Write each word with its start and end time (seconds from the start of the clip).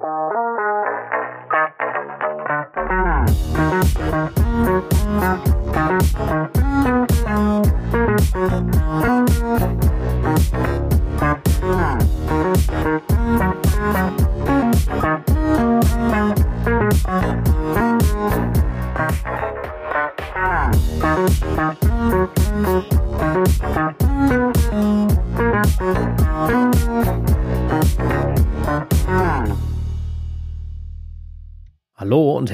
Hallo 0.00 0.28
und 0.28 0.31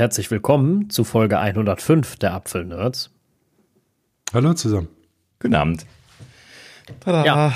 herzlich 0.09 0.31
willkommen 0.31 0.89
zu 0.89 1.05
Folge 1.05 1.39
105 1.39 2.17
der 2.17 2.33
Apfelnerds. 2.33 3.11
Hallo 4.33 4.55
zusammen. 4.55 4.89
Guten 5.39 5.55
Abend. 5.55 5.85
Tada. 7.01 7.27
Ja, 7.27 7.53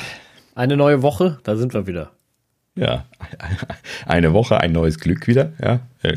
eine 0.55 0.77
neue 0.77 1.01
Woche, 1.01 1.39
da 1.45 1.57
sind 1.57 1.73
wir 1.73 1.87
wieder. 1.87 2.11
Ja, 2.75 3.07
eine 4.05 4.35
Woche, 4.35 4.61
ein 4.61 4.73
neues 4.73 4.99
Glück 4.99 5.27
wieder. 5.29 5.55
Ja, 5.63 5.81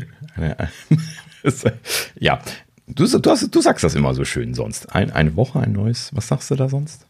ja. 2.16 2.38
Du, 2.86 3.06
du, 3.06 3.30
hast, 3.30 3.54
du 3.54 3.60
sagst 3.62 3.82
das 3.82 3.94
immer 3.94 4.12
so 4.12 4.26
schön 4.26 4.52
sonst. 4.52 4.94
Ein, 4.94 5.10
eine 5.12 5.36
Woche, 5.36 5.60
ein 5.60 5.72
neues, 5.72 6.10
was 6.14 6.28
sagst 6.28 6.50
du 6.50 6.54
da 6.54 6.68
sonst? 6.68 7.06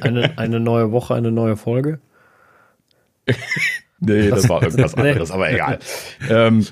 Eine, 0.00 0.36
eine 0.36 0.58
neue 0.58 0.90
Woche, 0.90 1.14
eine 1.14 1.30
neue 1.30 1.56
Folge? 1.56 2.00
nee, 4.00 4.30
das 4.30 4.48
war 4.48 4.64
irgendwas 4.64 4.96
anderes, 4.96 5.30
aber 5.30 5.48
egal. 5.52 5.78
Ähm, 6.28 6.66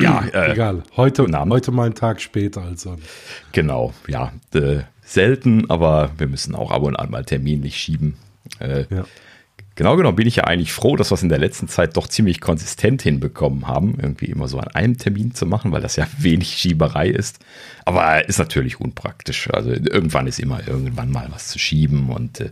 ja, 0.00 0.24
äh, 0.32 0.52
egal. 0.52 0.82
Heute, 0.96 1.26
heute 1.30 1.70
mal 1.72 1.84
einen 1.84 1.94
Tag 1.94 2.20
später 2.20 2.62
als 2.62 2.82
sonst. 2.82 3.06
Genau, 3.52 3.92
ja. 4.08 4.32
Äh, 4.54 4.80
selten, 5.04 5.68
aber 5.70 6.10
wir 6.18 6.26
müssen 6.26 6.54
auch 6.54 6.70
ab 6.70 6.82
und 6.82 6.96
an 6.96 7.10
mal 7.10 7.24
terminlich 7.24 7.76
schieben. 7.76 8.16
Äh, 8.60 8.86
ja. 8.90 9.04
Genau 9.74 9.96
genommen 9.96 10.16
bin 10.16 10.26
ich 10.26 10.36
ja 10.36 10.44
eigentlich 10.44 10.72
froh, 10.72 10.96
dass 10.96 11.10
wir 11.10 11.14
es 11.14 11.22
in 11.22 11.30
der 11.30 11.38
letzten 11.38 11.66
Zeit 11.66 11.96
doch 11.96 12.06
ziemlich 12.06 12.42
konsistent 12.42 13.00
hinbekommen 13.00 13.66
haben, 13.66 13.98
irgendwie 14.00 14.26
immer 14.26 14.46
so 14.46 14.58
an 14.58 14.68
einem 14.68 14.98
Termin 14.98 15.34
zu 15.34 15.46
machen, 15.46 15.72
weil 15.72 15.80
das 15.80 15.96
ja 15.96 16.06
wenig 16.18 16.48
Schieberei 16.56 17.08
ist. 17.08 17.38
Aber 17.86 18.28
ist 18.28 18.38
natürlich 18.38 18.80
unpraktisch. 18.80 19.48
Also 19.50 19.70
irgendwann 19.70 20.26
ist 20.26 20.40
immer 20.40 20.66
irgendwann 20.66 21.10
mal 21.10 21.28
was 21.30 21.48
zu 21.48 21.58
schieben 21.58 22.10
und 22.10 22.40
äh, 22.40 22.50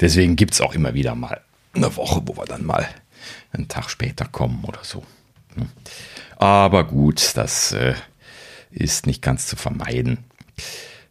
deswegen 0.00 0.36
gibt 0.36 0.52
es 0.52 0.60
auch 0.60 0.74
immer 0.74 0.94
wieder 0.94 1.14
mal 1.14 1.40
eine 1.72 1.96
Woche, 1.96 2.20
wo 2.26 2.36
wir 2.36 2.44
dann 2.44 2.66
mal 2.66 2.86
einen 3.52 3.68
Tag 3.68 3.88
später 3.88 4.26
kommen 4.26 4.62
oder 4.64 4.80
so. 4.82 5.02
Hm. 5.54 5.68
Aber 6.40 6.84
gut, 6.84 7.32
das 7.36 7.72
äh, 7.72 7.92
ist 8.70 9.06
nicht 9.06 9.20
ganz 9.20 9.46
zu 9.46 9.56
vermeiden. 9.56 10.24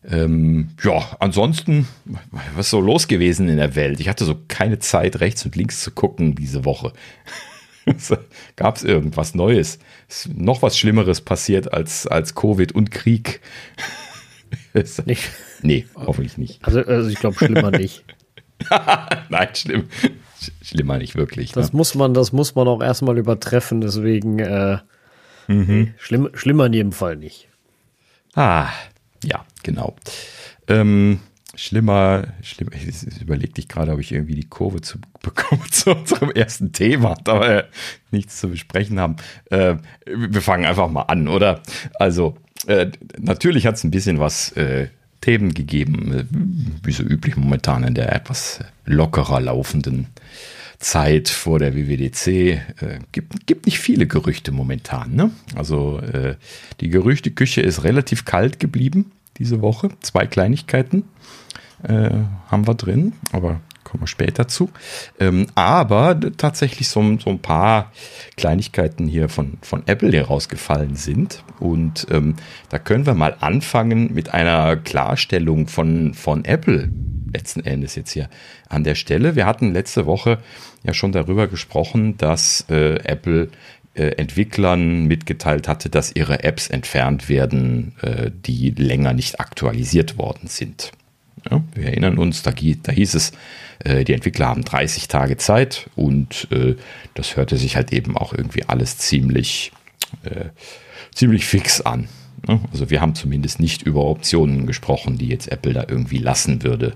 Ähm, 0.04 0.70
ja, 0.84 1.18
ansonsten, 1.20 1.88
was 2.32 2.66
ist 2.66 2.72
so 2.72 2.82
los 2.82 3.08
gewesen 3.08 3.48
in 3.48 3.58
der 3.58 3.76
Welt? 3.76 4.00
Ich 4.00 4.10
hatte 4.10 4.26
so 4.26 4.36
keine 4.48 4.80
Zeit, 4.80 5.20
rechts 5.20 5.46
und 5.46 5.56
links 5.56 5.82
zu 5.82 5.92
gucken 5.92 6.34
diese 6.34 6.66
Woche. 6.66 6.94
Gab 8.56 8.78
es 8.78 8.84
irgendwas 8.84 9.36
Neues? 9.36 9.78
Ist 10.08 10.34
noch 10.34 10.64
was 10.64 10.80
Schlimmeres 10.80 11.22
passiert 11.22 11.74
als, 11.74 12.08
als 12.08 12.34
Covid 12.34 12.72
und 12.72 12.90
Krieg? 12.90 13.40
nicht. 15.06 15.30
Nee, 15.62 15.86
hoffentlich 15.94 16.40
nicht. 16.40 16.66
Also, 16.66 16.82
also 16.82 17.08
ich 17.08 17.20
glaube, 17.20 17.38
schlimmer 17.38 17.70
nicht. 17.70 18.04
Nein, 19.30 19.50
schlimm. 19.54 19.90
Schlimmer 20.64 20.98
nicht 20.98 21.16
wirklich. 21.16 21.52
Das 21.52 21.72
ne? 21.72 21.78
muss 21.78 21.94
man, 21.94 22.16
das 22.16 22.32
muss 22.32 22.56
man 22.56 22.68
auch 22.68 22.82
erstmal 22.82 23.20
übertreffen, 23.20 23.80
deswegen 23.80 24.40
äh, 24.40 24.80
Mhm. 25.50 25.96
Schlimm, 25.98 26.30
schlimmer 26.36 26.68
in 26.68 26.74
jedem 26.74 26.92
Fall 26.92 27.16
nicht. 27.16 27.48
Ah, 28.36 28.70
ja, 29.24 29.44
genau. 29.64 29.96
Ähm, 30.68 31.20
schlimmer, 31.56 32.28
schlimmer, 32.44 32.72
ich 32.74 33.22
überlege 33.22 33.54
dich 33.54 33.68
gerade, 33.68 33.92
ob 33.92 34.00
ich 34.00 34.12
irgendwie 34.12 34.36
die 34.36 34.48
Kurve 34.48 34.82
zu 34.82 35.00
bekomme 35.24 35.64
zu 35.72 35.96
unserem 35.96 36.30
ersten 36.32 36.72
Thema, 36.72 37.16
da 37.24 37.42
wir 37.42 37.68
nichts 38.12 38.40
zu 38.40 38.50
besprechen 38.50 39.00
haben. 39.00 39.16
Äh, 39.50 39.78
wir 40.06 40.42
fangen 40.42 40.66
einfach 40.66 40.88
mal 40.88 41.04
an, 41.04 41.28
oder? 41.28 41.64
Also, 41.96 42.38
äh, 42.68 42.92
natürlich 43.18 43.66
hat 43.66 43.76
es 43.76 43.84
ein 43.84 43.92
bisschen 43.92 44.20
was 44.20 44.52
äh, 44.52 44.90
Themen 45.22 45.56
gegeben, 45.56 46.14
äh, 46.14 46.26
wie 46.84 46.92
so 46.92 47.02
üblich 47.02 47.38
momentan 47.38 47.84
in 47.84 47.96
der 47.96 48.14
etwas 48.16 48.60
lockerer 48.86 49.42
laufenden 49.42 50.10
Zeit 50.80 51.30
vor 51.30 51.60
der 51.60 51.76
WWDC. 51.76 52.28
Äh, 52.28 52.60
gibt, 53.12 53.46
gibt 53.46 53.66
nicht 53.66 53.80
viele 53.80 54.08
Gerüchte 54.08 54.52
momentan. 54.52 55.14
Ne? 55.14 55.32
Also 55.56 56.00
äh, 56.00 56.36
die 56.80 56.90
Gerüchteküche 56.90 57.62
ist 57.62 57.84
relativ 57.84 58.26
kalt 58.26 58.60
geblieben 58.60 59.12
diese 59.38 59.62
Woche. 59.62 59.90
Zwei 60.02 60.26
Kleinigkeiten 60.26 61.04
äh, 61.84 62.10
haben 62.48 62.68
wir 62.68 62.76
drin, 62.76 63.14
aber 63.32 63.62
kommen 63.84 64.04
wir 64.04 64.08
später 64.08 64.48
zu. 64.48 64.70
Ähm, 65.20 65.48
aber 65.56 66.20
tatsächlich 66.38 66.90
so, 66.90 67.18
so, 67.20 67.30
ein 67.30 67.40
paar 67.40 67.92
Kleinigkeiten 68.38 69.08
hier 69.08 69.30
von, 69.30 69.58
von 69.62 69.84
Apple 69.88 70.12
herausgefallen 70.12 70.96
sind. 70.96 71.44
Und 71.60 72.08
ähm, 72.12 72.36
da 72.70 72.80
können 72.80 73.06
wir 73.06 73.16
mal 73.16 73.36
anfangen 73.40 74.14
mit 74.14 74.34
einer 74.34 74.78
Klarstellung 74.78 75.68
von, 75.68 76.14
von 76.14 76.46
Apple 76.46 76.90
letzten 77.34 77.62
Endes 77.62 77.96
jetzt 77.96 78.12
hier 78.12 78.30
an 78.68 78.84
der 78.84 78.96
Stelle. 78.96 79.36
Wir 79.36 79.46
hatten 79.46 79.74
letzte 79.74 80.06
Woche 80.06 80.40
ja 80.84 80.94
schon 80.94 81.12
darüber 81.12 81.48
gesprochen, 81.48 82.18
dass 82.18 82.66
äh, 82.70 82.96
Apple 83.04 83.50
äh, 83.96 84.16
Entwicklern 84.16 85.06
mitgeteilt 85.06 85.68
hatte, 85.68 85.90
dass 85.90 86.16
ihre 86.16 86.44
Apps 86.44 86.70
entfernt 86.70 87.28
werden, 87.28 87.96
äh, 88.02 88.32
die 88.46 88.70
länger 88.70 89.12
nicht 89.12 89.42
aktualisiert 89.42 90.18
worden 90.18 90.48
sind. 90.48 90.92
Ja, 91.50 91.64
wir 91.74 91.88
erinnern 91.88 92.18
uns, 92.18 92.42
da, 92.42 92.52
da 92.52 92.92
hieß 92.94 93.16
es, 93.16 93.34
äh, 93.80 94.06
die 94.06 94.14
Entwickler 94.14 94.48
haben 94.48 94.64
30 94.64 95.10
Tage 95.10 95.38
Zeit 95.38 95.90
und 95.96 96.48
das 97.16 97.36
hörte 97.36 97.58
sich 97.58 97.76
halt 97.76 97.92
eben 97.92 98.16
auch 98.16 98.34
irgendwie 98.34 98.64
alles 98.66 98.98
ziemlich, 98.98 99.72
ziemlich 101.14 101.46
fix 101.46 101.82
an. 101.82 102.08
Ne? 102.48 102.60
Also 102.72 102.90
wir 102.90 103.02
haben 103.02 103.16
zumindest 103.16 103.60
nicht 103.60 103.82
über 103.84 104.06
Optionen 104.06 104.68
gesprochen, 104.68 105.18
die 105.18 105.28
jetzt 105.28 105.52
Apple 105.52 105.74
da 105.74 105.86
irgendwie 105.88 106.18
lassen 106.18 106.64
würde 106.64 106.94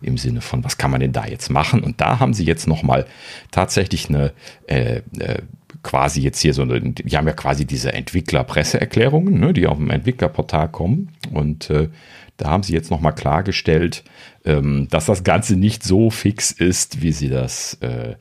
im 0.00 0.16
Sinne 0.16 0.40
von, 0.40 0.64
was 0.64 0.78
kann 0.78 0.90
man 0.90 1.00
denn 1.00 1.12
da 1.12 1.26
jetzt 1.26 1.50
machen? 1.50 1.82
Und 1.82 2.00
da 2.00 2.20
haben 2.20 2.34
sie 2.34 2.44
jetzt 2.44 2.66
nochmal 2.68 3.06
tatsächlich 3.50 4.08
eine, 4.08 4.32
äh, 4.66 5.02
äh, 5.18 5.42
quasi 5.82 6.20
jetzt 6.20 6.40
hier 6.40 6.54
so 6.54 6.62
eine, 6.62 6.80
die 6.80 7.16
haben 7.16 7.26
ja 7.26 7.32
quasi 7.32 7.64
diese 7.64 7.92
Entwickler-Presseerklärungen, 7.92 9.38
ne, 9.38 9.52
die 9.52 9.66
auf 9.66 9.78
dem 9.78 9.90
Entwicklerportal 9.90 10.68
kommen. 10.68 11.10
Und 11.32 11.70
äh, 11.70 11.88
da 12.36 12.50
haben 12.50 12.62
sie 12.62 12.72
jetzt 12.72 12.90
nochmal 12.90 13.14
klargestellt, 13.14 14.04
ähm, 14.44 14.86
dass 14.90 15.06
das 15.06 15.24
Ganze 15.24 15.56
nicht 15.56 15.82
so 15.82 16.10
fix 16.10 16.52
ist, 16.52 17.02
wie 17.02 17.12
sie 17.12 17.28
das 17.28 17.74
äh, 17.80 18.14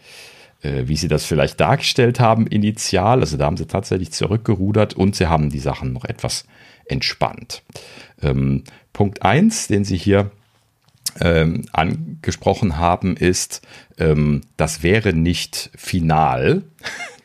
wie 0.86 0.98
sie 0.98 1.08
das 1.08 1.26
vielleicht 1.26 1.60
dargestellt 1.60 2.20
haben 2.20 2.48
initial. 2.48 3.20
Also 3.20 3.38
da 3.38 3.46
haben 3.46 3.58
sie 3.58 3.68
tatsächlich 3.68 4.12
zurückgerudert 4.12 4.94
und 4.94 5.16
sie 5.16 5.28
haben 5.28 5.50
die 5.50 5.60
Sachen 5.60 5.94
noch 5.94 6.06
etwas 6.06 6.46
entspannt. 6.86 7.64
Ähm, 8.22 8.64
Punkt 8.94 9.22
eins, 9.24 9.68
den 9.68 9.84
sie 9.84 9.98
hier 9.98 10.32
ähm, 11.20 11.66
angesprochen 11.74 12.78
haben, 12.78 13.16
ist, 13.16 13.62
ähm, 13.98 14.42
das 14.58 14.84
wäre 14.84 15.14
nicht 15.14 15.72
final. 15.76 16.64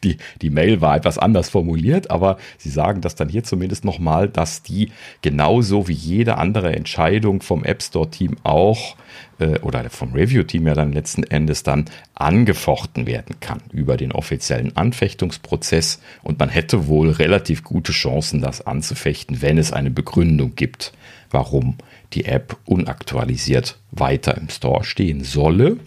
Die, 0.04 0.16
die 0.40 0.50
Mail 0.50 0.80
war 0.80 0.96
etwas 0.96 1.16
anders 1.16 1.48
formuliert, 1.48 2.10
aber 2.10 2.36
sie 2.58 2.70
sagen 2.70 3.02
das 3.02 3.14
dann 3.14 3.28
hier 3.28 3.44
zumindest 3.44 3.84
nochmal, 3.84 4.28
dass 4.28 4.64
die 4.64 4.90
genauso 5.20 5.86
wie 5.86 5.92
jede 5.92 6.38
andere 6.38 6.74
Entscheidung 6.74 7.40
vom 7.40 7.62
App 7.62 7.84
Store 7.84 8.10
Team 8.10 8.36
auch 8.42 8.96
äh, 9.42 9.58
oder 9.60 9.88
vom 9.90 10.12
Review 10.12 10.42
Team 10.44 10.66
ja 10.66 10.74
dann 10.74 10.92
letzten 10.92 11.24
Endes 11.24 11.62
dann 11.62 11.86
angefochten 12.14 13.06
werden 13.06 13.36
kann 13.40 13.60
über 13.72 13.96
den 13.96 14.12
offiziellen 14.12 14.76
Anfechtungsprozess 14.76 16.00
und 16.22 16.38
man 16.38 16.48
hätte 16.48 16.86
wohl 16.86 17.10
relativ 17.10 17.64
gute 17.64 17.92
Chancen, 17.92 18.40
das 18.40 18.66
anzufechten, 18.66 19.42
wenn 19.42 19.58
es 19.58 19.72
eine 19.72 19.90
Begründung 19.90 20.54
gibt, 20.54 20.92
warum 21.30 21.76
die 22.12 22.26
App 22.26 22.56
unaktualisiert 22.64 23.78
weiter 23.90 24.36
im 24.36 24.48
Store 24.48 24.84
stehen 24.84 25.24
solle. 25.24 25.78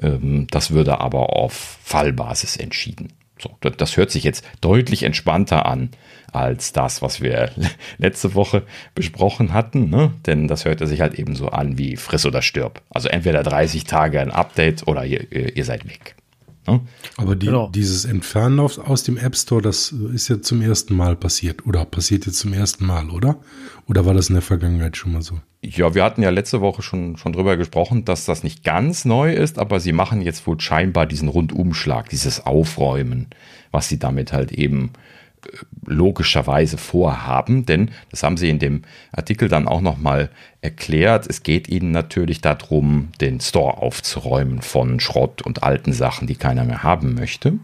Ähm, 0.00 0.46
das 0.50 0.70
würde 0.70 1.00
aber 1.00 1.34
auf 1.34 1.78
Fallbasis 1.82 2.56
entschieden. 2.56 3.08
So, 3.38 3.56
das 3.60 3.96
hört 3.96 4.10
sich 4.10 4.24
jetzt 4.24 4.44
deutlich 4.60 5.02
entspannter 5.02 5.66
an 5.66 5.90
als 6.32 6.72
das, 6.72 7.02
was 7.02 7.20
wir 7.20 7.50
letzte 7.98 8.34
Woche 8.34 8.62
besprochen 8.94 9.52
hatten, 9.52 9.90
ne? 9.90 10.12
denn 10.26 10.48
das 10.48 10.64
hörte 10.64 10.86
sich 10.86 11.00
halt 11.00 11.14
eben 11.14 11.34
so 11.34 11.48
an 11.48 11.78
wie 11.78 11.96
friss 11.96 12.26
oder 12.26 12.42
stirb. 12.42 12.82
Also 12.90 13.08
entweder 13.08 13.42
30 13.42 13.84
Tage 13.84 14.20
ein 14.20 14.30
Update 14.30 14.86
oder 14.86 15.04
ihr, 15.04 15.30
ihr 15.56 15.64
seid 15.64 15.86
weg. 15.88 16.16
Ne? 16.66 16.80
Aber 17.16 17.36
die, 17.36 17.46
genau. 17.46 17.68
dieses 17.68 18.04
Entfernen 18.04 18.60
aus, 18.60 18.78
aus 18.78 19.02
dem 19.02 19.16
App 19.16 19.36
Store, 19.36 19.62
das 19.62 19.92
ist 19.92 20.28
ja 20.28 20.40
zum 20.40 20.62
ersten 20.62 20.94
Mal 20.94 21.16
passiert 21.16 21.66
oder 21.66 21.84
passiert 21.84 22.26
jetzt 22.26 22.38
zum 22.38 22.52
ersten 22.52 22.86
Mal, 22.86 23.10
oder? 23.10 23.36
Oder 23.86 24.04
war 24.04 24.14
das 24.14 24.28
in 24.28 24.34
der 24.34 24.42
Vergangenheit 24.42 24.96
schon 24.96 25.12
mal 25.12 25.22
so? 25.22 25.40
Ja, 25.62 25.94
wir 25.94 26.04
hatten 26.04 26.22
ja 26.22 26.30
letzte 26.30 26.60
Woche 26.60 26.82
schon, 26.82 27.16
schon 27.16 27.32
drüber 27.32 27.56
gesprochen, 27.56 28.04
dass 28.04 28.24
das 28.24 28.44
nicht 28.44 28.64
ganz 28.64 29.04
neu 29.04 29.32
ist, 29.32 29.58
aber 29.58 29.80
sie 29.80 29.92
machen 29.92 30.20
jetzt 30.20 30.46
wohl 30.46 30.60
scheinbar 30.60 31.06
diesen 31.06 31.28
Rundumschlag, 31.28 32.08
dieses 32.08 32.46
Aufräumen, 32.46 33.28
was 33.70 33.88
sie 33.88 33.98
damit 33.98 34.32
halt 34.32 34.52
eben 34.52 34.92
logischerweise 35.84 36.78
vorhaben, 36.78 37.66
denn 37.66 37.90
das 38.10 38.22
haben 38.22 38.36
sie 38.36 38.50
in 38.50 38.58
dem 38.58 38.82
Artikel 39.12 39.48
dann 39.48 39.68
auch 39.68 39.80
nochmal 39.80 40.30
erklärt. 40.60 41.26
Es 41.28 41.42
geht 41.42 41.68
ihnen 41.68 41.92
natürlich 41.92 42.40
darum, 42.40 43.08
den 43.20 43.40
Store 43.40 43.78
aufzuräumen 43.78 44.62
von 44.62 45.00
Schrott 45.00 45.42
und 45.42 45.62
alten 45.62 45.92
Sachen, 45.92 46.26
die 46.26 46.36
keiner 46.36 46.64
mehr 46.64 46.82
haben 46.82 47.14
möchte. 47.14 47.54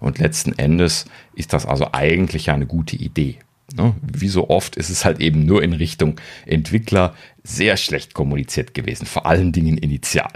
Und 0.00 0.18
letzten 0.18 0.58
Endes 0.58 1.06
ist 1.34 1.52
das 1.52 1.66
also 1.66 1.88
eigentlich 1.92 2.50
eine 2.50 2.66
gute 2.66 2.96
Idee. 2.96 3.38
Ne? 3.76 3.94
Wie 4.02 4.28
so 4.28 4.50
oft 4.50 4.76
ist 4.76 4.90
es 4.90 5.04
halt 5.04 5.20
eben 5.20 5.44
nur 5.46 5.62
in 5.62 5.72
Richtung 5.72 6.20
Entwickler 6.46 7.14
sehr 7.42 7.76
schlecht 7.76 8.14
kommuniziert 8.14 8.74
gewesen, 8.74 9.06
vor 9.06 9.26
allen 9.26 9.52
Dingen 9.52 9.78
initial. 9.78 10.30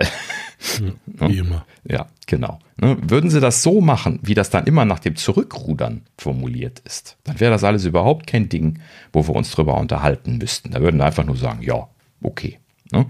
Ja, 0.81 1.29
wie 1.29 1.39
immer. 1.39 1.67
Ja, 1.85 2.07
genau. 2.27 2.59
Ne? 2.77 2.97
Würden 3.03 3.31
sie 3.31 3.41
das 3.41 3.63
so 3.63 3.81
machen, 3.81 4.19
wie 4.23 4.35
das 4.35 4.51
dann 4.51 4.67
immer 4.67 4.85
nach 4.85 4.99
dem 4.99 5.17
Zurückrudern 5.17 6.03
formuliert 6.19 6.81
ist, 6.81 7.17
dann 7.25 7.41
wäre 7.41 7.51
das 7.51 7.65
alles 7.65 7.85
überhaupt 7.85 8.27
kein 8.27 8.49
Ding, 8.49 8.81
wo 9.13 9.27
wir 9.27 9.35
uns 9.35 9.51
drüber 9.51 9.77
unterhalten 9.79 10.39
müssten. 10.39 10.71
Da 10.71 10.81
würden 10.81 10.99
wir 10.99 11.05
einfach 11.05 11.25
nur 11.25 11.37
sagen, 11.37 11.63
ja, 11.63 11.89
okay. 12.23 12.59
Ne? 12.93 13.07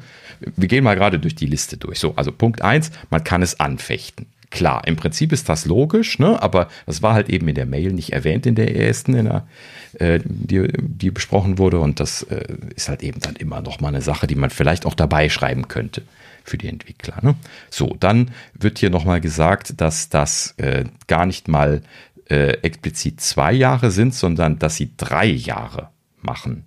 Wir 0.57 0.69
gehen 0.69 0.85
mal 0.85 0.95
gerade 0.95 1.19
durch 1.19 1.35
die 1.35 1.47
Liste 1.47 1.77
durch. 1.77 1.99
So, 1.99 2.15
also 2.17 2.33
Punkt 2.33 2.63
1, 2.63 2.91
man 3.11 3.25
kann 3.25 3.43
es 3.43 3.61
anfechten. 3.61 4.27
Klar, 4.55 4.87
im 4.87 4.95
Prinzip 4.95 5.33
ist 5.33 5.49
das 5.49 5.65
logisch, 5.65 6.21
ne? 6.21 6.41
aber 6.41 6.69
das 6.87 7.03
war 7.03 7.13
halt 7.13 7.29
eben 7.29 7.49
in 7.49 7.57
der 7.57 7.67
Mail 7.67 7.93
nicht 7.93 8.13
erwähnt 8.13 8.47
in 8.47 8.55
der 8.55 8.77
ersten, 8.77 9.15
in 9.15 9.25
der, 9.25 9.49
äh, 9.95 10.21
die, 10.23 10.69
die 10.79 11.11
besprochen 11.11 11.59
wurde. 11.59 11.81
Und 11.81 11.99
das 11.99 12.23
äh, 12.23 12.55
ist 12.77 12.89
halt 12.89 13.03
eben 13.03 13.19
dann 13.19 13.35
immer 13.35 13.63
noch 13.63 13.81
mal 13.81 13.89
eine 13.89 14.01
Sache, 14.01 14.29
die 14.29 14.37
man 14.37 14.51
vielleicht 14.51 14.87
auch 14.87 14.95
dabei 14.95 15.29
schreiben 15.29 15.67
könnte 15.67 16.03
für 16.45 16.57
die 16.57 16.69
Entwickler. 16.69 17.19
Ne? 17.23 17.35
So, 17.69 17.97
dann 17.99 18.31
wird 18.53 18.79
hier 18.79 18.91
noch 18.91 19.05
mal 19.05 19.21
gesagt, 19.21 19.81
dass 19.81 20.09
das 20.09 20.55
äh, 20.59 20.85
gar 21.09 21.27
nicht 21.27 21.49
mal 21.49 21.83
äh, 22.31 22.53
explizit 22.63 23.21
zwei 23.21 23.53
Jahre 23.53 23.91
sind, 23.91 24.15
sondern 24.15 24.61
dass 24.61 24.77
sie 24.77 24.93
drei 24.97 25.27
Jahre 25.27 25.89
machen 26.23 26.65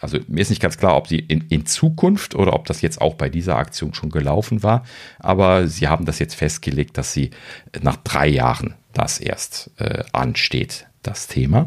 also 0.00 0.18
mir 0.28 0.40
ist 0.40 0.50
nicht 0.50 0.62
ganz 0.62 0.78
klar, 0.78 0.96
ob 0.96 1.08
sie 1.08 1.18
in, 1.18 1.44
in 1.48 1.66
Zukunft 1.66 2.34
oder 2.34 2.52
ob 2.54 2.66
das 2.66 2.82
jetzt 2.82 3.00
auch 3.00 3.14
bei 3.14 3.28
dieser 3.28 3.56
Aktion 3.56 3.94
schon 3.94 4.10
gelaufen 4.10 4.62
war, 4.62 4.84
aber 5.18 5.66
sie 5.66 5.88
haben 5.88 6.04
das 6.04 6.18
jetzt 6.18 6.34
festgelegt, 6.34 6.96
dass 6.98 7.12
sie 7.12 7.30
nach 7.80 7.96
drei 7.96 8.28
Jahren 8.28 8.74
das 8.92 9.18
erst 9.18 9.70
äh, 9.78 10.04
ansteht, 10.12 10.86
das 11.02 11.26
Thema. 11.26 11.66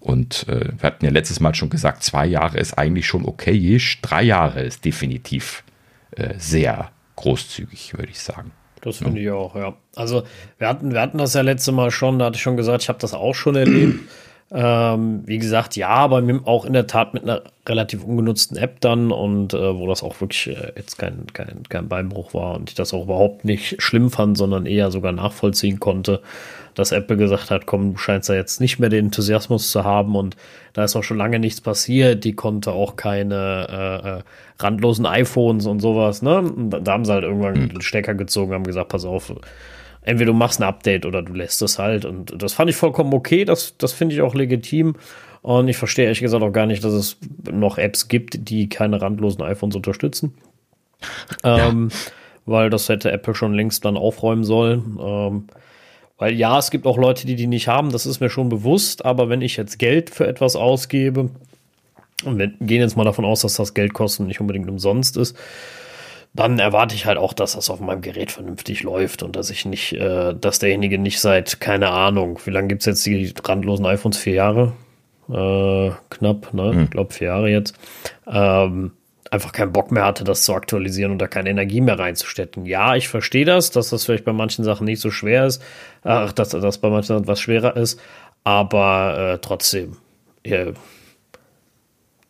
Und 0.00 0.48
äh, 0.48 0.70
wir 0.78 0.82
hatten 0.82 1.04
ja 1.04 1.10
letztes 1.10 1.40
Mal 1.40 1.54
schon 1.54 1.70
gesagt, 1.70 2.02
zwei 2.02 2.26
Jahre 2.26 2.58
ist 2.58 2.78
eigentlich 2.78 3.06
schon 3.06 3.24
okayisch, 3.24 4.00
drei 4.02 4.22
Jahre 4.22 4.62
ist 4.62 4.84
definitiv 4.84 5.64
äh, 6.12 6.34
sehr 6.38 6.90
großzügig, 7.16 7.96
würde 7.96 8.10
ich 8.10 8.20
sagen. 8.20 8.52
Das 8.82 8.98
finde 8.98 9.20
ja. 9.20 9.32
ich 9.32 9.36
auch, 9.36 9.56
ja. 9.56 9.74
Also 9.96 10.22
wir 10.58 10.68
hatten, 10.68 10.92
wir 10.92 11.00
hatten 11.00 11.18
das 11.18 11.34
ja 11.34 11.40
letzte 11.40 11.72
Mal 11.72 11.90
schon, 11.90 12.18
da 12.18 12.26
hatte 12.26 12.36
ich 12.36 12.42
schon 12.42 12.56
gesagt, 12.56 12.82
ich 12.82 12.88
habe 12.88 13.00
das 13.00 13.14
auch 13.14 13.34
schon 13.34 13.56
erlebt. 13.56 14.00
Ähm, 14.52 15.22
wie 15.26 15.38
gesagt, 15.38 15.74
ja, 15.74 15.88
aber 15.88 16.22
auch 16.44 16.64
in 16.64 16.72
der 16.72 16.86
Tat 16.86 17.14
mit 17.14 17.24
einer 17.24 17.42
relativ 17.68 18.04
ungenutzten 18.04 18.56
App 18.56 18.80
dann 18.80 19.10
und 19.10 19.54
äh, 19.54 19.76
wo 19.76 19.88
das 19.88 20.04
auch 20.04 20.20
wirklich 20.20 20.46
äh, 20.56 20.72
jetzt 20.76 20.98
kein, 20.98 21.26
kein, 21.32 21.64
kein 21.68 21.88
Beinbruch 21.88 22.32
war 22.32 22.54
und 22.54 22.70
ich 22.70 22.76
das 22.76 22.94
auch 22.94 23.02
überhaupt 23.02 23.44
nicht 23.44 23.82
schlimm 23.82 24.08
fand, 24.08 24.38
sondern 24.38 24.64
eher 24.64 24.92
sogar 24.92 25.10
nachvollziehen 25.10 25.80
konnte, 25.80 26.22
dass 26.74 26.92
Apple 26.92 27.16
gesagt 27.16 27.50
hat, 27.50 27.66
komm, 27.66 27.94
du 27.94 27.98
scheinst 27.98 28.28
ja 28.28 28.36
jetzt 28.36 28.60
nicht 28.60 28.78
mehr 28.78 28.88
den 28.88 29.06
Enthusiasmus 29.06 29.72
zu 29.72 29.82
haben 29.82 30.14
und 30.14 30.36
da 30.74 30.84
ist 30.84 30.94
auch 30.94 31.02
schon 31.02 31.18
lange 31.18 31.40
nichts 31.40 31.60
passiert. 31.60 32.22
Die 32.22 32.34
konnte 32.34 32.70
auch 32.70 32.94
keine 32.94 33.66
äh, 33.68 34.08
äh 34.18 34.22
randlosen 34.58 35.06
iPhones 35.06 35.66
und 35.66 35.80
sowas, 35.80 36.22
ne? 36.22 36.38
Und 36.38 36.70
da 36.70 36.92
haben 36.92 37.04
sie 37.04 37.12
halt 37.12 37.24
irgendwann 37.24 37.60
mhm. 37.60 37.68
den 37.68 37.80
Stecker 37.82 38.14
gezogen, 38.14 38.54
haben 38.54 38.64
gesagt, 38.64 38.88
pass 38.88 39.04
auf, 39.04 39.30
entweder 40.06 40.32
du 40.32 40.38
machst 40.38 40.60
ein 40.60 40.64
Update 40.64 41.04
oder 41.04 41.20
du 41.22 41.34
lässt 41.34 41.60
es 41.60 41.78
halt. 41.78 42.04
Und 42.04 42.40
das 42.40 42.54
fand 42.54 42.70
ich 42.70 42.76
vollkommen 42.76 43.12
okay. 43.12 43.44
Das, 43.44 43.76
das 43.76 43.92
finde 43.92 44.14
ich 44.14 44.22
auch 44.22 44.34
legitim. 44.34 44.94
Und 45.42 45.68
ich 45.68 45.76
verstehe 45.76 46.06
ehrlich 46.06 46.20
gesagt 46.20 46.42
auch 46.42 46.52
gar 46.52 46.66
nicht, 46.66 46.82
dass 46.82 46.92
es 46.92 47.18
noch 47.50 47.76
Apps 47.78 48.08
gibt, 48.08 48.48
die 48.48 48.68
keine 48.68 49.02
randlosen 49.02 49.42
iPhones 49.42 49.76
unterstützen. 49.76 50.34
Ja. 51.44 51.68
Ähm, 51.68 51.90
weil 52.46 52.70
das 52.70 52.88
hätte 52.88 53.10
Apple 53.10 53.34
schon 53.34 53.54
längst 53.54 53.84
dann 53.84 53.96
aufräumen 53.96 54.44
sollen. 54.44 54.98
Ähm, 55.00 55.44
weil 56.18 56.34
ja, 56.34 56.58
es 56.58 56.70
gibt 56.70 56.86
auch 56.86 56.96
Leute, 56.96 57.26
die 57.26 57.36
die 57.36 57.46
nicht 57.46 57.68
haben, 57.68 57.90
das 57.90 58.06
ist 58.06 58.20
mir 58.20 58.30
schon 58.30 58.48
bewusst. 58.48 59.04
Aber 59.04 59.28
wenn 59.28 59.42
ich 59.42 59.56
jetzt 59.56 59.78
Geld 59.78 60.10
für 60.10 60.26
etwas 60.26 60.56
ausgebe, 60.56 61.30
und 62.24 62.38
wir 62.38 62.48
gehen 62.60 62.80
jetzt 62.80 62.96
mal 62.96 63.04
davon 63.04 63.24
aus, 63.24 63.42
dass 63.42 63.54
das 63.54 63.74
Geld 63.74 63.92
kosten 63.92 64.26
nicht 64.26 64.40
unbedingt 64.40 64.68
umsonst 64.68 65.16
ist, 65.16 65.36
dann 66.36 66.58
erwarte 66.58 66.94
ich 66.94 67.06
halt 67.06 67.18
auch, 67.18 67.32
dass 67.32 67.52
das 67.54 67.70
auf 67.70 67.80
meinem 67.80 68.00
Gerät 68.00 68.30
vernünftig 68.30 68.82
läuft 68.82 69.22
und 69.22 69.36
dass 69.36 69.50
ich 69.50 69.64
nicht, 69.64 69.92
äh, 69.94 70.34
dass 70.34 70.58
derjenige 70.58 70.98
nicht 70.98 71.20
seit, 71.20 71.60
keine 71.60 71.90
Ahnung, 71.90 72.38
wie 72.44 72.50
lange 72.50 72.68
gibt 72.68 72.82
es 72.82 72.86
jetzt 72.86 73.06
die 73.06 73.32
randlosen 73.42 73.86
iPhones? 73.86 74.18
Vier 74.18 74.34
Jahre? 74.34 74.72
Äh, 75.28 75.90
knapp, 76.10 76.54
ne? 76.54 76.72
Hm. 76.72 76.84
Ich 76.84 76.90
glaube 76.90 77.12
vier 77.12 77.28
Jahre 77.28 77.50
jetzt. 77.50 77.74
Ähm, 78.26 78.92
einfach 79.30 79.52
keinen 79.52 79.72
Bock 79.72 79.90
mehr 79.90 80.04
hatte, 80.04 80.24
das 80.24 80.44
zu 80.44 80.54
aktualisieren 80.54 81.12
und 81.12 81.18
da 81.18 81.26
keine 81.26 81.50
Energie 81.50 81.80
mehr 81.80 81.98
reinzustecken. 81.98 82.66
Ja, 82.66 82.94
ich 82.94 83.08
verstehe 83.08 83.44
das, 83.44 83.70
dass 83.70 83.90
das 83.90 84.04
vielleicht 84.04 84.24
bei 84.24 84.32
manchen 84.32 84.64
Sachen 84.64 84.84
nicht 84.84 85.00
so 85.00 85.10
schwer 85.10 85.46
ist, 85.46 85.62
ach, 86.04 86.32
dass 86.32 86.50
das 86.50 86.78
bei 86.78 86.90
manchen 86.90 87.08
Sachen 87.08 87.26
was 87.26 87.40
schwerer 87.40 87.76
ist, 87.76 88.00
aber 88.44 89.34
äh, 89.34 89.38
trotzdem, 89.38 89.96
äh, 90.44 90.72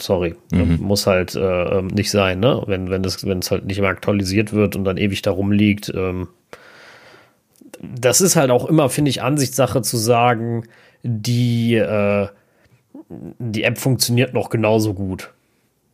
Sorry, 0.01 0.35
mhm. 0.53 0.79
muss 0.81 1.07
halt 1.07 1.35
äh, 1.35 1.41
ähm, 1.79 1.87
nicht 1.87 2.11
sein, 2.11 2.41
ne? 2.41 2.63
Wenn, 2.67 2.91
wenn 2.91 3.03
es 3.05 3.25
wenn 3.27 3.39
es 3.39 3.51
halt 3.51 3.65
nicht 3.65 3.81
mehr 3.81 3.89
aktualisiert 3.89 4.53
wird 4.53 4.77
und 4.77 4.85
dann 4.85 4.99
ewig 4.99 5.23
darum 5.23 5.53
liegt. 5.53 5.93
Ähm, 5.95 6.29
das 7.81 8.21
ist 8.21 8.37
halt 8.37 8.51
auch 8.51 8.67
immer, 8.67 8.89
finde 8.89 9.11
ich, 9.11 9.23
Ansichtssache 9.23 9.83
zu 9.83 9.97
sagen, 9.97 10.65
die, 11.03 11.75
äh, 11.75 12.29
die 13.09 13.63
App 13.63 13.79
funktioniert 13.79 14.35
noch 14.35 14.51
genauso 14.51 14.95
gut. 14.95 15.33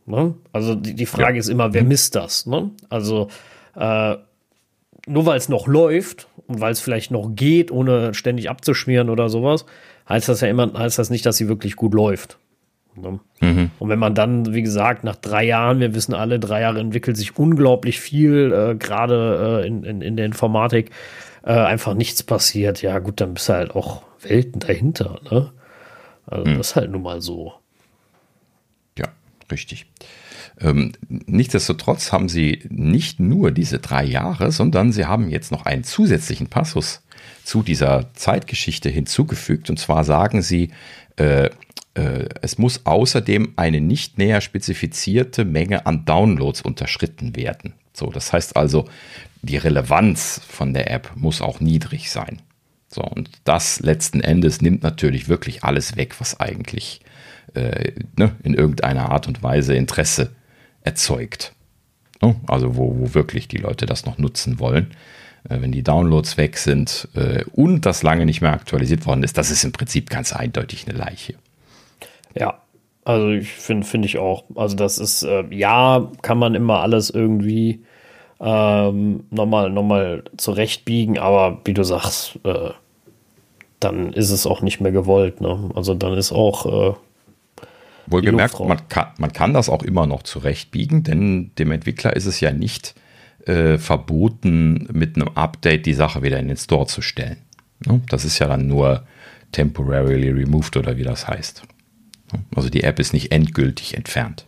Ne? 0.05 0.33
Also 0.51 0.75
die, 0.75 0.95
die 0.95 1.05
Frage 1.05 1.35
ja. 1.35 1.39
ist 1.39 1.49
immer, 1.49 1.73
wer 1.73 1.83
mhm. 1.83 1.89
misst 1.89 2.15
das? 2.15 2.45
Ne? 2.45 2.71
Also 2.89 3.29
äh, 3.75 4.15
nur 5.05 5.25
weil 5.25 5.37
es 5.37 5.49
noch 5.49 5.67
läuft 5.67 6.27
und 6.47 6.61
weil 6.61 6.71
es 6.71 6.79
vielleicht 6.79 7.11
noch 7.11 7.29
geht, 7.35 7.71
ohne 7.71 8.13
ständig 8.13 8.49
abzuschmieren 8.49 9.09
oder 9.09 9.29
sowas, 9.29 9.65
heißt 10.07 10.29
das 10.29 10.41
ja 10.41 10.47
immer, 10.47 10.71
heißt 10.73 10.99
das 10.99 11.09
nicht, 11.09 11.25
dass 11.25 11.37
sie 11.37 11.47
wirklich 11.47 11.75
gut 11.75 11.93
läuft. 11.93 12.37
Ne? 12.95 13.19
Mhm. 13.41 13.71
Und 13.79 13.89
wenn 13.89 13.99
man 13.99 14.15
dann, 14.15 14.53
wie 14.53 14.61
gesagt, 14.61 15.03
nach 15.03 15.15
drei 15.15 15.43
Jahren, 15.45 15.79
wir 15.79 15.95
wissen 15.95 16.13
alle, 16.13 16.39
drei 16.39 16.61
Jahre 16.61 16.79
entwickelt 16.79 17.17
sich 17.17 17.37
unglaublich 17.37 17.99
viel, 17.99 18.51
äh, 18.53 18.75
gerade 18.75 19.61
äh, 19.63 19.67
in, 19.67 19.83
in, 19.83 20.01
in 20.01 20.15
der 20.17 20.25
Informatik, 20.25 20.91
äh, 21.43 21.53
einfach 21.53 21.93
nichts 21.93 22.23
passiert, 22.23 22.81
ja 22.81 22.99
gut, 22.99 23.19
dann 23.21 23.33
bist 23.33 23.49
du 23.49 23.53
halt 23.53 23.71
auch 23.75 24.03
Welten 24.21 24.59
dahinter. 24.59 25.19
Ne? 25.29 25.51
Also 26.25 26.49
mhm. 26.49 26.57
das 26.57 26.67
ist 26.69 26.75
halt 26.75 26.91
nun 26.91 27.01
mal 27.01 27.21
so. 27.21 27.53
Ja, 28.97 29.07
richtig. 29.51 29.87
Ähm, 30.59 30.93
nichtsdestotrotz 31.09 32.11
haben 32.11 32.29
sie 32.29 32.63
nicht 32.69 33.19
nur 33.19 33.51
diese 33.51 33.79
drei 33.79 34.03
Jahre, 34.03 34.51
sondern 34.51 34.91
sie 34.91 35.05
haben 35.05 35.29
jetzt 35.29 35.51
noch 35.51 35.65
einen 35.65 35.83
zusätzlichen 35.83 36.47
Passus 36.47 37.01
zu 37.43 37.63
dieser 37.63 38.13
Zeitgeschichte 38.13 38.89
hinzugefügt. 38.89 39.69
Und 39.69 39.77
zwar 39.77 40.03
sagen 40.03 40.41
sie, 40.41 40.71
äh, 41.17 41.49
es 41.95 42.57
muss 42.57 42.87
außerdem 42.87 43.53
eine 43.55 43.79
nicht 43.79 44.17
näher 44.17 44.41
spezifizierte 44.41 45.45
Menge 45.45 45.85
an 45.85 46.05
Downloads 46.05 46.61
unterschritten 46.61 47.35
werden. 47.35 47.73
So, 47.93 48.09
das 48.09 48.33
heißt 48.33 48.55
also, 48.55 48.85
die 49.43 49.57
Relevanz 49.57 50.41
von 50.47 50.73
der 50.73 50.89
App 50.89 51.11
muss 51.15 51.41
auch 51.41 51.59
niedrig 51.59 52.09
sein. 52.09 52.41
So, 52.87 53.01
und 53.01 53.29
das 53.43 53.79
letzten 53.79 54.21
Endes 54.21 54.61
nimmt 54.61 54.83
natürlich 54.83 55.27
wirklich 55.27 55.63
alles 55.63 55.95
weg, 55.95 56.19
was 56.19 56.39
eigentlich 56.39 57.01
äh, 57.53 57.91
ne, 58.15 58.35
in 58.43 58.53
irgendeiner 58.53 59.11
Art 59.11 59.27
und 59.27 59.43
Weise 59.43 59.75
Interesse 59.75 60.31
erzeugt. 60.81 61.53
Ne? 62.21 62.35
Also 62.47 62.75
wo, 62.75 62.97
wo 62.99 63.13
wirklich 63.13 63.47
die 63.47 63.57
Leute 63.57 63.85
das 63.85 64.05
noch 64.05 64.17
nutzen 64.17 64.59
wollen. 64.59 64.91
Äh, 65.49 65.61
wenn 65.61 65.71
die 65.71 65.83
Downloads 65.83 66.37
weg 66.37 66.57
sind 66.57 67.07
äh, 67.15 67.43
und 67.53 67.85
das 67.85 68.03
lange 68.03 68.25
nicht 68.25 68.41
mehr 68.41 68.53
aktualisiert 68.53 69.05
worden 69.05 69.23
ist, 69.23 69.37
das 69.37 69.49
ist 69.49 69.63
im 69.63 69.71
Prinzip 69.71 70.09
ganz 70.09 70.33
eindeutig 70.33 70.87
eine 70.87 70.97
Leiche. 70.97 71.35
Ja, 72.35 72.59
also 73.05 73.29
ich 73.29 73.49
finde, 73.49 73.85
finde 73.85 74.07
ich 74.07 74.17
auch. 74.17 74.45
Also 74.55 74.75
das 74.75 74.97
ist, 74.97 75.23
äh, 75.23 75.43
ja, 75.51 76.09
kann 76.21 76.37
man 76.37 76.55
immer 76.55 76.79
alles 76.79 77.09
irgendwie 77.09 77.83
ähm, 78.39 79.25
nochmal, 79.29 79.69
nochmal 79.69 80.23
zurechtbiegen, 80.37 81.17
aber 81.17 81.59
wie 81.65 81.73
du 81.73 81.83
sagst, 81.83 82.39
äh, 82.43 82.69
dann 83.79 84.13
ist 84.13 84.31
es 84.31 84.47
auch 84.47 84.61
nicht 84.61 84.79
mehr 84.79 84.91
gewollt. 84.91 85.41
Ne? 85.41 85.71
Also 85.75 85.93
dann 85.93 86.13
ist 86.13 86.31
auch. 86.31 86.65
Äh, 86.65 86.95
Wohlgemerkt, 88.05 88.59
man 88.59 88.89
kann, 88.89 89.07
man 89.17 89.31
kann 89.31 89.53
das 89.53 89.69
auch 89.69 89.81
immer 89.81 90.05
noch 90.05 90.23
zurechtbiegen, 90.23 91.03
denn 91.03 91.51
dem 91.57 91.71
Entwickler 91.71 92.13
ist 92.15 92.25
es 92.25 92.41
ja 92.41 92.51
nicht 92.51 92.95
äh, 93.45 93.77
verboten, 93.77 94.89
mit 94.91 95.15
einem 95.15 95.29
Update 95.35 95.85
die 95.85 95.93
Sache 95.93 96.21
wieder 96.21 96.37
in 96.37 96.49
den 96.49 96.57
Store 96.57 96.85
zu 96.85 97.01
stellen. 97.01 97.37
Ne? 97.85 98.01
Das 98.09 98.25
ist 98.25 98.39
ja 98.39 98.47
dann 98.47 98.67
nur 98.67 99.03
temporarily 99.53 100.31
removed 100.31 100.75
oder 100.75 100.97
wie 100.97 101.03
das 101.03 101.27
heißt. 101.27 101.63
Ne? 102.33 102.39
Also 102.55 102.69
die 102.69 102.83
App 102.83 102.99
ist 102.99 103.13
nicht 103.13 103.31
endgültig 103.31 103.95
entfernt. 103.95 104.45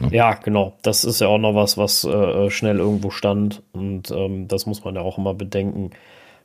Ne? 0.00 0.08
Ja, 0.12 0.34
genau. 0.34 0.76
Das 0.82 1.04
ist 1.04 1.20
ja 1.20 1.28
auch 1.28 1.38
noch 1.38 1.54
was, 1.54 1.76
was 1.76 2.04
äh, 2.04 2.50
schnell 2.50 2.78
irgendwo 2.78 3.10
stand. 3.10 3.62
Und 3.72 4.10
ähm, 4.10 4.48
das 4.48 4.66
muss 4.66 4.84
man 4.84 4.94
ja 4.94 5.00
auch 5.00 5.18
immer 5.18 5.34
bedenken, 5.34 5.90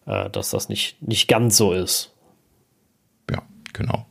äh, 0.06 0.30
dass 0.30 0.50
das 0.50 0.70
nicht, 0.70 1.01
nicht 1.01 1.27
ganz 1.27 1.58
so 1.58 1.74
ist. 1.74 2.13
Ja, 3.30 3.44
genau. 3.74 4.06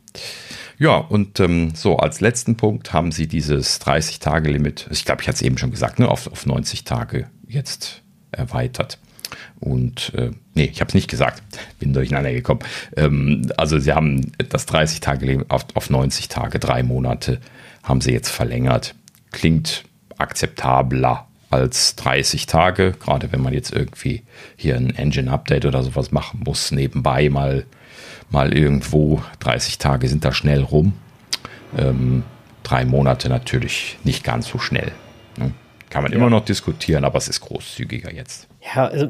Ja, 0.78 0.96
und 0.98 1.40
ähm, 1.40 1.74
so 1.74 1.96
als 1.96 2.20
letzten 2.20 2.56
Punkt 2.56 2.92
haben 2.92 3.10
sie 3.10 3.26
dieses 3.26 3.80
30-Tage-Limit, 3.80 4.88
ich 4.90 5.04
glaube, 5.04 5.22
ich 5.22 5.28
hatte 5.28 5.36
es 5.36 5.42
eben 5.42 5.56
schon 5.56 5.70
gesagt, 5.70 5.98
ne, 5.98 6.08
auf, 6.08 6.30
auf 6.30 6.44
90 6.44 6.84
Tage 6.84 7.30
jetzt 7.48 8.02
erweitert. 8.30 8.98
Und 9.60 10.12
äh, 10.14 10.30
nee, 10.54 10.70
ich 10.72 10.80
habe 10.80 10.88
es 10.88 10.94
nicht 10.94 11.08
gesagt, 11.08 11.42
bin 11.78 11.92
durcheinander 11.92 12.32
gekommen. 12.32 12.60
Ähm, 12.96 13.50
also 13.56 13.78
sie 13.78 13.92
haben 13.92 14.32
das 14.48 14.68
30-Tage-Limit 14.68 15.50
auf, 15.50 15.66
auf 15.74 15.90
90 15.90 16.28
Tage, 16.28 16.58
drei 16.58 16.82
Monate, 16.82 17.40
haben 17.82 18.00
sie 18.00 18.12
jetzt 18.12 18.28
verlängert. 18.28 18.94
Klingt 19.32 19.84
akzeptabler 20.18 21.26
als 21.50 21.96
30 21.96 22.46
Tage, 22.46 22.92
gerade 22.92 23.32
wenn 23.32 23.40
man 23.40 23.54
jetzt 23.54 23.72
irgendwie 23.72 24.22
hier 24.56 24.76
ein 24.76 24.94
Engine-Update 24.94 25.64
oder 25.64 25.82
sowas 25.82 26.12
machen 26.12 26.42
muss, 26.44 26.70
nebenbei 26.70 27.30
mal 27.30 27.64
mal 28.30 28.56
irgendwo. 28.56 29.22
30 29.40 29.78
Tage 29.78 30.08
sind 30.08 30.24
da 30.24 30.32
schnell 30.32 30.62
rum. 30.62 30.92
Ähm, 31.76 32.24
drei 32.62 32.84
Monate 32.84 33.28
natürlich 33.28 33.98
nicht 34.04 34.24
ganz 34.24 34.48
so 34.48 34.58
schnell. 34.58 34.92
Ne? 35.36 35.52
Kann 35.90 36.02
man 36.02 36.12
ja. 36.12 36.18
immer 36.18 36.30
noch 36.30 36.44
diskutieren, 36.44 37.04
aber 37.04 37.18
es 37.18 37.28
ist 37.28 37.40
großzügiger 37.40 38.12
jetzt. 38.12 38.48
Ja, 38.74 38.86
also, 38.86 39.08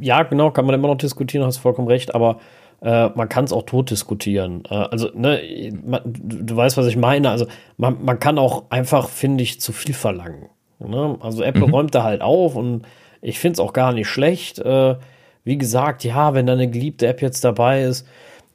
ja, 0.00 0.22
genau, 0.22 0.50
kann 0.50 0.66
man 0.66 0.74
immer 0.74 0.88
noch 0.88 0.96
diskutieren, 0.96 1.44
hast 1.44 1.58
vollkommen 1.58 1.88
recht, 1.88 2.14
aber 2.14 2.38
äh, 2.82 3.08
man 3.10 3.28
kann 3.28 3.44
es 3.44 3.52
auch 3.52 3.64
tot 3.64 3.90
diskutieren. 3.90 4.62
Äh, 4.70 4.74
also, 4.74 5.10
ne, 5.14 5.72
man, 5.84 6.02
du, 6.04 6.42
du, 6.42 6.56
weißt, 6.56 6.76
was 6.76 6.86
ich 6.86 6.96
meine. 6.96 7.30
Also, 7.30 7.46
man, 7.76 8.04
man 8.04 8.18
kann 8.18 8.38
auch 8.38 8.64
einfach, 8.70 9.08
finde 9.08 9.42
ich, 9.42 9.60
zu 9.60 9.72
viel 9.72 9.94
verlangen. 9.94 10.48
Ne? 10.78 11.16
Also, 11.20 11.42
Apple 11.42 11.66
mhm. 11.66 11.74
räumt 11.74 11.94
da 11.94 12.04
halt 12.04 12.22
auf 12.22 12.56
und 12.56 12.86
ich 13.22 13.38
finde 13.38 13.54
es 13.54 13.60
auch 13.60 13.72
gar 13.72 13.92
nicht 13.92 14.08
schlecht. 14.08 14.58
Äh, 14.58 14.96
wie 15.44 15.58
gesagt, 15.58 16.04
ja, 16.04 16.34
wenn 16.34 16.46
da 16.46 16.52
eine 16.52 16.68
geliebte 16.68 17.06
App 17.06 17.22
jetzt 17.22 17.44
dabei 17.44 17.82
ist, 17.82 18.06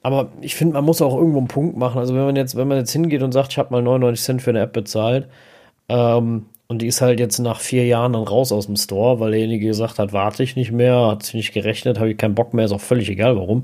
aber 0.04 0.30
ich 0.42 0.54
finde, 0.54 0.76
man 0.76 0.86
muss 0.86 1.02
auch 1.02 1.16
irgendwo 1.16 1.40
einen 1.40 1.48
Punkt 1.48 1.78
machen. 1.78 1.98
Also 1.98 2.14
wenn 2.14 2.26
man 2.26 2.36
jetzt, 2.36 2.56
wenn 2.56 2.68
man 2.68 2.78
jetzt 2.78 2.92
hingeht 2.92 3.24
und 3.24 3.32
sagt, 3.32 3.54
ich 3.54 3.58
habe 3.58 3.72
mal 3.72 3.82
99 3.82 4.24
Cent 4.24 4.42
für 4.44 4.52
eine 4.52 4.60
App 4.60 4.72
bezahlt, 4.72 5.28
ähm, 5.90 6.46
und 6.68 6.82
die 6.82 6.88
ist 6.88 7.02
halt 7.02 7.20
jetzt 7.20 7.40
nach 7.40 7.60
vier 7.60 7.86
Jahren 7.86 8.14
dann 8.14 8.24
raus 8.24 8.52
aus 8.52 8.66
dem 8.66 8.76
Store, 8.76 9.20
weil 9.20 9.32
derjenige 9.32 9.68
gesagt 9.68 10.00
hat, 10.00 10.14
warte 10.14 10.44
ich 10.44 10.56
nicht 10.56 10.72
mehr, 10.72 11.08
hat 11.08 11.24
sich 11.24 11.36
nicht 11.36 11.54
gerechnet, 11.54 12.00
habe 12.00 12.12
ich 12.12 12.18
keinen 12.18 12.36
Bock 12.36 12.54
mehr, 12.54 12.66
ist 12.66 12.72
auch 12.72 12.82
völlig 12.82 13.10
egal 13.10 13.36
warum. 13.36 13.64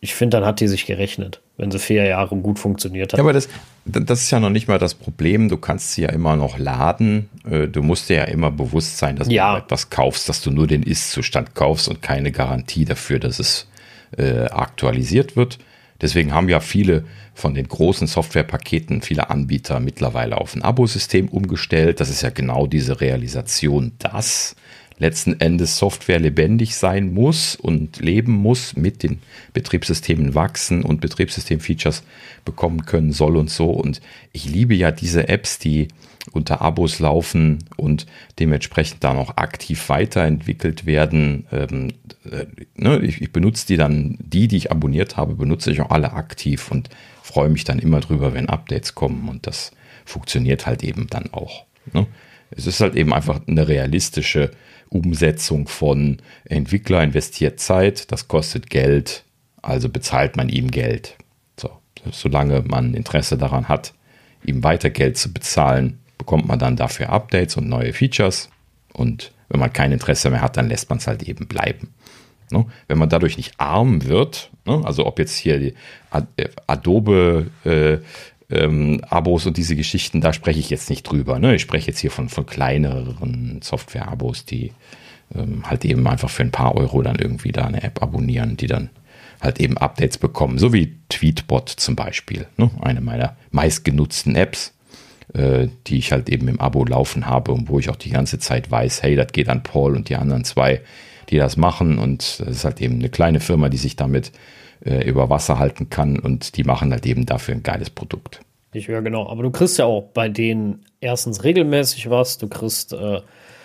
Ich 0.00 0.14
finde, 0.14 0.38
dann 0.38 0.46
hat 0.46 0.60
die 0.60 0.66
sich 0.66 0.86
gerechnet, 0.86 1.40
wenn 1.56 1.70
sie 1.70 1.78
vier 1.78 2.04
Jahre 2.04 2.36
gut 2.36 2.58
funktioniert 2.58 3.12
hat. 3.12 3.18
Ja, 3.18 3.22
aber 3.22 3.32
das, 3.32 3.48
das 3.84 4.22
ist 4.22 4.30
ja 4.32 4.40
noch 4.40 4.50
nicht 4.50 4.66
mal 4.66 4.78
das 4.78 4.94
Problem. 4.94 5.48
Du 5.48 5.56
kannst 5.56 5.92
sie 5.92 6.02
ja 6.02 6.08
immer 6.10 6.34
noch 6.34 6.58
laden. 6.58 7.28
Äh, 7.48 7.68
du 7.68 7.82
musst 7.82 8.08
dir 8.08 8.16
ja 8.16 8.24
immer 8.24 8.50
bewusst 8.50 8.98
sein, 8.98 9.14
dass 9.14 9.30
ja. 9.30 9.52
du 9.52 9.64
etwas 9.64 9.90
kaufst, 9.90 10.28
dass 10.28 10.42
du 10.42 10.50
nur 10.50 10.66
den 10.66 10.82
Ist-Zustand 10.82 11.54
kaufst 11.54 11.88
und 11.88 12.02
keine 12.02 12.32
Garantie 12.32 12.84
dafür, 12.84 13.20
dass 13.20 13.38
es 13.38 13.68
äh, 14.16 14.46
aktualisiert 14.46 15.36
wird. 15.36 15.58
Deswegen 16.02 16.34
haben 16.34 16.48
ja 16.48 16.60
viele 16.60 17.04
von 17.32 17.54
den 17.54 17.68
großen 17.68 18.08
Softwarepaketen, 18.08 19.00
viele 19.00 19.30
Anbieter 19.30 19.80
mittlerweile 19.80 20.38
auf 20.38 20.54
ein 20.54 20.62
Abosystem 20.62 21.28
umgestellt. 21.28 22.00
Das 22.00 22.10
ist 22.10 22.22
ja 22.22 22.30
genau 22.30 22.66
diese 22.66 23.00
Realisation, 23.00 23.92
dass 23.98 24.56
letzten 24.98 25.40
Endes 25.40 25.78
Software 25.78 26.18
lebendig 26.18 26.76
sein 26.76 27.14
muss 27.14 27.56
und 27.56 28.00
leben 28.00 28.32
muss, 28.32 28.76
mit 28.76 29.02
den 29.02 29.20
Betriebssystemen 29.52 30.34
wachsen 30.34 30.82
und 30.82 31.00
Betriebssystem-Features 31.00 32.02
bekommen 32.44 32.84
können 32.84 33.12
soll 33.12 33.36
und 33.36 33.50
so. 33.50 33.70
Und 33.70 34.00
ich 34.32 34.44
liebe 34.44 34.74
ja 34.74 34.90
diese 34.90 35.28
Apps, 35.28 35.58
die 35.58 35.88
unter 36.30 36.60
Abos 36.62 37.00
laufen 37.00 37.64
und 37.76 38.06
dementsprechend 38.38 39.02
dann 39.02 39.16
auch 39.16 39.36
aktiv 39.36 39.88
weiterentwickelt 39.88 40.86
werden. 40.86 41.46
Ähm, 41.50 41.88
äh, 42.30 42.46
ne, 42.76 43.00
ich, 43.00 43.20
ich, 43.20 43.32
benutze 43.32 43.66
die 43.66 43.76
dann, 43.76 44.16
die, 44.20 44.46
die 44.46 44.56
ich 44.56 44.70
abonniert 44.70 45.16
habe, 45.16 45.34
benutze 45.34 45.72
ich 45.72 45.80
auch 45.80 45.90
alle 45.90 46.12
aktiv 46.12 46.70
und 46.70 46.90
freue 47.22 47.48
mich 47.48 47.64
dann 47.64 47.80
immer 47.80 48.00
drüber, 48.00 48.34
wenn 48.34 48.48
Updates 48.48 48.94
kommen 48.94 49.28
und 49.28 49.46
das 49.46 49.72
funktioniert 50.04 50.66
halt 50.66 50.84
eben 50.84 51.08
dann 51.08 51.32
auch. 51.32 51.64
Ne? 51.92 52.06
Es 52.50 52.66
ist 52.66 52.80
halt 52.80 52.94
eben 52.94 53.12
einfach 53.12 53.40
eine 53.46 53.66
realistische 53.66 54.50
Umsetzung 54.88 55.66
von 55.68 56.18
Entwickler 56.44 57.02
investiert 57.02 57.58
Zeit, 57.58 58.12
das 58.12 58.28
kostet 58.28 58.68
Geld, 58.70 59.24
also 59.62 59.88
bezahlt 59.88 60.36
man 60.36 60.48
ihm 60.48 60.70
Geld. 60.70 61.16
So, 61.58 61.70
solange 62.10 62.62
man 62.62 62.94
Interesse 62.94 63.38
daran 63.38 63.68
hat, 63.68 63.94
ihm 64.44 64.62
weiter 64.62 64.90
Geld 64.90 65.16
zu 65.16 65.32
bezahlen, 65.32 66.01
bekommt 66.18 66.46
man 66.46 66.58
dann 66.58 66.76
dafür 66.76 67.10
Updates 67.10 67.56
und 67.56 67.68
neue 67.68 67.92
Features. 67.92 68.48
Und 68.92 69.32
wenn 69.48 69.60
man 69.60 69.72
kein 69.72 69.92
Interesse 69.92 70.30
mehr 70.30 70.40
hat, 70.40 70.56
dann 70.56 70.68
lässt 70.68 70.88
man 70.88 70.98
es 70.98 71.06
halt 71.06 71.22
eben 71.22 71.46
bleiben. 71.46 71.88
Ne? 72.50 72.66
Wenn 72.88 72.98
man 72.98 73.08
dadurch 73.08 73.36
nicht 73.36 73.54
arm 73.58 74.04
wird, 74.04 74.50
ne? 74.66 74.82
also 74.84 75.06
ob 75.06 75.18
jetzt 75.18 75.36
hier 75.36 75.72
äh, 76.12 76.48
Adobe 76.66 77.50
äh, 77.64 77.98
ähm, 78.50 79.00
und 79.10 79.56
diese 79.56 79.76
Geschichten, 79.76 80.20
da 80.20 80.32
spreche 80.32 80.60
ich 80.60 80.70
jetzt 80.70 80.90
nicht 80.90 81.04
drüber. 81.04 81.38
Ne? 81.38 81.54
Ich 81.54 81.62
spreche 81.62 81.88
jetzt 81.88 81.98
hier 81.98 82.10
von, 82.10 82.28
von 82.28 82.46
kleineren 82.46 83.60
Software-Abos, 83.62 84.44
die 84.44 84.72
ähm, 85.34 85.68
halt 85.68 85.84
eben 85.84 86.06
einfach 86.06 86.30
für 86.30 86.42
ein 86.42 86.50
paar 86.50 86.76
Euro 86.76 87.02
dann 87.02 87.16
irgendwie 87.16 87.52
da 87.52 87.64
eine 87.64 87.82
App 87.82 88.02
abonnieren, 88.02 88.56
die 88.56 88.66
dann 88.66 88.90
halt 89.40 89.58
eben 89.58 89.76
Updates 89.76 90.18
bekommen, 90.18 90.58
so 90.58 90.72
wie 90.72 90.94
Tweetbot 91.08 91.68
zum 91.68 91.96
Beispiel, 91.96 92.46
ne? 92.56 92.70
eine 92.80 93.00
meiner 93.00 93.36
meistgenutzten 93.50 94.36
Apps 94.36 94.72
die 95.34 95.96
ich 95.96 96.12
halt 96.12 96.28
eben 96.28 96.48
im 96.48 96.60
Abo 96.60 96.84
laufen 96.84 97.26
habe 97.26 97.52
und 97.52 97.68
wo 97.70 97.78
ich 97.78 97.88
auch 97.88 97.96
die 97.96 98.10
ganze 98.10 98.38
Zeit 98.38 98.70
weiß, 98.70 99.02
hey, 99.02 99.16
das 99.16 99.32
geht 99.32 99.48
an 99.48 99.62
Paul 99.62 99.96
und 99.96 100.10
die 100.10 100.16
anderen 100.16 100.44
zwei, 100.44 100.82
die 101.30 101.38
das 101.38 101.56
machen. 101.56 101.98
Und 101.98 102.40
das 102.40 102.48
ist 102.48 102.64
halt 102.64 102.80
eben 102.82 102.96
eine 102.96 103.08
kleine 103.08 103.40
Firma, 103.40 103.68
die 103.70 103.78
sich 103.78 103.96
damit 103.96 104.32
äh, 104.84 105.08
über 105.08 105.30
Wasser 105.30 105.58
halten 105.58 105.90
kann 105.90 106.18
und 106.18 106.56
die 106.56 106.64
machen 106.64 106.92
halt 106.92 107.06
eben 107.06 107.24
dafür 107.24 107.54
ein 107.54 107.62
geiles 107.62 107.88
Produkt. 107.90 108.40
Ich 108.72 108.88
höre 108.88 109.02
genau, 109.02 109.28
aber 109.28 109.42
du 109.42 109.50
kriegst 109.50 109.78
ja 109.78 109.84
auch 109.84 110.02
bei 110.14 110.28
denen 110.28 110.84
erstens 111.00 111.44
regelmäßig 111.44 112.08
was, 112.10 112.38
du 112.38 112.48
kriegst 112.48 112.92
äh, 112.92 113.20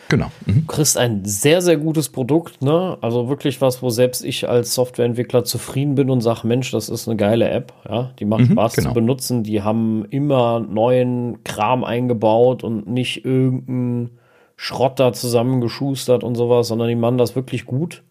Genau. 0.09 0.31
Mhm. 0.45 0.61
Du 0.61 0.65
kriegst 0.67 0.97
ein 0.97 1.25
sehr, 1.25 1.61
sehr 1.61 1.77
gutes 1.77 2.09
Produkt, 2.09 2.61
ne? 2.61 2.97
Also 3.01 3.27
wirklich 3.29 3.61
was, 3.61 3.81
wo 3.81 3.89
selbst 3.89 4.23
ich 4.23 4.47
als 4.47 4.73
Softwareentwickler 4.73 5.43
zufrieden 5.43 5.95
bin 5.95 6.09
und 6.09 6.21
sage, 6.21 6.47
Mensch, 6.47 6.71
das 6.71 6.89
ist 6.89 7.07
eine 7.07 7.17
geile 7.17 7.49
App, 7.49 7.73
ja. 7.89 8.11
Die 8.19 8.25
macht 8.25 8.41
mhm, 8.41 8.53
Spaß 8.53 8.73
genau. 8.73 8.89
zu 8.89 8.93
benutzen. 8.93 9.43
Die 9.43 9.61
haben 9.61 10.05
immer 10.09 10.59
neuen 10.59 11.43
Kram 11.43 11.83
eingebaut 11.83 12.63
und 12.63 12.87
nicht 12.87 13.25
irgendeinen 13.25 14.11
Schrott 14.55 14.99
da 14.99 15.13
zusammengeschustert 15.13 16.23
und 16.23 16.35
sowas, 16.35 16.69
sondern 16.69 16.87
die 16.87 16.95
machen 16.95 17.17
das 17.17 17.35
wirklich 17.35 17.65
gut. 17.65 18.03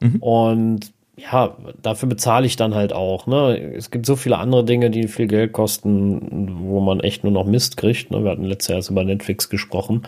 Mhm. 0.00 0.16
Und 0.16 0.92
ja, 1.16 1.56
dafür 1.82 2.08
bezahle 2.08 2.46
ich 2.46 2.56
dann 2.56 2.74
halt 2.74 2.92
auch. 2.92 3.26
Ne? 3.26 3.58
Es 3.76 3.90
gibt 3.90 4.06
so 4.06 4.16
viele 4.16 4.38
andere 4.38 4.64
Dinge, 4.64 4.90
die 4.90 5.08
viel 5.08 5.26
Geld 5.26 5.52
kosten, 5.52 6.58
wo 6.62 6.80
man 6.80 7.00
echt 7.00 7.22
nur 7.22 7.32
noch 7.32 7.44
Mist 7.44 7.76
kriegt. 7.76 8.10
Ne? 8.10 8.24
Wir 8.24 8.30
hatten 8.30 8.44
letztes 8.44 8.68
Jahr 8.68 8.78
erst 8.78 8.90
über 8.90 9.04
Netflix 9.04 9.50
gesprochen. 9.50 10.02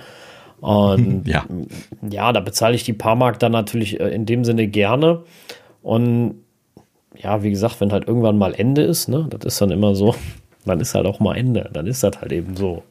Und 0.61 1.23
ja, 1.27 1.45
ja 2.09 2.33
da 2.33 2.41
bezahle 2.41 2.75
ich 2.75 2.85
die 2.85 2.93
paar 2.93 3.17
Mark 3.17 3.39
dann 3.39 3.53
natürlich 3.53 4.01
äh, 4.01 4.09
in 4.09 4.27
dem 4.27 4.45
Sinne 4.45 4.67
gerne. 4.67 5.23
Und 5.83 6.37
ja, 7.17 7.43
wie 7.43 7.51
gesagt, 7.51 7.81
wenn 7.81 7.93
halt 7.93 8.09
irgendwann 8.09 8.39
mal 8.39 8.55
Ende 8.55 8.83
ist, 8.83 9.09
ne, 9.09 9.27
das 9.31 9.45
ist 9.45 9.61
dann 9.61 9.71
immer 9.71 9.95
so, 9.95 10.15
dann 10.65 10.81
ist 10.81 10.95
halt 10.95 11.07
auch 11.07 11.21
mal 11.21 11.37
Ende. 11.37 11.71
Dann 11.73 11.87
ist 11.87 12.03
das 12.03 12.21
halt 12.21 12.33
eben 12.33 12.57
so. 12.57 12.83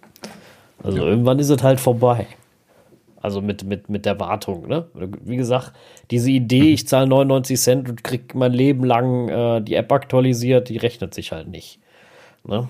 Also 0.84 0.98
ja. 0.98 1.06
irgendwann 1.06 1.40
ist 1.40 1.50
es 1.50 1.64
halt 1.64 1.80
vorbei. 1.80 2.28
Also 3.22 3.42
mit, 3.42 3.64
mit, 3.64 3.90
mit 3.90 4.06
der 4.06 4.20
Wartung, 4.20 4.68
ne? 4.68 4.86
Wie 4.94 5.38
gesagt, 5.38 5.72
diese 6.12 6.30
Idee, 6.30 6.74
ich 6.74 6.90
zahle 6.90 7.08
99 7.08 7.58
Cent 7.58 7.90
und 7.90 8.04
krieg 8.04 8.36
mein 8.36 8.52
Leben 8.52 8.84
lang 8.84 9.30
äh, 9.30 9.62
die 9.62 9.76
App 9.76 9.94
aktualisiert, 9.94 10.68
die 10.68 10.76
rechnet 10.76 11.14
sich 11.14 11.32
halt 11.32 11.48
nicht. 11.48 11.80
Ne? 12.44 12.68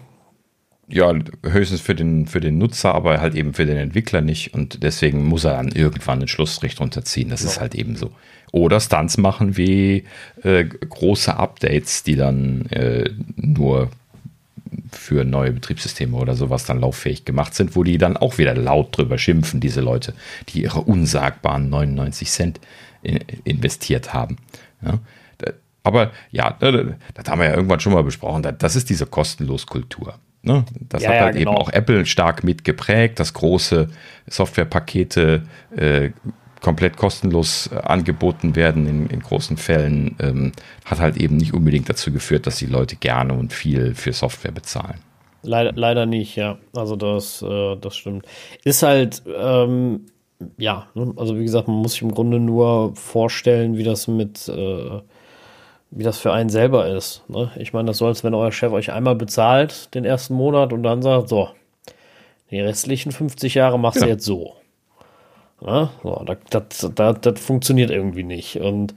Ja, 0.87 1.13
höchstens 1.43 1.81
für 1.81 1.95
den, 1.95 2.27
für 2.27 2.41
den 2.41 2.57
Nutzer, 2.57 2.93
aber 2.93 3.19
halt 3.21 3.35
eben 3.35 3.53
für 3.53 3.65
den 3.65 3.77
Entwickler 3.77 4.21
nicht. 4.21 4.53
Und 4.53 4.83
deswegen 4.83 5.25
muss 5.25 5.43
er 5.43 5.53
dann 5.53 5.69
irgendwann 5.69 6.19
einen 6.19 6.27
Schlussstrich 6.27 6.75
drunter 6.75 7.03
ziehen. 7.05 7.29
Das 7.29 7.43
ja. 7.43 7.49
ist 7.49 7.59
halt 7.59 7.75
eben 7.75 7.95
so. 7.95 8.11
Oder 8.51 8.79
Stunts 8.79 9.17
machen 9.17 9.57
wie 9.57 10.03
äh, 10.43 10.65
große 10.65 11.35
Updates, 11.35 12.03
die 12.03 12.15
dann 12.15 12.67
äh, 12.67 13.09
nur 13.35 13.89
für 14.91 15.23
neue 15.23 15.51
Betriebssysteme 15.51 16.15
oder 16.17 16.35
sowas 16.35 16.65
dann 16.65 16.79
lauffähig 16.79 17.25
gemacht 17.25 17.55
sind, 17.55 17.75
wo 17.75 17.83
die 17.83 17.97
dann 17.97 18.17
auch 18.17 18.37
wieder 18.37 18.53
laut 18.53 18.95
drüber 18.95 19.17
schimpfen, 19.17 19.59
diese 19.59 19.81
Leute, 19.81 20.13
die 20.49 20.63
ihre 20.63 20.81
unsagbaren 20.81 21.69
99 21.69 22.29
Cent 22.29 22.59
in, 23.01 23.19
investiert 23.43 24.13
haben. 24.13 24.37
Ja. 24.83 24.99
Aber 25.83 26.11
ja, 26.31 26.51
das 26.59 27.27
haben 27.27 27.39
wir 27.39 27.47
ja 27.47 27.55
irgendwann 27.55 27.81
schon 27.81 27.93
mal 27.93 28.03
besprochen. 28.03 28.47
Das 28.57 28.75
ist 28.75 28.89
diese 28.89 29.05
kostenlos 29.05 29.67
Kultur. 29.67 30.17
Ne? 30.43 30.65
Das 30.89 31.03
ja, 31.03 31.09
hat 31.09 31.19
halt 31.21 31.35
ja, 31.35 31.39
genau. 31.39 31.51
eben 31.53 31.61
auch 31.61 31.69
Apple 31.69 32.05
stark 32.05 32.43
mitgeprägt, 32.43 33.19
dass 33.19 33.33
große 33.33 33.89
Softwarepakete 34.27 35.43
äh, 35.75 36.09
komplett 36.63 36.97
kostenlos 36.97 37.67
äh, 37.67 37.75
angeboten 37.75 38.55
werden 38.55 38.87
in, 38.87 39.07
in 39.07 39.21
großen 39.21 39.57
Fällen, 39.57 40.15
ähm, 40.19 40.51
hat 40.85 40.99
halt 40.99 41.17
eben 41.17 41.37
nicht 41.37 41.53
unbedingt 41.53 41.89
dazu 41.89 42.11
geführt, 42.11 42.45
dass 42.45 42.57
die 42.57 42.65
Leute 42.65 42.97
gerne 42.97 43.33
und 43.33 43.53
viel 43.53 43.95
für 43.95 44.13
Software 44.13 44.51
bezahlen. 44.51 44.99
Leider, 45.43 45.73
leider 45.73 46.05
nicht, 46.05 46.35
ja. 46.35 46.57
Also 46.73 46.95
das, 46.95 47.41
äh, 47.41 47.75
das 47.75 47.95
stimmt. 47.97 48.25
Ist 48.63 48.81
halt, 48.81 49.23
ähm, 49.27 50.05
ja, 50.57 50.87
ne? 50.93 51.13
also 51.17 51.37
wie 51.37 51.43
gesagt, 51.43 51.67
man 51.67 51.77
muss 51.77 51.93
sich 51.93 52.01
im 52.01 52.13
Grunde 52.13 52.39
nur 52.39 52.95
vorstellen, 52.95 53.77
wie 53.77 53.83
das 53.83 54.07
mit, 54.07 54.47
äh, 54.49 55.01
wie 55.95 56.03
das 56.03 56.17
für 56.17 56.33
einen 56.33 56.49
selber 56.49 56.87
ist. 56.87 57.23
Ne? 57.27 57.51
Ich 57.57 57.71
meine, 57.71 57.87
das 57.87 57.97
soll 57.97 58.09
als 58.09 58.23
wenn 58.23 58.33
euer 58.33 58.51
Chef 58.51 58.71
euch 58.71 58.91
einmal 58.91 59.15
bezahlt 59.15 59.93
den 59.93 60.05
ersten 60.05 60.33
Monat 60.33 60.73
und 60.73 60.83
dann 60.83 61.01
sagt, 61.01 61.29
so, 61.29 61.49
die 62.49 62.59
restlichen 62.59 63.11
50 63.11 63.53
Jahre 63.53 63.77
machst 63.77 64.01
du 64.01 64.05
ja. 64.05 64.11
jetzt 64.11 64.25
so. 64.25 64.55
Ja, 65.61 65.91
so 66.01 66.25
das, 66.49 66.91
das, 66.95 67.19
das, 67.21 67.39
funktioniert 67.39 67.89
irgendwie 67.89 68.23
nicht. 68.23 68.57
Und 68.57 68.95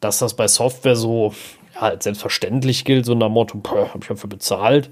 dass 0.00 0.18
das 0.18 0.34
bei 0.34 0.48
Software 0.48 0.96
so 0.96 1.34
ja, 1.74 1.94
selbstverständlich 2.00 2.84
gilt, 2.84 3.06
so 3.06 3.14
nach 3.14 3.28
Motto, 3.28 3.60
habe 3.64 3.98
ich 4.00 4.08
dafür 4.08 4.30
bezahlt, 4.30 4.90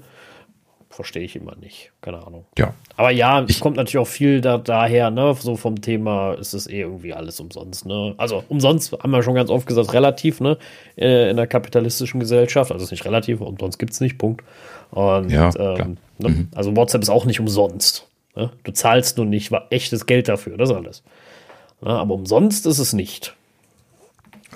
verstehe 0.95 1.23
ich 1.23 1.35
immer 1.35 1.55
nicht. 1.55 1.91
Keine 2.01 2.25
Ahnung. 2.25 2.45
Ja. 2.57 2.73
Aber 2.95 3.11
ja, 3.11 3.43
es 3.43 3.59
kommt 3.59 3.75
natürlich 3.77 3.97
auch 3.97 4.07
viel 4.07 4.41
da, 4.41 4.57
daher, 4.57 5.11
ne? 5.11 5.35
So 5.39 5.55
vom 5.55 5.81
Thema 5.81 6.33
ist 6.33 6.53
es 6.53 6.67
eh 6.67 6.81
irgendwie 6.81 7.13
alles 7.13 7.39
umsonst, 7.39 7.85
ne? 7.85 8.15
Also 8.17 8.43
umsonst 8.49 8.93
haben 8.93 9.11
wir 9.11 9.21
schon 9.21 9.35
ganz 9.35 9.49
oft 9.49 9.67
gesagt, 9.67 9.93
relativ, 9.93 10.39
ne? 10.39 10.57
Äh, 10.97 11.29
in 11.29 11.37
der 11.37 11.47
kapitalistischen 11.47 12.19
Gesellschaft. 12.19 12.71
Also 12.71 12.83
ist 12.85 12.91
nicht 12.91 13.05
relativ, 13.05 13.41
umsonst 13.41 13.77
gibt 13.77 13.93
es 13.93 14.01
nicht, 14.01 14.17
Punkt. 14.17 14.43
Und 14.91 15.29
ja, 15.29 15.51
ähm, 15.57 15.97
ne? 16.17 16.29
mhm. 16.29 16.47
also 16.55 16.75
WhatsApp 16.75 17.01
ist 17.01 17.09
auch 17.09 17.25
nicht 17.25 17.39
umsonst. 17.39 18.07
Ne? 18.35 18.51
Du 18.63 18.71
zahlst 18.71 19.17
nur 19.17 19.25
nicht 19.25 19.51
echtes 19.69 20.05
Geld 20.05 20.27
dafür, 20.27 20.57
das 20.57 20.71
alles. 20.71 21.03
Ne? 21.81 21.89
Aber 21.89 22.13
umsonst 22.13 22.65
ist 22.65 22.79
es 22.79 22.93
nicht. 22.93 23.35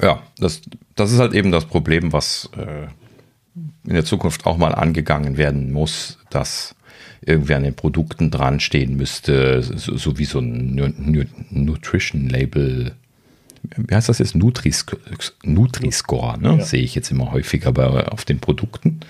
Ja, 0.01 0.23
das, 0.37 0.61
das 0.95 1.11
ist 1.11 1.19
halt 1.19 1.33
eben 1.33 1.51
das 1.51 1.65
Problem, 1.65 2.13
was 2.13 2.49
äh, 2.57 2.87
in 3.85 3.93
der 3.93 4.05
Zukunft 4.05 4.45
auch 4.45 4.57
mal 4.57 4.75
angegangen 4.75 5.37
werden 5.37 5.71
muss, 5.71 6.19
dass 6.29 6.75
irgendwie 7.21 7.53
an 7.53 7.63
den 7.63 7.75
Produkten 7.75 8.31
dran 8.31 8.59
stehen 8.59 8.95
müsste, 8.95 9.61
so, 9.61 9.97
so 9.97 10.17
wie 10.17 10.25
so 10.25 10.39
ein 10.39 11.27
Nutrition-Label. 11.49 12.93
Wie 13.75 13.95
heißt 13.95 14.09
das 14.09 14.19
jetzt? 14.19 14.35
Nutri-Score, 14.35 16.39
ne? 16.39 16.57
Ja. 16.57 16.63
Sehe 16.63 16.81
ich 16.81 16.95
jetzt 16.95 17.11
immer 17.11 17.31
häufiger 17.31 17.71
bei, 17.73 18.07
auf 18.07 18.25
den 18.25 18.39
Produkten. 18.39 19.01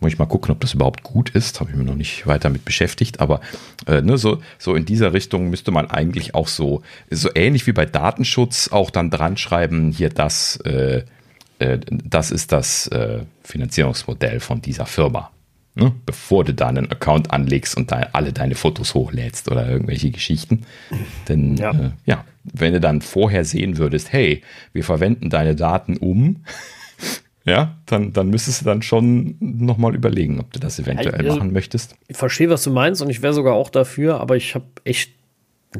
Muss 0.00 0.12
ich 0.12 0.18
mal 0.18 0.26
gucken, 0.26 0.52
ob 0.52 0.60
das 0.60 0.74
überhaupt 0.74 1.02
gut 1.02 1.30
ist. 1.30 1.60
Habe 1.60 1.70
ich 1.70 1.76
mir 1.76 1.84
noch 1.84 1.94
nicht 1.94 2.26
weiter 2.26 2.50
mit 2.50 2.66
beschäftigt. 2.66 3.20
Aber 3.20 3.40
äh, 3.86 4.02
ne, 4.02 4.18
so, 4.18 4.42
so 4.58 4.74
in 4.74 4.84
dieser 4.84 5.14
Richtung 5.14 5.48
müsste 5.48 5.70
man 5.70 5.90
eigentlich 5.90 6.34
auch 6.34 6.48
so, 6.48 6.82
so 7.10 7.30
ähnlich 7.34 7.66
wie 7.66 7.72
bei 7.72 7.86
Datenschutz 7.86 8.68
auch 8.68 8.90
dann 8.90 9.10
dran 9.10 9.38
schreiben, 9.38 9.92
hier 9.92 10.10
das, 10.10 10.56
äh, 10.64 11.04
äh, 11.58 11.78
das 11.88 12.30
ist 12.30 12.52
das 12.52 12.86
äh, 12.88 13.20
Finanzierungsmodell 13.44 14.40
von 14.40 14.60
dieser 14.60 14.86
Firma. 14.86 15.30
Ne? 15.74 15.92
Bevor 16.06 16.44
du 16.44 16.54
da 16.54 16.68
einen 16.68 16.90
Account 16.90 17.30
anlegst 17.32 17.76
und 17.76 17.92
da 17.92 18.08
alle 18.12 18.32
deine 18.32 18.54
Fotos 18.54 18.94
hochlädst 18.94 19.50
oder 19.50 19.68
irgendwelche 19.68 20.10
Geschichten. 20.10 20.62
Denn 21.28 21.56
ja. 21.56 21.70
Äh, 21.70 21.90
ja, 22.06 22.24
wenn 22.44 22.72
du 22.72 22.80
dann 22.80 23.02
vorher 23.02 23.44
sehen 23.44 23.76
würdest, 23.76 24.10
hey, 24.10 24.42
wir 24.72 24.84
verwenden 24.84 25.28
deine 25.28 25.54
Daten 25.54 25.98
um, 25.98 26.44
ja, 27.44 27.76
dann, 27.84 28.14
dann 28.14 28.28
müsstest 28.28 28.62
du 28.62 28.64
dann 28.64 28.80
schon 28.80 29.36
nochmal 29.38 29.94
überlegen, 29.94 30.40
ob 30.40 30.50
du 30.52 30.60
das 30.60 30.78
eventuell 30.78 31.14
also, 31.14 31.36
machen 31.36 31.52
möchtest. 31.52 31.94
Ich 32.08 32.16
verstehe, 32.16 32.48
was 32.48 32.62
du 32.62 32.70
meinst 32.70 33.02
und 33.02 33.10
ich 33.10 33.20
wäre 33.20 33.34
sogar 33.34 33.52
auch 33.52 33.68
dafür, 33.68 34.18
aber 34.20 34.36
ich 34.36 34.54
habe 34.54 34.64
echt, 34.84 35.12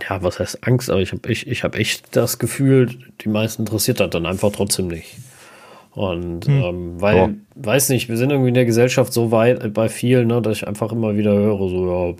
ja, 0.08 0.22
was 0.22 0.38
heißt 0.38 0.66
Angst, 0.66 0.90
aber 0.90 1.00
ich 1.00 1.12
habe 1.12 1.32
ich 1.32 1.64
hab 1.64 1.74
echt 1.74 2.14
das 2.14 2.38
Gefühl, 2.38 2.90
die 3.22 3.30
meisten 3.30 3.62
interessiert 3.62 4.00
das 4.00 4.10
dann 4.10 4.26
einfach 4.26 4.52
trotzdem 4.52 4.88
nicht. 4.88 5.16
Und 5.96 6.44
hm. 6.44 6.62
ähm, 6.62 7.00
weil, 7.00 7.16
oh. 7.16 7.30
weiß 7.54 7.88
nicht, 7.88 8.10
wir 8.10 8.18
sind 8.18 8.28
irgendwie 8.28 8.50
in 8.50 8.54
der 8.54 8.66
Gesellschaft 8.66 9.14
so 9.14 9.30
weit 9.32 9.64
äh, 9.64 9.68
bei 9.68 9.88
vielen, 9.88 10.28
ne, 10.28 10.42
dass 10.42 10.58
ich 10.58 10.68
einfach 10.68 10.92
immer 10.92 11.16
wieder 11.16 11.32
höre, 11.32 11.68
so, 11.70 11.90
ja, 11.90 12.14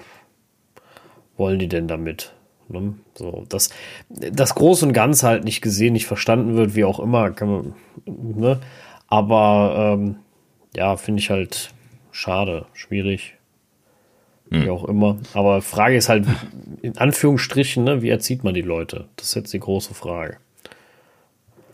wollen 1.36 1.58
die 1.58 1.68
denn 1.68 1.86
damit? 1.86 2.32
Ne? 2.68 2.94
So, 3.14 3.44
dass 3.50 3.68
das 4.08 4.54
Groß 4.54 4.82
und 4.84 4.94
Ganz 4.94 5.22
halt 5.22 5.44
nicht 5.44 5.60
gesehen, 5.60 5.92
nicht 5.92 6.06
verstanden 6.06 6.56
wird, 6.56 6.74
wie 6.74 6.84
auch 6.84 6.98
immer, 6.98 7.30
kann 7.32 7.50
man, 7.50 7.74
ne? 8.06 8.60
Aber 9.08 9.94
ähm, 9.98 10.16
ja, 10.74 10.96
finde 10.96 11.20
ich 11.20 11.28
halt 11.28 11.68
schade, 12.12 12.64
schwierig. 12.72 13.34
Hm. 14.50 14.64
Wie 14.64 14.70
auch 14.70 14.84
immer. 14.84 15.18
Aber 15.34 15.60
Frage 15.60 15.96
ist 15.96 16.08
halt, 16.08 16.24
in 16.80 16.96
Anführungsstrichen, 16.96 17.84
ne, 17.84 18.00
wie 18.00 18.08
erzieht 18.08 18.42
man 18.42 18.54
die 18.54 18.62
Leute? 18.62 19.04
Das 19.16 19.26
ist 19.26 19.34
jetzt 19.34 19.52
die 19.52 19.60
große 19.60 19.92
Frage. 19.92 20.38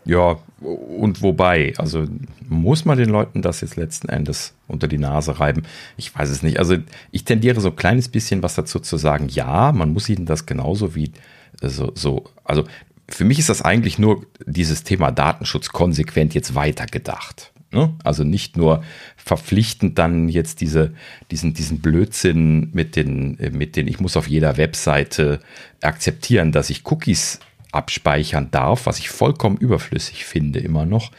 Ja, 0.05 0.37
und 0.59 1.21
wobei, 1.21 1.73
also 1.77 2.05
muss 2.47 2.85
man 2.85 2.97
den 2.97 3.09
Leuten 3.09 3.41
das 3.41 3.61
jetzt 3.61 3.75
letzten 3.75 4.09
Endes 4.09 4.53
unter 4.67 4.87
die 4.87 4.97
Nase 4.97 5.39
reiben? 5.39 5.63
Ich 5.97 6.13
weiß 6.13 6.29
es 6.29 6.43
nicht. 6.43 6.59
Also 6.59 6.77
ich 7.11 7.23
tendiere 7.25 7.61
so 7.61 7.69
ein 7.69 7.75
kleines 7.75 8.09
bisschen 8.09 8.43
was 8.43 8.55
dazu 8.55 8.79
zu 8.79 8.97
sagen, 8.97 9.29
ja, 9.29 9.71
man 9.71 9.93
muss 9.93 10.09
ihnen 10.09 10.25
das 10.25 10.45
genauso 10.45 10.95
wie 10.95 11.11
so, 11.61 11.91
so 11.95 12.25
also 12.43 12.65
für 13.09 13.25
mich 13.25 13.39
ist 13.39 13.49
das 13.49 13.61
eigentlich 13.61 13.99
nur 13.99 14.25
dieses 14.45 14.83
Thema 14.83 15.11
Datenschutz 15.11 15.69
konsequent 15.69 16.33
jetzt 16.33 16.55
weitergedacht. 16.55 17.51
Ne? 17.71 17.93
Also 18.03 18.23
nicht 18.23 18.55
nur 18.55 18.83
verpflichtend 19.17 19.97
dann 19.97 20.29
jetzt 20.29 20.61
diese, 20.61 20.93
diesen, 21.31 21.53
diesen 21.53 21.79
Blödsinn 21.79 22.69
mit 22.73 22.95
den, 22.95 23.37
mit 23.51 23.75
den, 23.75 23.87
ich 23.87 23.99
muss 23.99 24.15
auf 24.15 24.27
jeder 24.27 24.57
Webseite 24.57 25.39
akzeptieren, 25.81 26.51
dass 26.51 26.69
ich 26.69 26.85
Cookies 26.85 27.39
abspeichern 27.73 28.49
darf, 28.51 28.85
was 28.85 28.99
ich 28.99 29.09
vollkommen 29.09 29.57
überflüssig 29.57 30.25
finde 30.25 30.59
immer 30.59 30.85
noch. 30.85 31.11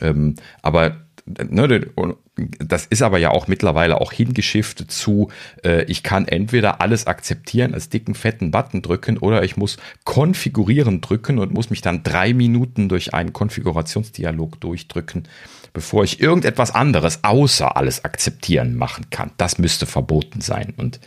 Ähm, 0.00 0.34
aber 0.62 1.04
ne, 1.26 1.86
das 2.36 2.86
ist 2.86 3.02
aber 3.02 3.18
ja 3.18 3.30
auch 3.30 3.46
mittlerweile 3.46 4.00
auch 4.00 4.12
hingeschifft 4.12 4.90
zu, 4.90 5.30
äh, 5.64 5.84
ich 5.84 6.02
kann 6.02 6.26
entweder 6.26 6.80
alles 6.80 7.06
akzeptieren 7.06 7.74
als 7.74 7.88
dicken, 7.88 8.14
fetten 8.14 8.50
Button 8.50 8.82
drücken 8.82 9.18
oder 9.18 9.44
ich 9.44 9.56
muss 9.56 9.76
konfigurieren 10.04 11.00
drücken 11.00 11.38
und 11.38 11.52
muss 11.52 11.70
mich 11.70 11.80
dann 11.80 12.02
drei 12.02 12.34
Minuten 12.34 12.88
durch 12.88 13.14
einen 13.14 13.32
Konfigurationsdialog 13.32 14.60
durchdrücken, 14.60 15.28
bevor 15.72 16.04
ich 16.04 16.20
irgendetwas 16.20 16.72
anderes 16.72 17.22
außer 17.22 17.76
alles 17.76 18.04
akzeptieren 18.04 18.74
machen 18.74 19.06
kann. 19.10 19.30
Das 19.36 19.58
müsste 19.58 19.86
verboten 19.86 20.40
sein 20.40 20.74
und 20.76 21.00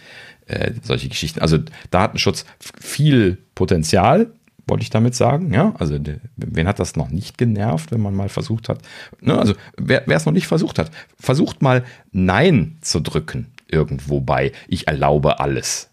äh, 0.48 0.72
solche 0.82 1.10
Geschichten. 1.10 1.42
Also 1.42 1.60
Datenschutz 1.92 2.46
viel 2.80 3.38
Potenzial, 3.54 4.32
wollte 4.68 4.84
ich 4.84 4.90
damit 4.90 5.16
sagen. 5.16 5.54
Ja, 5.54 5.74
also 5.80 5.98
wen 6.36 6.68
hat 6.68 6.80
das 6.80 6.96
noch 6.96 7.10
nicht 7.10 7.38
genervt, 7.38 7.92
wenn 7.92 8.02
man 8.02 8.14
mal 8.16 8.30
versucht 8.30 8.70
hat? 8.70 8.80
Ne, 9.22 9.38
also 9.38 9.54
wer, 9.78 10.08
es 10.08 10.26
noch 10.26 10.34
nicht 10.34 10.48
versucht 10.48 10.78
hat, 10.78 10.92
versucht 11.20 11.62
mal 11.62 11.84
Nein 12.12 12.78
zu 12.82 13.00
drücken 13.00 13.48
irgendwo 13.70 14.20
bei. 14.22 14.52
Ich 14.68 14.88
erlaube 14.88 15.40
alles. 15.40 15.90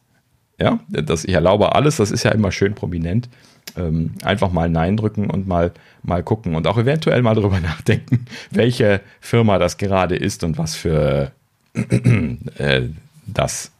Ja, 0.59 0.81
das 0.89 1.25
ich 1.25 1.35
erlaube 1.35 1.75
alles, 1.75 1.97
das 1.97 2.11
ist 2.11 2.25
ja 2.25 2.31
immer 2.31 2.53
schön 2.53 2.75
prominent. 2.75 3.29
Ähm, 3.77 4.13
einfach 4.23 4.53
mal 4.53 4.69
Nein 4.69 4.97
drücken 4.97 5.31
und 5.31 5.49
mal, 5.49 5.73
mal 6.03 6.23
gucken 6.23 6.55
und 6.55 6.67
auch 6.67 6.79
eventuell 6.79 7.23
mal 7.23 7.35
darüber 7.35 7.61
nachdenken, 7.61 8.27
welche 8.51 9.01
Firma 9.21 9.59
das 9.59 9.79
gerade 9.79 10.17
ist 10.17 10.45
und 10.45 10.59
was 10.59 10.77
für 10.77 11.33
äh, 11.75 12.83
das. 13.27 13.73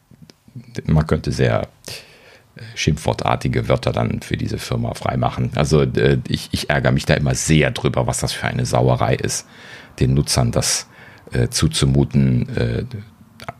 Man 0.85 1.05
könnte 1.05 1.31
sehr 1.31 1.67
schimpfwortartige 2.75 3.67
Wörter 3.67 3.91
dann 3.91 4.21
für 4.21 4.37
diese 4.37 4.57
Firma 4.57 4.93
freimachen. 4.93 5.51
Also 5.55 5.81
äh, 5.81 6.19
ich, 6.27 6.49
ich 6.51 6.69
ärgere 6.69 6.91
mich 6.91 7.05
da 7.05 7.13
immer 7.15 7.35
sehr 7.35 7.71
drüber, 7.71 8.07
was 8.07 8.19
das 8.19 8.33
für 8.33 8.47
eine 8.47 8.65
Sauerei 8.65 9.15
ist, 9.15 9.47
den 9.99 10.13
Nutzern 10.13 10.51
das 10.51 10.87
äh, 11.31 11.49
zuzumuten, 11.49 12.49
äh, 12.55 12.85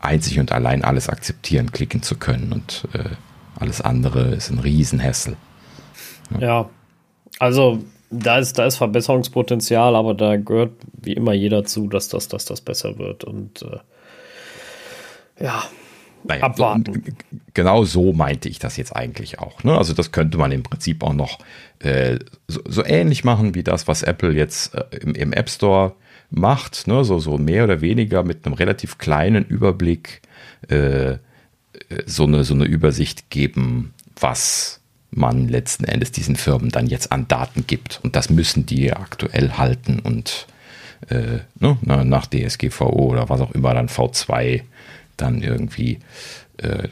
einzig 0.00 0.38
und 0.38 0.52
allein 0.52 0.84
alles 0.84 1.08
akzeptieren, 1.08 1.72
klicken 1.72 2.02
zu 2.02 2.16
können 2.16 2.52
und 2.52 2.88
äh, 2.92 3.10
alles 3.58 3.80
andere 3.80 4.34
ist 4.34 4.50
ein 4.50 4.58
Riesenhässel. 4.58 5.36
Ja. 6.30 6.40
ja, 6.40 6.70
also 7.38 7.82
da 8.10 8.38
ist, 8.38 8.58
da 8.58 8.66
ist 8.66 8.76
Verbesserungspotenzial, 8.76 9.96
aber 9.96 10.14
da 10.14 10.36
gehört 10.36 10.72
wie 10.92 11.12
immer 11.12 11.32
jeder 11.32 11.64
zu, 11.64 11.88
dass 11.88 12.08
das, 12.08 12.28
dass 12.28 12.44
das 12.44 12.60
besser 12.60 12.98
wird 12.98 13.24
und 13.24 13.62
äh, 13.62 13.78
ja, 15.44 15.64
naja, 16.28 16.44
abwarten. 16.44 17.16
Genau 17.54 17.84
so 17.84 18.12
meinte 18.12 18.48
ich 18.48 18.58
das 18.58 18.76
jetzt 18.76 18.94
eigentlich 18.94 19.38
auch. 19.38 19.64
Ne? 19.64 19.76
Also 19.76 19.92
das 19.92 20.12
könnte 20.12 20.38
man 20.38 20.52
im 20.52 20.62
Prinzip 20.62 21.02
auch 21.02 21.12
noch 21.12 21.38
äh, 21.78 22.18
so, 22.48 22.60
so, 22.66 22.84
ähnlich 22.84 23.24
machen 23.24 23.54
wie 23.54 23.62
das, 23.62 23.88
was 23.88 24.02
Apple 24.02 24.32
jetzt 24.32 24.74
äh, 24.74 24.84
im, 25.00 25.14
im, 25.14 25.32
App 25.32 25.48
Store 25.48 25.94
macht. 26.30 26.86
Ne? 26.86 27.04
So, 27.04 27.18
so 27.18 27.38
mehr 27.38 27.64
oder 27.64 27.80
weniger 27.80 28.22
mit 28.22 28.46
einem 28.46 28.54
relativ 28.54 28.98
kleinen 28.98 29.44
Überblick 29.44 30.22
äh, 30.68 31.10
äh, 31.10 31.18
so, 32.06 32.24
eine, 32.24 32.44
so 32.44 32.54
eine 32.54 32.64
Übersicht 32.64 33.30
geben, 33.30 33.94
was 34.18 34.80
man 35.10 35.48
letzten 35.48 35.84
Endes 35.84 36.12
diesen 36.12 36.36
Firmen 36.36 36.70
dann 36.70 36.86
jetzt 36.86 37.12
an 37.12 37.28
Daten 37.28 37.66
gibt. 37.66 38.00
Und 38.02 38.16
das 38.16 38.30
müssen 38.30 38.66
die 38.66 38.92
aktuell 38.92 39.52
halten 39.52 39.98
und 40.00 40.46
äh, 41.08 41.40
ne, 41.58 41.78
nach 42.04 42.26
DSGVO 42.26 42.88
oder 42.88 43.28
was 43.28 43.40
auch 43.40 43.52
immer 43.52 43.74
dann 43.74 43.88
V2 43.88 44.62
dann 45.16 45.42
irgendwie 45.42 45.98
äh, 46.58 46.88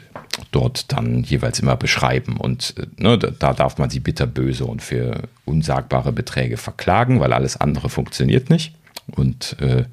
dort 0.51 0.91
dann 0.91 1.23
jeweils 1.23 1.59
immer 1.59 1.75
beschreiben. 1.75 2.37
Und 2.37 2.75
äh, 2.77 3.01
ne, 3.01 3.17
da 3.17 3.53
darf 3.53 3.77
man 3.77 3.89
sie 3.89 3.99
bitterböse 3.99 4.65
und 4.65 4.81
für 4.81 5.23
unsagbare 5.45 6.11
Beträge 6.11 6.57
verklagen, 6.57 7.19
weil 7.19 7.33
alles 7.33 7.57
andere 7.57 7.89
funktioniert 7.89 8.49
nicht. 8.49 8.73
Und 9.15 9.59
äh, 9.59 9.85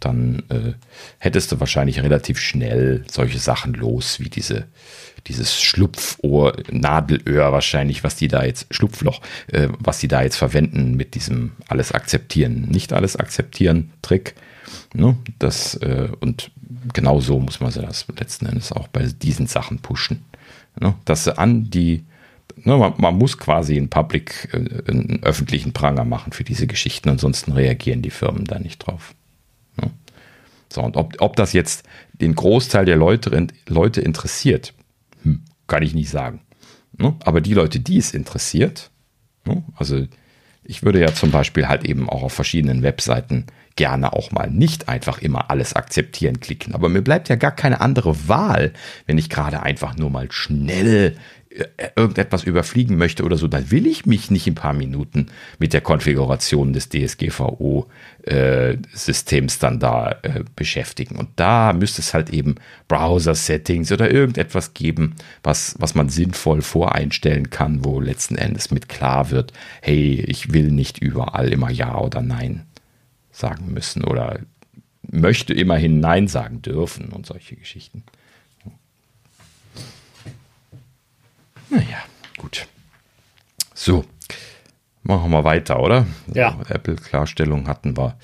dann 0.00 0.42
äh, 0.50 0.72
hättest 1.18 1.52
du 1.52 1.60
wahrscheinlich 1.60 2.02
relativ 2.02 2.38
schnell 2.38 3.04
solche 3.10 3.38
Sachen 3.38 3.74
los, 3.74 4.20
wie 4.20 4.28
diese, 4.28 4.66
dieses 5.26 5.60
Schlupfohr, 5.60 6.56
Nadelöhr 6.70 7.52
wahrscheinlich, 7.52 8.04
was 8.04 8.16
die 8.16 8.28
da 8.28 8.44
jetzt, 8.44 8.66
Schlupfloch, 8.72 9.20
äh, 9.48 9.68
was 9.78 9.98
die 9.98 10.08
da 10.08 10.22
jetzt 10.22 10.36
verwenden 10.36 10.96
mit 10.96 11.14
diesem 11.14 11.52
alles 11.68 11.92
akzeptieren, 11.92 12.68
nicht 12.68 12.92
alles 12.92 13.16
akzeptieren 13.16 13.92
Trick. 14.02 14.34
Ne? 14.92 15.16
Das, 15.38 15.74
äh, 15.76 16.08
und 16.20 16.50
genau 16.92 17.20
so 17.20 17.38
muss 17.38 17.60
man 17.60 17.72
das 17.72 18.06
letzten 18.18 18.46
Endes 18.46 18.72
auch 18.72 18.88
bei 18.88 19.04
diesen 19.04 19.46
Sachen 19.46 19.78
pushen. 19.80 20.24
Ne? 20.80 20.94
Dass 21.04 21.24
sie 21.24 21.36
an 21.36 21.70
die, 21.70 22.04
ne, 22.56 22.76
man, 22.76 22.94
man, 22.98 23.16
muss 23.16 23.38
quasi 23.38 23.76
einen 23.76 23.90
Public, 23.90 24.48
äh, 24.52 24.90
einen 24.90 25.22
öffentlichen 25.22 25.72
Pranger 25.72 26.04
machen 26.04 26.32
für 26.32 26.44
diese 26.44 26.66
Geschichten, 26.66 27.08
ansonsten 27.08 27.52
reagieren 27.52 28.02
die 28.02 28.10
Firmen 28.10 28.44
da 28.44 28.58
nicht 28.58 28.78
drauf. 28.78 29.14
Ne? 29.80 29.90
So, 30.72 30.82
und 30.82 30.96
ob, 30.96 31.14
ob 31.20 31.36
das 31.36 31.52
jetzt 31.52 31.84
den 32.14 32.34
Großteil 32.34 32.84
der 32.84 32.96
Leute, 32.96 33.46
Leute 33.68 34.00
interessiert, 34.00 34.74
hm, 35.22 35.42
kann 35.66 35.82
ich 35.82 35.94
nicht 35.94 36.10
sagen. 36.10 36.40
Ne? 36.96 37.14
Aber 37.24 37.40
die 37.40 37.54
Leute, 37.54 37.80
die 37.80 37.98
es 37.98 38.12
interessiert, 38.12 38.90
ne? 39.44 39.62
also 39.76 40.06
ich 40.64 40.82
würde 40.82 41.00
ja 41.00 41.12
zum 41.14 41.30
Beispiel 41.30 41.68
halt 41.68 41.84
eben 41.84 42.08
auch 42.08 42.22
auf 42.22 42.32
verschiedenen 42.32 42.82
Webseiten 42.82 43.46
gerne 43.76 44.12
auch 44.12 44.30
mal 44.30 44.50
nicht 44.50 44.88
einfach 44.88 45.18
immer 45.18 45.50
alles 45.50 45.74
akzeptieren 45.74 46.40
klicken. 46.40 46.74
Aber 46.74 46.88
mir 46.88 47.02
bleibt 47.02 47.28
ja 47.28 47.36
gar 47.36 47.52
keine 47.52 47.80
andere 47.80 48.28
Wahl, 48.28 48.72
wenn 49.06 49.18
ich 49.18 49.30
gerade 49.30 49.62
einfach 49.62 49.96
nur 49.96 50.10
mal 50.10 50.30
schnell 50.30 51.16
äh, 51.54 51.66
irgendetwas 51.94 52.42
überfliegen 52.42 52.96
möchte 52.96 53.22
oder 53.22 53.36
so, 53.36 53.46
dann 53.46 53.70
will 53.70 53.86
ich 53.86 54.06
mich 54.06 54.28
nicht 54.28 54.48
in 54.48 54.54
ein 54.54 54.56
paar 54.56 54.72
Minuten 54.72 55.28
mit 55.60 55.72
der 55.72 55.82
Konfiguration 55.82 56.72
des 56.72 56.88
DSGVO-Systems 56.88 59.56
äh, 59.56 59.60
dann 59.60 59.78
da 59.78 60.16
äh, 60.22 60.42
beschäftigen. 60.56 61.14
Und 61.14 61.28
da 61.36 61.72
müsste 61.72 62.02
es 62.02 62.12
halt 62.12 62.30
eben 62.30 62.56
Browser-Settings 62.88 63.92
oder 63.92 64.10
irgendetwas 64.10 64.74
geben, 64.74 65.14
was, 65.44 65.76
was 65.78 65.94
man 65.94 66.08
sinnvoll 66.08 66.60
voreinstellen 66.60 67.50
kann, 67.50 67.84
wo 67.84 68.00
letzten 68.00 68.34
Endes 68.34 68.72
mit 68.72 68.88
klar 68.88 69.30
wird, 69.30 69.52
hey, 69.80 70.24
ich 70.26 70.52
will 70.52 70.72
nicht 70.72 70.98
überall 70.98 71.52
immer 71.52 71.70
Ja 71.70 71.98
oder 71.98 72.20
Nein 72.20 72.66
sagen 73.34 73.72
müssen 73.72 74.04
oder 74.04 74.40
möchte 75.02 75.52
immerhin 75.52 76.00
Nein 76.00 76.28
sagen 76.28 76.62
dürfen 76.62 77.10
und 77.10 77.26
solche 77.26 77.56
Geschichten. 77.56 78.04
Naja, 81.68 81.98
gut. 82.38 82.66
So, 83.74 84.04
machen 85.02 85.30
wir 85.32 85.44
weiter, 85.44 85.80
oder? 85.80 86.06
Ja. 86.32 86.56
Also 86.56 86.72
Apple-Klarstellung 86.72 87.66
hatten 87.66 87.96
wir, 87.96 88.16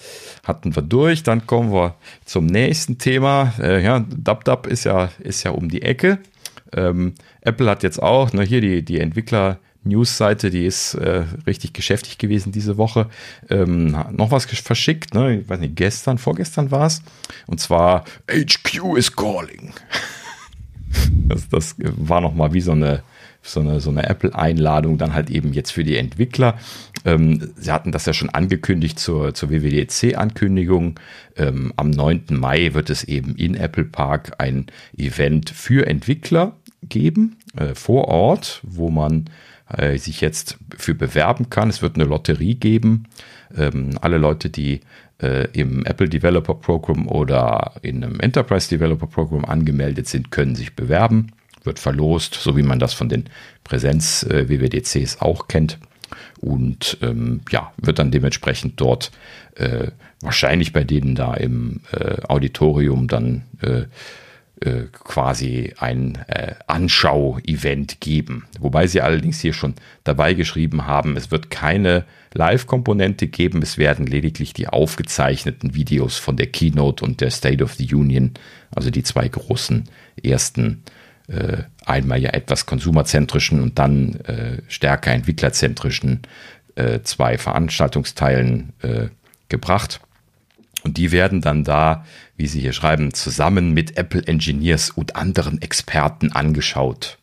hatten 0.44 0.74
wir 0.74 0.82
durch. 0.82 1.22
Dann 1.24 1.46
kommen 1.46 1.72
wir 1.72 1.96
zum 2.24 2.46
nächsten 2.46 2.98
Thema. 2.98 3.52
Äh, 3.58 3.82
ja, 3.82 4.00
DubDub 4.00 4.66
ist 4.66 4.84
ja, 4.84 5.10
ist 5.18 5.42
ja 5.42 5.50
um 5.50 5.68
die 5.68 5.82
Ecke. 5.82 6.20
Ähm, 6.72 7.14
Apple 7.40 7.68
hat 7.68 7.82
jetzt 7.82 8.00
auch, 8.00 8.32
ne, 8.32 8.44
hier 8.44 8.60
die, 8.60 8.84
die 8.84 9.00
Entwickler 9.00 9.58
News-Seite, 9.84 10.50
die 10.50 10.66
ist 10.66 10.94
äh, 10.94 11.24
richtig 11.46 11.72
geschäftig 11.72 12.18
gewesen 12.18 12.52
diese 12.52 12.76
Woche, 12.76 13.08
ähm, 13.48 13.96
noch 14.12 14.30
was 14.30 14.44
verschickt, 14.44 15.14
ne? 15.14 15.40
ich 15.40 15.48
weiß 15.48 15.60
nicht, 15.60 15.76
gestern, 15.76 16.18
vorgestern 16.18 16.70
war 16.70 16.86
es, 16.86 17.02
und 17.46 17.60
zwar 17.60 18.04
HQ 18.30 18.96
is 18.96 19.14
calling. 19.14 19.72
das, 21.28 21.48
das 21.48 21.76
war 21.78 22.20
nochmal 22.20 22.52
wie 22.52 22.60
so 22.60 22.72
eine, 22.72 23.02
so 23.42 23.60
eine, 23.60 23.80
so 23.80 23.90
eine 23.90 24.08
Apple-Einladung, 24.08 24.98
dann 24.98 25.14
halt 25.14 25.30
eben 25.30 25.52
jetzt 25.52 25.70
für 25.70 25.84
die 25.84 25.96
Entwickler. 25.96 26.58
Ähm, 27.04 27.52
sie 27.56 27.72
hatten 27.72 27.92
das 27.92 28.06
ja 28.06 28.12
schon 28.12 28.28
angekündigt 28.30 28.98
zur, 28.98 29.34
zur 29.34 29.50
WWDC-Ankündigung. 29.50 31.00
Ähm, 31.36 31.72
am 31.76 31.90
9. 31.90 32.26
Mai 32.30 32.74
wird 32.74 32.90
es 32.90 33.04
eben 33.04 33.34
in 33.36 33.54
Apple 33.54 33.84
Park 33.84 34.32
ein 34.38 34.66
Event 34.96 35.48
für 35.48 35.86
Entwickler 35.86 36.56
geben, 36.82 37.38
äh, 37.56 37.74
vor 37.74 38.08
Ort, 38.08 38.60
wo 38.62 38.90
man 38.90 39.30
äh, 39.76 39.98
sich 39.98 40.20
jetzt 40.20 40.58
für 40.76 40.94
bewerben 40.94 41.50
kann. 41.50 41.70
Es 41.70 41.82
wird 41.82 41.96
eine 41.96 42.04
Lotterie 42.04 42.54
geben. 42.54 43.06
Ähm, 43.56 43.98
alle 44.00 44.18
Leute, 44.18 44.50
die 44.50 44.80
äh, 45.22 45.48
im 45.52 45.84
Apple 45.84 46.08
Developer 46.08 46.54
Program 46.54 47.08
oder 47.08 47.74
in 47.82 48.02
einem 48.02 48.20
Enterprise 48.20 48.68
Developer 48.68 49.06
Program 49.06 49.44
angemeldet 49.44 50.08
sind, 50.08 50.30
können 50.30 50.54
sich 50.54 50.76
bewerben. 50.76 51.32
Wird 51.64 51.78
verlost, 51.78 52.34
so 52.34 52.56
wie 52.56 52.62
man 52.62 52.78
das 52.78 52.94
von 52.94 53.08
den 53.08 53.24
Präsenz-WWDCs 53.64 55.16
äh, 55.16 55.20
auch 55.20 55.48
kennt. 55.48 55.78
Und 56.40 56.96
ähm, 57.02 57.42
ja, 57.50 57.72
wird 57.76 57.98
dann 57.98 58.10
dementsprechend 58.10 58.80
dort 58.80 59.10
äh, 59.56 59.88
wahrscheinlich 60.22 60.72
bei 60.72 60.84
denen 60.84 61.14
da 61.14 61.34
im 61.34 61.80
äh, 61.92 62.22
Auditorium 62.28 63.08
dann 63.08 63.42
äh, 63.60 63.82
äh, 64.60 64.84
quasi 64.92 65.72
ein 65.78 66.16
äh, 66.28 66.54
Anschau-Event 66.66 68.00
geben. 68.00 68.44
Wobei 68.58 68.86
sie 68.86 69.00
allerdings 69.00 69.40
hier 69.40 69.54
schon 69.54 69.74
dabei 70.04 70.34
geschrieben 70.34 70.86
haben, 70.86 71.16
es 71.16 71.30
wird 71.30 71.50
keine 71.50 72.04
Live-Komponente 72.34 73.26
geben, 73.26 73.62
es 73.62 73.78
werden 73.78 74.06
lediglich 74.06 74.52
die 74.52 74.68
aufgezeichneten 74.68 75.74
Videos 75.74 76.18
von 76.18 76.36
der 76.36 76.46
Keynote 76.46 77.04
und 77.04 77.20
der 77.20 77.30
State 77.30 77.64
of 77.64 77.74
the 77.74 77.94
Union, 77.94 78.32
also 78.74 78.90
die 78.90 79.02
zwei 79.02 79.28
großen 79.28 79.88
ersten, 80.22 80.82
äh, 81.28 81.62
einmal 81.86 82.20
ja 82.20 82.30
etwas 82.30 82.66
konsumerzentrischen 82.66 83.62
und 83.62 83.78
dann 83.78 84.16
äh, 84.26 84.58
stärker 84.68 85.12
entwicklerzentrischen 85.12 86.20
äh, 86.74 87.00
zwei 87.02 87.38
Veranstaltungsteilen 87.38 88.72
äh, 88.82 89.08
gebracht. 89.48 90.00
Und 90.82 90.96
die 90.96 91.12
werden 91.12 91.40
dann 91.40 91.64
da, 91.64 92.04
wie 92.40 92.46
Sie 92.46 92.60
hier 92.60 92.72
schreiben, 92.72 93.12
zusammen 93.12 93.72
mit 93.72 93.98
Apple 93.98 94.26
Engineers 94.26 94.90
und 94.90 95.14
anderen 95.14 95.60
Experten 95.60 96.32
angeschaut. 96.32 97.18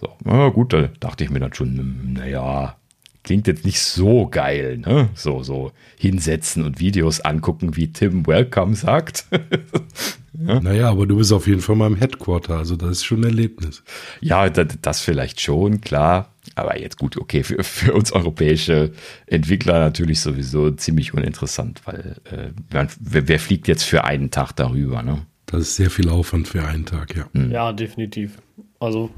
So, 0.00 0.08
na 0.24 0.48
gut, 0.48 0.72
da 0.72 0.88
dachte 0.98 1.24
ich 1.24 1.30
mir 1.30 1.40
dann 1.40 1.52
schon, 1.52 1.76
hm, 1.76 2.12
naja, 2.14 2.76
klingt 3.22 3.46
jetzt 3.46 3.66
nicht 3.66 3.80
so 3.80 4.26
geil, 4.26 4.78
ne? 4.78 5.10
So, 5.14 5.42
so 5.42 5.72
hinsetzen 5.98 6.64
und 6.64 6.80
Videos 6.80 7.20
angucken, 7.20 7.76
wie 7.76 7.92
Tim 7.92 8.26
Welcome 8.26 8.74
sagt. 8.74 9.26
ja? 10.32 10.60
Naja, 10.60 10.90
aber 10.90 11.06
du 11.06 11.18
bist 11.18 11.32
auf 11.32 11.46
jeden 11.46 11.60
Fall 11.60 11.76
mal 11.76 11.88
im 11.88 11.96
Headquarter, 11.96 12.56
also 12.56 12.76
das 12.76 12.90
ist 12.92 13.04
schon 13.04 13.20
ein 13.20 13.24
Erlebnis. 13.24 13.82
Ja, 14.22 14.48
das, 14.48 14.78
das 14.80 15.00
vielleicht 15.00 15.40
schon, 15.42 15.82
klar. 15.82 16.33
Aber 16.54 16.78
jetzt 16.78 16.98
gut, 16.98 17.16
okay, 17.16 17.42
für, 17.42 17.62
für 17.64 17.94
uns 17.94 18.12
europäische 18.12 18.92
Entwickler 19.26 19.80
natürlich 19.80 20.20
sowieso 20.20 20.70
ziemlich 20.70 21.14
uninteressant, 21.14 21.82
weil 21.84 22.16
äh, 22.24 22.50
wer, 22.70 22.88
wer, 23.28 23.40
fliegt 23.40 23.68
jetzt 23.68 23.84
für 23.84 24.04
einen 24.04 24.30
Tag 24.30 24.52
darüber, 24.52 25.02
ne? 25.02 25.26
Das 25.46 25.62
ist 25.62 25.76
sehr 25.76 25.90
viel 25.90 26.08
Aufwand 26.08 26.48
für 26.48 26.64
einen 26.64 26.86
Tag, 26.86 27.16
ja. 27.16 27.26
Mhm. 27.32 27.50
Ja, 27.50 27.72
definitiv. 27.72 28.38
Also 28.78 29.10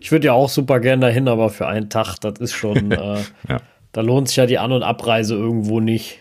ich 0.00 0.12
würde 0.12 0.26
ja 0.26 0.32
auch 0.32 0.48
super 0.48 0.80
gerne 0.80 1.06
dahin, 1.06 1.28
aber 1.28 1.48
für 1.50 1.66
einen 1.66 1.88
Tag, 1.88 2.18
das 2.18 2.38
ist 2.38 2.52
schon, 2.52 2.90
äh, 2.92 3.22
ja. 3.48 3.60
da 3.92 4.00
lohnt 4.00 4.28
sich 4.28 4.36
ja 4.36 4.46
die 4.46 4.58
An- 4.58 4.72
und 4.72 4.82
Abreise 4.82 5.34
irgendwo 5.34 5.80
nicht. 5.80 6.18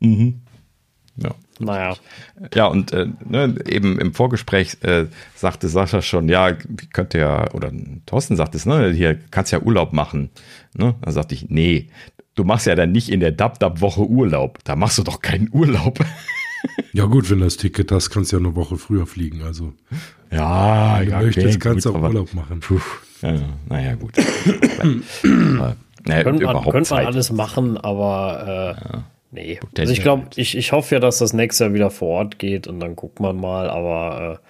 Mhm. 0.00 0.42
Ja. 1.16 1.34
Naja. 1.64 1.96
Ja, 2.54 2.66
und 2.66 2.92
äh, 2.92 3.06
ne, 3.24 3.54
eben 3.66 3.98
im 3.98 4.14
Vorgespräch 4.14 4.78
äh, 4.82 5.06
sagte 5.34 5.68
Sascha 5.68 6.02
schon, 6.02 6.28
ja, 6.28 6.52
könnte 6.92 7.18
ja, 7.18 7.50
oder 7.52 7.72
Thorsten 8.06 8.36
sagt 8.36 8.54
es, 8.54 8.66
ne, 8.66 8.90
hier 8.90 9.18
kannst 9.30 9.52
ja 9.52 9.60
Urlaub 9.60 9.92
machen. 9.92 10.30
Ne? 10.74 10.94
Da 11.02 11.12
sagte 11.12 11.34
ich, 11.34 11.48
nee, 11.48 11.88
du 12.34 12.44
machst 12.44 12.66
ja 12.66 12.74
dann 12.74 12.92
nicht 12.92 13.10
in 13.10 13.20
der 13.20 13.32
Dab-Dab-Woche 13.32 14.02
Urlaub. 14.02 14.58
Da 14.64 14.76
machst 14.76 14.98
du 14.98 15.02
doch 15.02 15.20
keinen 15.20 15.48
Urlaub. 15.52 15.98
Ja, 16.92 17.06
gut, 17.06 17.28
wenn 17.28 17.38
du 17.38 17.44
das 17.44 17.56
Ticket 17.56 17.90
hast, 17.90 18.10
kannst 18.10 18.30
du 18.30 18.36
ja 18.36 18.40
eine 18.40 18.54
Woche 18.54 18.76
früher 18.76 19.04
fliegen. 19.04 19.42
Also, 19.42 19.72
ja, 20.30 21.00
wenn 21.00 21.06
du 21.06 21.10
ja, 21.10 21.20
möchtest, 21.22 21.46
okay, 21.46 21.58
kannst 21.58 21.86
du 21.86 21.90
auch 21.90 22.00
Urlaub 22.00 22.32
machen. 22.34 22.60
Puh, 22.60 22.80
ja, 23.20 23.40
naja, 23.68 23.94
gut. 23.96 24.12
naja, 25.24 26.22
könnte 26.22 26.44
man, 26.44 26.62
könnte 26.70 26.94
man 26.94 27.06
alles 27.06 27.32
machen, 27.32 27.76
aber 27.78 28.76
äh, 28.78 28.94
ja. 28.94 29.04
Nee. 29.32 29.58
Also 29.78 29.92
ich 29.92 30.02
glaube, 30.02 30.26
ich, 30.36 30.56
ich 30.56 30.72
hoffe 30.72 30.94
ja, 30.94 31.00
dass 31.00 31.18
das 31.18 31.32
nächste 31.32 31.64
Jahr 31.64 31.74
wieder 31.74 31.90
vor 31.90 32.08
Ort 32.08 32.38
geht 32.38 32.66
und 32.66 32.80
dann 32.80 32.94
guckt 32.94 33.18
man 33.18 33.36
mal, 33.36 33.70
aber 33.70 34.40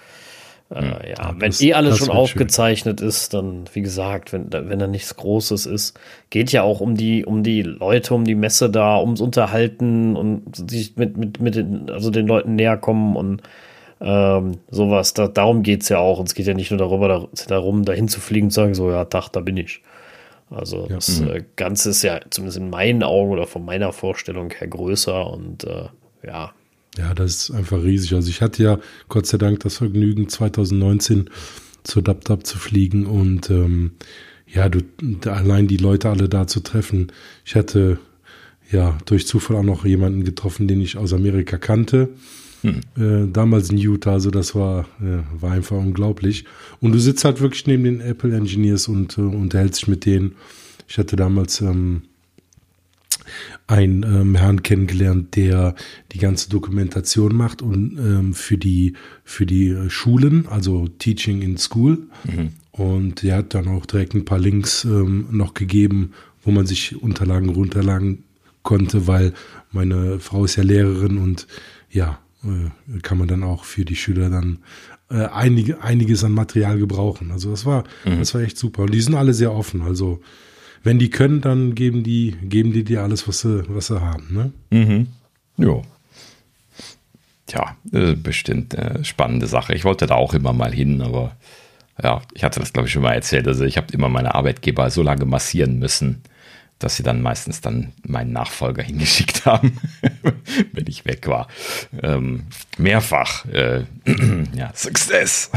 äh, 0.70 0.74
äh, 0.74 0.80
hm. 0.80 0.94
ja, 1.08 1.34
wenn 1.38 1.50
das, 1.50 1.60
eh 1.60 1.74
alles 1.74 1.98
schon 1.98 2.10
aufgezeichnet 2.10 3.00
schön. 3.00 3.08
ist, 3.08 3.32
dann, 3.32 3.64
wie 3.72 3.82
gesagt, 3.82 4.32
wenn, 4.32 4.52
wenn 4.52 4.78
da 4.78 4.88
nichts 4.88 5.16
Großes 5.16 5.66
ist, 5.66 5.98
geht 6.30 6.50
ja 6.50 6.62
auch 6.62 6.80
um 6.80 6.96
die, 6.96 7.24
um 7.24 7.42
die 7.42 7.62
Leute, 7.62 8.14
um 8.14 8.24
die 8.24 8.34
Messe 8.34 8.70
da, 8.70 9.00
ums 9.00 9.20
Unterhalten 9.20 10.16
und 10.16 10.70
sich 10.70 10.96
mit, 10.96 11.16
mit, 11.16 11.40
mit 11.40 11.54
den, 11.54 11.88
also 11.88 12.10
den 12.10 12.26
Leuten 12.26 12.56
näher 12.56 12.76
kommen 12.76 13.16
und 13.16 13.42
ähm, 14.00 14.58
sowas. 14.70 15.14
Da, 15.14 15.28
darum 15.28 15.62
geht's 15.62 15.88
ja 15.88 15.98
auch. 15.98 16.18
Und 16.18 16.26
es 16.26 16.34
geht 16.34 16.46
ja 16.46 16.54
nicht 16.54 16.70
nur 16.70 16.78
darüber, 16.78 17.08
da, 17.08 17.28
darum, 17.46 17.84
dahin 17.84 18.08
zu 18.08 18.20
fliegen 18.20 18.46
und 18.46 18.50
zu 18.50 18.60
sagen, 18.60 18.74
so, 18.74 18.90
ja, 18.90 19.04
Tag, 19.04 19.28
da 19.28 19.40
bin 19.40 19.56
ich. 19.56 19.82
Also 20.54 20.86
ja. 20.88 20.96
das 20.96 21.20
äh, 21.20 21.44
Ganze 21.56 21.90
ist 21.90 22.02
ja 22.02 22.20
zumindest 22.30 22.58
in 22.58 22.70
meinen 22.70 23.02
Augen 23.02 23.30
oder 23.30 23.46
von 23.46 23.64
meiner 23.64 23.92
Vorstellung 23.92 24.50
her 24.50 24.68
größer 24.68 25.30
und 25.30 25.64
äh, 25.64 25.88
ja, 26.24 26.52
Ja, 26.98 27.14
das 27.14 27.30
ist 27.30 27.50
einfach 27.50 27.82
riesig. 27.82 28.14
Also 28.14 28.28
ich 28.28 28.42
hatte 28.42 28.62
ja 28.62 28.78
Gott 29.08 29.26
sei 29.26 29.38
Dank 29.38 29.60
das 29.60 29.78
Vergnügen, 29.78 30.28
2019 30.28 31.30
zur 31.84 32.02
DubDub 32.02 32.46
zu 32.46 32.58
fliegen 32.58 33.06
und 33.06 33.50
ähm, 33.50 33.92
ja, 34.46 34.68
du, 34.68 34.80
allein 35.26 35.66
die 35.66 35.78
Leute 35.78 36.10
alle 36.10 36.28
da 36.28 36.46
zu 36.46 36.60
treffen. 36.60 37.10
Ich 37.44 37.54
hatte 37.54 37.98
ja 38.70 38.98
durch 39.06 39.26
Zufall 39.26 39.56
auch 39.56 39.62
noch 39.62 39.84
jemanden 39.84 40.24
getroffen, 40.24 40.68
den 40.68 40.80
ich 40.80 40.96
aus 40.96 41.12
Amerika 41.12 41.56
kannte. 41.58 42.10
Hm. 42.62 42.80
Äh, 42.96 43.32
damals 43.32 43.70
in 43.70 43.78
Utah, 43.78 44.12
also 44.12 44.30
das 44.30 44.54
war, 44.54 44.86
äh, 45.00 45.22
war 45.40 45.52
einfach 45.52 45.76
unglaublich. 45.76 46.44
Und 46.80 46.92
du 46.92 46.98
sitzt 46.98 47.24
halt 47.24 47.40
wirklich 47.40 47.66
neben 47.66 47.84
den 47.84 48.00
Apple 48.00 48.34
Engineers 48.34 48.88
und 48.88 49.18
äh, 49.18 49.22
unterhältst 49.22 49.82
dich 49.82 49.88
mit 49.88 50.06
denen. 50.06 50.36
Ich 50.88 50.98
hatte 50.98 51.16
damals 51.16 51.60
ähm, 51.60 52.02
einen 53.66 54.02
ähm, 54.02 54.34
Herrn 54.34 54.62
kennengelernt, 54.62 55.36
der 55.36 55.74
die 56.12 56.18
ganze 56.18 56.50
Dokumentation 56.50 57.34
macht 57.34 57.62
und 57.62 57.98
ähm, 57.98 58.34
für 58.34 58.58
die 58.58 58.94
für 59.24 59.46
die 59.46 59.76
Schulen, 59.88 60.46
also 60.48 60.88
Teaching 60.88 61.42
in 61.42 61.56
School. 61.56 61.98
Mhm. 62.24 62.50
Und 62.72 63.22
der 63.22 63.36
hat 63.36 63.54
dann 63.54 63.68
auch 63.68 63.86
direkt 63.86 64.14
ein 64.14 64.24
paar 64.24 64.38
Links 64.38 64.84
ähm, 64.84 65.26
noch 65.30 65.54
gegeben, 65.54 66.12
wo 66.42 66.50
man 66.50 66.66
sich 66.66 67.00
Unterlagen 67.02 67.50
runterladen 67.50 68.24
konnte, 68.62 69.06
weil 69.06 69.32
meine 69.72 70.20
Frau 70.20 70.44
ist 70.44 70.56
ja 70.56 70.62
Lehrerin 70.62 71.18
und 71.18 71.46
ja, 71.90 72.10
äh, 72.10 72.21
kann 73.02 73.18
man 73.18 73.28
dann 73.28 73.42
auch 73.42 73.64
für 73.64 73.84
die 73.84 73.96
Schüler 73.96 74.30
dann 74.30 74.58
äh, 75.10 75.26
einige, 75.26 75.82
einiges 75.82 76.24
an 76.24 76.32
Material 76.32 76.78
gebrauchen. 76.78 77.30
Also 77.30 77.50
das 77.50 77.66
war, 77.66 77.84
mhm. 78.04 78.18
das 78.18 78.34
war 78.34 78.40
echt 78.40 78.56
super. 78.56 78.82
Und 78.82 78.92
die 78.92 79.00
sind 79.00 79.14
alle 79.14 79.34
sehr 79.34 79.52
offen. 79.52 79.82
Also 79.82 80.20
wenn 80.82 80.98
die 80.98 81.10
können, 81.10 81.40
dann 81.40 81.74
geben 81.74 82.02
die, 82.02 82.34
geben 82.42 82.72
die 82.72 82.84
dir 82.84 83.02
alles, 83.02 83.28
was 83.28 83.40
sie, 83.40 83.64
was 83.68 83.86
sie 83.88 84.00
haben. 84.00 84.26
Ne? 84.30 84.52
Mhm. 84.70 85.06
Jo. 85.56 85.82
Tja, 87.46 87.76
äh, 87.92 88.14
bestimmt 88.14 88.74
äh, 88.74 89.04
spannende 89.04 89.46
Sache. 89.46 89.74
Ich 89.74 89.84
wollte 89.84 90.06
da 90.06 90.14
auch 90.14 90.34
immer 90.34 90.52
mal 90.52 90.72
hin, 90.72 91.02
aber 91.02 91.36
ja, 92.02 92.22
ich 92.32 92.42
hatte 92.42 92.60
das, 92.60 92.72
glaube 92.72 92.88
ich, 92.88 92.92
schon 92.92 93.02
mal 93.02 93.12
erzählt. 93.12 93.46
Also 93.46 93.64
ich 93.64 93.76
habe 93.76 93.92
immer 93.92 94.08
meine 94.08 94.34
Arbeitgeber 94.34 94.90
so 94.90 95.02
lange 95.02 95.26
massieren 95.26 95.78
müssen, 95.78 96.22
dass 96.82 96.96
sie 96.96 97.02
dann 97.02 97.22
meistens 97.22 97.60
dann 97.60 97.92
meinen 98.06 98.32
Nachfolger 98.32 98.82
hingeschickt 98.84 99.46
haben, 99.46 99.78
wenn 100.72 100.86
ich 100.86 101.04
weg 101.04 101.26
war. 101.28 101.48
Ähm, 102.02 102.44
mehrfach. 102.78 103.44
Äh, 103.46 103.84
ja, 104.54 104.72
Success. 104.74 105.50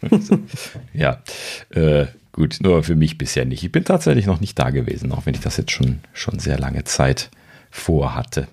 ja, 0.92 1.22
äh, 1.70 2.06
Gut, 2.38 2.58
nur 2.60 2.84
für 2.84 2.94
mich 2.94 3.18
bisher 3.18 3.44
nicht. 3.44 3.64
Ich 3.64 3.72
bin 3.72 3.84
tatsächlich 3.84 4.26
noch 4.26 4.38
nicht 4.38 4.56
da 4.60 4.70
gewesen, 4.70 5.10
auch 5.10 5.26
wenn 5.26 5.34
ich 5.34 5.40
das 5.40 5.56
jetzt 5.56 5.72
schon, 5.72 5.98
schon 6.12 6.38
sehr 6.38 6.56
lange 6.56 6.84
Zeit 6.84 7.30
vorhatte. 7.68 8.46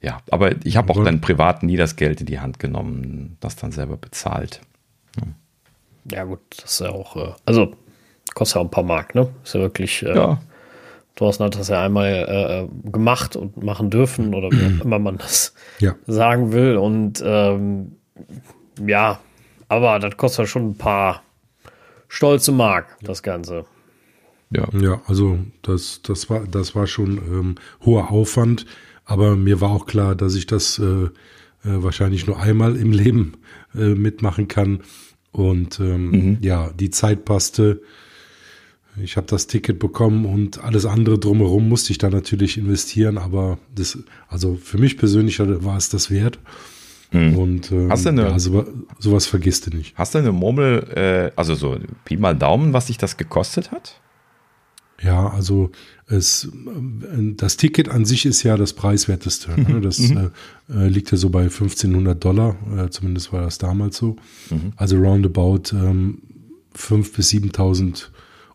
Ja, 0.00 0.22
aber 0.30 0.52
ich 0.64 0.78
habe 0.78 0.90
auch 0.90 1.04
dann 1.04 1.20
privat 1.20 1.62
nie 1.62 1.76
das 1.76 1.96
Geld 1.96 2.20
in 2.20 2.26
die 2.26 2.40
Hand 2.40 2.58
genommen, 2.58 3.36
das 3.40 3.56
dann 3.56 3.72
selber 3.72 3.98
bezahlt. 3.98 4.62
Hm. 5.20 5.34
Ja, 6.10 6.24
gut, 6.24 6.40
das 6.56 6.72
ist 6.72 6.80
ja 6.80 6.88
auch, 6.88 7.14
äh, 7.16 7.34
also 7.44 7.76
kostet 8.32 8.54
ja 8.54 8.60
auch 8.62 8.64
ein 8.64 8.70
paar 8.70 8.84
Mark, 8.84 9.14
ne? 9.14 9.28
Ist 9.44 9.54
ja 9.54 9.60
wirklich, 9.60 10.02
äh, 10.02 10.16
ja. 10.16 10.40
Thorsten 11.14 11.44
hat 11.44 11.58
das 11.58 11.68
ja 11.68 11.84
einmal 11.84 12.68
äh, 12.68 12.90
gemacht 12.90 13.36
und 13.36 13.62
machen 13.62 13.90
dürfen 13.90 14.34
oder 14.34 14.50
wie 14.50 14.80
auch 14.80 14.80
immer 14.84 14.98
man 14.98 15.18
das 15.18 15.54
ja. 15.78 15.94
sagen 16.06 16.52
will. 16.52 16.76
Und 16.76 17.22
ähm, 17.24 17.92
ja, 18.84 19.20
aber 19.68 19.98
das 19.98 20.16
kostet 20.16 20.40
ja 20.40 20.46
schon 20.46 20.70
ein 20.70 20.78
paar 20.78 21.22
stolze 22.08 22.52
Mark, 22.52 22.96
das 23.02 23.22
Ganze. 23.22 23.64
Ja. 24.50 24.68
ja, 24.78 25.00
also 25.06 25.38
das, 25.62 26.00
das, 26.02 26.28
war, 26.28 26.46
das 26.46 26.74
war 26.74 26.86
schon 26.86 27.18
ähm, 27.18 27.54
hoher 27.84 28.10
Aufwand, 28.10 28.66
aber 29.04 29.34
mir 29.34 29.62
war 29.62 29.70
auch 29.70 29.86
klar, 29.86 30.14
dass 30.14 30.34
ich 30.34 30.46
das 30.46 30.78
äh, 30.78 30.84
äh, 30.84 31.08
wahrscheinlich 31.62 32.26
nur 32.26 32.38
einmal 32.38 32.76
im 32.76 32.92
Leben 32.92 33.38
äh, 33.74 33.94
mitmachen 33.94 34.48
kann. 34.48 34.80
Und 35.30 35.80
ähm, 35.80 36.10
mhm. 36.10 36.38
ja, 36.42 36.70
die 36.78 36.90
Zeit 36.90 37.24
passte. 37.24 37.80
Ich 38.96 39.16
habe 39.16 39.26
das 39.26 39.46
Ticket 39.46 39.78
bekommen 39.78 40.26
und 40.26 40.62
alles 40.62 40.84
andere 40.84 41.18
drumherum 41.18 41.68
musste 41.68 41.92
ich 41.92 41.98
da 41.98 42.10
natürlich 42.10 42.58
investieren, 42.58 43.16
aber 43.16 43.58
das, 43.74 43.98
also 44.28 44.56
für 44.56 44.78
mich 44.78 44.98
persönlich 44.98 45.38
war 45.38 45.76
es 45.76 45.88
das 45.88 46.10
wert. 46.10 46.38
Mhm. 47.12 47.36
Und 47.36 47.72
ähm, 47.72 47.90
hast 47.90 48.04
du 48.04 48.10
eine, 48.10 48.22
ja, 48.22 48.38
sowas, 48.38 48.66
sowas 48.98 49.26
vergisst 49.26 49.66
du 49.66 49.76
nicht. 49.76 49.96
Hast 49.96 50.14
du 50.14 50.18
eine 50.18 50.32
Murmel, 50.32 50.88
äh, 50.94 51.30
also 51.36 51.54
so 51.54 51.78
Pi 52.04 52.16
mal 52.16 52.34
Daumen, 52.34 52.72
was 52.72 52.88
sich 52.88 52.98
das 52.98 53.16
gekostet 53.16 53.70
hat? 53.70 54.00
Ja, 55.02 55.28
also 55.30 55.70
es, 56.06 56.44
äh, 56.44 57.32
das 57.34 57.56
Ticket 57.56 57.88
an 57.88 58.04
sich 58.04 58.24
ist 58.24 58.42
ja 58.42 58.56
das 58.56 58.72
preiswerteste. 58.72 59.50
Ne? 59.60 59.74
Mhm. 59.74 59.82
Das 59.82 59.98
mhm. 59.98 60.30
äh, 60.68 60.84
äh, 60.84 60.88
liegt 60.88 61.10
ja 61.10 61.18
so 61.18 61.30
bei 61.30 61.42
1500 61.42 62.22
Dollar, 62.22 62.56
äh, 62.76 62.88
zumindest 62.90 63.32
war 63.32 63.42
das 63.42 63.58
damals 63.58 63.96
so. 63.96 64.16
Mhm. 64.50 64.72
Also 64.76 64.96
roundabout 64.96 65.72
ähm, 65.72 66.22
5.000 66.76 67.16
bis 67.16 67.30
7.000 67.30 68.08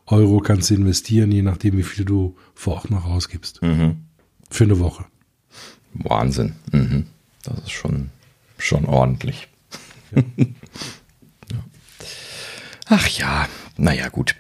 Euro 0.08 0.40
kannst 0.40 0.70
du 0.70 0.76
investieren, 0.76 1.32
je 1.32 1.42
nachdem, 1.42 1.78
wie 1.78 1.84
viel 1.84 2.06
du 2.06 2.36
vor 2.56 2.76
Ort 2.76 2.90
noch 2.92 3.06
ausgibst. 3.06 3.62
Mhm. 3.62 4.06
Für 4.50 4.64
eine 4.64 4.80
Woche. 4.80 5.06
Wahnsinn. 5.94 6.56
Mhm. 6.72 7.08
Das 7.44 7.60
ist 7.60 7.72
schon 7.72 8.10
schon 8.58 8.86
ordentlich. 8.86 9.48
Ja. 10.12 10.24
Ach 12.90 13.08
ja, 13.08 13.48
naja, 13.78 14.08
gut. 14.10 14.36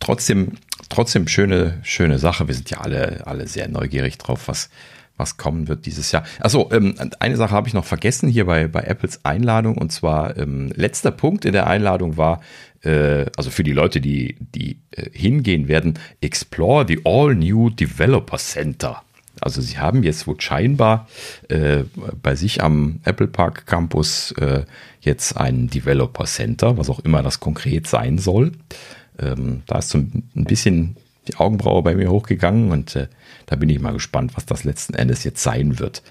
Trotzdem, 0.00 0.52
trotzdem 0.88 1.28
schöne, 1.28 1.80
schöne 1.82 2.18
Sache. 2.18 2.48
Wir 2.48 2.54
sind 2.54 2.70
ja 2.70 2.78
alle, 2.78 3.26
alle 3.26 3.46
sehr 3.46 3.68
neugierig 3.68 4.18
drauf, 4.18 4.48
was, 4.48 4.68
was 5.16 5.36
kommen 5.36 5.68
wird 5.68 5.86
dieses 5.86 6.10
Jahr. 6.12 6.24
Achso, 6.40 6.70
ähm, 6.72 6.94
eine 7.20 7.36
Sache 7.36 7.52
habe 7.52 7.68
ich 7.68 7.74
noch 7.74 7.84
vergessen 7.84 8.28
hier 8.28 8.46
bei, 8.46 8.66
bei 8.66 8.80
Apples 8.80 9.20
Einladung 9.24 9.78
und 9.78 9.92
zwar 9.92 10.36
ähm, 10.36 10.72
letzter 10.74 11.10
Punkt 11.10 11.44
in 11.44 11.52
der 11.52 11.66
Einladung 11.66 12.16
war, 12.16 12.40
äh, 12.82 13.26
also 13.36 13.50
für 13.50 13.62
die 13.62 13.72
Leute, 13.72 14.00
die, 14.00 14.36
die 14.40 14.78
äh, 14.90 15.10
hingehen 15.12 15.68
werden, 15.68 15.98
Explore 16.20 16.84
the 16.88 17.00
All 17.04 17.34
New 17.34 17.70
Developer 17.70 18.38
Center. 18.38 19.02
Also 19.40 19.60
sie 19.60 19.78
haben 19.78 20.02
jetzt 20.02 20.26
wohl 20.26 20.40
scheinbar 20.40 21.08
äh, 21.48 21.84
bei 22.22 22.36
sich 22.36 22.62
am 22.62 23.00
Apple 23.04 23.26
Park 23.26 23.66
Campus 23.66 24.32
äh, 24.32 24.64
jetzt 25.00 25.36
ein 25.36 25.68
Developer 25.68 26.24
Center, 26.24 26.76
was 26.76 26.88
auch 26.88 27.00
immer 27.00 27.22
das 27.22 27.40
konkret 27.40 27.86
sein 27.86 28.18
soll. 28.18 28.52
Ähm, 29.18 29.62
da 29.66 29.78
ist 29.78 29.90
so 29.90 29.98
ein 29.98 30.24
bisschen 30.34 30.96
die 31.28 31.36
Augenbraue 31.36 31.82
bei 31.82 31.94
mir 31.94 32.10
hochgegangen 32.10 32.70
und 32.70 32.96
äh, 32.96 33.08
da 33.46 33.56
bin 33.56 33.68
ich 33.68 33.80
mal 33.80 33.92
gespannt, 33.92 34.32
was 34.36 34.46
das 34.46 34.64
letzten 34.64 34.94
Endes 34.94 35.24
jetzt 35.24 35.42
sein 35.42 35.78
wird. 35.78 36.02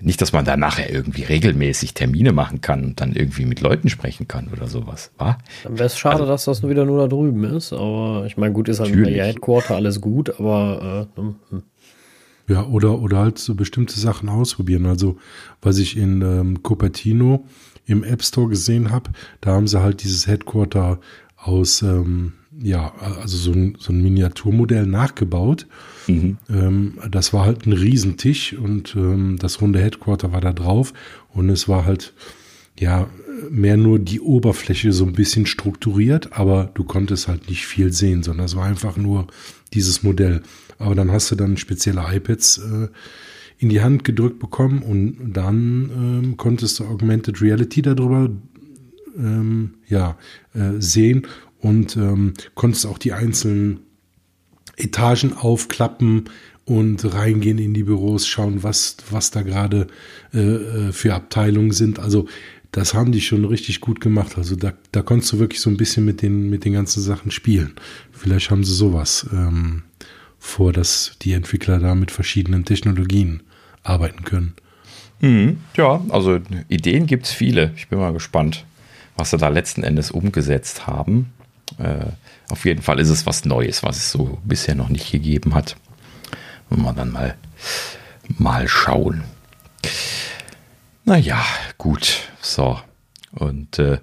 Nicht, 0.00 0.20
dass 0.20 0.32
man 0.32 0.44
da 0.44 0.56
nachher 0.56 0.92
irgendwie 0.92 1.22
regelmäßig 1.22 1.94
Termine 1.94 2.32
machen 2.32 2.60
kann 2.60 2.84
und 2.84 3.00
dann 3.00 3.14
irgendwie 3.14 3.44
mit 3.44 3.60
Leuten 3.60 3.88
sprechen 3.88 4.26
kann 4.26 4.48
oder 4.48 4.66
sowas. 4.66 5.12
Wa? 5.18 5.38
Dann 5.62 5.78
wäre 5.78 5.86
es 5.86 5.98
schade, 5.98 6.16
also, 6.16 6.26
dass 6.26 6.44
das 6.44 6.62
nur 6.62 6.70
wieder 6.70 6.84
nur 6.84 6.98
da 6.98 7.06
drüben 7.06 7.44
ist. 7.44 7.72
Aber 7.72 8.24
ich 8.26 8.36
meine, 8.36 8.52
gut, 8.52 8.68
ist 8.68 8.80
halt 8.80 8.94
mit 8.94 9.14
der 9.14 9.26
Headquarter 9.26 9.76
alles 9.76 10.00
gut, 10.00 10.38
aber 10.38 11.08
äh, 11.16 11.20
hm. 11.20 11.36
hm. 11.50 11.62
Ja, 12.46 12.66
oder, 12.66 13.00
oder 13.00 13.18
halt 13.18 13.38
so 13.38 13.54
bestimmte 13.54 13.98
Sachen 13.98 14.28
ausprobieren. 14.28 14.84
Also, 14.86 15.16
was 15.62 15.78
ich 15.78 15.96
in 15.96 16.20
ähm, 16.20 16.62
Cupertino 16.62 17.46
im 17.86 18.04
App 18.04 18.22
Store 18.22 18.48
gesehen 18.48 18.90
habe, 18.90 19.10
da 19.40 19.52
haben 19.52 19.66
sie 19.66 19.80
halt 19.80 20.02
dieses 20.02 20.26
Headquarter 20.26 21.00
aus, 21.36 21.82
ähm, 21.82 22.34
ja, 22.64 22.94
also 23.20 23.36
so 23.36 23.52
ein, 23.52 23.76
so 23.78 23.92
ein 23.92 24.02
Miniaturmodell 24.02 24.86
nachgebaut. 24.86 25.66
Mhm. 26.06 26.38
Ähm, 26.48 26.98
das 27.10 27.34
war 27.34 27.44
halt 27.44 27.66
ein 27.66 27.74
Riesentisch 27.74 28.54
und 28.54 28.96
ähm, 28.96 29.36
das 29.38 29.60
runde 29.60 29.80
Headquarter 29.80 30.32
war 30.32 30.40
da 30.40 30.52
drauf 30.52 30.94
und 31.28 31.50
es 31.50 31.68
war 31.68 31.84
halt, 31.84 32.14
ja, 32.80 33.08
mehr 33.50 33.76
nur 33.76 33.98
die 33.98 34.20
Oberfläche 34.20 34.92
so 34.92 35.04
ein 35.04 35.12
bisschen 35.12 35.44
strukturiert, 35.44 36.32
aber 36.32 36.70
du 36.72 36.84
konntest 36.84 37.28
halt 37.28 37.50
nicht 37.50 37.66
viel 37.66 37.92
sehen, 37.92 38.22
sondern 38.22 38.46
es 38.46 38.56
war 38.56 38.64
einfach 38.64 38.96
nur 38.96 39.26
dieses 39.74 40.02
Modell. 40.02 40.42
Aber 40.78 40.94
dann 40.94 41.12
hast 41.12 41.30
du 41.30 41.34
dann 41.34 41.58
spezielle 41.58 42.02
iPads 42.14 42.58
äh, 42.58 42.88
in 43.58 43.68
die 43.68 43.82
Hand 43.82 44.04
gedrückt 44.04 44.38
bekommen 44.38 44.82
und 44.82 45.34
dann 45.34 45.90
ähm, 46.24 46.36
konntest 46.38 46.80
du 46.80 46.84
Augmented 46.84 47.42
Reality 47.42 47.82
darüber 47.82 48.30
ähm, 49.16 49.74
ja, 49.86 50.16
äh, 50.54 50.80
sehen 50.80 51.26
und 51.64 51.96
ähm, 51.96 52.34
konntest 52.54 52.84
auch 52.84 52.98
die 52.98 53.14
einzelnen 53.14 53.80
Etagen 54.76 55.32
aufklappen 55.32 56.28
und 56.66 57.14
reingehen 57.14 57.58
in 57.58 57.72
die 57.72 57.84
Büros, 57.84 58.26
schauen, 58.26 58.62
was, 58.62 58.98
was 59.10 59.30
da 59.30 59.42
gerade 59.42 59.86
äh, 60.34 60.40
äh 60.40 60.92
für 60.92 61.14
Abteilungen 61.14 61.72
sind. 61.72 61.98
Also 61.98 62.26
das 62.70 62.92
haben 62.92 63.12
die 63.12 63.22
schon 63.22 63.46
richtig 63.46 63.80
gut 63.80 64.00
gemacht. 64.00 64.36
Also 64.36 64.56
da, 64.56 64.74
da 64.92 65.00
konntest 65.00 65.32
du 65.32 65.38
wirklich 65.38 65.60
so 65.60 65.70
ein 65.70 65.78
bisschen 65.78 66.04
mit 66.04 66.20
den, 66.20 66.50
mit 66.50 66.66
den 66.66 66.74
ganzen 66.74 67.02
Sachen 67.02 67.30
spielen. 67.30 67.74
Vielleicht 68.12 68.50
haben 68.50 68.64
sie 68.64 68.74
sowas. 68.74 69.26
Ähm, 69.32 69.84
vor, 70.38 70.74
dass 70.74 71.16
die 71.22 71.32
Entwickler 71.32 71.78
da 71.78 71.94
mit 71.94 72.10
verschiedenen 72.10 72.66
Technologien 72.66 73.42
arbeiten 73.82 74.24
können. 74.24 74.52
Mhm, 75.20 75.58
ja, 75.76 76.02
also 76.10 76.40
Ideen 76.68 77.06
gibt 77.06 77.24
es 77.24 77.32
viele. 77.32 77.72
Ich 77.76 77.88
bin 77.88 77.98
mal 77.98 78.12
gespannt, 78.12 78.66
was 79.16 79.30
sie 79.30 79.38
da 79.38 79.48
letzten 79.48 79.82
Endes 79.82 80.10
umgesetzt 80.10 80.86
haben. 80.86 81.32
Äh, 81.78 82.06
auf 82.50 82.64
jeden 82.64 82.82
Fall 82.82 83.00
ist 83.00 83.08
es 83.08 83.26
was 83.26 83.44
Neues, 83.44 83.82
was 83.82 83.96
es 83.96 84.10
so 84.10 84.38
bisher 84.44 84.74
noch 84.74 84.88
nicht 84.88 85.10
gegeben 85.10 85.54
hat. 85.54 85.76
Und 86.70 86.82
wir 86.82 86.92
dann 86.92 87.10
mal, 87.10 87.36
mal 88.28 88.68
schauen. 88.68 89.24
Naja, 91.04 91.44
gut. 91.78 92.28
So. 92.40 92.78
Und 93.32 93.78
äh, 93.78 93.98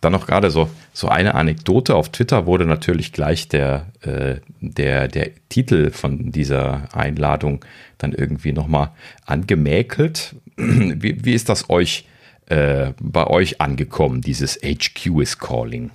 dann 0.00 0.12
noch 0.12 0.26
gerade 0.26 0.50
so, 0.50 0.68
so 0.92 1.08
eine 1.08 1.34
Anekdote. 1.34 1.94
Auf 1.94 2.10
Twitter 2.10 2.46
wurde 2.46 2.66
natürlich 2.66 3.12
gleich 3.12 3.48
der, 3.48 3.86
äh, 4.02 4.36
der, 4.60 5.08
der 5.08 5.30
Titel 5.48 5.90
von 5.90 6.30
dieser 6.30 6.94
Einladung 6.94 7.64
dann 7.98 8.12
irgendwie 8.12 8.52
nochmal 8.52 8.90
angemäkelt. 9.24 10.36
Wie, 10.56 11.24
wie 11.24 11.34
ist 11.34 11.48
das 11.48 11.70
euch 11.70 12.06
äh, 12.46 12.92
bei 13.00 13.26
euch 13.26 13.60
angekommen, 13.60 14.20
dieses 14.20 14.56
HQ 14.62 15.20
is 15.20 15.38
Calling? 15.38 15.90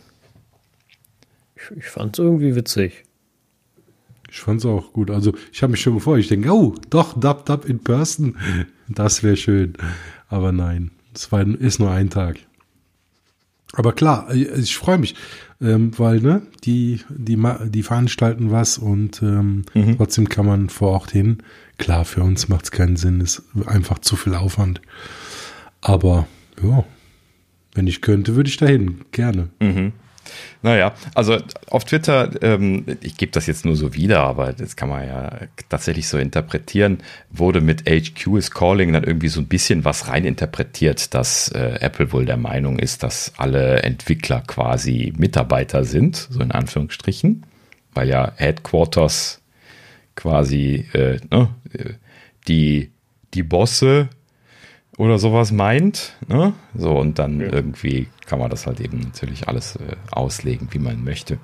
Ich, 1.71 1.77
ich 1.77 1.85
fand 1.85 2.17
es 2.17 2.23
irgendwie 2.23 2.55
witzig. 2.55 3.05
Ich 4.31 4.39
fand 4.39 4.59
es 4.59 4.65
auch 4.65 4.93
gut. 4.93 5.09
Also 5.09 5.33
ich 5.51 5.63
habe 5.63 5.71
mich 5.71 5.81
schon 5.81 5.95
gefreut. 5.95 6.19
Ich 6.19 6.27
denke, 6.27 6.51
oh, 6.51 6.75
doch, 6.89 7.19
Dub 7.19 7.45
Dub 7.45 7.65
in 7.65 7.79
Person. 7.79 8.37
Das 8.87 9.23
wäre 9.23 9.37
schön. 9.37 9.73
Aber 10.27 10.51
nein, 10.51 10.91
es 11.13 11.31
war, 11.31 11.41
ist 11.41 11.79
nur 11.79 11.91
ein 11.91 12.09
Tag. 12.09 12.37
Aber 13.73 13.93
klar, 13.93 14.31
äh, 14.31 14.59
ich 14.59 14.77
freue 14.77 14.97
mich, 14.97 15.15
ähm, 15.61 15.97
weil 15.97 16.19
ne, 16.21 16.41
die, 16.63 17.01
die, 17.09 17.37
die 17.65 17.83
veranstalten 17.83 18.51
was 18.51 18.77
und 18.77 19.21
ähm, 19.21 19.63
mhm. 19.73 19.97
trotzdem 19.97 20.29
kann 20.29 20.45
man 20.45 20.69
vor 20.69 20.91
Ort 20.91 21.11
hin. 21.11 21.39
Klar, 21.77 22.05
für 22.05 22.23
uns 22.23 22.49
macht 22.49 22.65
es 22.65 22.71
keinen 22.71 22.97
Sinn, 22.97 23.21
ist 23.21 23.43
einfach 23.65 23.99
zu 23.99 24.15
viel 24.15 24.33
Aufwand. 24.33 24.81
Aber 25.81 26.27
ja, 26.63 26.83
wenn 27.73 27.87
ich 27.87 28.01
könnte, 28.01 28.35
würde 28.35 28.49
ich 28.49 28.57
dahin, 28.57 29.01
gerne. 29.11 29.49
Mhm. 29.59 29.93
Naja, 30.61 30.93
also 31.15 31.37
auf 31.69 31.85
Twitter, 31.85 32.31
ähm, 32.41 32.85
ich 33.01 33.17
gebe 33.17 33.31
das 33.31 33.47
jetzt 33.47 33.65
nur 33.65 33.75
so 33.75 33.93
wieder, 33.93 34.19
aber 34.21 34.53
das 34.53 34.75
kann 34.75 34.89
man 34.89 35.07
ja 35.07 35.31
tatsächlich 35.69 36.07
so 36.07 36.17
interpretieren, 36.17 36.99
wurde 37.29 37.61
mit 37.61 37.89
HQ 37.89 38.37
is 38.37 38.51
Calling 38.51 38.93
dann 38.93 39.03
irgendwie 39.03 39.29
so 39.29 39.39
ein 39.39 39.47
bisschen 39.47 39.85
was 39.85 40.07
reininterpretiert, 40.07 41.13
dass 41.13 41.49
äh, 41.49 41.77
Apple 41.79 42.11
wohl 42.11 42.25
der 42.25 42.37
Meinung 42.37 42.79
ist, 42.79 43.03
dass 43.03 43.33
alle 43.37 43.83
Entwickler 43.83 44.41
quasi 44.45 45.13
Mitarbeiter 45.17 45.83
sind, 45.83 46.15
so 46.29 46.41
in 46.41 46.51
Anführungsstrichen, 46.51 47.45
weil 47.93 48.09
ja 48.09 48.33
Headquarters 48.35 49.41
quasi 50.15 50.85
äh, 50.93 51.19
ne, 51.31 51.49
die, 52.47 52.91
die 53.33 53.43
Bosse 53.43 54.09
oder 54.99 55.17
sowas 55.17 55.51
meint. 55.51 56.17
Ne? 56.27 56.53
So, 56.75 56.91
und 56.91 57.17
dann 57.19 57.39
ja. 57.39 57.51
irgendwie 57.51 58.09
kann 58.25 58.37
man 58.37 58.49
das 58.49 58.67
halt 58.67 58.81
eben 58.81 58.99
natürlich 58.99 59.47
alles 59.47 59.77
äh, 59.77 59.95
auslegen, 60.11 60.67
wie 60.71 60.79
man 60.79 61.03
möchte. 61.03 61.39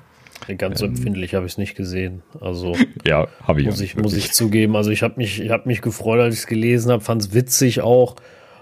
Ganz 0.58 0.80
so 0.80 0.86
ähm, 0.86 0.92
empfindlich 0.92 1.34
habe 1.34 1.46
ich 1.46 1.54
es 1.54 1.58
nicht 1.58 1.76
gesehen. 1.76 2.22
Also 2.42 2.76
ja, 3.08 3.28
habe 3.42 3.62
ich 3.62 3.68
muss 3.68 3.80
ich 3.80 3.96
muss 3.96 4.14
ich 4.14 4.34
zugeben. 4.34 4.76
Also 4.76 4.92
ich 4.92 5.02
habe 5.02 5.16
mich 5.18 5.42
ich 5.42 5.50
habe 5.50 5.68
mich 5.68 5.82
gefreut, 5.82 6.20
als 6.20 6.36
ich 6.36 6.42
es 6.42 6.48
gelesen 6.48 6.92
habe, 6.92 7.02
fand 7.02 7.22
es 7.22 7.34
witzig 7.34 7.80
auch 7.80 8.18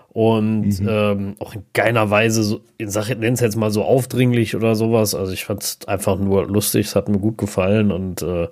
und 0.10 0.80
mhm. 0.80 0.88
ähm, 0.88 1.36
auch 1.40 1.56
in 1.56 1.64
keiner 1.74 2.12
Weise 2.12 2.44
so 2.44 2.62
in 2.78 2.92
Sache 2.92 3.16
nenn 3.16 3.34
es 3.34 3.40
jetzt 3.40 3.58
mal 3.58 3.72
so 3.72 3.84
aufdringlich 3.84 4.56
oder 4.56 4.76
sowas. 4.76 5.16
Also 5.16 5.34
ich 5.34 5.44
fand 5.44 5.64
es 5.64 5.80
einfach 5.88 6.20
nur 6.20 6.46
lustig, 6.46 6.86
es 6.86 6.96
hat 6.96 7.10
mir 7.10 7.18
gut 7.20 7.40
gefallen 7.40 7.92
und 7.92 8.22
äh, 8.22 8.48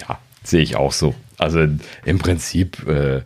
ja 0.00 0.18
sehe 0.42 0.62
ich 0.62 0.76
auch 0.76 0.92
so. 0.92 1.14
Also 1.38 1.66
im 2.04 2.18
Prinzip 2.18 2.86
äh, 2.88 3.22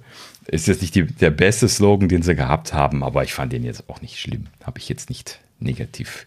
ist 0.47 0.67
jetzt 0.67 0.83
nicht 0.83 0.95
die, 0.95 1.07
der 1.07 1.31
beste 1.31 1.69
Slogan, 1.69 2.09
den 2.09 2.23
sie 2.23 2.35
gehabt 2.35 2.73
haben, 2.73 3.03
aber 3.03 3.25
ich 3.25 3.35
fand 3.35 3.53
den 3.53 3.65
jetzt 3.65 3.89
auch 3.89 4.01
nicht 4.01 4.19
schlimm. 4.19 4.47
Habe 4.63 4.79
ich 4.79 4.89
jetzt 4.89 5.09
nicht 5.09 5.41
negativ 5.59 6.27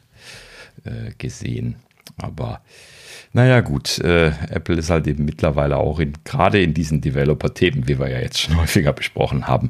äh, 0.83 1.11
gesehen. 1.17 1.75
Aber 2.17 2.61
naja, 3.33 3.61
gut, 3.61 3.99
äh, 3.99 4.29
Apple 4.49 4.77
ist 4.77 4.89
halt 4.89 5.07
eben 5.07 5.25
mittlerweile 5.25 5.77
auch 5.77 5.99
in, 5.99 6.13
gerade 6.23 6.61
in 6.61 6.73
diesen 6.73 7.01
Developer-Themen, 7.01 7.87
wie 7.87 7.99
wir 7.99 8.09
ja 8.09 8.19
jetzt 8.19 8.39
schon 8.39 8.57
häufiger 8.61 8.93
besprochen 8.93 9.47
haben, 9.47 9.69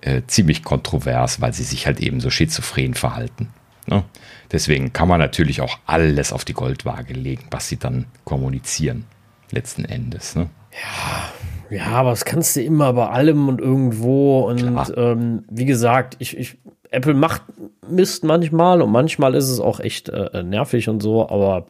äh, 0.00 0.22
ziemlich 0.26 0.62
kontrovers, 0.62 1.40
weil 1.40 1.52
sie 1.52 1.64
sich 1.64 1.86
halt 1.86 2.00
eben 2.00 2.20
so 2.20 2.30
schizophren 2.30 2.94
verhalten. 2.94 3.48
Ne? 3.86 4.04
Deswegen 4.52 4.92
kann 4.92 5.08
man 5.08 5.18
natürlich 5.18 5.60
auch 5.60 5.78
alles 5.86 6.32
auf 6.32 6.44
die 6.44 6.52
Goldwaage 6.52 7.14
legen, 7.14 7.46
was 7.50 7.68
sie 7.68 7.78
dann 7.78 8.06
kommunizieren, 8.24 9.04
letzten 9.50 9.84
Endes. 9.84 10.36
Ne? 10.36 10.48
Ja, 10.72 11.32
ja, 11.70 11.86
aber 11.86 12.10
das 12.10 12.24
kannst 12.24 12.56
du 12.56 12.62
immer 12.62 12.92
bei 12.92 13.08
allem 13.08 13.48
und 13.48 13.60
irgendwo. 13.60 14.40
Und 14.48 14.92
ähm, 14.96 15.44
wie 15.50 15.64
gesagt, 15.64 16.16
ich, 16.18 16.36
ich, 16.36 16.58
Apple 16.90 17.14
macht 17.14 17.42
Mist 17.88 18.24
manchmal 18.24 18.82
und 18.82 18.90
manchmal 18.90 19.34
ist 19.34 19.48
es 19.48 19.60
auch 19.60 19.80
echt 19.80 20.08
äh, 20.08 20.42
nervig 20.42 20.88
und 20.88 21.02
so, 21.02 21.28
aber 21.28 21.66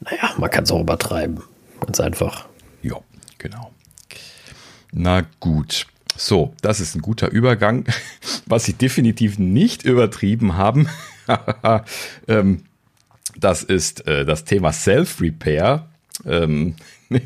naja, 0.00 0.34
man 0.36 0.50
kann 0.50 0.64
es 0.64 0.70
auch 0.70 0.80
übertreiben. 0.80 1.42
Ganz 1.80 2.00
einfach. 2.00 2.46
Ja, 2.82 2.96
genau. 3.38 3.70
Na 4.92 5.22
gut. 5.40 5.86
So, 6.16 6.54
das 6.62 6.80
ist 6.80 6.94
ein 6.94 7.02
guter 7.02 7.30
Übergang. 7.30 7.86
Was 8.46 8.64
sie 8.64 8.74
definitiv 8.74 9.38
nicht 9.38 9.82
übertrieben 9.84 10.56
haben, 10.56 10.88
ähm, 12.28 12.64
das 13.36 13.62
ist 13.62 14.06
äh, 14.06 14.24
das 14.24 14.44
Thema 14.44 14.72
Self-Repair. 14.72 15.88
Ähm, 16.26 16.76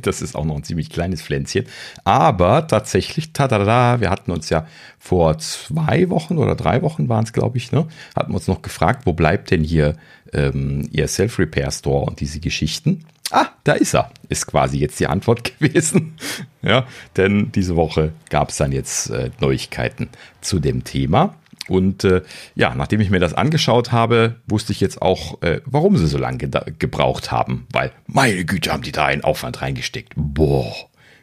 das 0.02 0.22
ist 0.22 0.34
auch 0.34 0.44
noch 0.44 0.56
ein 0.56 0.64
ziemlich 0.64 0.90
kleines 0.90 1.22
Pflänzchen. 1.22 1.66
Aber 2.04 2.66
tatsächlich, 2.66 3.32
tada, 3.32 4.00
wir 4.00 4.10
hatten 4.10 4.30
uns 4.30 4.50
ja 4.50 4.66
vor 4.98 5.38
zwei 5.38 6.10
Wochen 6.10 6.38
oder 6.38 6.54
drei 6.54 6.82
Wochen 6.82 7.08
waren 7.08 7.24
es, 7.24 7.32
glaube 7.32 7.58
ich, 7.58 7.72
ne, 7.72 7.86
hatten 8.16 8.32
wir 8.32 8.36
uns 8.36 8.48
noch 8.48 8.62
gefragt, 8.62 9.06
wo 9.06 9.12
bleibt 9.12 9.50
denn 9.50 9.62
hier 9.62 9.96
ähm, 10.32 10.88
Ihr 10.92 11.08
Self-Repair-Store 11.08 12.04
und 12.04 12.20
diese 12.20 12.40
Geschichten. 12.40 13.04
Ah, 13.30 13.48
da 13.64 13.74
ist 13.74 13.94
er, 13.94 14.10
ist 14.28 14.46
quasi 14.46 14.78
jetzt 14.78 14.98
die 15.00 15.06
Antwort 15.06 15.44
gewesen. 15.58 16.16
ja, 16.62 16.86
denn 17.16 17.52
diese 17.52 17.76
Woche 17.76 18.12
gab 18.30 18.50
es 18.50 18.56
dann 18.56 18.72
jetzt 18.72 19.10
äh, 19.10 19.30
Neuigkeiten 19.40 20.08
zu 20.40 20.58
dem 20.60 20.84
Thema. 20.84 21.34
Und 21.68 22.04
äh, 22.04 22.22
ja, 22.54 22.74
nachdem 22.74 23.00
ich 23.00 23.10
mir 23.10 23.20
das 23.20 23.34
angeschaut 23.34 23.92
habe, 23.92 24.36
wusste 24.46 24.72
ich 24.72 24.80
jetzt 24.80 25.02
auch, 25.02 25.42
äh, 25.42 25.60
warum 25.64 25.96
sie 25.96 26.06
so 26.06 26.18
lange 26.18 26.38
ge 26.38 26.50
gebraucht 26.78 27.30
haben. 27.30 27.66
Weil, 27.72 27.92
meine 28.06 28.44
Güte, 28.44 28.72
haben 28.72 28.82
die 28.82 28.92
da 28.92 29.06
einen 29.06 29.24
Aufwand 29.24 29.60
reingesteckt. 29.60 30.12
Boah. 30.16 30.74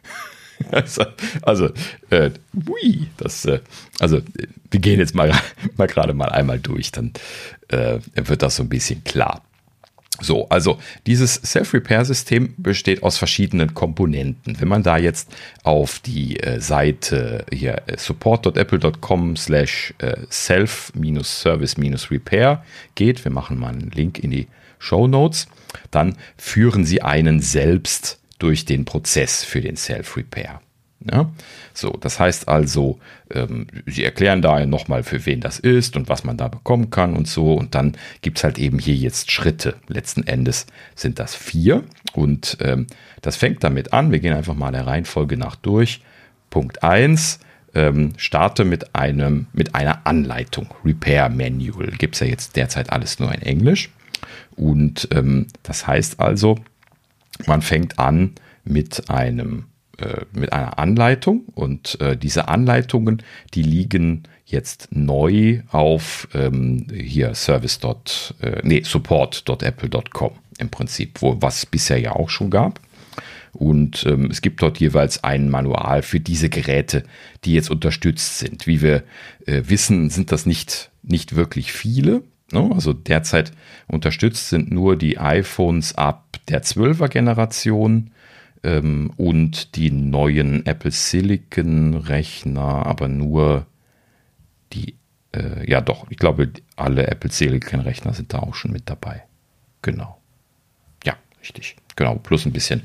also, 0.72 1.06
also 1.42 1.70
äh, 2.10 2.32
ui, 2.68 3.08
das, 3.18 3.46
äh, 3.46 3.60
also 4.00 4.22
wir 4.72 4.80
gehen 4.80 5.00
jetzt 5.00 5.16
mal, 5.16 5.32
mal 5.78 5.88
gerade 5.88 6.14
mal 6.14 6.30
einmal 6.30 6.60
durch, 6.60 6.92
dann 6.92 7.12
äh, 7.70 8.00
wird 8.16 8.42
das 8.42 8.58
so 8.58 8.64
ein 8.64 8.70
bisschen 8.70 9.04
klar. 9.04 9.42
So, 10.22 10.48
also 10.50 10.80
dieses 11.06 11.36
Self-Repair-System 11.36 12.56
besteht 12.58 13.04
aus 13.04 13.18
verschiedenen 13.18 13.74
Komponenten. 13.74 14.62
Wenn 14.62 14.70
man 14.70 14.82
da 14.82 14.98
jetzt 14.98 15.30
auf 15.64 16.00
die 16.00 16.40
äh, 16.40 16.62
Seite 16.62 17.46
hier 17.52 17.82
äh, 17.88 17.98
support.apple.com 17.98 19.36
slash 19.36 19.94
äh, 19.98 20.16
self-service-repair 20.30 22.64
geht, 22.96 23.26
wir 23.26 23.32
machen 23.32 23.60
mal 23.60 23.74
einen 23.74 23.92
Link 23.92 24.20
in 24.20 24.32
die 24.32 24.48
Show 24.80 25.08
Notes, 25.08 25.50
dann 25.92 26.16
führen 26.38 26.86
sie 26.86 27.02
einen 27.02 27.42
selbst 27.42 28.22
durch 28.40 28.64
den 28.66 28.86
Prozess 28.86 29.44
für 29.44 29.60
den 29.62 29.76
Self-Repair. 29.76 30.62
Ja? 31.12 31.32
So, 31.74 31.92
das 31.92 32.20
heißt 32.20 32.48
also, 32.48 33.00
ähm, 33.32 33.68
sie 33.86 34.04
erklären 34.04 34.42
da 34.42 34.66
nochmal, 34.66 35.04
für 35.04 35.26
wen 35.26 35.42
das 35.42 35.60
ist 35.60 35.96
und 35.96 36.10
was 36.10 36.24
man 36.24 36.38
da 36.38 36.48
bekommen 36.48 36.90
kann 36.90 37.16
und 37.16 37.28
so. 37.28 37.54
Und 37.54 37.76
dann 37.76 37.96
gibt 38.22 38.38
es 38.38 38.44
halt 38.44 38.58
eben 38.58 38.80
hier 38.80 38.96
jetzt 38.96 39.32
Schritte. 39.32 39.76
Letzten 39.88 40.24
Endes 40.24 40.66
sind 40.96 41.20
das 41.20 41.36
vier. 41.36 41.84
Und 42.14 42.58
ähm, 42.62 42.88
das 43.22 43.36
fängt 43.36 43.64
damit 43.64 43.94
an. 43.94 44.12
Wir 44.12 44.20
gehen 44.20 44.34
einfach 44.34 44.56
mal 44.56 44.72
der 44.72 44.88
Reihenfolge 44.88 45.38
nach 45.38 45.56
durch. 45.56 46.02
Punkt 46.50 46.84
1. 46.84 47.40
Ähm, 47.74 48.14
starte 48.16 48.64
mit 48.64 48.96
einem, 48.96 49.48
mit 49.52 49.76
einer 49.76 50.08
Anleitung. 50.08 50.74
Repair 50.86 51.30
Manual. 51.30 51.92
Gibt 51.92 52.16
es 52.16 52.22
ja 52.22 52.28
jetzt 52.28 52.56
derzeit 52.56 52.92
alles 52.92 53.20
nur 53.20 53.34
in 53.34 53.42
Englisch. 53.42 53.90
Und 54.56 55.10
ähm, 55.12 55.48
das 55.64 55.86
heißt 55.86 56.20
also, 56.20 56.58
man 57.46 57.62
fängt 57.62 58.00
an 58.00 58.32
mit 58.64 59.10
einem 59.10 59.66
äh, 59.98 60.26
mit 60.34 60.54
einer 60.54 60.80
Anleitung 60.80 61.46
und 61.54 62.00
äh, 62.02 62.18
diese 62.18 62.48
Anleitungen, 62.48 63.24
die 63.54 63.64
liegen 63.64 64.24
jetzt 64.46 64.90
neu 64.92 65.62
auf 65.72 66.28
ähm, 66.34 66.88
hier 66.94 67.34
service. 67.34 67.80
Äh, 68.42 68.62
nee, 68.64 68.82
support.apple.com 68.84 70.32
im 70.58 70.70
Prinzip, 70.70 71.22
wo 71.22 71.42
was 71.42 71.66
bisher 71.66 72.00
ja 72.00 72.14
auch 72.14 72.30
schon 72.30 72.50
gab. 72.50 72.80
Und 73.54 74.06
ähm, 74.06 74.30
es 74.32 74.42
gibt 74.42 74.62
dort 74.62 74.80
jeweils 74.80 75.24
ein 75.24 75.50
Manual 75.50 76.02
für 76.02 76.20
diese 76.20 76.50
Geräte, 76.50 77.04
die 77.46 77.54
jetzt 77.54 77.72
unterstützt 77.72 78.40
sind. 78.40 78.68
Wie 78.68 78.82
wir 78.82 79.04
äh, 79.46 79.64
wissen, 79.66 80.10
sind 80.10 80.32
das 80.32 80.46
nicht, 80.46 80.92
nicht 81.04 81.36
wirklich 81.36 81.72
viele. 81.72 82.22
Ne? 82.52 82.70
Also 82.74 82.92
derzeit 82.92 83.54
unterstützt 83.88 84.50
sind 84.50 84.72
nur 84.72 84.98
die 84.98 85.18
iPhones 85.18 85.96
ab 85.96 86.38
der 86.50 86.64
12er 86.64 87.08
Generation 87.08 88.12
ähm, 88.66 89.14
und 89.16 89.76
die 89.78 89.92
neuen 89.92 90.66
Apple 90.66 90.92
Silicon 90.92 91.94
Rechner, 91.94 92.86
aber 92.86 93.08
nur 93.08 93.66
die, 94.74 94.96
äh, 95.32 95.70
ja 95.70 95.80
doch, 95.80 96.08
ich 96.10 96.18
glaube, 96.18 96.52
alle 96.76 97.08
Apple 97.08 97.32
Silicon 97.32 97.80
Rechner 97.80 98.14
sind 98.14 98.34
da 98.34 98.40
auch 98.40 98.56
schon 98.56 98.72
mit 98.72 98.90
dabei. 98.90 99.24
Genau. 99.82 100.20
Ja, 101.06 101.16
richtig. 101.40 101.78
Genau, 101.96 102.16
plus 102.16 102.46
ein 102.46 102.52
bisschen 102.52 102.82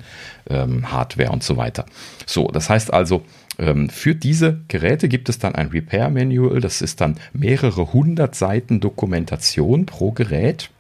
ähm, 0.49 0.93
Hardware 0.93 1.33
und 1.33 1.43
so 1.43 1.57
weiter. 1.57 1.85
So, 2.27 2.47
das 2.47 2.71
heißt 2.71 2.93
also, 2.93 3.25
Ähm, 3.59 3.91
für 3.91 4.15
diese 4.15 4.61
Geräte 4.69 5.09
gibt 5.09 5.29
es 5.29 5.39
dann 5.39 5.55
ein 5.55 5.69
Repair 5.69 6.09
Manual. 6.09 6.61
Das 6.61 6.81
ist 6.81 7.01
dann 7.03 7.19
mehrere 7.35 7.93
hundert 7.93 8.35
Seiten 8.35 8.81
Dokumentation 8.81 9.85
pro 9.85 10.13
Gerät, 10.13 10.71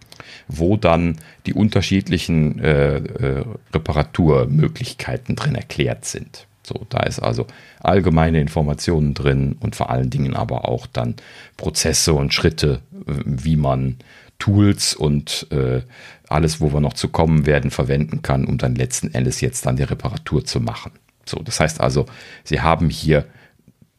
wo 0.48 0.76
dann 0.76 1.18
die 1.46 1.54
unterschiedlichen 1.54 2.60
äh, 2.60 2.96
äh, 2.96 3.44
Reparaturmöglichkeiten 3.72 5.36
drin 5.36 5.54
erklärt 5.54 6.04
sind. 6.04 6.46
So, 6.62 6.86
da 6.88 7.00
ist 7.00 7.18
also 7.18 7.46
allgemeine 7.80 8.40
Informationen 8.40 9.14
drin 9.14 9.56
und 9.60 9.76
vor 9.76 9.90
allen 9.90 10.10
Dingen 10.10 10.34
aber 10.34 10.68
auch 10.68 10.86
dann 10.86 11.16
Prozesse 11.56 12.12
und 12.12 12.32
Schritte, 12.32 12.80
wie 13.24 13.56
man 13.56 13.96
Tools 14.38 14.94
und 14.94 15.46
äh, 15.50 15.82
alles, 16.28 16.60
wo 16.60 16.72
wir 16.72 16.80
noch 16.80 16.94
zu 16.94 17.08
kommen 17.08 17.46
werden, 17.46 17.70
verwenden 17.70 18.22
kann, 18.22 18.44
um 18.44 18.58
dann 18.58 18.74
letzten 18.74 19.12
Endes 19.14 19.40
jetzt 19.40 19.66
dann 19.66 19.76
die 19.76 19.82
Reparatur 19.84 20.44
zu 20.44 20.60
machen. 20.60 20.92
So, 21.24 21.38
das 21.40 21.60
heißt 21.60 21.80
also, 21.80 22.06
Sie 22.44 22.60
haben 22.60 22.88
hier 22.88 23.26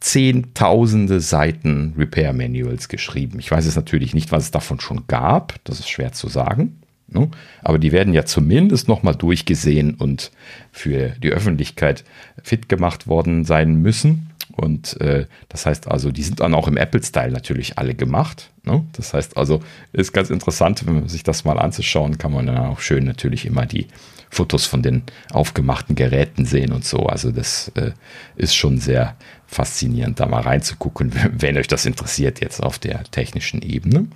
zehntausende 0.02 1.22
Seiten 1.22 1.94
Repair 1.98 2.34
Manuals 2.34 2.90
geschrieben. 2.90 3.40
Ich 3.40 3.52
weiß 3.52 3.66
jetzt 3.66 3.76
natürlich 3.76 4.14
nicht, 4.14 4.32
was 4.32 4.46
es 4.46 4.52
davon 4.52 4.80
schon 4.80 5.06
gab. 5.08 5.56
Das 5.64 5.80
ist 5.80 5.90
schwer 5.90 6.12
zu 6.12 6.28
sagen. 6.28 6.82
Ne? 7.08 7.30
Aber 7.62 7.78
die 7.78 7.92
werden 7.92 8.14
ja 8.14 8.26
zumindest 8.26 8.88
nochmal 8.88 9.16
durchgesehen 9.16 9.94
und 9.96 10.32
für 10.72 11.10
die 11.22 11.30
Öffentlichkeit 11.30 12.04
fit 12.42 12.68
gemacht 12.68 13.08
worden 13.08 13.46
sein 13.46 13.76
müssen. 13.76 14.32
Und 14.54 15.00
äh, 15.02 15.28
das 15.50 15.66
heißt 15.66 15.88
also, 15.88 16.12
die 16.12 16.24
sind 16.24 16.40
dann 16.40 16.56
auch 16.56 16.68
im 16.68 16.78
Apple-Style 16.78 17.32
natürlich 17.32 17.78
alle 17.78 17.94
gemacht. 17.94 18.50
Ne? 18.64 18.84
Das 18.94 19.14
heißt 19.14 19.38
also, 19.38 19.62
ist 19.94 20.14
ganz 20.14 20.30
interessant, 20.30 20.86
wenn 20.86 20.96
man 20.96 21.08
sich 21.08 21.24
das 21.24 21.46
mal 21.46 21.60
anzuschauen, 21.60 22.18
kann 22.18 22.34
man 22.34 22.48
dann 22.48 22.58
auch 22.58 22.80
schön 22.80 23.06
natürlich 23.06 23.46
immer 23.46 23.66
die 23.66 23.88
Fotos 24.30 24.66
von 24.66 24.82
den 24.82 25.04
aufgemachten 25.32 25.96
Geräten 25.96 26.46
sehen 26.46 26.72
und 26.72 26.86
so. 26.86 27.06
Also 27.06 27.32
das 27.32 27.72
äh, 27.76 27.92
ist 28.38 28.56
schon 28.56 28.80
sehr 28.80 29.16
faszinierend, 29.52 30.20
da 30.20 30.28
mal 30.28 30.42
reinzugucken, 30.42 31.12
wenn 31.38 31.58
euch 31.58 31.68
das 31.68 31.86
interessiert 31.86 32.42
jetzt 32.42 32.64
auf 32.64 32.80
der 32.80 33.04
technischen 33.04 33.62
Ebene. 33.62 34.08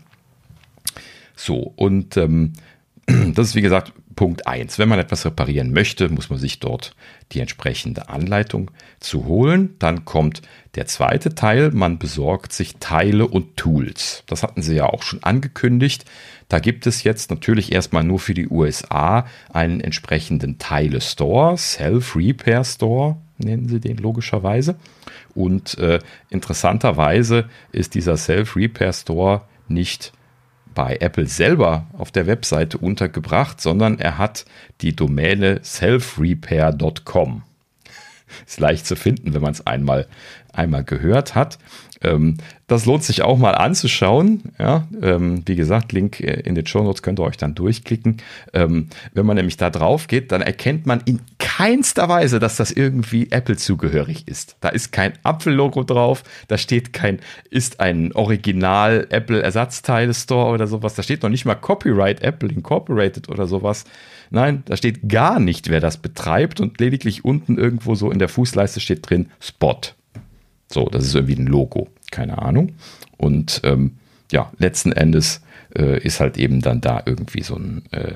So, 1.35 1.73
und 1.75 2.15
ähm, 2.17 2.53
das 3.05 3.49
ist 3.49 3.55
wie 3.55 3.61
gesagt 3.61 3.93
Punkt 4.15 4.47
1. 4.47 4.79
Wenn 4.79 4.87
man 4.87 4.99
etwas 4.99 5.25
reparieren 5.25 5.73
möchte, 5.73 6.07
muss 6.07 6.29
man 6.29 6.39
sich 6.39 6.59
dort 6.61 6.95
die 7.33 7.41
entsprechende 7.41 8.07
Anleitung 8.07 8.71
zu 9.01 9.25
holen. 9.25 9.75
Dann 9.77 10.05
kommt 10.05 10.41
der 10.75 10.85
zweite 10.85 11.35
Teil, 11.35 11.71
man 11.71 11.99
besorgt 11.99 12.53
sich 12.53 12.77
Teile 12.79 13.27
und 13.27 13.57
Tools. 13.57 14.23
Das 14.27 14.41
hatten 14.41 14.61
sie 14.61 14.75
ja 14.75 14.85
auch 14.85 15.03
schon 15.03 15.21
angekündigt. 15.21 16.05
Da 16.47 16.59
gibt 16.59 16.87
es 16.87 17.03
jetzt 17.03 17.29
natürlich 17.29 17.73
erstmal 17.73 18.05
nur 18.05 18.19
für 18.19 18.33
die 18.33 18.47
USA 18.47 19.25
einen 19.51 19.81
entsprechenden 19.81 20.59
Teile-Store, 20.59 21.57
Self-Repair-Store 21.57 23.17
nennen 23.37 23.67
sie 23.67 23.79
den 23.79 23.97
logischerweise. 23.97 24.75
Und 25.35 25.77
äh, 25.77 25.99
interessanterweise 26.29 27.49
ist 27.71 27.93
dieser 27.93 28.17
Self-Repair-Store 28.17 29.41
nicht 29.67 30.13
bei 30.73 30.97
Apple 30.99 31.27
selber 31.27 31.87
auf 31.97 32.11
der 32.11 32.27
Webseite 32.27 32.77
untergebracht, 32.77 33.61
sondern 33.61 33.99
er 33.99 34.17
hat 34.17 34.45
die 34.81 34.95
Domäne 34.95 35.59
selfrepair.com. 35.61 37.43
Ist 38.45 38.59
leicht 38.59 38.85
zu 38.85 38.95
finden, 38.95 39.33
wenn 39.33 39.41
man 39.41 39.51
es 39.51 39.65
einmal, 39.65 40.07
einmal 40.51 40.83
gehört 40.83 41.35
hat. 41.35 41.59
Ähm, 42.01 42.37
das 42.67 42.85
lohnt 42.85 43.03
sich 43.03 43.21
auch 43.21 43.37
mal 43.37 43.51
anzuschauen. 43.51 44.53
Ja, 44.59 44.87
ähm, 45.01 45.43
wie 45.45 45.55
gesagt, 45.55 45.91
Link 45.91 46.19
äh, 46.19 46.41
in 46.41 46.55
den 46.55 46.65
Show 46.65 46.83
Notes 46.83 47.03
könnt 47.03 47.19
ihr 47.19 47.23
euch 47.23 47.37
dann 47.37 47.55
durchklicken. 47.55 48.17
Ähm, 48.53 48.87
wenn 49.13 49.25
man 49.25 49.37
nämlich 49.37 49.57
da 49.57 49.69
drauf 49.69 50.07
geht, 50.07 50.31
dann 50.31 50.41
erkennt 50.41 50.85
man 50.85 51.01
in 51.05 51.19
keinster 51.39 52.09
Weise, 52.09 52.39
dass 52.39 52.57
das 52.57 52.71
irgendwie 52.71 53.31
Apple 53.31 53.55
zugehörig 53.57 54.27
ist. 54.27 54.57
Da 54.61 54.69
ist 54.69 54.91
kein 54.91 55.13
Apfel-Logo 55.23 55.83
drauf, 55.83 56.23
da 56.47 56.57
steht 56.57 56.91
kein, 56.91 57.19
ist 57.49 57.79
ein 57.79 58.11
Original 58.13 59.07
Apple 59.09 59.41
Ersatzteile 59.41 60.13
Store 60.13 60.51
oder 60.51 60.67
sowas. 60.67 60.95
Da 60.95 61.03
steht 61.03 61.23
noch 61.23 61.29
nicht 61.29 61.45
mal 61.45 61.55
Copyright 61.55 62.21
Apple 62.21 62.49
Incorporated 62.49 63.29
oder 63.29 63.47
sowas. 63.47 63.85
Nein, 64.31 64.63
da 64.65 64.75
steht 64.75 65.07
gar 65.07 65.39
nicht, 65.39 65.69
wer 65.69 65.79
das 65.79 65.97
betreibt 65.97 66.59
und 66.59 66.79
lediglich 66.79 67.23
unten 67.23 67.57
irgendwo 67.57 67.95
so 67.95 68.11
in 68.11 68.19
der 68.19 68.27
Fußleiste 68.27 68.79
steht 68.79 69.09
drin 69.09 69.29
Spot. 69.39 69.79
So, 70.71 70.85
das 70.85 71.05
ist 71.05 71.15
irgendwie 71.15 71.35
ein 71.35 71.47
Logo, 71.47 71.89
keine 72.11 72.39
Ahnung. 72.39 72.73
Und 73.17 73.61
ähm, 73.63 73.97
ja, 74.31 74.51
letzten 74.57 74.91
Endes 74.91 75.41
äh, 75.77 75.99
ist 76.01 76.19
halt 76.19 76.37
eben 76.37 76.61
dann 76.61 76.81
da 76.81 77.03
irgendwie 77.05 77.43
so 77.43 77.55
ein 77.55 77.83
äh, 77.91 78.15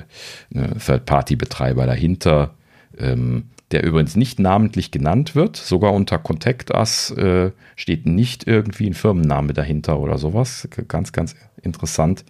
Third-Party-Betreiber 0.52 1.86
dahinter, 1.86 2.54
ähm, 2.98 3.44
der 3.70 3.84
übrigens 3.84 4.16
nicht 4.16 4.40
namentlich 4.40 4.90
genannt 4.90 5.36
wird. 5.36 5.56
Sogar 5.56 5.92
unter 5.92 6.18
Contact 6.18 6.72
Us 6.72 7.12
äh, 7.12 7.52
steht 7.76 8.06
nicht 8.06 8.46
irgendwie 8.46 8.88
ein 8.88 8.94
Firmenname 8.94 9.52
dahinter 9.52 10.00
oder 10.00 10.18
sowas. 10.18 10.68
Ganz, 10.88 11.12
ganz 11.12 11.36
interessant. 11.62 12.24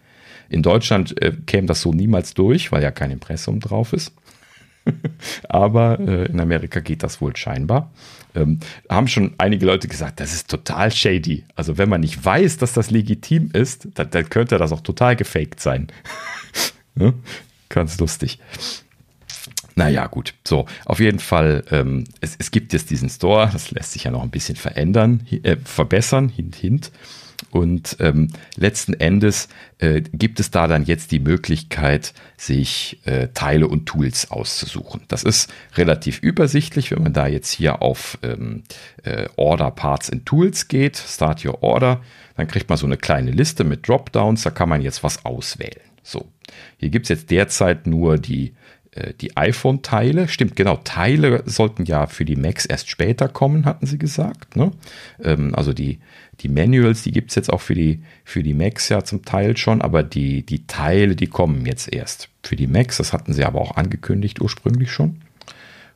In 0.51 0.63
Deutschland 0.63 1.21
äh, 1.23 1.33
käme 1.47 1.67
das 1.67 1.81
so 1.81 1.93
niemals 1.93 2.35
durch, 2.35 2.73
weil 2.73 2.83
ja 2.83 2.91
kein 2.91 3.11
Impressum 3.11 3.61
drauf 3.61 3.93
ist. 3.93 4.13
Aber 5.49 5.99
äh, 6.01 6.27
in 6.27 6.41
Amerika 6.41 6.81
geht 6.81 7.03
das 7.03 7.21
wohl 7.21 7.37
scheinbar. 7.37 7.91
Ähm, 8.35 8.61
haben 8.89 9.09
schon 9.09 9.35
einige 9.39 9.67
Leute 9.67 9.89
gesagt, 9.89 10.21
das 10.21 10.33
ist 10.33 10.49
total 10.49 10.93
shady. 10.93 11.45
Also 11.57 11.79
wenn 11.79 11.89
man 11.89 12.01
nicht 12.01 12.25
weiß, 12.25 12.59
dass 12.59 12.73
das 12.73 12.91
legitim 12.91 13.51
ist, 13.53 13.89
dann, 13.95 14.11
dann 14.11 14.29
könnte 14.29 14.59
das 14.59 14.73
auch 14.73 14.81
total 14.81 15.17
gefaked 15.17 15.61
sein. 15.61 15.89
Ganz 17.69 17.99
lustig. 17.99 18.39
Naja, 19.77 20.07
gut. 20.07 20.35
So, 20.47 20.67
auf 20.85 21.01
jeden 21.01 21.21
Fall, 21.21 21.65
ähm, 21.71 22.05
es, 22.21 22.37
es 22.39 22.51
gibt 22.51 22.73
jetzt 22.73 22.91
diesen 22.91 23.09
Store, 23.09 23.49
das 23.53 23.71
lässt 23.71 23.93
sich 23.93 24.05
ja 24.05 24.11
noch 24.11 24.23
ein 24.23 24.31
bisschen 24.31 24.57
verändern, 24.57 25.27
äh, 25.31 25.57
verbessern, 25.65 26.29
hint, 26.29 26.57
hint. 26.57 26.93
Und 27.51 27.97
ähm, 27.99 28.29
letzten 28.57 28.95
Endes 28.95 29.49
äh, 29.79 30.01
gibt 30.01 30.39
es 30.39 30.51
da 30.51 30.69
dann 30.69 30.85
jetzt 30.85 31.11
die 31.11 31.19
Möglichkeit, 31.19 32.15
sich 32.37 33.01
äh, 33.05 33.29
Teile 33.35 33.67
und 33.67 33.87
Tools 33.87 34.31
auszusuchen. 34.31 35.03
Das 35.09 35.25
ist 35.25 35.53
relativ 35.77 36.21
übersichtlich, 36.21 36.93
wenn 36.93 37.03
man 37.03 37.13
da 37.13 37.27
jetzt 37.27 37.51
hier 37.51 37.83
auf 37.83 38.19
ähm, 38.23 38.63
äh, 39.03 39.27
Order 39.37 39.73
Parts 39.73 40.11
and 40.11 40.27
Tools 40.27 40.69
geht, 40.69 40.97
Start 40.97 41.45
Your 41.45 41.63
Order, 41.63 42.01
dann 42.37 42.47
kriegt 42.47 42.69
man 42.69 42.79
so 42.79 42.87
eine 42.87 42.97
kleine 42.97 43.33
Liste 43.33 43.65
mit 43.65 43.87
Dropdowns, 43.89 44.43
da 44.43 44.51
kann 44.51 44.69
man 44.69 44.81
jetzt 44.81 45.03
was 45.03 45.25
auswählen. 45.25 45.81
So, 46.03 46.29
hier 46.79 46.91
gibt 46.91 47.07
es 47.07 47.11
jetzt 47.11 47.31
derzeit 47.31 47.87
nur 47.87 48.17
die 48.17 48.55
die 49.21 49.37
iPhone-Teile. 49.37 50.27
Stimmt, 50.27 50.57
genau. 50.57 50.77
Teile 50.83 51.45
sollten 51.47 51.85
ja 51.85 52.07
für 52.07 52.25
die 52.25 52.35
Macs 52.35 52.67
erst 52.67 52.91
später 52.91 53.29
kommen, 53.29 53.65
hatten 53.65 53.87
sie 53.87 53.99
gesagt. 53.99 54.57
Ne? 54.57 54.73
Ähm, 55.23 55.55
also 55.55 55.73
die, 55.73 56.01
die 56.41 56.49
Manuals, 56.49 57.03
die 57.03 57.13
gibt 57.13 57.31
es 57.31 57.37
jetzt 57.37 57.53
auch 57.53 57.61
für 57.61 57.75
die, 57.75 58.03
für 58.25 58.43
die 58.43 58.55
Macs 58.55 58.89
ja 58.89 59.05
zum 59.05 59.25
Teil 59.25 59.57
schon, 59.57 59.81
aber 59.81 60.03
die, 60.03 60.45
die 60.45 60.67
Teile, 60.67 61.15
die 61.15 61.29
kommen 61.29 61.67
jetzt 61.67 61.93
erst 61.93 62.31
für 62.43 62.57
die 62.57 62.67
Macs. 62.67 62.97
Das 62.97 63.13
hatten 63.13 63.33
sie 63.33 63.45
aber 63.45 63.61
auch 63.61 63.77
angekündigt 63.77 64.41
ursprünglich 64.41 64.91
schon. 64.91 65.21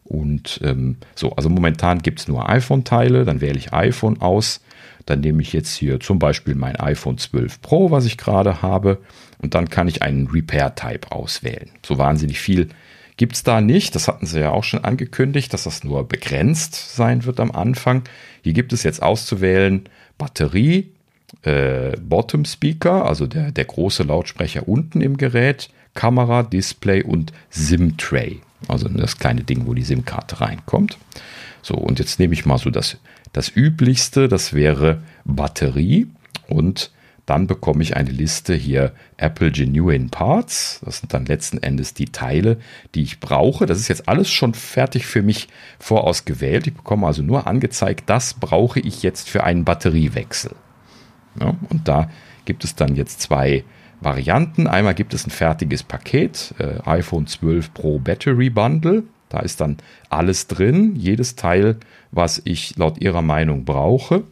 Und 0.04 0.60
ähm, 0.62 0.98
so, 1.14 1.32
also 1.32 1.48
momentan 1.48 2.00
gibt 2.00 2.20
es 2.20 2.28
nur 2.28 2.48
iPhone-Teile, 2.48 3.24
dann 3.24 3.40
wähle 3.40 3.58
ich 3.58 3.72
iPhone 3.72 4.20
aus. 4.20 4.60
Dann 5.06 5.20
nehme 5.20 5.42
ich 5.42 5.52
jetzt 5.52 5.74
hier 5.74 6.00
zum 6.00 6.18
Beispiel 6.18 6.54
mein 6.54 6.76
iPhone 6.76 7.18
12 7.18 7.60
Pro, 7.60 7.90
was 7.90 8.06
ich 8.06 8.16
gerade 8.16 8.62
habe, 8.62 9.00
und 9.38 9.54
dann 9.54 9.68
kann 9.68 9.88
ich 9.88 10.02
einen 10.02 10.28
Repair-Type 10.28 11.12
auswählen. 11.12 11.70
So 11.84 11.98
wahnsinnig 11.98 12.38
viel 12.38 12.68
gibt 13.16 13.34
es 13.36 13.42
da 13.42 13.60
nicht. 13.60 13.94
Das 13.94 14.08
hatten 14.08 14.26
sie 14.26 14.40
ja 14.40 14.50
auch 14.50 14.64
schon 14.64 14.84
angekündigt, 14.84 15.52
dass 15.52 15.64
das 15.64 15.84
nur 15.84 16.06
begrenzt 16.06 16.96
sein 16.96 17.24
wird 17.24 17.40
am 17.40 17.50
Anfang. 17.50 18.02
Hier 18.42 18.52
gibt 18.52 18.72
es 18.72 18.82
jetzt 18.82 19.02
auszuwählen 19.02 19.88
Batterie, 20.18 20.90
äh, 21.42 21.96
Bottom 22.00 22.44
Speaker, 22.44 23.06
also 23.06 23.26
der, 23.26 23.52
der 23.52 23.64
große 23.64 24.02
Lautsprecher 24.02 24.68
unten 24.68 25.00
im 25.00 25.16
Gerät, 25.16 25.70
Kamera, 25.94 26.42
Display 26.42 27.02
und 27.02 27.32
SIM-Tray. 27.50 28.40
Also 28.68 28.88
das 28.88 29.18
kleine 29.18 29.44
Ding, 29.44 29.66
wo 29.66 29.74
die 29.74 29.82
SIM-Karte 29.82 30.40
reinkommt. 30.40 30.98
So, 31.62 31.74
und 31.74 31.98
jetzt 31.98 32.18
nehme 32.18 32.34
ich 32.34 32.46
mal 32.46 32.58
so 32.58 32.70
das, 32.70 32.96
das 33.32 33.54
Üblichste, 33.54 34.28
das 34.28 34.52
wäre 34.52 35.02
Batterie 35.24 36.08
und 36.48 36.90
dann 37.26 37.46
bekomme 37.46 37.82
ich 37.82 37.96
eine 37.96 38.10
Liste 38.10 38.54
hier 38.54 38.92
Apple 39.16 39.50
Genuine 39.50 40.08
Parts. 40.08 40.80
Das 40.84 40.98
sind 40.98 41.14
dann 41.14 41.24
letzten 41.24 41.62
Endes 41.62 41.94
die 41.94 42.06
Teile, 42.06 42.58
die 42.94 43.02
ich 43.02 43.20
brauche. 43.20 43.66
Das 43.66 43.78
ist 43.78 43.88
jetzt 43.88 44.08
alles 44.08 44.30
schon 44.30 44.52
fertig 44.52 45.06
für 45.06 45.22
mich 45.22 45.48
vorausgewählt. 45.78 46.66
Ich 46.66 46.74
bekomme 46.74 47.06
also 47.06 47.22
nur 47.22 47.46
angezeigt, 47.46 48.04
das 48.06 48.34
brauche 48.34 48.80
ich 48.80 49.02
jetzt 49.02 49.30
für 49.30 49.44
einen 49.44 49.64
Batteriewechsel. 49.64 50.52
Ja, 51.40 51.54
und 51.70 51.88
da 51.88 52.10
gibt 52.44 52.64
es 52.64 52.74
dann 52.74 52.94
jetzt 52.94 53.20
zwei 53.22 53.64
Varianten. 54.00 54.66
Einmal 54.66 54.94
gibt 54.94 55.14
es 55.14 55.26
ein 55.26 55.30
fertiges 55.30 55.82
Paket, 55.82 56.54
äh, 56.58 56.78
iPhone 56.88 57.26
12 57.26 57.72
Pro 57.72 57.98
Battery 57.98 58.50
Bundle. 58.50 59.04
Da 59.30 59.40
ist 59.40 59.60
dann 59.60 59.78
alles 60.10 60.46
drin, 60.46 60.94
jedes 60.94 61.34
Teil, 61.34 61.78
was 62.12 62.40
ich 62.44 62.76
laut 62.76 63.00
ihrer 63.00 63.22
Meinung 63.22 63.64
brauche. 63.64 64.24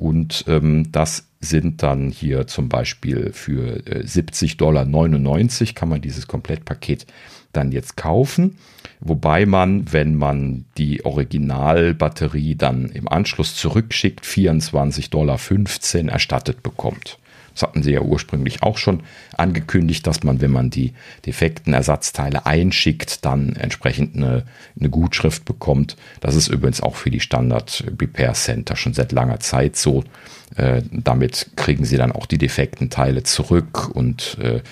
Und 0.00 0.46
ähm, 0.48 0.90
das 0.92 1.26
sind 1.40 1.82
dann 1.82 2.08
hier 2.08 2.46
zum 2.46 2.70
Beispiel 2.70 3.32
für 3.34 3.82
70,99 3.82 4.56
Dollar 4.56 5.74
kann 5.74 5.90
man 5.90 6.00
dieses 6.00 6.26
Komplettpaket 6.26 7.06
dann 7.52 7.70
jetzt 7.70 7.98
kaufen. 7.98 8.56
Wobei 9.00 9.44
man, 9.44 9.92
wenn 9.92 10.14
man 10.14 10.64
die 10.78 11.04
Originalbatterie 11.04 12.54
dann 12.54 12.88
im 12.88 13.08
Anschluss 13.08 13.56
zurückschickt, 13.56 14.24
24,15 14.24 15.10
Dollar 15.10 15.38
erstattet 16.10 16.62
bekommt. 16.62 17.18
Das 17.54 17.62
hatten 17.62 17.82
sie 17.82 17.92
ja 17.92 18.00
ursprünglich 18.00 18.62
auch 18.62 18.78
schon 18.78 19.02
angekündigt, 19.36 20.06
dass 20.06 20.22
man, 20.22 20.40
wenn 20.40 20.50
man 20.50 20.70
die 20.70 20.92
defekten 21.26 21.72
Ersatzteile 21.72 22.46
einschickt, 22.46 23.24
dann 23.24 23.56
entsprechend 23.56 24.16
eine, 24.16 24.44
eine 24.78 24.90
Gutschrift 24.90 25.44
bekommt. 25.44 25.96
Das 26.20 26.34
ist 26.34 26.48
übrigens 26.48 26.80
auch 26.80 26.96
für 26.96 27.10
die 27.10 27.20
Standard 27.20 27.84
Repair 28.00 28.34
Center 28.34 28.76
schon 28.76 28.94
seit 28.94 29.12
langer 29.12 29.40
Zeit 29.40 29.76
so. 29.76 30.04
Äh, 30.56 30.82
damit 30.90 31.50
kriegen 31.56 31.84
sie 31.84 31.96
dann 31.96 32.12
auch 32.12 32.26
die 32.26 32.38
defekten 32.38 32.90
Teile 32.90 33.22
zurück 33.22 33.90
und 33.94 34.38
äh, 34.40 34.62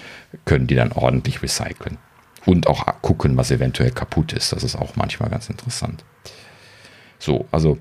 können 0.45 0.67
die 0.67 0.75
dann 0.75 0.93
ordentlich 0.93 1.43
recyceln. 1.43 1.99
Und 2.47 2.67
auch 2.67 2.87
gucken, 3.03 3.37
was 3.37 3.51
eventuell 3.51 3.91
kaputt 3.91 4.33
ist. 4.33 4.53
Das 4.53 4.63
ist 4.63 4.77
auch 4.77 4.97
manchmal 4.97 5.29
ganz 5.29 5.51
interessant. 5.51 6.05
So, 7.19 7.47
also 7.51 7.79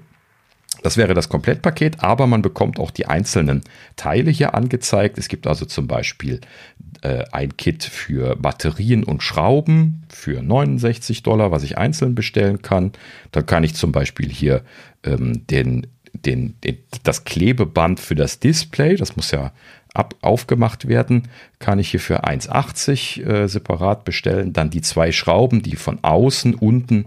das 0.84 0.98
wäre 0.98 1.14
das 1.14 1.30
Komplettpaket, 1.30 2.04
aber 2.04 2.28
man 2.28 2.42
bekommt 2.42 2.80
auch 2.80 2.92
die 2.92 3.08
einzelnen 3.08 3.62
Teile 3.96 4.32
hier 4.32 4.54
angezeigt. 4.54 5.18
Es 5.18 5.28
gibt 5.28 5.48
also 5.48 5.66
zum 5.66 5.88
Beispiel 5.88 6.42
äh, 7.02 7.26
ein 7.32 7.58
Kit 7.58 7.84
für 7.84 8.36
Batterien 8.36 9.04
und 9.04 9.24
Schrauben 9.24 10.04
für 10.10 10.42
69 10.42 11.24
Dollar, 11.24 11.52
was 11.52 11.64
ich 11.64 11.78
einzeln 11.78 12.16
bestellen 12.16 12.62
kann. 12.62 12.92
Da 13.32 13.42
kann 13.42 13.64
ich 13.64 13.76
zum 13.76 13.92
Beispiel 13.92 14.30
hier 14.30 14.64
ähm, 15.04 15.46
den, 15.48 15.88
den, 16.14 16.56
den, 16.64 16.78
das 17.04 17.24
Klebeband 17.24 18.00
für 18.00 18.16
das 18.16 18.40
Display, 18.40 18.96
das 18.96 19.16
muss 19.16 19.32
ja 19.32 19.52
ab, 19.94 20.16
aufgemacht 20.22 20.88
werden, 20.88 21.28
kann 21.60 21.80
ich 21.80 21.90
hier 21.90 22.00
für 22.00 22.24
1,80 22.24 23.24
äh, 23.24 23.48
separat 23.48 24.06
bestellen. 24.06 24.54
Dann 24.54 24.70
die 24.70 24.82
zwei 24.82 25.12
Schrauben, 25.12 25.64
die 25.64 25.76
von 25.76 26.00
außen 26.04 26.56
unten 26.56 27.06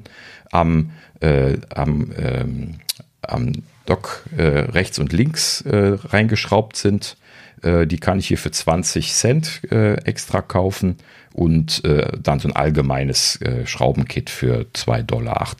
am, 0.50 0.90
äh, 1.20 1.58
am 1.74 2.10
ähm, 2.16 2.74
am 3.22 3.52
Dock 3.86 4.24
äh, 4.36 4.42
rechts 4.42 4.98
und 4.98 5.12
links 5.12 5.62
äh, 5.62 5.96
reingeschraubt 6.04 6.76
sind. 6.76 7.16
Äh, 7.62 7.86
die 7.86 7.98
kann 7.98 8.18
ich 8.18 8.28
hier 8.28 8.38
für 8.38 8.50
20 8.50 9.12
Cent 9.12 9.62
äh, 9.70 9.94
extra 10.04 10.42
kaufen 10.42 10.96
und 11.32 11.84
äh, 11.84 12.18
dann 12.20 12.40
so 12.40 12.48
ein 12.48 12.56
allgemeines 12.56 13.38
Schraubenkit 13.64 14.30
für 14.30 14.66
2,98 14.74 15.02
Dollar. 15.04 15.56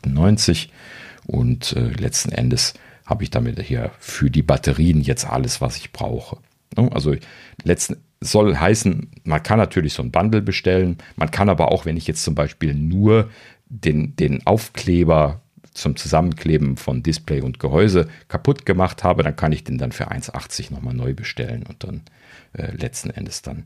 Und 1.27 1.77
letzten 2.01 2.33
Endes 2.33 2.75
habe 3.07 3.23
ich 3.23 3.31
damit 3.31 3.61
hier 3.61 3.93
für 4.01 4.31
die 4.31 4.43
Batterien 4.43 5.01
jetzt 5.01 5.27
alles, 5.27 5.61
was 5.61 5.77
ich 5.77 5.93
brauche. 5.93 6.39
Ne? 6.77 6.91
Also 6.93 7.15
letzten 7.63 7.99
soll 8.21 8.57
heißen, 8.57 9.11
man 9.25 9.43
kann 9.43 9.59
natürlich 9.59 9.95
so 9.95 10.03
ein 10.03 10.11
Bundle 10.11 10.43
bestellen. 10.43 10.99
Man 11.17 11.31
kann 11.31 11.49
aber 11.49 11.73
auch, 11.73 11.87
wenn 11.87 11.97
ich 11.97 12.07
jetzt 12.07 12.23
zum 12.23 12.35
Beispiel 12.35 12.75
nur 12.75 13.31
den, 13.69 14.17
den 14.17 14.47
Aufkleber 14.47 15.40
zum 15.73 15.97
Zusammenkleben 15.97 16.77
von 16.77 17.03
Display 17.03 17.41
und 17.41 17.61
Gehäuse 17.61 18.09
kaputt 18.29 18.67
gemacht 18.67 19.05
habe, 19.05 19.23
dann 19.23 19.37
kann 19.37 19.53
ich 19.53 19.65
den 19.65 19.79
dann 19.79 19.93
für 19.93 20.11
1,80 20.11 20.73
nochmal 20.73 20.95
neu 20.95 21.15
bestellen 21.15 21.65
und 21.69 21.85
dann 21.85 22.03
äh, 22.53 22.73
letzten 22.73 23.11
Endes 23.11 23.43
dann 23.43 23.65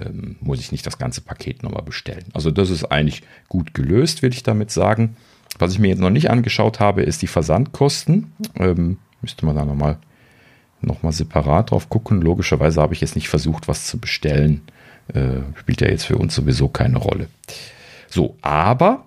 ähm, 0.00 0.36
muss 0.40 0.60
ich 0.60 0.72
nicht 0.72 0.86
das 0.86 0.98
ganze 0.98 1.20
Paket 1.20 1.62
nochmal 1.62 1.82
bestellen. 1.82 2.24
Also 2.32 2.50
das 2.50 2.70
ist 2.70 2.84
eigentlich 2.84 3.22
gut 3.48 3.74
gelöst, 3.74 4.22
würde 4.22 4.34
ich 4.34 4.42
damit 4.42 4.70
sagen. 4.70 5.16
Was 5.58 5.72
ich 5.72 5.78
mir 5.78 5.88
jetzt 5.88 6.00
noch 6.00 6.10
nicht 6.10 6.30
angeschaut 6.30 6.80
habe, 6.80 7.02
ist 7.02 7.22
die 7.22 7.26
Versandkosten. 7.26 8.32
Ähm, 8.56 8.98
müsste 9.22 9.46
man 9.46 9.56
da 9.56 9.64
nochmal 9.64 9.98
noch 10.82 11.02
mal 11.02 11.12
separat 11.12 11.70
drauf 11.70 11.88
gucken. 11.88 12.20
Logischerweise 12.20 12.80
habe 12.80 12.94
ich 12.94 13.00
jetzt 13.00 13.16
nicht 13.16 13.28
versucht, 13.28 13.66
was 13.66 13.86
zu 13.86 13.98
bestellen. 13.98 14.62
Äh, 15.12 15.38
spielt 15.54 15.80
ja 15.80 15.88
jetzt 15.88 16.04
für 16.04 16.18
uns 16.18 16.34
sowieso 16.34 16.68
keine 16.68 16.98
Rolle. 16.98 17.28
So, 18.08 18.36
aber 18.42 19.05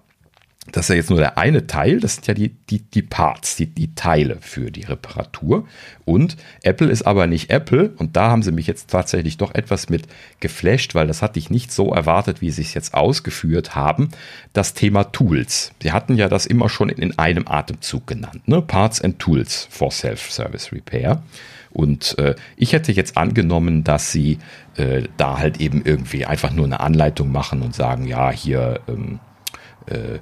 das 0.72 0.86
ist 0.86 0.90
ja 0.90 0.96
jetzt 0.96 1.10
nur 1.10 1.20
der 1.20 1.38
eine 1.38 1.68
Teil, 1.68 2.00
das 2.00 2.16
sind 2.16 2.28
ja 2.28 2.34
die, 2.34 2.50
die, 2.50 2.80
die 2.80 3.02
Parts, 3.02 3.56
die, 3.56 3.68
die 3.68 3.94
Teile 3.96 4.38
für 4.42 4.72
die 4.72 4.84
Reparatur. 4.84 5.68
Und 6.06 6.38
Apple 6.64 6.90
ist 6.90 7.04
aber 7.04 7.28
nicht 7.28 7.50
Apple 7.50 7.92
und 7.98 8.16
da 8.16 8.30
haben 8.30 8.44
sie 8.44 8.52
mich 8.52 8.68
jetzt 8.68 8.90
tatsächlich 8.90 9.38
doch 9.38 9.54
etwas 9.54 9.90
mit 9.90 10.08
geflasht, 10.40 10.96
weil 10.96 11.08
das 11.08 11.22
hatte 11.22 11.40
ich 11.40 11.50
nicht 11.50 11.72
so 11.72 11.94
erwartet, 11.94 12.42
wie 12.42 12.52
sie 12.52 12.62
es 12.62 12.74
jetzt 12.74 12.94
ausgeführt 12.94 13.76
haben. 13.76 14.10
Das 14.54 14.74
Thema 14.74 15.06
Tools. 15.06 15.72
Sie 15.82 15.92
hatten 15.92 16.16
ja 16.16 16.28
das 16.28 16.46
immer 16.46 16.70
schon 16.70 16.90
in 16.90 17.18
einem 17.18 17.48
Atemzug 17.48 18.08
genannt, 18.08 18.48
ne? 18.48 18.62
Parts 18.62 19.02
and 19.02 19.20
Tools 19.20 19.68
for 19.70 19.92
Self-Service 19.92 20.72
Repair. 20.72 21.22
Und 21.72 22.18
äh, 22.18 22.36
ich 22.58 22.74
hätte 22.74 22.92
jetzt 22.92 23.16
angenommen, 23.18 23.84
dass 23.84 24.12
sie 24.12 24.40
äh, 24.76 25.04
da 25.18 25.38
halt 25.38 25.62
eben 25.62 25.84
irgendwie 25.86 26.26
einfach 26.26 26.52
nur 26.52 26.66
eine 26.66 26.80
Anleitung 26.80 27.32
machen 27.32 27.62
und 27.62 27.76
sagen, 27.76 28.08
ja, 28.08 28.32
hier 28.32 28.82
ähm, 28.88 29.20
äh, 29.86 30.20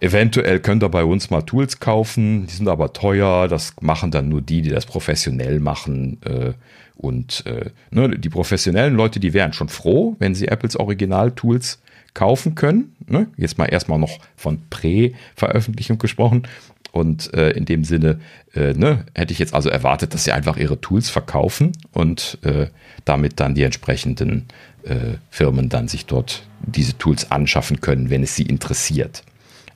eventuell 0.00 0.60
könnt 0.60 0.82
ihr 0.82 0.88
bei 0.88 1.04
uns 1.04 1.30
mal 1.30 1.42
Tools 1.42 1.80
kaufen, 1.80 2.46
die 2.46 2.54
sind 2.54 2.68
aber 2.68 2.92
teuer, 2.92 3.48
das 3.48 3.74
machen 3.80 4.10
dann 4.10 4.28
nur 4.28 4.40
die, 4.40 4.62
die 4.62 4.70
das 4.70 4.86
professionell 4.86 5.60
machen. 5.60 6.18
Äh, 6.24 6.52
und 6.96 7.46
äh, 7.46 7.70
ne, 7.90 8.18
die 8.18 8.28
professionellen 8.28 8.94
Leute, 8.94 9.20
die 9.20 9.32
wären 9.32 9.52
schon 9.52 9.68
froh, 9.68 10.16
wenn 10.18 10.34
sie 10.34 10.48
Apples 10.48 10.76
Original-Tools 10.76 11.80
kaufen 12.12 12.56
können. 12.56 12.96
Ne? 13.06 13.28
Jetzt 13.36 13.58
mal 13.58 13.66
erstmal 13.66 14.00
noch 14.00 14.18
von 14.34 14.58
Prä-Veröffentlichung 14.70 15.98
gesprochen. 15.98 16.42
Und 16.90 17.32
äh, 17.34 17.50
in 17.50 17.66
dem 17.66 17.84
Sinne 17.84 18.18
äh, 18.54 18.72
ne, 18.72 19.04
hätte 19.14 19.32
ich 19.32 19.38
jetzt 19.38 19.54
also 19.54 19.68
erwartet, 19.68 20.14
dass 20.14 20.24
sie 20.24 20.32
einfach 20.32 20.56
ihre 20.56 20.80
Tools 20.80 21.10
verkaufen 21.10 21.72
und 21.92 22.38
äh, 22.42 22.68
damit 23.04 23.38
dann 23.38 23.54
die 23.54 23.62
entsprechenden 23.62 24.46
äh, 24.82 25.18
Firmen 25.30 25.68
dann 25.68 25.86
sich 25.86 26.06
dort 26.06 26.42
diese 26.62 26.96
Tools 26.98 27.30
anschaffen 27.30 27.80
können, 27.80 28.10
wenn 28.10 28.22
es 28.22 28.34
sie 28.34 28.44
interessiert. 28.44 29.22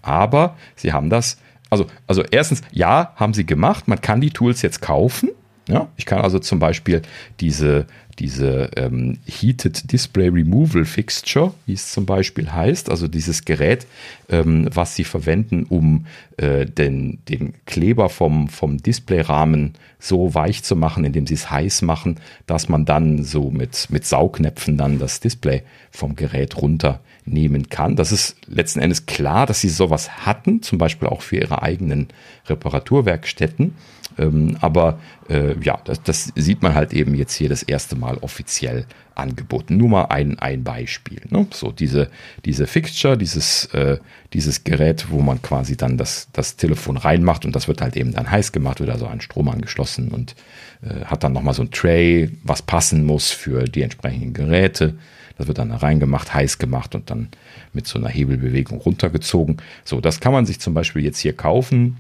Aber 0.03 0.57
sie 0.77 0.93
haben 0.93 1.11
das, 1.11 1.39
also, 1.71 1.87
also 2.07 2.23
erstens, 2.31 2.63
ja, 2.71 3.13
haben 3.17 3.35
sie 3.35 3.47
gemacht, 3.47 3.89
man 3.89 4.01
kann 4.01 4.21
die 4.21 4.31
Tools 4.31 4.63
jetzt 4.63 4.83
kaufen. 4.83 5.31
Ja, 5.69 5.89
ich 5.97 6.07
kann 6.07 6.21
also 6.21 6.41
zum 6.41 6.59
Beispiel 6.59 7.03
diese, 7.39 7.87
diese 8.19 8.71
ähm, 8.77 9.19
Heated 9.27 9.91
Display 9.93 10.29
Removal 10.29 10.85
Fixture, 10.85 11.55
wie 11.67 11.73
es 11.73 11.93
zum 11.93 12.07
Beispiel 12.07 12.53
heißt, 12.53 12.91
also 12.91 13.09
dieses 13.09 13.45
Gerät, 13.45 13.87
ähm, 14.29 14.69
was 14.73 14.97
Sie 14.97 15.05
verwenden, 15.05 15.65
um 15.69 16.07
äh, 16.37 16.67
den, 16.67 17.19
den 17.29 17.55
Kleber 17.67 18.09
vom, 18.09 18.49
vom 18.49 18.79
Displayrahmen 18.79 19.75
so 19.99 20.35
weich 20.35 20.63
zu 20.63 20.77
machen, 20.77 21.05
indem 21.05 21.27
Sie 21.27 21.35
es 21.35 21.51
heiß 21.51 21.83
machen, 21.83 22.19
dass 22.47 22.69
man 22.69 22.85
dann 22.85 23.25
so 23.25 23.51
mit, 23.51 23.89
mit 23.91 24.07
Saugnäpfen 24.07 24.77
dann 24.77 24.99
das 24.99 25.21
Display 25.21 25.63
vom 25.91 26.17
Gerät 26.17 26.57
runternehmen 26.57 27.69
kann. 27.69 27.97
Das 27.97 28.13
ist 28.13 28.37
letzten 28.47 28.81
Endes 28.81 29.07
klar, 29.07 29.47
dass 29.47 29.61
Sie 29.61 29.69
sowas 29.69 30.27
hatten, 30.27 30.63
zum 30.63 30.79
Beispiel 30.79 31.09
auch 31.09 31.23
für 31.23 31.37
Ihre 31.37 31.63
eigenen 31.63 32.09
Reparaturwerkstätten. 32.47 33.75
Ähm, 34.19 34.57
aber 34.61 34.99
äh, 35.29 35.55
ja, 35.63 35.79
das, 35.85 36.03
das, 36.03 36.33
sieht 36.35 36.63
man 36.63 36.75
halt 36.75 36.93
eben 36.93 37.15
jetzt 37.15 37.35
hier 37.35 37.49
das 37.49 37.63
erste 37.63 37.97
Mal 37.97 38.19
offiziell 38.19 38.87
angeboten. 39.15 39.77
Nur 39.77 39.89
mal 39.89 40.05
ein, 40.07 40.39
ein 40.39 40.65
Beispiel. 40.65 41.21
Ne? 41.31 41.47
So 41.53 41.71
diese, 41.71 42.09
diese 42.45 42.67
Fixture, 42.67 43.17
dieses, 43.17 43.67
äh, 43.67 43.99
dieses 44.33 44.65
Gerät, 44.65 45.07
wo 45.11 45.21
man 45.21 45.43
quasi 45.43 45.77
dann 45.77 45.99
das, 45.99 46.29
das 46.33 46.57
Telefon 46.57 46.97
reinmacht 46.97 47.45
und 47.45 47.55
das 47.55 47.69
wird 47.69 47.81
halt 47.81 47.97
eben 47.97 48.13
dann 48.13 48.31
heiß 48.31 48.53
gemacht, 48.53 48.81
wird 48.81 48.91
also 48.91 49.07
an 49.07 49.21
Strom 49.21 49.49
angeschlossen 49.49 50.09
und 50.09 50.35
äh, 50.83 51.05
hat 51.05 51.25
dann 51.25 51.33
nochmal 51.33 51.55
so 51.55 51.63
ein 51.63 51.71
Tray, 51.71 52.31
was 52.43 52.63
passen 52.63 53.05
muss 53.05 53.31
für 53.31 53.65
die 53.65 53.83
entsprechenden 53.83 54.33
Geräte. 54.33 54.95
Das 55.39 55.47
wird 55.47 55.59
dann 55.59 55.71
da 55.71 55.77
reingemacht, 55.77 56.35
heiß 56.35 56.59
gemacht 56.59 56.95
und 56.95 57.11
dann 57.11 57.29
mit 57.73 57.87
so 57.87 57.99
einer 57.99 58.09
Hebelbewegung 58.09 58.79
runtergezogen. 58.79 59.57
So, 59.85 60.01
das 60.01 60.21
kann 60.21 60.33
man 60.33 60.47
sich 60.47 60.61
zum 60.61 60.75
Beispiel 60.75 61.03
jetzt 61.03 61.19
hier 61.19 61.33
kaufen 61.33 61.97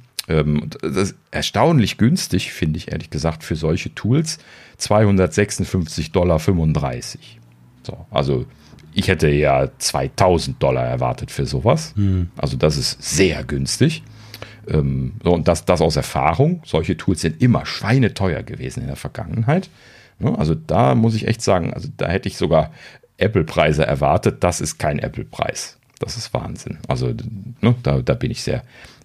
erstaunlich 1.30 1.98
günstig, 1.98 2.52
finde 2.52 2.78
ich 2.78 2.92
ehrlich 2.92 3.10
gesagt, 3.10 3.44
für 3.44 3.56
solche 3.56 3.94
Tools. 3.94 4.38
256,35 4.78 6.10
Dollar. 6.12 6.38
So, 7.82 8.06
also 8.10 8.46
ich 8.94 9.08
hätte 9.08 9.28
ja 9.28 9.68
2000 9.78 10.62
Dollar 10.62 10.84
erwartet 10.84 11.30
für 11.30 11.46
sowas. 11.46 11.92
Hm. 11.96 12.30
Also 12.36 12.56
das 12.56 12.76
ist 12.76 13.02
sehr 13.02 13.42
günstig. 13.44 14.02
Ähm, 14.68 15.14
und 15.24 15.48
das, 15.48 15.64
das 15.64 15.80
aus 15.80 15.96
Erfahrung. 15.96 16.62
Solche 16.64 16.96
Tools 16.96 17.22
sind 17.22 17.42
immer 17.42 17.66
schweineteuer 17.66 18.42
gewesen 18.42 18.82
in 18.82 18.86
der 18.86 18.96
Vergangenheit. 18.96 19.70
Also 20.20 20.54
da 20.54 20.94
muss 20.94 21.14
ich 21.14 21.26
echt 21.26 21.42
sagen, 21.42 21.74
also 21.74 21.88
da 21.96 22.08
hätte 22.08 22.28
ich 22.28 22.36
sogar 22.36 22.70
Apple-Preise 23.16 23.84
erwartet. 23.84 24.44
Das 24.44 24.60
ist 24.60 24.78
kein 24.78 24.98
Apple-Preis. 24.98 25.78
Das 25.98 26.16
ist 26.16 26.34
Wahnsinn. 26.34 26.78
Also 26.88 27.12
ne, 27.60 27.74
da, 27.82 28.02
da 28.02 28.14
bin 28.14 28.30
ich 28.30 28.42
sehr, 28.42 28.62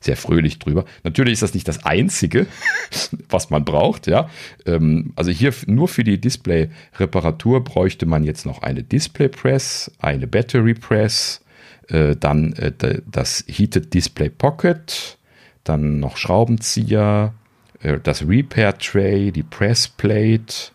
sehr 0.08 0.18
fröhlich 0.18 0.58
drüber. 0.58 0.86
Natürlich 1.04 1.34
ist 1.34 1.44
das 1.44 1.54
nicht 1.54 1.68
das 1.68 1.86
Einzige, 1.86 2.48
was 3.30 3.50
man 3.50 3.66
braucht. 3.66 4.08
Ja, 4.08 4.30
ähm, 4.66 5.12
also 5.16 5.32
hier 5.32 5.54
nur 5.68 5.88
für 5.88 6.04
die 6.04 6.20
Display-Reparatur 6.20 7.64
bräuchte 7.64 8.06
man 8.06 8.24
jetzt 8.24 8.46
noch 8.46 8.64
eine 8.64 8.84
Display 8.84 9.28
Press, 9.28 9.92
eine 10.00 10.26
Battery 10.26 10.74
Press, 10.74 11.42
äh, 11.90 12.16
dann 12.16 12.54
äh, 12.54 12.72
das 13.06 13.44
Heated 13.48 13.94
Display 13.94 14.30
Pocket, 14.30 15.18
dann 15.66 16.00
noch 16.00 16.16
Schraubenzieher, 16.16 17.34
äh, 17.82 18.00
das 18.02 18.26
Repair 18.26 18.78
Tray, 18.78 19.32
die 19.32 19.44
Press 19.44 19.88
Plate 19.88 20.72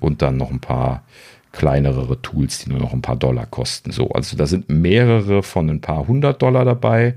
und 0.00 0.22
dann 0.22 0.38
noch 0.38 0.50
ein 0.50 0.58
paar 0.58 1.04
kleinere 1.52 2.20
Tools, 2.22 2.60
die 2.60 2.70
nur 2.70 2.80
noch 2.80 2.94
ein 2.94 3.02
paar 3.02 3.16
Dollar 3.16 3.44
kosten. 3.44 3.92
So, 3.92 4.08
also 4.10 4.38
da 4.38 4.46
sind 4.46 4.70
mehrere 4.70 5.42
von 5.42 5.68
ein 5.68 5.82
paar 5.82 6.08
hundert 6.08 6.40
Dollar 6.40 6.64
dabei. 6.64 7.14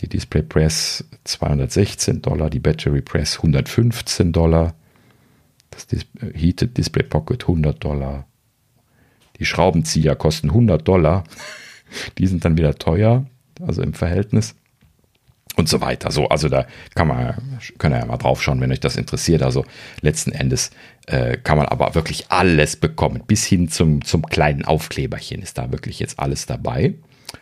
Die 0.00 0.08
Display 0.08 0.42
Press 0.42 1.04
216 1.24 2.22
Dollar, 2.22 2.50
die 2.50 2.60
Battery 2.60 3.00
Press 3.00 3.36
115 3.36 4.32
Dollar, 4.32 4.74
das 5.70 5.86
Dis 5.86 6.06
äh, 6.20 6.36
Heated 6.36 6.76
Display 6.76 7.04
Pocket 7.04 7.42
100 7.42 7.82
Dollar. 7.82 8.26
Die 9.38 9.44
Schraubenzieher 9.44 10.16
kosten 10.16 10.50
100 10.50 10.86
Dollar. 10.86 11.24
Die 12.18 12.26
sind 12.26 12.44
dann 12.44 12.56
wieder 12.56 12.74
teuer, 12.76 13.26
also 13.60 13.82
im 13.82 13.94
Verhältnis 13.94 14.54
und 15.56 15.68
so 15.68 15.80
weiter. 15.80 16.10
So, 16.10 16.28
also 16.28 16.48
da 16.48 16.66
kann 16.94 17.08
man, 17.08 17.34
können 17.78 17.94
ja 17.94 18.04
mal 18.04 18.16
drauf 18.16 18.42
schauen, 18.42 18.60
wenn 18.60 18.72
euch 18.72 18.80
das 18.80 18.96
interessiert. 18.96 19.42
Also 19.42 19.64
letzten 20.00 20.32
Endes 20.32 20.70
äh, 21.06 21.36
kann 21.36 21.58
man 21.58 21.66
aber 21.66 21.94
wirklich 21.94 22.30
alles 22.30 22.76
bekommen, 22.76 23.22
bis 23.26 23.44
hin 23.44 23.68
zum, 23.68 24.04
zum 24.04 24.26
kleinen 24.26 24.64
Aufkleberchen 24.64 25.42
ist 25.42 25.58
da 25.58 25.70
wirklich 25.70 26.00
jetzt 26.00 26.18
alles 26.18 26.46
dabei. 26.46 26.94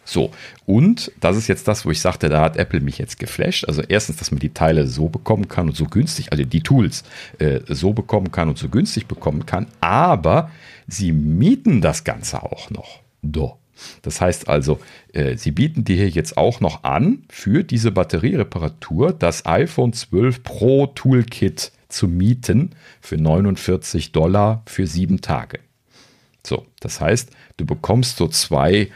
So, 0.05 0.31
und 0.67 1.13
das 1.21 1.37
ist 1.37 1.49
jetzt 1.49 1.69
das, 1.69 1.85
wo 1.85 1.91
ich 1.91 2.01
sagte, 2.01 2.29
da 2.29 2.41
hat 2.41 2.57
Apple 2.57 2.81
mich 2.81 2.99
jetzt 2.99 3.19
geflasht. 3.19 3.67
Also 3.67 3.83
erstens, 3.87 4.17
dass 4.17 4.31
man 4.31 4.41
die 4.41 4.55
Teile 4.55 4.87
so 4.87 5.09
bekommen 5.09 5.49
kann 5.49 5.69
und 5.69 5.77
so 5.77 5.87
günstig, 5.87 6.33
also 6.33 6.45
die 6.45 6.63
Tools 6.63 7.05
äh, 7.39 7.61
so 7.69 7.93
bekommen 7.93 8.33
kann 8.33 8.49
und 8.49 8.59
so 8.59 8.69
günstig 8.69 9.07
bekommen 9.07 9.47
kann, 9.47 9.67
aber 9.81 10.51
sie 10.87 11.13
mieten 11.13 11.81
das 11.81 12.05
Ganze 12.05 12.43
auch 12.43 12.71
noch. 12.71 13.01
Do. 13.23 13.59
Das 14.03 14.21
heißt 14.21 14.49
also, 14.49 14.81
äh, 15.13 15.37
sie 15.37 15.51
bieten 15.51 15.85
dir 15.85 15.97
hier 15.97 16.09
jetzt 16.09 16.37
auch 16.37 16.61
noch 16.61 16.85
an, 16.85 17.25
für 17.29 17.65
diese 17.65 17.91
Batteriereparatur 17.91 19.13
das 19.13 19.47
iPhone 19.47 19.93
12 19.93 20.43
Pro 20.43 20.87
Toolkit 20.87 21.73
zu 21.89 22.09
mieten 22.09 22.71
für 23.01 23.17
49 23.17 24.13
Dollar 24.13 24.63
für 24.67 24.87
sieben 24.87 25.21
Tage. 25.21 25.61
So, 26.45 26.67
das 26.81 27.01
heißt, 27.01 27.31
du 27.57 27.67
bekommst 27.67 28.17
so 28.17 28.29
zwei 28.29 28.89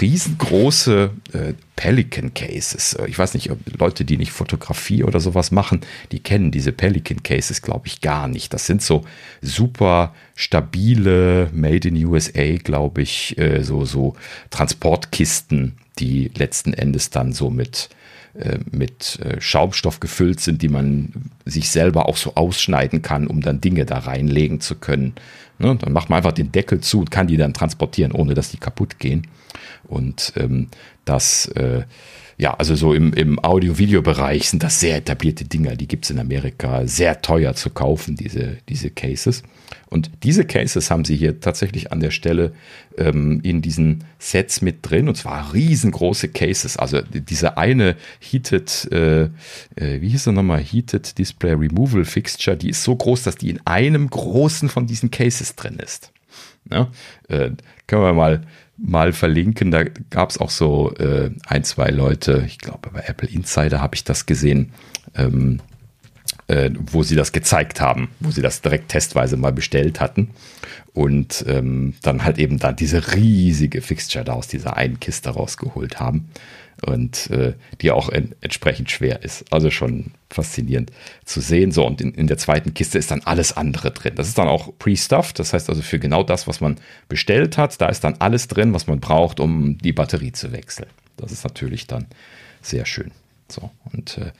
riesengroße 0.00 1.10
äh, 1.32 1.52
Pelican 1.76 2.34
Cases. 2.34 2.94
Äh, 2.94 3.06
ich 3.08 3.18
weiß 3.18 3.34
nicht, 3.34 3.50
ob 3.50 3.58
Leute, 3.78 4.04
die 4.04 4.16
nicht 4.16 4.32
Fotografie 4.32 5.04
oder 5.04 5.20
sowas 5.20 5.50
machen, 5.50 5.80
die 6.12 6.20
kennen 6.20 6.50
diese 6.50 6.72
Pelican 6.72 7.22
Cases, 7.22 7.62
glaube 7.62 7.86
ich, 7.86 8.00
gar 8.00 8.28
nicht. 8.28 8.54
Das 8.54 8.66
sind 8.66 8.82
so 8.82 9.04
super 9.40 10.14
stabile, 10.34 11.50
made 11.52 11.88
in 11.88 12.04
USA, 12.04 12.56
glaube 12.56 13.02
ich, 13.02 13.38
äh, 13.38 13.62
so, 13.62 13.84
so 13.84 14.14
Transportkisten, 14.50 15.76
die 15.98 16.30
letzten 16.34 16.72
Endes 16.72 17.10
dann 17.10 17.32
so 17.32 17.50
mit 17.50 17.90
äh, 18.34 18.60
mit 18.70 19.18
äh, 19.20 19.42
Schaumstoff 19.42 20.00
gefüllt 20.00 20.40
sind, 20.40 20.62
die 20.62 20.70
man 20.70 21.12
sich 21.44 21.68
selber 21.68 22.08
auch 22.08 22.16
so 22.16 22.34
ausschneiden 22.34 23.02
kann, 23.02 23.26
um 23.26 23.42
dann 23.42 23.60
Dinge 23.60 23.84
da 23.84 23.98
reinlegen 23.98 24.60
zu 24.60 24.74
können. 24.74 25.12
Ne? 25.58 25.76
Dann 25.76 25.92
macht 25.92 26.10
man 26.10 26.18
einfach 26.18 26.32
den 26.32 26.52
Deckel 26.52 26.80
zu 26.80 27.00
und 27.00 27.10
kann 27.10 27.26
die 27.26 27.36
dann 27.36 27.54
transportieren, 27.54 28.12
ohne 28.12 28.34
dass 28.34 28.50
die 28.50 28.58
kaputt 28.58 28.98
gehen. 28.98 29.26
Und 29.84 30.32
ähm, 30.36 30.68
das, 31.04 31.46
äh, 31.48 31.82
ja, 32.42 32.54
also 32.54 32.74
so 32.74 32.92
im, 32.92 33.12
im 33.12 33.38
Audio-Video-Bereich 33.38 34.48
sind 34.48 34.64
das 34.64 34.80
sehr 34.80 34.96
etablierte 34.96 35.44
Dinger. 35.44 35.76
Die 35.76 35.86
gibt 35.86 36.06
es 36.06 36.10
in 36.10 36.18
Amerika 36.18 36.88
sehr 36.88 37.22
teuer 37.22 37.54
zu 37.54 37.70
kaufen, 37.70 38.16
diese, 38.16 38.56
diese 38.68 38.90
Cases. 38.90 39.44
Und 39.88 40.10
diese 40.24 40.44
Cases 40.44 40.90
haben 40.90 41.04
sie 41.04 41.14
hier 41.14 41.38
tatsächlich 41.38 41.92
an 41.92 42.00
der 42.00 42.10
Stelle 42.10 42.52
ähm, 42.98 43.38
in 43.44 43.62
diesen 43.62 44.02
Sets 44.18 44.60
mit 44.60 44.78
drin. 44.82 45.08
Und 45.08 45.14
zwar 45.14 45.54
riesengroße 45.54 46.30
Cases. 46.30 46.76
Also 46.76 47.00
diese 47.02 47.58
eine 47.58 47.94
Heated, 48.18 48.88
äh, 48.90 49.22
äh, 49.22 50.00
wie 50.00 50.08
hieß 50.08 50.26
er 50.26 50.32
nochmal? 50.32 50.58
Heated 50.64 51.16
Display 51.18 51.52
Removal 51.52 52.04
Fixture, 52.04 52.56
die 52.56 52.70
ist 52.70 52.82
so 52.82 52.96
groß, 52.96 53.22
dass 53.22 53.36
die 53.36 53.50
in 53.50 53.60
einem 53.66 54.10
großen 54.10 54.68
von 54.68 54.88
diesen 54.88 55.12
Cases 55.12 55.54
drin 55.54 55.76
ist. 55.76 56.10
Ja, 56.68 56.90
äh, 57.28 57.50
können 57.86 58.02
wir 58.02 58.14
mal, 58.14 58.42
mal 58.82 59.12
verlinken. 59.12 59.70
Da 59.70 59.84
gab 60.10 60.30
es 60.30 60.38
auch 60.38 60.50
so 60.50 60.94
äh, 60.96 61.30
ein, 61.46 61.64
zwei 61.64 61.88
Leute, 61.88 62.44
ich 62.46 62.58
glaube 62.58 62.90
bei 62.92 63.00
Apple 63.00 63.28
Insider 63.28 63.80
habe 63.80 63.94
ich 63.94 64.04
das 64.04 64.26
gesehen, 64.26 64.72
ähm, 65.14 65.60
äh, 66.48 66.70
wo 66.90 67.02
sie 67.02 67.16
das 67.16 67.32
gezeigt 67.32 67.80
haben, 67.80 68.08
wo 68.20 68.30
sie 68.30 68.42
das 68.42 68.60
direkt 68.60 68.88
testweise 68.88 69.36
mal 69.36 69.52
bestellt 69.52 70.00
hatten. 70.00 70.30
Und 70.94 71.44
ähm, 71.48 71.94
dann 72.02 72.24
halt 72.24 72.38
eben 72.38 72.58
da 72.58 72.72
diese 72.72 73.14
riesige 73.14 73.80
Fixture 73.80 74.24
da 74.24 74.34
aus 74.34 74.48
dieser 74.48 74.76
einen 74.76 75.00
Kiste 75.00 75.30
rausgeholt 75.30 76.00
haben. 76.00 76.28
Und 76.84 77.30
äh, 77.30 77.54
die 77.80 77.92
auch 77.92 78.08
en 78.08 78.34
entsprechend 78.40 78.90
schwer 78.90 79.22
ist. 79.22 79.44
Also 79.52 79.70
schon 79.70 80.12
faszinierend 80.30 80.90
zu 81.24 81.40
sehen. 81.40 81.70
So, 81.70 81.86
und 81.86 82.00
in, 82.00 82.12
in 82.14 82.26
der 82.26 82.38
zweiten 82.38 82.74
Kiste 82.74 82.98
ist 82.98 83.10
dann 83.10 83.20
alles 83.24 83.56
andere 83.56 83.92
drin. 83.92 84.14
Das 84.16 84.26
ist 84.26 84.36
dann 84.36 84.48
auch 84.48 84.76
pre-stuffed. 84.78 85.38
Das 85.38 85.52
heißt 85.52 85.68
also 85.68 85.80
für 85.80 86.00
genau 86.00 86.24
das, 86.24 86.48
was 86.48 86.60
man 86.60 86.76
bestellt 87.08 87.56
hat, 87.56 87.80
da 87.80 87.86
ist 87.86 88.02
dann 88.02 88.16
alles 88.18 88.48
drin, 88.48 88.74
was 88.74 88.88
man 88.88 88.98
braucht, 88.98 89.38
um 89.38 89.78
die 89.78 89.92
Batterie 89.92 90.32
zu 90.32 90.50
wechseln. 90.50 90.88
Das 91.16 91.30
ist 91.30 91.44
natürlich 91.44 91.86
dann 91.86 92.06
sehr 92.62 92.84
schön. 92.84 93.12
So, 93.48 93.70
und 93.92 94.18
äh, 94.18 94.32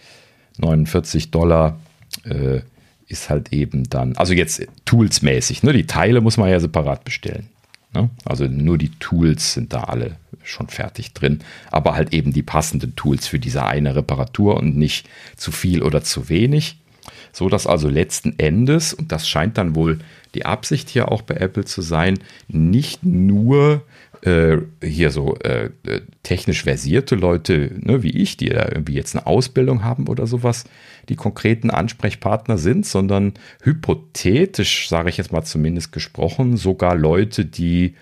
49 0.58 1.30
Dollar 1.30 1.78
äh, 2.24 2.60
ist 3.06 3.30
halt 3.30 3.52
eben 3.52 3.88
dann, 3.88 4.16
also 4.16 4.32
jetzt 4.32 4.66
toolsmäßig, 4.84 5.62
ne? 5.62 5.72
die 5.72 5.86
Teile 5.86 6.20
muss 6.20 6.36
man 6.36 6.48
ja 6.48 6.58
separat 6.60 7.04
bestellen. 7.04 7.48
Ne? 7.94 8.10
Also 8.24 8.46
nur 8.46 8.78
die 8.78 8.90
Tools 8.98 9.54
sind 9.54 9.72
da 9.72 9.84
alle 9.84 10.16
schon 10.42 10.68
fertig 10.68 11.12
drin, 11.12 11.40
aber 11.70 11.94
halt 11.94 12.12
eben 12.12 12.32
die 12.32 12.42
passenden 12.42 12.96
Tools 12.96 13.26
für 13.26 13.38
diese 13.38 13.64
eine 13.64 13.94
Reparatur 13.94 14.56
und 14.56 14.76
nicht 14.76 15.08
zu 15.36 15.52
viel 15.52 15.82
oder 15.82 16.02
zu 16.02 16.28
wenig. 16.28 16.78
So 17.32 17.48
dass 17.48 17.66
also 17.66 17.88
letzten 17.88 18.38
Endes, 18.38 18.92
und 18.94 19.12
das 19.12 19.28
scheint 19.28 19.58
dann 19.58 19.74
wohl 19.74 19.98
die 20.34 20.46
Absicht 20.46 20.88
hier 20.88 21.10
auch 21.10 21.22
bei 21.22 21.34
Apple 21.34 21.64
zu 21.64 21.82
sein, 21.82 22.18
nicht 22.48 23.04
nur 23.04 23.82
äh, 24.22 24.58
hier 24.82 25.10
so 25.10 25.36
äh, 25.38 25.70
äh, 25.86 26.00
technisch 26.22 26.62
versierte 26.62 27.16
Leute, 27.16 27.72
ne, 27.80 28.02
wie 28.02 28.10
ich, 28.10 28.36
die 28.36 28.48
da 28.48 28.68
irgendwie 28.68 28.94
jetzt 28.94 29.16
eine 29.16 29.26
Ausbildung 29.26 29.82
haben 29.82 30.06
oder 30.08 30.26
sowas, 30.26 30.64
die 31.08 31.16
konkreten 31.16 31.70
Ansprechpartner 31.70 32.56
sind, 32.56 32.86
sondern 32.86 33.34
hypothetisch, 33.62 34.88
sage 34.88 35.10
ich 35.10 35.16
jetzt 35.16 35.32
mal 35.32 35.42
zumindest 35.42 35.92
gesprochen, 35.92 36.56
sogar 36.56 36.94
Leute, 36.94 37.44
die 37.44 37.96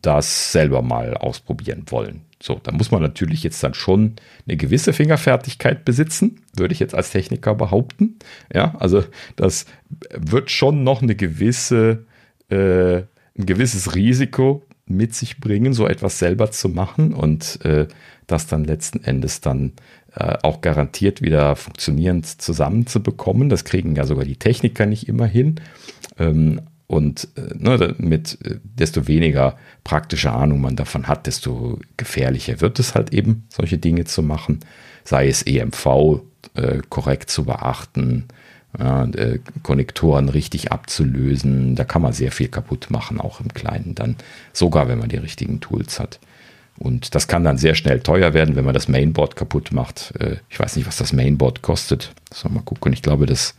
das 0.00 0.52
selber 0.52 0.80
mal 0.80 1.14
ausprobieren 1.14 1.84
wollen. 1.88 2.22
So, 2.40 2.60
da 2.62 2.72
muss 2.72 2.90
man 2.90 3.02
natürlich 3.02 3.42
jetzt 3.42 3.62
dann 3.62 3.74
schon 3.74 4.14
eine 4.46 4.56
gewisse 4.56 4.92
Fingerfertigkeit 4.92 5.84
besitzen, 5.84 6.40
würde 6.56 6.72
ich 6.72 6.80
jetzt 6.80 6.94
als 6.94 7.10
Techniker 7.10 7.54
behaupten. 7.54 8.16
Ja, 8.54 8.74
also 8.78 9.04
das 9.36 9.66
wird 10.12 10.50
schon 10.50 10.84
noch 10.84 11.02
eine 11.02 11.16
gewisse, 11.16 12.06
äh, 12.48 12.98
ein 12.98 13.46
gewisses 13.46 13.94
Risiko 13.96 14.64
mit 14.90 15.14
sich 15.14 15.38
bringen, 15.38 15.72
so 15.72 15.86
etwas 15.86 16.18
selber 16.18 16.50
zu 16.50 16.68
machen 16.68 17.12
und 17.14 17.64
äh, 17.64 17.86
das 18.26 18.46
dann 18.46 18.64
letzten 18.64 19.02
Endes 19.04 19.40
dann 19.40 19.72
äh, 20.14 20.36
auch 20.42 20.60
garantiert 20.60 21.22
wieder 21.22 21.56
funktionierend 21.56 22.26
zusammenzubekommen. 22.26 23.48
Das 23.48 23.64
kriegen 23.64 23.96
ja 23.96 24.04
sogar 24.04 24.24
die 24.24 24.36
Techniker 24.36 24.86
nicht 24.86 25.08
immer 25.08 25.26
hin. 25.26 25.60
Ähm, 26.18 26.60
und 26.86 27.28
äh, 27.36 27.54
ne, 27.54 27.94
mit 27.98 28.38
äh, 28.44 28.58
desto 28.62 29.06
weniger 29.06 29.58
praktische 29.84 30.32
Ahnung 30.32 30.60
man 30.60 30.74
davon 30.74 31.06
hat, 31.06 31.26
desto 31.26 31.78
gefährlicher 31.96 32.60
wird 32.60 32.78
es 32.78 32.94
halt 32.94 33.12
eben, 33.12 33.44
solche 33.50 33.78
Dinge 33.78 34.04
zu 34.04 34.22
machen. 34.22 34.60
Sei 35.04 35.28
es 35.28 35.42
EMV 35.42 36.22
äh, 36.54 36.78
korrekt 36.88 37.30
zu 37.30 37.44
beachten, 37.44 38.24
ja, 38.78 39.04
äh, 39.04 39.40
Konnektoren 39.62 40.28
richtig 40.28 40.72
abzulösen. 40.72 41.74
Da 41.74 41.84
kann 41.84 42.02
man 42.02 42.12
sehr 42.12 42.32
viel 42.32 42.48
kaputt 42.48 42.88
machen, 42.90 43.20
auch 43.20 43.40
im 43.40 43.52
Kleinen 43.52 43.94
dann, 43.94 44.16
sogar 44.52 44.88
wenn 44.88 44.98
man 44.98 45.08
die 45.08 45.16
richtigen 45.16 45.60
Tools 45.60 45.98
hat. 45.98 46.20
Und 46.78 47.16
das 47.16 47.26
kann 47.26 47.42
dann 47.42 47.58
sehr 47.58 47.74
schnell 47.74 48.00
teuer 48.00 48.34
werden, 48.34 48.54
wenn 48.54 48.64
man 48.64 48.74
das 48.74 48.86
Mainboard 48.86 49.34
kaputt 49.34 49.72
macht. 49.72 50.14
Äh, 50.20 50.36
ich 50.48 50.60
weiß 50.60 50.76
nicht, 50.76 50.86
was 50.86 50.96
das 50.96 51.12
Mainboard 51.12 51.62
kostet. 51.62 52.12
Sollen 52.32 52.54
wir 52.54 52.60
mal 52.60 52.64
gucken. 52.64 52.92
Ich 52.92 53.02
glaube, 53.02 53.26
das 53.26 53.54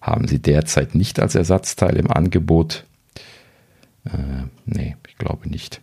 haben 0.00 0.26
sie 0.26 0.40
derzeit 0.40 0.94
nicht 0.94 1.20
als 1.20 1.34
Ersatzteil 1.34 1.96
im 1.96 2.10
Angebot. 2.10 2.84
Äh, 4.06 4.46
nee, 4.64 4.96
ich 5.06 5.18
glaube 5.18 5.48
nicht. 5.48 5.82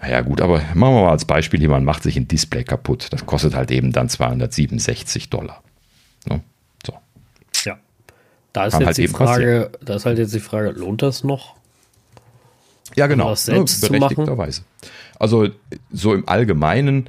Naja, 0.00 0.22
gut, 0.22 0.40
aber 0.40 0.58
machen 0.74 0.94
wir 0.94 1.02
mal 1.02 1.10
als 1.10 1.24
Beispiel, 1.24 1.60
jemand 1.60 1.86
macht 1.86 2.02
sich 2.02 2.16
ein 2.16 2.28
Display 2.28 2.64
kaputt. 2.64 3.08
Das 3.10 3.24
kostet 3.26 3.54
halt 3.54 3.70
eben 3.70 3.92
dann 3.92 4.08
267 4.08 5.30
Dollar. 5.30 5.62
Ne? 6.26 6.42
So. 6.86 6.94
Ja. 7.64 7.78
Da 8.52 8.66
ist 8.66 8.72
Kann 8.72 8.80
jetzt 8.82 8.86
halt 8.86 8.98
die 8.98 9.08
Frage, 9.08 9.70
da 9.84 9.96
ist 9.96 10.06
halt 10.06 10.18
jetzt 10.18 10.34
die 10.34 10.40
Frage, 10.40 10.70
lohnt 10.70 11.02
das 11.02 11.24
noch? 11.24 11.56
Ja, 12.96 13.06
genau. 13.06 13.30
Das 13.30 13.46
selbst 13.46 13.82
ne, 13.82 13.98
berechtigterweise. 13.98 14.62
Also 15.18 15.48
so 15.90 16.14
im 16.14 16.28
Allgemeinen 16.28 17.08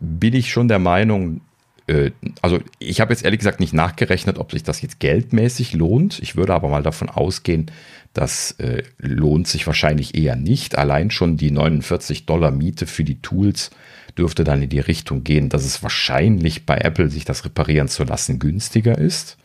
bin 0.00 0.34
ich 0.34 0.50
schon 0.50 0.68
der 0.68 0.78
Meinung, 0.78 1.40
äh, 1.86 2.10
also 2.42 2.58
ich 2.78 3.00
habe 3.00 3.12
jetzt 3.12 3.24
ehrlich 3.24 3.38
gesagt 3.38 3.60
nicht 3.60 3.72
nachgerechnet, 3.72 4.38
ob 4.38 4.52
sich 4.52 4.62
das 4.62 4.82
jetzt 4.82 5.00
geldmäßig 5.00 5.72
lohnt. 5.72 6.18
Ich 6.20 6.36
würde 6.36 6.54
aber 6.54 6.68
mal 6.68 6.82
davon 6.82 7.08
ausgehen, 7.08 7.70
das 8.12 8.52
äh, 8.52 8.82
lohnt 8.98 9.48
sich 9.48 9.66
wahrscheinlich 9.66 10.16
eher 10.16 10.36
nicht. 10.36 10.78
Allein 10.78 11.10
schon 11.10 11.36
die 11.36 11.50
49 11.50 12.26
Dollar 12.26 12.50
Miete 12.50 12.86
für 12.86 13.04
die 13.04 13.20
Tools 13.20 13.70
dürfte 14.18 14.44
dann 14.44 14.62
in 14.62 14.70
die 14.70 14.80
Richtung 14.80 15.24
gehen, 15.24 15.48
dass 15.48 15.64
es 15.64 15.82
wahrscheinlich 15.82 16.66
bei 16.66 16.78
Apple 16.78 17.10
sich 17.10 17.24
das 17.24 17.44
reparieren 17.44 17.88
zu 17.88 18.04
lassen 18.04 18.38
günstiger 18.38 18.98
ist. 18.98 19.36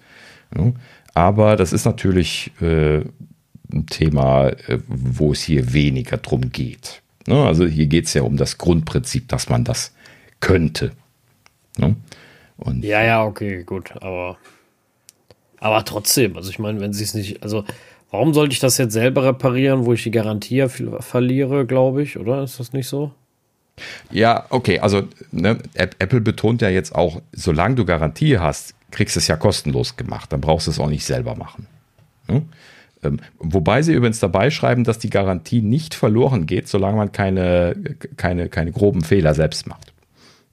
Aber 1.14 1.56
das 1.56 1.74
ist 1.74 1.86
natürlich 1.86 2.52
äh, 2.62 3.04
ein 3.72 3.86
Thema, 3.88 4.50
äh, 4.50 4.80
wo 4.88 5.32
es 5.32 5.42
hier 5.42 5.74
weniger 5.74 6.18
drum 6.18 6.52
geht. 6.52 7.02
Also 7.28 7.66
hier 7.66 7.88
geht 7.88 8.06
es 8.06 8.14
ja 8.14 8.24
um 8.24 8.36
das 8.36 8.58
Grundprinzip, 8.58 9.28
dass 9.30 9.48
man 9.48 9.64
das 9.64 9.94
könnte. 10.40 10.92
Und 12.58 12.84
ja, 12.84 13.02
ja, 13.04 13.24
okay, 13.24 13.64
gut, 13.64 13.94
aber 14.02 14.38
aber 15.60 15.86
trotzdem, 15.86 16.36
also 16.38 16.50
ich 16.50 16.60
meine, 16.60 16.82
wenn 16.82 16.92
sie 16.92 17.04
es 17.04 17.14
nicht, 17.14 17.44
also 17.44 17.64
warum 18.10 18.34
sollte 18.34 18.54
ich 18.54 18.60
das 18.60 18.80
jetzt 18.80 18.94
selber 18.94 19.24
reparieren, 19.24 19.86
wo 19.86 19.94
ich 19.94 20.04
die 20.04 20.12
Garantie 20.12 20.68
verliere, 20.68 21.68
glaube 21.68 22.02
ich, 22.02 22.18
oder 22.18 22.44
ist 22.44 22.60
das 22.60 22.74
nicht 22.74 22.88
so? 22.88 23.12
Ja, 24.12 24.46
okay, 24.50 24.80
also 24.80 25.08
ne, 25.32 25.58
Apple 25.74 26.22
betont 26.22 26.62
ja 26.62 26.70
jetzt 26.70 26.94
auch, 26.94 27.22
solange 27.32 27.76
du 27.76 27.86
Garantie 27.86 28.38
hast, 28.38 28.76
kriegst 28.92 29.16
du 29.16 29.20
es 29.20 29.28
ja 29.28 29.38
kostenlos 29.38 29.96
gemacht, 29.96 30.32
dann 30.32 30.42
brauchst 30.42 30.68
du 30.68 30.72
es 30.72 30.80
auch 30.80 30.90
nicht 30.90 31.06
selber 31.06 31.36
machen. 31.36 31.68
Ne? 32.28 32.44
Ähm, 33.04 33.20
wobei 33.40 33.82
sie 33.82 33.94
übrigens 33.94 34.20
dabei 34.20 34.52
schreiben, 34.52 34.84
dass 34.84 35.00
die 35.00 35.10
Garantie 35.10 35.62
nicht 35.62 35.96
verloren 35.96 36.46
geht, 36.46 36.68
solange 36.68 36.98
man 36.98 37.12
keine, 37.12 37.76
keine, 38.18 38.50
keine 38.50 38.72
groben 38.72 39.02
Fehler 39.02 39.34
selbst 39.34 39.68
macht. 39.68 39.92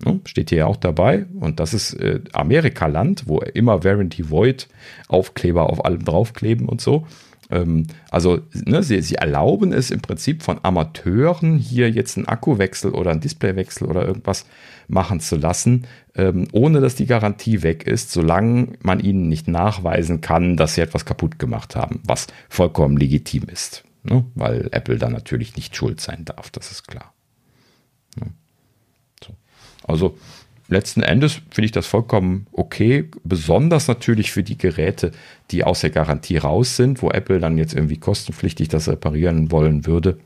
Ne? 0.04 0.20
Steht 0.24 0.50
hier 0.50 0.66
auch 0.66 0.76
dabei. 0.76 1.26
Und 1.40 1.60
das 1.60 1.74
ist 1.74 1.94
äh, 1.94 2.20
Amerikaland, 2.32 3.24
wo 3.26 3.40
immer 3.40 3.84
Warranty 3.84 4.30
Void 4.30 4.68
Aufkleber 5.08 5.70
auf 5.70 5.84
allem 5.84 6.04
draufkleben 6.04 6.68
und 6.68 6.80
so. 6.80 7.06
Ähm, 7.50 7.86
also 8.10 8.40
ne, 8.52 8.82
sie, 8.82 9.00
sie 9.02 9.16
erlauben 9.16 9.72
es 9.72 9.90
im 9.90 10.00
Prinzip 10.00 10.42
von 10.42 10.60
Amateuren 10.62 11.58
hier 11.58 11.90
jetzt 11.90 12.16
einen 12.16 12.28
Akkuwechsel 12.28 12.92
oder 12.92 13.10
einen 13.10 13.20
Displaywechsel 13.20 13.86
oder 13.86 14.06
irgendwas 14.06 14.46
machen 14.88 15.20
zu 15.20 15.36
lassen, 15.36 15.86
ähm, 16.14 16.48
ohne 16.52 16.80
dass 16.80 16.94
die 16.94 17.06
Garantie 17.06 17.62
weg 17.62 17.86
ist, 17.86 18.10
solange 18.10 18.72
man 18.82 19.00
ihnen 19.00 19.28
nicht 19.28 19.48
nachweisen 19.48 20.20
kann, 20.20 20.56
dass 20.56 20.74
sie 20.74 20.80
etwas 20.80 21.04
kaputt 21.04 21.38
gemacht 21.38 21.76
haben, 21.76 22.00
was 22.04 22.26
vollkommen 22.48 22.96
legitim 22.96 23.44
ist. 23.44 23.84
Ne? 24.02 24.24
Weil 24.34 24.68
Apple 24.72 24.98
dann 24.98 25.12
natürlich 25.12 25.56
nicht 25.56 25.76
schuld 25.76 26.00
sein 26.00 26.24
darf, 26.24 26.50
das 26.50 26.70
ist 26.70 26.86
klar. 26.86 27.12
Ne? 28.18 28.32
So. 29.24 29.34
Also 29.86 30.18
letzten 30.68 31.02
Endes 31.02 31.40
finde 31.50 31.66
ich 31.66 31.72
das 31.72 31.86
vollkommen 31.86 32.46
okay, 32.52 33.08
besonders 33.24 33.88
natürlich 33.88 34.30
für 34.30 34.42
die 34.42 34.58
Geräte, 34.58 35.12
die 35.50 35.64
aus 35.64 35.80
der 35.80 35.90
Garantie 35.90 36.36
raus 36.36 36.76
sind, 36.76 37.02
wo 37.02 37.10
Apple 37.10 37.40
dann 37.40 37.58
jetzt 37.58 37.74
irgendwie 37.74 37.96
kostenpflichtig 37.96 38.68
das 38.68 38.88
reparieren 38.88 39.50
wollen 39.50 39.86
würde 39.86 40.18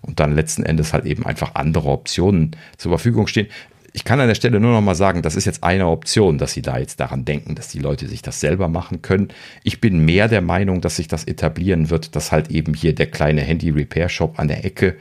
und 0.00 0.20
dann 0.20 0.34
letzten 0.34 0.64
Endes 0.64 0.92
halt 0.92 1.04
eben 1.04 1.24
einfach 1.24 1.54
andere 1.54 1.88
Optionen 1.88 2.56
zur 2.76 2.90
Verfügung 2.90 3.26
stehen. 3.26 3.46
Ich 3.94 4.04
kann 4.04 4.20
an 4.20 4.28
der 4.28 4.34
Stelle 4.34 4.58
nur 4.58 4.72
noch 4.72 4.80
mal 4.80 4.94
sagen, 4.94 5.20
das 5.20 5.36
ist 5.36 5.44
jetzt 5.44 5.62
eine 5.62 5.86
Option, 5.86 6.38
dass 6.38 6.54
Sie 6.54 6.62
da 6.62 6.78
jetzt 6.78 6.98
daran 6.98 7.26
denken, 7.26 7.54
dass 7.54 7.68
die 7.68 7.78
Leute 7.78 8.08
sich 8.08 8.22
das 8.22 8.40
selber 8.40 8.68
machen 8.68 9.02
können. 9.02 9.28
Ich 9.64 9.82
bin 9.82 10.02
mehr 10.06 10.28
der 10.28 10.40
Meinung, 10.40 10.80
dass 10.80 10.96
sich 10.96 11.08
das 11.08 11.24
etablieren 11.24 11.90
wird, 11.90 12.16
dass 12.16 12.32
halt 12.32 12.50
eben 12.50 12.72
hier 12.72 12.94
der 12.94 13.08
kleine 13.08 13.42
Handy-Repair-Shop 13.42 14.38
an 14.38 14.48
der 14.48 14.64
Ecke 14.64 14.96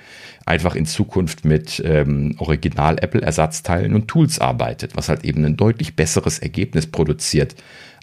einfach 0.46 0.76
in 0.76 0.86
Zukunft 0.86 1.46
mit 1.46 1.82
ähm, 1.86 2.36
Original-Apple-Ersatzteilen 2.40 3.94
und 3.94 4.08
Tools 4.08 4.40
arbeitet, 4.40 4.96
was 4.96 5.10
halt 5.10 5.24
eben 5.24 5.46
ein 5.46 5.58
deutlich 5.58 5.96
besseres 5.96 6.40
Ergebnis 6.40 6.88
produziert, 6.88 7.56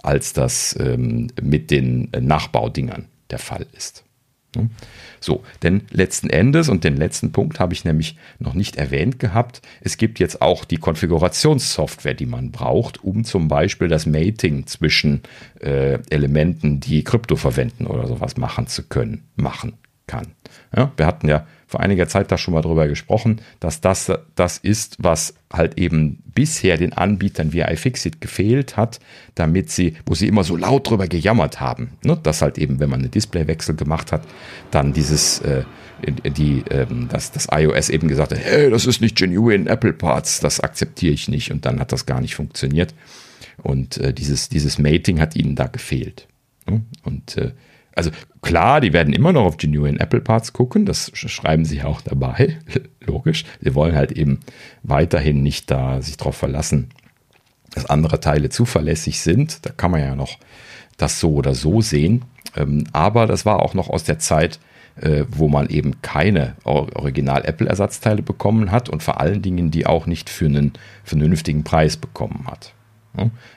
als 0.03 0.33
das 0.33 0.77
ähm, 0.79 1.29
mit 1.41 1.71
den 1.71 2.11
Nachbaudingern 2.19 3.07
der 3.31 3.39
Fall 3.39 3.67
ist. 3.77 4.05
So, 5.21 5.43
denn 5.63 5.83
letzten 5.91 6.31
Endes, 6.31 6.69
und 6.69 6.85
den 6.85 6.97
letzten 6.97 7.33
Punkt 7.33 7.61
habe 7.61 7.75
ich 7.75 7.85
nämlich 7.85 8.17
noch 8.39 8.55
nicht 8.55 8.77
erwähnt 8.77 9.19
gehabt, 9.19 9.61
es 9.81 9.97
gibt 9.97 10.19
jetzt 10.19 10.41
auch 10.41 10.65
die 10.65 10.79
Konfigurationssoftware, 10.79 12.15
die 12.15 12.27
man 12.27 12.51
braucht, 12.51 13.03
um 13.05 13.25
zum 13.25 13.49
Beispiel 13.49 13.89
das 13.89 14.07
Mating 14.07 14.67
zwischen 14.67 15.23
äh, 15.61 15.99
Elementen, 16.09 16.81
die 16.81 17.05
Krypto 17.05 17.37
verwenden 17.37 17.87
oder 17.87 18.07
sowas 18.07 18.37
machen 18.37 18.67
zu 18.67 18.85
können, 18.85 19.25
machen 19.37 19.75
kann. 20.07 20.29
Ja, 20.75 20.93
wir 20.97 21.07
hatten 21.07 21.29
ja 21.29 21.47
vor 21.69 21.81
einiger 21.81 22.09
Zeit 22.09 22.33
da 22.33 22.39
schon 22.39 22.55
mal 22.55 22.63
drüber 22.63 22.89
gesprochen, 22.89 23.43
dass 23.61 23.81
das 23.81 24.11
das 24.35 24.59
ist, 24.59 24.97
was 24.99 25.35
halt 25.53 25.79
eben 25.79 26.23
bisher 26.35 26.79
den 26.79 26.95
Anbietern 26.95 27.53
wie 27.53 27.61
iFixit 27.61 28.21
gefehlt 28.21 28.77
hat, 28.77 29.01
damit 29.35 29.71
sie, 29.71 29.95
wo 30.07 30.15
sie 30.15 30.29
immer 30.29 30.45
so 30.45 30.57
laut 30.57 30.89
drüber 30.89 31.07
gejammert 31.07 31.61
haben, 31.61 31.91
ne? 32.03 32.19
dass 32.23 32.43
halt 32.43 32.57
eben, 32.59 32.81
wenn 32.81 32.89
man 32.89 33.01
einen 33.01 33.11
Displaywechsel 33.11 33.77
gemacht 33.77 34.13
hat, 34.13 34.23
dann 34.71 34.93
dieses 34.95 35.41
äh, 35.41 35.65
die, 36.07 36.65
ähm, 36.71 37.09
dass 37.09 37.33
das 37.33 37.49
iOS 37.51 37.91
eben 37.91 38.09
gesagt 38.09 38.33
hat, 38.33 38.39
hey, 38.39 38.71
das 38.71 38.87
ist 38.87 39.01
nicht 39.01 39.17
genuine 39.17 39.69
Apple 39.69 39.93
Parts, 39.93 40.41
das 40.41 40.61
akzeptiere 40.61 41.13
ich 41.13 41.29
nicht 41.29 41.51
und 41.51 41.67
dann 41.67 41.81
hat 41.81 41.93
das 41.93 42.07
gar 42.07 42.21
nicht 42.21 42.35
funktioniert 42.35 42.95
und 43.63 43.99
äh, 43.99 44.15
dieses, 44.15 44.49
dieses 44.49 44.79
Mating 44.79 45.21
hat 45.21 45.37
ihnen 45.37 45.55
da 45.55 45.67
gefehlt. 45.67 46.29
Ne? 46.67 46.83
Und 47.03 47.37
äh, 47.37 47.53
also 47.99 48.11
klar, 48.43 48.81
die 48.81 48.93
werden 48.93 49.13
immer 49.13 49.33
noch 49.33 49.45
auf 49.45 49.57
Genuine 49.57 49.99
Apple 49.99 50.21
Parts 50.21 50.53
gucken, 50.53 50.87
das 50.87 51.11
schreiben 51.15 51.65
sie 51.65 51.83
auch 51.83 52.01
dabei, 52.01 52.57
logisch. 53.05 53.45
Sie 53.61 53.75
wollen 53.75 53.97
halt 53.97 54.13
eben 54.13 54.39
weiterhin 54.85 55.43
nicht 55.43 55.69
da 55.71 56.01
sich 56.01 56.17
darauf 56.17 56.37
verlassen, 56.37 56.91
dass 57.75 57.87
andere 57.87 58.21
Teile 58.21 58.51
zuverlässig 58.51 59.21
sind. 59.21 59.67
Da 59.67 59.71
kann 59.71 59.91
man 59.91 60.01
ja 60.01 60.15
noch 60.15 60.39
das 60.97 61.19
so 61.19 61.35
oder 61.35 61.57
so 61.57 61.81
sehen. 61.81 62.25
Ähm, 62.57 62.85
aber 62.93 63.27
das 63.27 63.45
war 63.45 63.61
auch 63.61 63.75
noch 63.75 63.91
aus 63.91 64.05
der 64.05 64.21
Zeit, 64.21 64.61
äh, 65.01 65.25
wo 65.29 65.49
man 65.49 65.69
eben 65.69 66.01
keine 66.01 66.55
Original 66.63 67.45
Apple 67.45 67.69
Ersatzteile 67.69 68.23
bekommen 68.23 68.71
hat 68.71 68.89
und 68.89 69.03
vor 69.03 69.21
allen 69.21 69.43
Dingen 69.43 69.73
die 69.73 69.87
auch 69.87 70.07
nicht 70.07 70.31
für 70.31 70.47
einen 70.47 70.73
vernünftigen 71.03 71.65
Preis 71.65 71.97
bekommen 71.97 72.47
hat. 72.47 72.75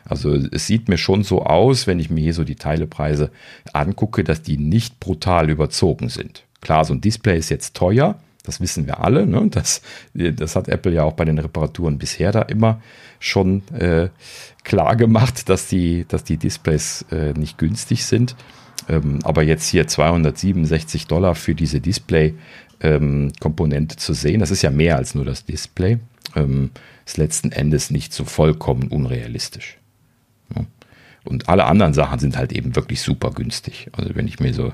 Also 0.05 0.33
es 0.33 0.67
sieht 0.67 0.89
mir 0.89 0.97
schon 0.97 1.23
so 1.23 1.43
aus, 1.43 1.87
wenn 1.87 1.99
ich 1.99 2.09
mir 2.09 2.21
hier 2.21 2.33
so 2.33 2.43
die 2.43 2.55
Teilepreise 2.55 3.31
angucke, 3.73 4.23
dass 4.23 4.41
die 4.41 4.57
nicht 4.57 4.99
brutal 4.99 5.49
überzogen 5.49 6.09
sind. 6.09 6.43
Klar, 6.61 6.85
so 6.85 6.93
ein 6.93 7.01
Display 7.01 7.37
ist 7.37 7.49
jetzt 7.49 7.75
teuer, 7.75 8.19
das 8.43 8.59
wissen 8.59 8.87
wir 8.87 9.03
alle. 9.03 9.27
Ne? 9.27 9.47
Das, 9.51 9.81
das 10.13 10.55
hat 10.55 10.67
Apple 10.67 10.93
ja 10.93 11.03
auch 11.03 11.13
bei 11.13 11.25
den 11.25 11.37
Reparaturen 11.37 11.97
bisher 11.97 12.31
da 12.31 12.41
immer 12.41 12.81
schon 13.19 13.61
äh, 13.73 14.09
klar 14.63 14.95
gemacht, 14.95 15.49
dass 15.49 15.67
die, 15.67 16.05
dass 16.07 16.23
die 16.23 16.37
Displays 16.37 17.05
äh, 17.11 17.33
nicht 17.33 17.57
günstig 17.57 18.05
sind. 18.05 18.35
Ähm, 18.89 19.19
aber 19.23 19.43
jetzt 19.43 19.67
hier 19.67 19.87
267 19.87 21.07
Dollar 21.07 21.35
für 21.35 21.53
diese 21.53 21.81
Display-Komponente 21.81 23.95
ähm, 23.95 23.99
zu 23.99 24.13
sehen, 24.13 24.39
das 24.39 24.49
ist 24.49 24.63
ja 24.63 24.71
mehr 24.71 24.97
als 24.97 25.13
nur 25.13 25.25
das 25.25 25.45
Display. 25.45 25.99
Ähm, 26.35 26.71
ist 27.11 27.17
letzten 27.17 27.51
Endes 27.51 27.91
nicht 27.91 28.13
so 28.13 28.23
vollkommen 28.23 28.87
unrealistisch. 28.87 29.77
Und 31.23 31.49
alle 31.49 31.65
anderen 31.65 31.93
Sachen 31.93 32.19
sind 32.19 32.37
halt 32.37 32.51
eben 32.51 32.75
wirklich 32.75 33.01
super 33.01 33.31
günstig. 33.31 33.89
Also 33.91 34.15
wenn 34.15 34.27
ich 34.27 34.39
mir 34.39 34.53
so 34.53 34.73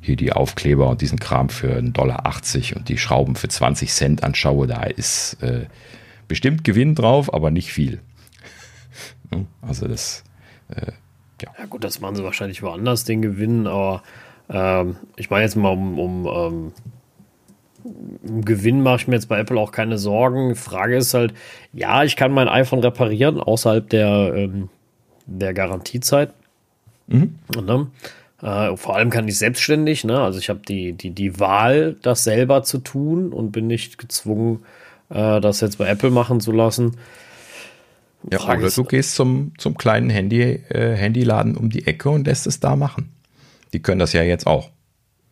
hier 0.00 0.16
die 0.16 0.32
Aufkleber 0.32 0.88
und 0.88 1.00
diesen 1.00 1.18
Kram 1.18 1.48
für 1.48 1.78
1,80 1.78 1.92
Dollar 1.92 2.32
und 2.76 2.88
die 2.88 2.98
Schrauben 2.98 3.34
für 3.34 3.48
20 3.48 3.90
Cent 3.92 4.24
anschaue, 4.24 4.66
da 4.66 4.82
ist 4.82 5.42
äh, 5.42 5.66
bestimmt 6.28 6.64
Gewinn 6.64 6.94
drauf, 6.94 7.32
aber 7.32 7.50
nicht 7.50 7.72
viel. 7.72 8.00
also 9.62 9.88
das, 9.88 10.24
äh, 10.68 10.92
ja. 11.40 11.50
Ja 11.58 11.66
gut, 11.66 11.84
das 11.84 12.00
machen 12.00 12.16
sie 12.16 12.24
wahrscheinlich 12.24 12.62
woanders, 12.62 13.04
den 13.04 13.22
Gewinn, 13.22 13.66
aber 13.66 14.02
ähm, 14.50 14.96
ich 15.16 15.30
meine 15.30 15.44
jetzt 15.44 15.56
mal 15.56 15.70
um, 15.70 15.98
um 15.98 16.26
ähm, 16.26 16.72
Gewinn 18.22 18.82
mache 18.82 18.96
ich 18.96 19.08
mir 19.08 19.14
jetzt 19.14 19.28
bei 19.28 19.38
Apple 19.38 19.58
auch 19.58 19.72
keine 19.72 19.98
Sorgen. 19.98 20.56
Frage 20.56 20.96
ist 20.96 21.14
halt, 21.14 21.34
ja, 21.72 22.04
ich 22.04 22.16
kann 22.16 22.32
mein 22.32 22.48
iPhone 22.48 22.80
reparieren 22.80 23.40
außerhalb 23.40 23.88
der, 23.88 24.32
ähm, 24.34 24.68
der 25.26 25.54
Garantiezeit. 25.54 26.32
Mhm. 27.06 27.36
Ne? 27.54 27.86
Äh, 28.42 28.76
vor 28.76 28.96
allem 28.96 29.10
kann 29.10 29.28
ich 29.28 29.38
selbstständig, 29.38 30.04
ne? 30.04 30.20
also 30.20 30.38
ich 30.38 30.48
habe 30.48 30.60
die, 30.66 30.92
die, 30.92 31.10
die 31.10 31.40
Wahl, 31.40 31.96
das 32.02 32.24
selber 32.24 32.62
zu 32.62 32.78
tun 32.78 33.32
und 33.32 33.52
bin 33.52 33.66
nicht 33.66 33.98
gezwungen, 33.98 34.64
äh, 35.08 35.40
das 35.40 35.60
jetzt 35.60 35.78
bei 35.78 35.86
Apple 35.86 36.10
machen 36.10 36.40
zu 36.40 36.52
lassen. 36.52 36.96
Ja, 38.30 38.38
Frage 38.38 38.58
oder 38.58 38.68
ist, 38.68 38.78
du 38.78 38.84
gehst 38.84 39.14
zum, 39.14 39.52
zum 39.56 39.78
kleinen 39.78 40.10
Handy, 40.10 40.42
äh, 40.42 40.94
Handyladen 40.96 41.56
um 41.56 41.70
die 41.70 41.86
Ecke 41.86 42.10
und 42.10 42.26
lässt 42.26 42.46
es 42.46 42.60
da 42.60 42.76
machen. 42.76 43.12
Die 43.72 43.80
können 43.80 44.00
das 44.00 44.12
ja 44.12 44.22
jetzt 44.22 44.46
auch. 44.46 44.70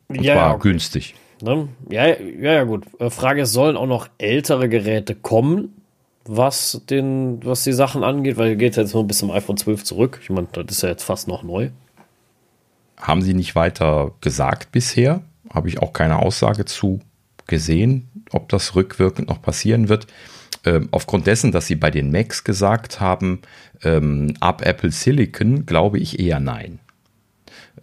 Und 0.09 0.23
ja, 0.23 0.35
zwar 0.35 0.55
okay. 0.55 0.69
günstig. 0.69 1.15
Ne? 1.43 1.69
Ja, 1.91 2.07
ja, 2.07 2.53
ja, 2.53 2.65
gut. 2.65 2.85
Äh, 2.99 3.11
Frage 3.11 3.43
ist, 3.43 3.53
sollen 3.53 3.77
auch 3.77 3.87
noch 3.87 4.09
ältere 4.19 4.69
Geräte 4.69 5.15
kommen, 5.15 5.75
was, 6.27 6.83
den, 6.89 7.45
was 7.45 7.65
die 7.65 7.73
Sachen 7.73 8.03
angeht? 8.03 8.37
Weil 8.37 8.57
geht 8.57 8.77
jetzt 8.77 8.95
nur 8.95 9.07
bis 9.07 9.19
zum 9.19 9.31
iPhone 9.31 9.57
12 9.57 9.85
zurück. 9.85 10.21
Ich 10.23 10.31
meine, 10.31 10.49
das 10.53 10.65
ist 10.71 10.83
ja 10.83 10.89
jetzt 10.89 11.05
fast 11.05 11.29
noch 11.29 11.43
neu. 11.43 11.71
Haben 12.97 13.23
sie 13.23 13.35
nicht 13.35 13.55
weiter 13.55 14.13
gesagt 14.21 14.73
bisher? 14.73 15.23
Habe 15.53 15.69
ich 15.69 15.81
auch 15.81 15.93
keine 15.93 16.21
Aussage 16.21 16.65
zu 16.65 17.01
gesehen, 17.47 18.09
ob 18.33 18.49
das 18.49 18.75
rückwirkend 18.75 19.29
noch 19.29 19.43
passieren 19.43 19.89
wird. 19.89 20.07
ähm, 20.65 20.89
aufgrund 20.93 21.27
dessen, 21.27 21.53
dass 21.53 21.67
sie 21.67 21.75
bei 21.75 21.91
den 21.91 22.11
Macs 22.11 22.43
gesagt 22.43 22.99
haben, 23.01 23.43
ähm, 23.83 24.35
ab 24.41 24.63
Apple 24.65 24.91
Silicon, 24.91 25.67
glaube 25.67 25.99
ich 25.99 26.19
eher 26.19 26.41
nein. 26.41 26.79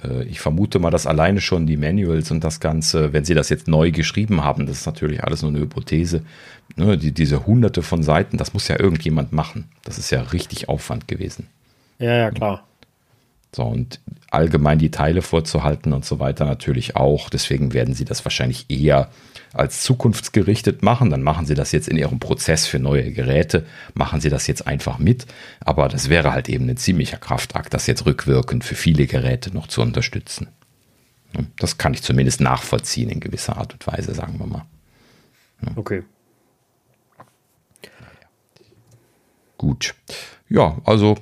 Äh, 0.04 0.24
ich 0.24 0.40
vermute 0.40 0.80
mal, 0.80 0.92
dass 0.92 1.08
alleine 1.08 1.42
schon 1.42 1.68
die 1.68 1.78
Manuals 1.78 2.32
und 2.32 2.44
das 2.44 2.60
Ganze, 2.60 3.14
wenn 3.14 3.26
sie 3.26 3.34
das 3.34 3.50
jetzt 3.50 3.68
neu 3.68 3.92
geschrieben 3.92 4.44
haben, 4.44 4.66
das 4.66 4.80
ist 4.80 4.86
natürlich 4.86 5.24
alles 5.24 5.42
nur 5.42 5.52
eine 5.52 5.60
Hypothese, 5.60 6.24
ne, 6.76 6.98
die, 6.98 7.12
diese 7.12 7.46
hunderte 7.46 7.82
von 7.82 8.04
Seiten, 8.04 8.38
das 8.38 8.54
muss 8.54 8.68
ja 8.68 8.80
irgendjemand 8.80 9.32
machen. 9.34 9.70
Das 9.84 9.98
ist 9.98 10.10
ja 10.12 10.22
richtig 10.22 10.70
Aufwand 10.70 11.08
gewesen. 11.08 11.48
Ja, 12.00 12.16
ja, 12.16 12.32
klar. 12.32 12.64
So, 13.54 13.64
und 13.64 14.00
allgemein 14.30 14.80
die 14.80 14.92
Teile 14.92 15.22
vorzuhalten 15.22 15.92
und 15.92 16.06
so 16.06 16.20
weiter 16.20 16.46
natürlich 16.46 16.96
auch. 16.96 17.30
Deswegen 17.30 17.74
werden 17.74 17.94
sie 17.94 18.06
das 18.06 18.24
wahrscheinlich 18.24 18.68
eher 18.70 19.10
als 19.54 19.82
zukunftsgerichtet 19.82 20.82
machen. 20.82 21.10
Dann 21.10 21.24
machen 21.24 21.46
sie 21.46 21.56
das 21.56 21.72
jetzt 21.72 21.88
in 21.88 21.98
ihrem 21.98 22.20
Prozess 22.20 22.68
für 22.68 22.80
neue 22.80 23.12
Geräte, 23.12 23.66
machen 23.94 24.22
sie 24.22 24.30
das 24.30 24.48
jetzt 24.48 24.68
einfach 24.68 24.98
mit. 24.98 25.26
Aber 25.60 25.88
das 25.88 26.10
wäre 26.10 26.32
halt 26.32 26.50
eben 26.50 26.70
ein 26.70 26.78
ziemlicher 26.78 27.18
Kraftakt, 27.18 27.74
das 27.74 27.88
jetzt 27.88 28.06
rückwirkend 28.06 28.64
für 28.64 28.76
viele 28.76 29.08
Geräte 29.08 29.54
noch 29.54 29.68
zu 29.68 29.82
unterstützen. 29.82 30.48
Das 31.58 31.78
kann 31.78 31.94
ich 31.94 32.04
zumindest 32.04 32.42
nachvollziehen 32.42 33.10
in 33.10 33.20
gewisser 33.20 33.58
Art 33.58 33.74
und 33.74 33.88
Weise, 33.88 34.14
sagen 34.14 34.38
wir 34.40 34.48
mal. 34.48 34.66
Okay. 35.76 36.04
Gut. 39.58 39.94
Ja, 40.50 40.78
also 40.86 41.18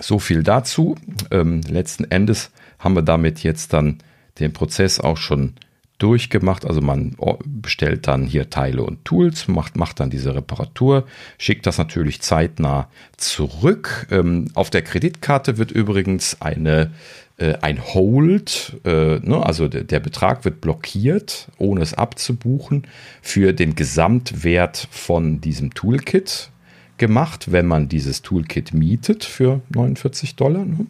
so 0.00 0.18
viel 0.18 0.42
dazu. 0.42 0.96
Ähm, 1.30 1.60
letzten 1.62 2.04
Endes 2.10 2.50
haben 2.78 2.94
wir 2.94 3.02
damit 3.02 3.42
jetzt 3.42 3.72
dann 3.72 3.98
den 4.40 4.52
Prozess 4.52 4.98
auch 4.98 5.18
schon 5.18 5.54
durchgemacht. 6.02 6.64
Also 6.64 6.80
man 6.80 7.16
bestellt 7.44 8.08
dann 8.08 8.26
hier 8.26 8.50
Teile 8.50 8.82
und 8.82 9.04
Tools, 9.04 9.48
macht, 9.48 9.76
macht 9.76 10.00
dann 10.00 10.10
diese 10.10 10.34
Reparatur, 10.34 11.06
schickt 11.38 11.66
das 11.66 11.78
natürlich 11.78 12.20
zeitnah 12.20 12.88
zurück. 13.16 14.08
Ähm, 14.10 14.46
auf 14.54 14.70
der 14.70 14.82
Kreditkarte 14.82 15.58
wird 15.58 15.70
übrigens 15.70 16.40
eine, 16.40 16.90
äh, 17.36 17.54
ein 17.62 17.82
Hold, 17.82 18.80
äh, 18.84 19.18
ne, 19.20 19.44
also 19.44 19.68
der, 19.68 19.84
der 19.84 20.00
Betrag 20.00 20.44
wird 20.44 20.60
blockiert, 20.60 21.48
ohne 21.58 21.82
es 21.82 21.94
abzubuchen, 21.94 22.86
für 23.20 23.52
den 23.52 23.76
Gesamtwert 23.76 24.88
von 24.90 25.40
diesem 25.40 25.72
Toolkit 25.74 26.50
gemacht, 26.98 27.52
wenn 27.52 27.66
man 27.66 27.88
dieses 27.88 28.22
Toolkit 28.22 28.74
mietet 28.74 29.24
für 29.24 29.60
49 29.70 30.36
Dollar. 30.36 30.64
Ne? 30.64 30.86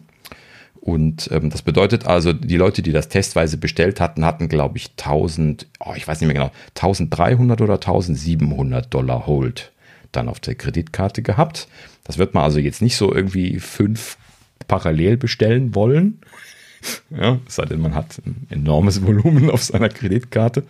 Und 0.83 1.29
ähm, 1.31 1.49
das 1.49 1.61
bedeutet 1.61 2.07
also, 2.07 2.33
die 2.33 2.57
Leute, 2.57 2.81
die 2.81 2.91
das 2.91 3.07
testweise 3.07 3.55
bestellt 3.55 4.01
hatten, 4.01 4.25
hatten, 4.25 4.49
glaube 4.49 4.77
ich, 4.77 4.91
1000, 4.99 5.65
oh, 5.79 5.93
ich 5.95 6.05
weiß 6.05 6.19
nicht 6.19 6.27
mehr 6.27 6.33
genau, 6.33 6.51
1300 6.75 7.61
oder 7.61 7.75
1700 7.75 8.93
Dollar 8.93 9.25
Hold 9.25 9.71
dann 10.11 10.27
auf 10.27 10.41
der 10.41 10.55
Kreditkarte 10.55 11.21
gehabt. 11.21 11.69
Das 12.03 12.17
wird 12.17 12.33
man 12.33 12.43
also 12.43 12.59
jetzt 12.59 12.81
nicht 12.81 12.97
so 12.97 13.15
irgendwie 13.15 13.61
fünf 13.61 14.17
parallel 14.67 15.17
bestellen 15.17 15.73
wollen. 15.73 16.19
Ja, 17.09 17.39
es 17.47 17.55
sei 17.55 17.63
denn, 17.63 17.79
man 17.79 17.95
hat 17.95 18.17
ein 18.25 18.45
enormes 18.49 19.01
Volumen 19.05 19.49
auf 19.49 19.63
seiner 19.63 19.87
Kreditkarte, 19.87 20.63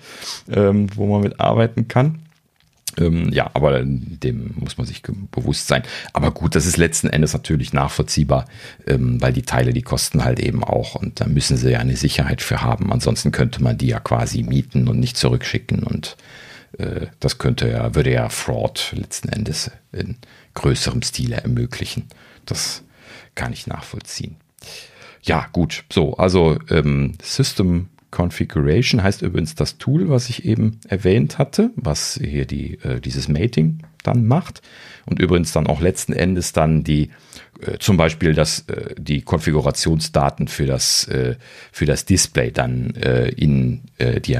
ähm, 0.47 0.86
wo 0.95 1.07
man 1.07 1.24
mit 1.24 1.39
arbeiten 1.39 1.88
kann. 1.88 2.20
Ähm, 2.98 3.32
ja, 3.32 3.50
aber 3.54 3.84
dem 3.84 4.54
muss 4.56 4.78
man 4.78 4.86
sich 4.86 5.02
bewusst 5.32 5.68
sein. 5.68 5.84
Aber 6.14 6.32
gut, 6.32 6.56
das 6.56 6.66
ist 6.66 6.78
letzten 6.78 7.08
Endes 7.10 7.34
natürlich 7.34 7.74
nachvollziehbar, 7.74 8.46
ähm, 8.86 9.22
weil 9.22 9.34
die 9.34 9.41
Teile, 9.41 9.74
die 9.74 9.82
kosten 9.82 10.24
halt 10.24 10.39
eben 10.39 10.64
auch 10.64 10.96
und 10.96 11.20
da 11.20 11.26
müssen 11.26 11.58
sie 11.58 11.72
ja 11.72 11.80
eine 11.80 11.96
Sicherheit 11.96 12.41
für 12.41 12.62
haben. 12.62 12.91
Ansonsten 12.91 13.32
könnte 13.32 13.64
man 13.64 13.78
die 13.78 13.88
ja 13.88 14.00
quasi 14.00 14.44
mieten 14.44 14.88
und 14.88 15.00
nicht 15.00 15.18
zurückschicken 15.18 15.84
und 15.84 16.18
äh, 16.78 17.08
das 17.20 17.38
könnte 17.38 17.70
ja, 17.70 17.96
würde 17.96 18.12
ja 18.12 18.30
Fraud 18.30 18.94
letzten 18.96 19.30
Endes 19.30 19.72
in 19.91 20.18
größerem 20.54 21.02
Stile 21.02 21.38
ermöglichen. 21.38 22.06
Das 22.46 22.84
kann 23.36 23.54
ich 23.54 23.68
nachvollziehen. 23.68 24.36
Ja, 25.24 25.48
gut. 25.52 25.86
So, 25.91 26.18
also 26.18 26.60
ähm, 26.70 27.14
System 27.22 27.89
Configuration 28.14 29.01
heißt 29.01 29.24
übrigens 29.24 29.55
das 29.55 29.80
Tool, 29.80 30.07
was 30.07 30.30
ich 30.30 30.45
eben 30.45 30.80
erwähnt 30.88 31.39
hatte, 31.39 31.72
was 31.76 32.20
hier 32.24 32.45
die, 32.45 32.76
äh, 32.84 33.01
dieses 33.01 33.28
Mating 33.28 33.80
dann 34.03 34.28
macht 34.28 34.61
und 35.05 35.20
übrigens 35.20 35.51
dann 35.51 35.66
auch 35.66 35.82
letzten 35.82 36.14
Endes 36.14 36.53
dann 36.53 36.84
die 36.84 37.09
äh, 37.61 37.80
zum 37.80 37.97
Beispiel 37.97 38.34
das, 38.34 38.68
äh, 38.68 38.93
die 38.97 39.22
Konfigurationsdaten 39.22 40.47
für 40.47 40.68
das, 40.68 41.07
äh, 41.07 41.38
für 41.72 41.86
das 41.86 42.05
Display 42.05 42.51
dann 42.51 42.93
äh, 42.95 43.30
in, 43.30 43.82
äh, 43.97 44.22
die, 44.22 44.38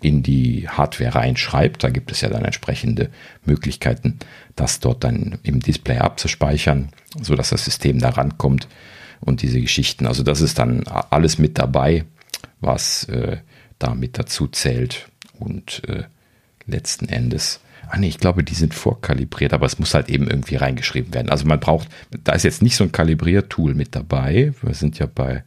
in 0.00 0.24
die 0.24 0.68
Hardware 0.68 1.14
reinschreibt. 1.14 1.84
Da 1.84 1.90
gibt 1.90 2.10
es 2.10 2.20
ja 2.20 2.30
dann 2.30 2.44
entsprechende 2.44 3.10
Möglichkeiten, 3.44 4.18
das 4.56 4.80
dort 4.80 5.04
dann 5.04 5.38
im 5.44 5.60
Display 5.60 5.98
abzuspeichern, 5.98 6.88
sodass 7.20 7.50
das 7.50 7.64
System 7.64 8.00
da 8.00 8.10
rankommt 8.10 8.66
und 9.20 9.42
diese 9.42 9.60
Geschichten. 9.60 10.06
Also 10.06 10.22
das 10.24 10.40
ist 10.40 10.58
dann 10.58 10.82
alles 10.86 11.38
mit 11.38 11.58
dabei 11.58 12.06
was 12.62 13.04
äh, 13.04 13.38
da 13.78 13.94
mit 13.94 14.18
dazu 14.18 14.46
zählt. 14.48 15.08
Und 15.38 15.82
äh, 15.88 16.04
letzten 16.66 17.08
Endes, 17.08 17.60
ah 17.88 17.98
nee, 17.98 18.08
ich 18.08 18.18
glaube, 18.18 18.44
die 18.44 18.54
sind 18.54 18.74
vorkalibriert, 18.74 19.52
aber 19.52 19.66
es 19.66 19.78
muss 19.78 19.94
halt 19.94 20.08
eben 20.08 20.28
irgendwie 20.28 20.56
reingeschrieben 20.56 21.12
werden. 21.12 21.30
Also 21.30 21.46
man 21.46 21.60
braucht, 21.60 21.88
da 22.24 22.32
ist 22.32 22.44
jetzt 22.44 22.62
nicht 22.62 22.76
so 22.76 22.84
ein 22.84 22.92
Kalibriertool 22.92 23.74
mit 23.74 23.94
dabei. 23.94 24.54
Wir 24.62 24.74
sind 24.74 24.98
ja 24.98 25.06
bei, 25.06 25.44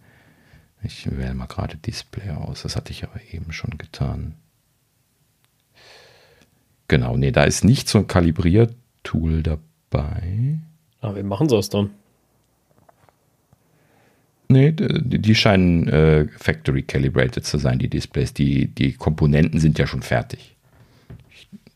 ich 0.84 1.09
wähle 1.09 1.34
mal 1.34 1.47
gerade 1.47 1.78
Display 1.78 2.30
aus, 2.32 2.63
das 2.63 2.76
hatte 2.76 2.91
ich 2.91 3.03
aber 3.03 3.20
eben 3.32 3.51
schon 3.51 3.78
getan. 3.78 4.36
Genau, 6.88 7.18
nee, 7.18 7.32
da 7.32 7.45
ist 7.45 7.63
nicht 7.63 7.89
so 7.89 7.99
ein 7.99 8.07
Kalibriertool 8.07 9.41
dabei. 9.41 10.59
Aber 11.01 11.16
wie 11.16 11.24
machen 11.24 11.49
sie 11.49 11.55
das 11.55 11.70
dann? 11.70 11.89
Nee, 14.48 14.74
die, 14.74 15.36
scheinen 15.36 15.88
äh, 15.88 16.28
factory 16.38 16.84
calibrated 16.84 17.46
zu 17.46 17.58
sein, 17.58 17.80
die 17.80 17.88
Displays. 17.88 18.34
Die, 18.34 18.68
die 18.68 18.93
Komponenten 18.93 19.60
sind 19.60 19.80
ja 19.80 19.88
schon 19.88 20.04
fertig. 20.04 20.56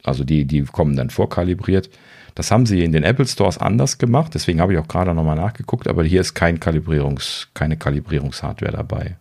Also 0.03 0.23
die, 0.23 0.45
die 0.45 0.63
kommen 0.63 0.95
dann 0.95 1.09
vorkalibriert. 1.09 1.89
Das 2.35 2.51
haben 2.51 2.65
sie 2.65 2.83
in 2.83 2.91
den 2.91 3.03
Apple 3.03 3.27
Stores 3.27 3.57
anders 3.57 3.97
gemacht, 3.97 4.33
deswegen 4.33 4.61
habe 4.61 4.73
ich 4.73 4.79
auch 4.79 4.87
gerade 4.87 5.13
nochmal 5.13 5.35
nachgeguckt, 5.35 5.87
aber 5.87 6.03
hier 6.03 6.21
ist 6.21 6.35
kein 6.35 6.59
Kalibrierungs, 6.59 7.49
keine 7.53 7.75
Kalibrierungshardware 7.75 8.71
dabei. 8.71 9.17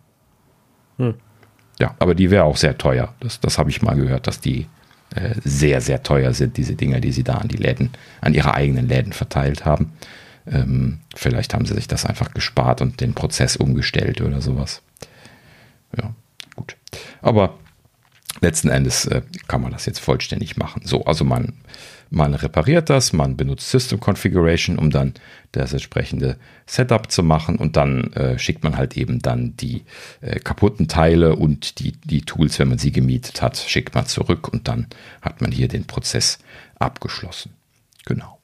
Hm. 0.97 1.15
Ja, 1.79 1.95
aber 1.99 2.15
die 2.15 2.29
wäre 2.29 2.43
auch 2.43 2.55
sehr 2.55 2.77
teuer. 2.77 3.13
Das, 3.19 3.39
das 3.41 3.57
habe 3.57 3.69
ich 3.71 3.81
mal 3.81 3.95
gehört, 3.95 4.27
dass 4.27 4.39
die 4.39 4.67
äh, 5.15 5.35
sehr, 5.43 5.81
sehr 5.81 6.03
teuer 6.03 6.33
sind, 6.33 6.55
diese 6.57 6.75
Dinger, 6.75 6.99
die 6.99 7.11
sie 7.11 7.23
da 7.23 7.35
an 7.35 7.47
die 7.47 7.57
Läden, 7.57 7.89
an 8.21 8.33
ihre 8.33 8.53
eigenen 8.53 8.87
Läden 8.87 9.11
verteilt 9.11 9.65
haben. 9.65 9.91
Ähm, 10.49 10.99
vielleicht 11.15 11.53
haben 11.53 11.65
sie 11.65 11.75
sich 11.75 11.87
das 11.87 12.05
einfach 12.05 12.33
gespart 12.33 12.81
und 12.81 13.01
den 13.01 13.13
Prozess 13.13 13.55
umgestellt 13.55 14.21
oder 14.21 14.41
sowas. 14.41 14.81
Ja, 15.97 16.13
gut. 16.55 16.75
Aber 17.21 17.57
letzten 18.41 18.69
Endes 18.69 19.05
äh, 19.05 19.21
kann 19.47 19.61
man 19.61 19.71
das 19.71 19.85
jetzt 19.85 19.99
vollständig 19.99 20.57
machen. 20.57 20.81
So, 20.85 21.05
also 21.05 21.23
man, 21.23 21.53
man 22.09 22.33
repariert 22.33 22.89
das, 22.89 23.13
man 23.13 23.37
benutzt 23.37 23.69
System 23.69 23.99
Configuration, 23.99 24.77
um 24.77 24.89
dann 24.89 25.13
das 25.51 25.73
entsprechende 25.73 26.37
Setup 26.65 27.11
zu 27.11 27.23
machen 27.23 27.57
und 27.57 27.75
dann 27.75 28.13
äh, 28.13 28.39
schickt 28.39 28.63
man 28.63 28.77
halt 28.77 28.97
eben 28.97 29.19
dann 29.19 29.55
die 29.57 29.83
äh, 30.21 30.39
kaputten 30.39 30.87
Teile 30.87 31.35
und 31.35 31.79
die, 31.79 31.91
die 31.91 32.21
Tools, 32.21 32.59
wenn 32.59 32.69
man 32.69 32.77
sie 32.77 32.91
gemietet 32.91 33.41
hat, 33.41 33.57
schickt 33.57 33.95
man 33.95 34.05
zurück 34.05 34.47
und 34.47 34.67
dann 34.67 34.87
hat 35.21 35.41
man 35.41 35.51
hier 35.51 35.67
den 35.67 35.85
Prozess 35.85 36.39
abgeschlossen. 36.77 37.53
Genau. 38.05 38.39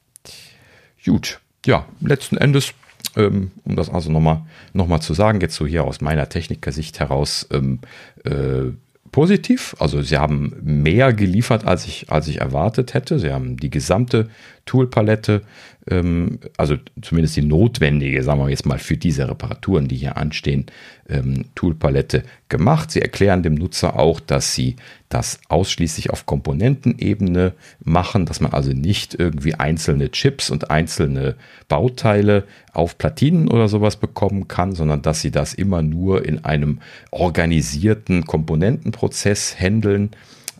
Gut, 1.04 1.40
ja, 1.66 1.84
letzten 2.00 2.36
Endes, 2.36 2.72
ähm, 3.16 3.50
um 3.64 3.76
das 3.76 3.90
also 3.90 4.10
nochmal 4.10 4.42
noch 4.72 4.86
mal 4.86 5.00
zu 5.00 5.14
sagen, 5.14 5.40
jetzt 5.40 5.56
so 5.56 5.66
hier 5.66 5.84
aus 5.84 6.00
meiner 6.00 6.28
Technikersicht 6.28 7.00
heraus, 7.00 7.46
ähm, 7.52 7.80
äh, 8.24 8.72
positiv. 9.12 9.74
Also 9.78 10.02
sie 10.02 10.18
haben 10.18 10.54
mehr 10.62 11.12
geliefert, 11.12 11.64
als 11.64 11.86
ich, 11.86 12.10
als 12.10 12.28
ich 12.28 12.40
erwartet 12.40 12.94
hätte. 12.94 13.18
Sie 13.18 13.32
haben 13.32 13.56
die 13.56 13.70
gesamte 13.70 14.28
Toolpalette, 14.66 15.42
ähm, 15.88 16.40
also 16.56 16.76
zumindest 17.00 17.36
die 17.36 17.42
notwendige, 17.42 18.22
sagen 18.22 18.40
wir 18.40 18.50
jetzt 18.50 18.66
mal, 18.66 18.78
für 18.78 18.96
diese 18.96 19.28
Reparaturen, 19.28 19.86
die 19.88 19.96
hier 19.96 20.16
anstehen, 20.16 20.66
ähm, 21.08 21.46
Toolpalette 21.54 22.24
gemacht. 22.48 22.90
Sie 22.90 23.00
erklären 23.00 23.44
dem 23.44 23.54
Nutzer 23.54 23.98
auch, 23.98 24.18
dass 24.18 24.54
sie 24.54 24.76
das 25.08 25.38
ausschließlich 25.48 26.10
auf 26.10 26.26
Komponentenebene 26.26 27.52
machen, 27.84 28.26
dass 28.26 28.40
man 28.40 28.52
also 28.52 28.72
nicht 28.72 29.14
irgendwie 29.14 29.54
einzelne 29.54 30.10
Chips 30.10 30.50
und 30.50 30.70
einzelne 30.70 31.36
Bauteile 31.68 32.44
auf 32.72 32.98
Platinen 32.98 33.48
oder 33.48 33.68
sowas 33.68 33.96
bekommen 33.96 34.48
kann, 34.48 34.74
sondern 34.74 35.02
dass 35.02 35.20
sie 35.20 35.30
das 35.30 35.54
immer 35.54 35.82
nur 35.82 36.24
in 36.24 36.44
einem 36.44 36.80
organisierten 37.12 38.26
Komponentenprozess 38.26 39.58
handeln. 39.58 40.10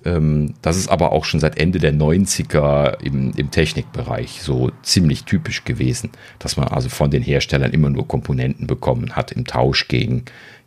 Ähm, 0.06 0.54
das 0.62 0.76
ist 0.76 0.88
aber 0.88 1.12
auch 1.12 1.24
schon 1.24 1.40
seit 1.40 1.58
Ende 1.58 1.80
der 1.80 1.92
90er 1.92 3.02
im, 3.02 3.32
im 3.36 3.50
Technikbereich 3.50 4.40
so 4.40 4.70
ziemlich 4.82 5.24
typisch 5.24 5.64
gewesen, 5.64 6.10
dass 6.38 6.56
man 6.56 6.68
also 6.68 6.88
von 6.88 7.10
den 7.10 7.22
Herstellern 7.22 7.72
immer 7.72 7.90
nur 7.90 8.06
Komponenten 8.06 8.68
bekommen 8.68 9.16
hat 9.16 9.32
im 9.32 9.44
Tausch 9.44 9.88
gegen 9.88 10.24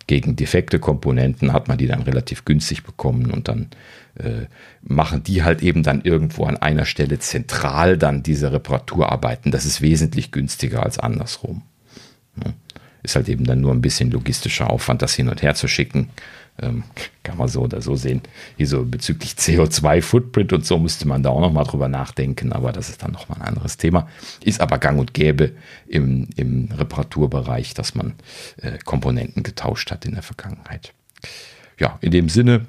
gegen 0.08 0.36
defekte 0.36 0.80
Komponenten 0.80 1.54
hat 1.54 1.68
man 1.68 1.78
die 1.78 1.86
dann 1.86 2.02
relativ 2.02 2.44
günstig 2.44 2.82
bekommen 2.84 3.30
und 3.30 3.48
dann 3.48 3.68
äh, 4.16 4.48
machen 4.82 5.22
die 5.22 5.44
halt 5.44 5.62
eben 5.62 5.84
dann 5.84 6.02
irgendwo 6.02 6.46
an 6.46 6.58
einer 6.58 6.86
Stelle 6.86 7.20
zentral 7.20 7.96
dann 7.96 8.24
diese 8.24 8.52
Reparaturarbeiten. 8.52 9.52
Das 9.52 9.66
ist 9.66 9.84
wesentlich 9.84 10.32
günstiger 10.32 10.82
als 10.82 10.98
andersrum. 10.98 11.62
Ist 13.04 13.16
halt 13.18 13.30
eben 13.30 13.44
dann 13.44 13.62
nur 13.62 13.72
ein 13.72 13.82
bisschen 13.82 14.10
logistischer 14.10 14.72
Aufwand, 14.72 15.04
das 15.04 15.14
hin 15.14 15.30
und 15.30 15.44
her 15.44 15.54
zu 15.54 15.68
schicken. 15.68 16.10
Ähm, 16.62 16.84
kann 17.24 17.38
man 17.38 17.48
so 17.48 17.62
oder 17.62 17.82
so 17.82 17.96
sehen. 17.96 18.22
Hier 18.58 18.68
so 18.68 18.84
bezüglich 18.84 19.32
CO2-Footprint 19.32 20.54
und 20.54 20.66
so 20.66 20.78
müsste 20.78 21.08
man 21.08 21.24
da 21.24 21.30
auch 21.30 21.42
nochmal 21.42 21.64
drüber 21.64 21.88
nachdenken, 21.88 22.52
aber 22.52 22.72
das 22.72 22.90
ist 22.90 23.04
dann 23.04 23.12
nochmal 23.12 23.40
ein 23.40 23.48
anderes 23.48 23.78
Thema. 23.78 24.10
Ist 24.44 24.62
aber 24.62 24.78
gang 24.78 25.00
und 25.00 25.14
gäbe 25.14 25.52
im, 25.88 26.28
im 26.36 26.70
Reparaturbereich, 26.76 27.74
dass 27.74 27.96
man 27.96 28.14
äh, 28.62 28.78
Komponenten 28.84 29.44
getauscht 29.44 29.92
hat 29.92 30.06
in 30.06 30.14
der 30.14 30.24
Vergangenheit. 30.24 30.94
Ja, 31.80 31.98
in 32.02 32.12
dem 32.12 32.30
Sinne 32.30 32.66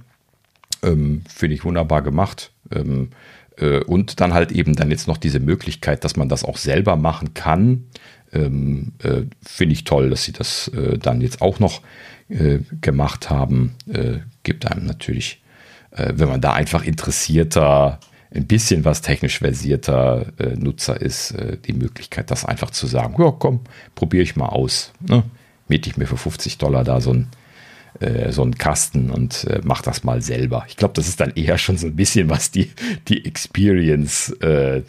ähm, 0.83 1.23
finde 1.29 1.55
ich 1.55 1.65
wunderbar 1.65 2.03
gemacht. 2.03 2.53
Ähm, 2.71 3.11
äh, 3.57 3.81
und 3.85 4.21
dann 4.21 4.35
halt 4.35 4.53
eben 4.53 4.75
dann 4.75 4.91
jetzt 4.91 5.07
noch 5.07 5.17
diese 5.17 5.41
Möglichkeit, 5.41 6.05
dass 6.05 6.17
man 6.17 6.29
das 6.29 6.45
auch 6.45 6.57
selber 6.57 6.97
machen 6.97 7.35
kann. 7.35 7.87
Ähm, 8.33 8.93
äh, 9.03 9.23
finde 9.43 9.73
ich 9.73 9.85
toll, 9.85 10.11
dass 10.11 10.25
sie 10.25 10.33
das 10.33 10.69
äh, 10.69 10.99
dann 10.99 11.21
jetzt 11.21 11.43
auch 11.43 11.59
noch 11.59 11.83
äh, 12.31 12.61
gemacht 12.81 13.31
haben. 13.31 13.75
Äh, 13.93 14.19
gibt 14.43 14.71
einem 14.71 14.87
natürlich, 14.87 15.43
äh, 15.91 16.13
wenn 16.15 16.29
man 16.29 16.41
da 16.41 16.53
einfach 16.53 16.85
interessierter, 16.85 18.01
ein 18.33 18.47
bisschen 18.47 18.85
was 18.85 19.03
technisch 19.03 19.41
versierter 19.41 20.27
Nutzer 20.57 21.01
ist, 21.01 21.35
die 21.67 21.73
Möglichkeit, 21.73 22.31
das 22.31 22.45
einfach 22.45 22.71
zu 22.71 22.87
sagen, 22.87 23.17
ja 23.21 23.33
komm, 23.33 23.59
probiere 23.97 24.23
ich 24.23 24.37
mal 24.37 24.47
aus. 24.47 24.93
Ne? 25.01 25.25
Miete 25.67 25.91
ich 25.91 25.97
mir 25.97 26.07
für 26.07 26.17
50 26.17 26.59
Dollar 26.59 26.85
da 26.85 27.01
so 27.01 27.13
ein 27.13 27.27
äh, 27.99 28.31
so 28.33 28.43
einen 28.43 28.55
Kasten 28.55 29.11
und 29.11 29.45
äh, 29.45 29.61
mach 29.65 29.83
das 29.83 30.05
mal 30.05 30.23
selber. 30.23 30.65
Ich 30.69 30.77
glaube, 30.77 30.95
das 30.95 31.09
ist 31.09 31.21
dann 31.21 31.33
eher 31.35 31.59
schon 31.59 31.77
so 31.77 31.89
ein 31.89 31.97
bisschen 31.97 32.31
was 32.31 32.51
die, 32.51 32.71
die 33.09 33.25
Experience, 33.25 34.31
äh, 34.41 34.83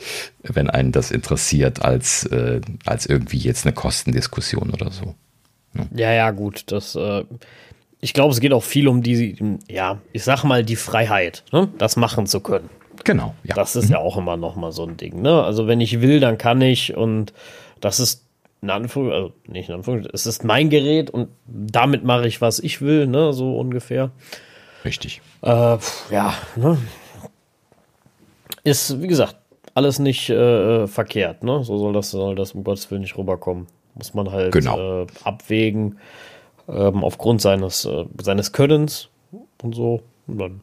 wenn 0.44 0.70
einen 0.70 0.92
das 0.92 1.12
interessiert, 1.12 1.84
als, 1.84 2.26
äh, 2.28 2.62
als 2.86 3.08
irgendwie 3.08 3.40
jetzt 3.40 3.66
eine 3.66 3.74
Kostendiskussion 3.74 4.70
oder 4.70 4.92
so. 4.92 5.16
Ja, 5.96 6.12
ja, 6.12 6.32
gut. 6.32 6.72
Das, 6.72 6.96
äh, 6.96 7.24
ich 8.00 8.14
glaube, 8.14 8.34
es 8.34 8.40
geht 8.40 8.54
auch 8.54 8.64
viel 8.64 8.88
um 8.88 9.04
die, 9.04 9.58
ja, 9.70 10.00
ich 10.12 10.24
sag 10.24 10.44
mal, 10.44 10.64
die 10.64 10.76
Freiheit, 10.76 11.44
ne? 11.52 11.70
das 11.78 11.96
machen 11.96 12.26
zu 12.26 12.40
können. 12.40 12.70
Genau, 13.04 13.36
ja. 13.44 13.56
Das 13.56 13.76
ist 13.76 13.86
mhm. 13.86 13.94
ja 13.94 14.00
auch 14.00 14.18
immer 14.18 14.38
noch 14.38 14.56
mal 14.56 14.72
so 14.72 14.86
ein 14.86 14.98
Ding. 14.98 15.22
Ne? 15.22 15.44
Also 15.44 15.68
wenn 15.68 15.82
ich 15.82 16.02
will, 16.02 16.20
dann 16.20 16.38
kann 16.38 16.62
ich 16.62 16.96
und 16.96 17.34
das 17.80 18.00
ist 18.00 18.26
in 18.62 18.70
Anführung, 18.70 19.12
also 19.12 19.34
nicht 19.48 19.70
in 19.70 19.76
Anführung, 19.76 20.06
es 20.14 20.26
ist 20.26 20.44
mein 20.44 20.70
Gerät 20.70 21.10
und 21.10 21.30
damit 21.48 22.04
mache 22.04 22.28
ich, 22.28 22.42
was 22.42 22.60
ich 22.60 22.82
will, 22.82 23.08
ne, 23.08 23.34
so 23.34 23.58
ungefähr. 23.58 24.12
Richtig. 24.86 25.22
Äh, 25.42 25.78
ja, 26.12 26.34
ne? 26.56 26.78
Ist, 28.64 29.02
wie 29.02 29.08
gesagt, 29.08 29.36
alles 29.74 29.98
nicht 29.98 30.30
äh, 30.30 30.86
verkehrt, 30.86 31.44
ne? 31.44 31.64
So 31.64 31.78
soll 31.80 31.94
das, 31.94 32.12
soll 32.12 32.36
das 32.36 32.52
um 32.52 32.64
Gottes 32.64 32.92
Willen 32.92 33.02
nicht 33.02 33.18
rüberkommen. 33.18 33.66
Muss 33.96 34.14
man 34.14 34.32
halt 34.32 34.54
genau. 34.54 35.04
äh, 35.04 35.08
abwägen, 35.24 36.00
ähm, 36.68 37.04
aufgrund 37.04 37.42
seines, 37.42 37.86
äh, 37.86 38.06
seines 38.22 38.52
Könnens 38.52 39.10
und 39.62 39.76
so. 39.76 40.04
Und 40.28 40.38
dann 40.38 40.62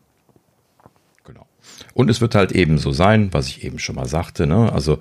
und 1.95 2.11
es 2.11 2.21
wird 2.21 2.35
halt 2.35 2.53
eben 2.53 2.79
so 2.79 2.93
sein, 2.93 3.33
was 3.33 3.49
ich 3.49 3.65
eben 3.65 3.79
schon 3.79 3.97
mal 3.97 4.07
sagte, 4.07 4.47
ne? 4.47 4.73
also 4.73 4.99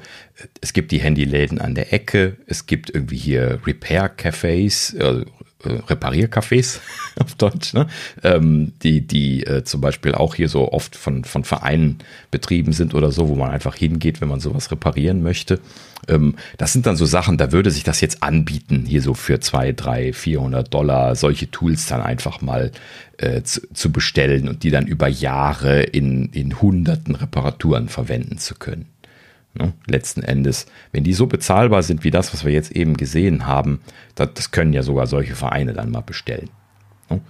es 0.61 0.73
gibt 0.73 0.91
die 0.91 0.99
Handyläden 0.99 1.59
an 1.59 1.75
der 1.75 1.93
Ecke, 1.93 2.37
es 2.47 2.65
gibt 2.65 2.89
irgendwie 2.89 3.17
hier 3.17 3.59
Repair-Cafés, 3.65 4.97
äh, 4.97 5.25
äh, 5.63 5.69
Repariercafés 5.69 6.79
auf 7.19 7.35
Deutsch, 7.35 7.73
ne? 7.73 7.87
ähm, 8.23 8.73
die, 8.83 9.01
die 9.01 9.43
äh, 9.43 9.63
zum 9.63 9.81
Beispiel 9.81 10.13
auch 10.13 10.35
hier 10.35 10.49
so 10.49 10.71
oft 10.71 10.95
von, 10.95 11.23
von 11.23 11.43
Vereinen 11.43 11.99
betrieben 12.31 12.73
sind 12.73 12.93
oder 12.93 13.11
so, 13.11 13.27
wo 13.27 13.35
man 13.35 13.49
einfach 13.49 13.75
hingeht, 13.75 14.21
wenn 14.21 14.29
man 14.29 14.39
sowas 14.39 14.71
reparieren 14.71 15.23
möchte. 15.23 15.59
Ähm, 16.07 16.35
das 16.57 16.73
sind 16.73 16.85
dann 16.85 16.95
so 16.95 17.05
Sachen, 17.05 17.37
da 17.37 17.51
würde 17.51 17.71
sich 17.71 17.83
das 17.83 18.01
jetzt 18.01 18.21
anbieten, 18.21 18.85
hier 18.85 19.01
so 19.01 19.13
für 19.13 19.39
zwei, 19.39 19.71
drei, 19.71 20.13
400 20.13 20.73
Dollar 20.73 21.15
solche 21.15 21.49
Tools 21.49 21.87
dann 21.87 22.01
einfach 22.01 22.41
mal 22.41 22.71
äh, 23.17 23.41
zu, 23.41 23.61
zu 23.73 23.91
bestellen 23.91 24.47
und 24.47 24.63
die 24.63 24.69
dann 24.69 24.85
über 24.85 25.07
Jahre 25.07 25.81
in, 25.81 26.29
in 26.29 26.61
hunderten 26.61 27.15
Reparaturen 27.15 27.89
verwenden 27.89 28.37
zu 28.37 28.55
können. 28.55 28.85
Ne? 29.57 29.73
Letzten 29.87 30.23
Endes, 30.23 30.65
wenn 30.91 31.03
die 31.03 31.13
so 31.13 31.27
bezahlbar 31.27 31.83
sind 31.83 32.03
wie 32.03 32.11
das, 32.11 32.33
was 32.33 32.45
wir 32.45 32.51
jetzt 32.51 32.71
eben 32.71 32.95
gesehen 32.95 33.45
haben, 33.47 33.81
das, 34.15 34.33
das 34.33 34.51
können 34.51 34.73
ja 34.73 34.83
sogar 34.83 35.07
solche 35.07 35.35
Vereine 35.35 35.73
dann 35.73 35.91
mal 35.91 36.01
bestellen. 36.01 36.49
Ne? 37.09 37.21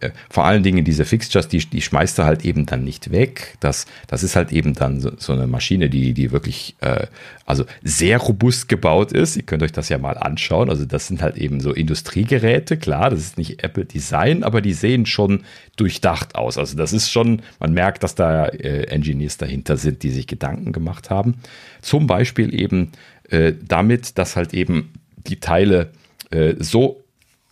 Äh, 0.00 0.10
vor 0.30 0.44
allen 0.44 0.62
Dingen 0.62 0.84
diese 0.84 1.04
Fixtures, 1.04 1.48
die, 1.48 1.58
die 1.58 1.80
schmeißt 1.80 2.18
du 2.18 2.24
halt 2.24 2.44
eben 2.44 2.66
dann 2.66 2.84
nicht 2.84 3.10
weg. 3.10 3.56
Das, 3.60 3.86
das 4.06 4.22
ist 4.22 4.36
halt 4.36 4.52
eben 4.52 4.74
dann 4.74 5.00
so, 5.00 5.12
so 5.16 5.32
eine 5.32 5.46
Maschine, 5.46 5.90
die, 5.90 6.14
die 6.14 6.32
wirklich 6.32 6.76
äh, 6.80 7.06
also 7.46 7.64
sehr 7.82 8.18
robust 8.18 8.68
gebaut 8.68 9.12
ist. 9.12 9.36
Ihr 9.36 9.42
könnt 9.42 9.62
euch 9.62 9.72
das 9.72 9.88
ja 9.88 9.98
mal 9.98 10.16
anschauen. 10.16 10.70
Also 10.70 10.84
das 10.84 11.06
sind 11.06 11.22
halt 11.22 11.36
eben 11.36 11.60
so 11.60 11.72
Industriegeräte, 11.72 12.76
klar, 12.76 13.10
das 13.10 13.20
ist 13.20 13.38
nicht 13.38 13.62
Apple 13.62 13.84
Design, 13.84 14.42
aber 14.42 14.60
die 14.60 14.72
sehen 14.72 15.06
schon 15.06 15.44
durchdacht 15.76 16.34
aus. 16.34 16.58
Also 16.58 16.76
das 16.76 16.92
ist 16.92 17.10
schon, 17.10 17.42
man 17.60 17.72
merkt, 17.72 18.02
dass 18.02 18.14
da 18.14 18.46
äh, 18.46 18.84
Engineers 18.84 19.36
dahinter 19.36 19.76
sind, 19.76 20.02
die 20.02 20.10
sich 20.10 20.26
Gedanken 20.26 20.72
gemacht 20.72 21.10
haben. 21.10 21.36
Zum 21.82 22.06
Beispiel 22.06 22.54
eben 22.54 22.92
äh, 23.28 23.52
damit, 23.66 24.18
dass 24.18 24.36
halt 24.36 24.54
eben 24.54 24.92
die 25.26 25.40
Teile 25.40 25.90
äh, 26.30 26.54
so 26.58 27.03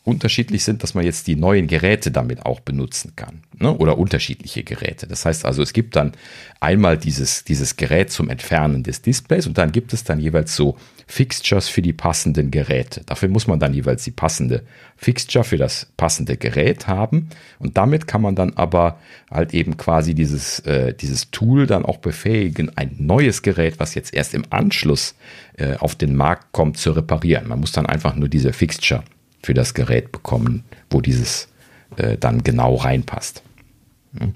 unterschiedlich 0.05 0.65
sind, 0.65 0.83
dass 0.83 0.95
man 0.95 1.05
jetzt 1.05 1.29
die 1.29 1.37
neuen 1.37 1.69
Geräte 1.69 2.11
damit 2.11 2.45
auch 2.45 2.59
benutzen 2.59 3.13
kann. 3.15 3.43
Ne? 3.57 3.73
Oder 3.77 3.99
unterschiedliche 3.99 4.65
Geräte. 4.65 5.07
Das 5.07 5.25
heißt 5.25 5.45
also, 5.45 5.63
es 5.63 5.73
gibt 5.73 5.95
dann 5.95 6.13
einmal 6.59 6.99
dieses, 6.99 7.45
dieses 7.45 7.77
Gerät 7.77 8.11
zum 8.11 8.29
Entfernen 8.29 8.83
des 8.83 9.03
Displays 9.03 9.47
und 9.47 9.59
dann 9.59 9.71
gibt 9.71 9.93
es 9.93 10.03
dann 10.03 10.19
jeweils 10.19 10.57
so 10.57 10.77
Fixtures 11.07 11.69
für 11.69 11.83
die 11.83 11.93
passenden 11.93 12.51
Geräte. 12.51 13.03
Dafür 13.07 13.29
muss 13.29 13.47
man 13.47 13.61
dann 13.61 13.75
jeweils 13.75 14.03
die 14.03 14.11
passende 14.11 14.65
Fixture 14.97 15.45
für 15.45 15.57
das 15.57 15.87
passende 15.97 16.37
Gerät 16.37 16.89
haben. 16.89 17.29
Und 17.61 17.77
damit 17.77 18.09
kann 18.09 18.23
man 18.23 18.35
dann 18.35 18.55
aber 18.57 18.99
halt 19.31 19.55
eben 19.55 19.77
quasi 19.77 20.15
dieses, 20.15 20.59
äh, 20.61 20.95
dieses 20.95 21.31
Tool 21.31 21.69
dann 21.69 21.85
auch 21.85 21.99
befähigen, 21.99 22.77
ein 22.77 22.97
neues 22.99 23.43
Gerät, 23.43 23.79
was 23.79 23.95
jetzt 23.95 24.15
erst 24.15 24.35
im 24.35 24.45
Anschluss 24.51 25.15
äh, 25.59 25.77
auf 25.77 25.95
den 25.95 26.17
Markt 26.17 26.51
kommt, 26.51 26.77
zu 26.77 26.91
reparieren. 26.91 27.47
Man 27.47 27.61
muss 27.61 27.71
dann 27.71 27.87
einfach 27.87 28.17
nur 28.17 28.29
diese 28.29 28.53
Fixture 28.53 29.05
für 29.43 29.55
das 29.55 29.75
Gerät 29.75 30.13
bekommen, 30.13 30.65
wo 30.91 31.01
dieses 31.01 31.49
äh, 31.97 32.17
dann 32.17 32.43
genau 32.43 32.77
reinpasst. 32.77 33.43
Hm? 34.19 34.35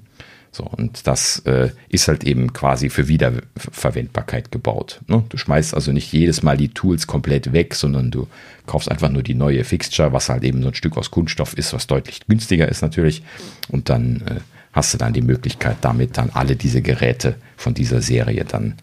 So, 0.57 0.63
und 0.63 1.05
das 1.05 1.39
äh, 1.45 1.69
ist 1.87 2.07
halt 2.07 2.23
eben 2.23 2.51
quasi 2.51 2.89
für 2.89 3.07
Wiederverwendbarkeit 3.07 4.51
gebaut. 4.51 5.01
Ne? 5.07 5.23
Du 5.29 5.37
schmeißt 5.37 5.75
also 5.75 5.91
nicht 5.91 6.11
jedes 6.11 6.41
Mal 6.41 6.57
die 6.57 6.69
Tools 6.69 7.05
komplett 7.05 7.53
weg, 7.53 7.75
sondern 7.75 8.09
du 8.09 8.27
kaufst 8.65 8.89
einfach 8.89 9.09
nur 9.09 9.21
die 9.21 9.35
neue 9.35 9.63
Fixture, 9.63 10.13
was 10.13 10.29
halt 10.29 10.43
eben 10.43 10.63
so 10.63 10.69
ein 10.69 10.73
Stück 10.73 10.97
aus 10.97 11.11
Kunststoff 11.11 11.53
ist, 11.55 11.73
was 11.73 11.85
deutlich 11.85 12.25
günstiger 12.27 12.67
ist 12.67 12.81
natürlich. 12.81 13.21
Und 13.69 13.89
dann 13.89 14.21
äh, 14.21 14.39
hast 14.73 14.95
du 14.95 14.97
dann 14.97 15.13
die 15.13 15.21
Möglichkeit, 15.21 15.77
damit 15.81 16.17
dann 16.17 16.31
alle 16.31 16.55
diese 16.55 16.81
Geräte 16.81 17.35
von 17.55 17.75
dieser 17.75 18.01
Serie 18.01 18.43
dann, 18.43 18.75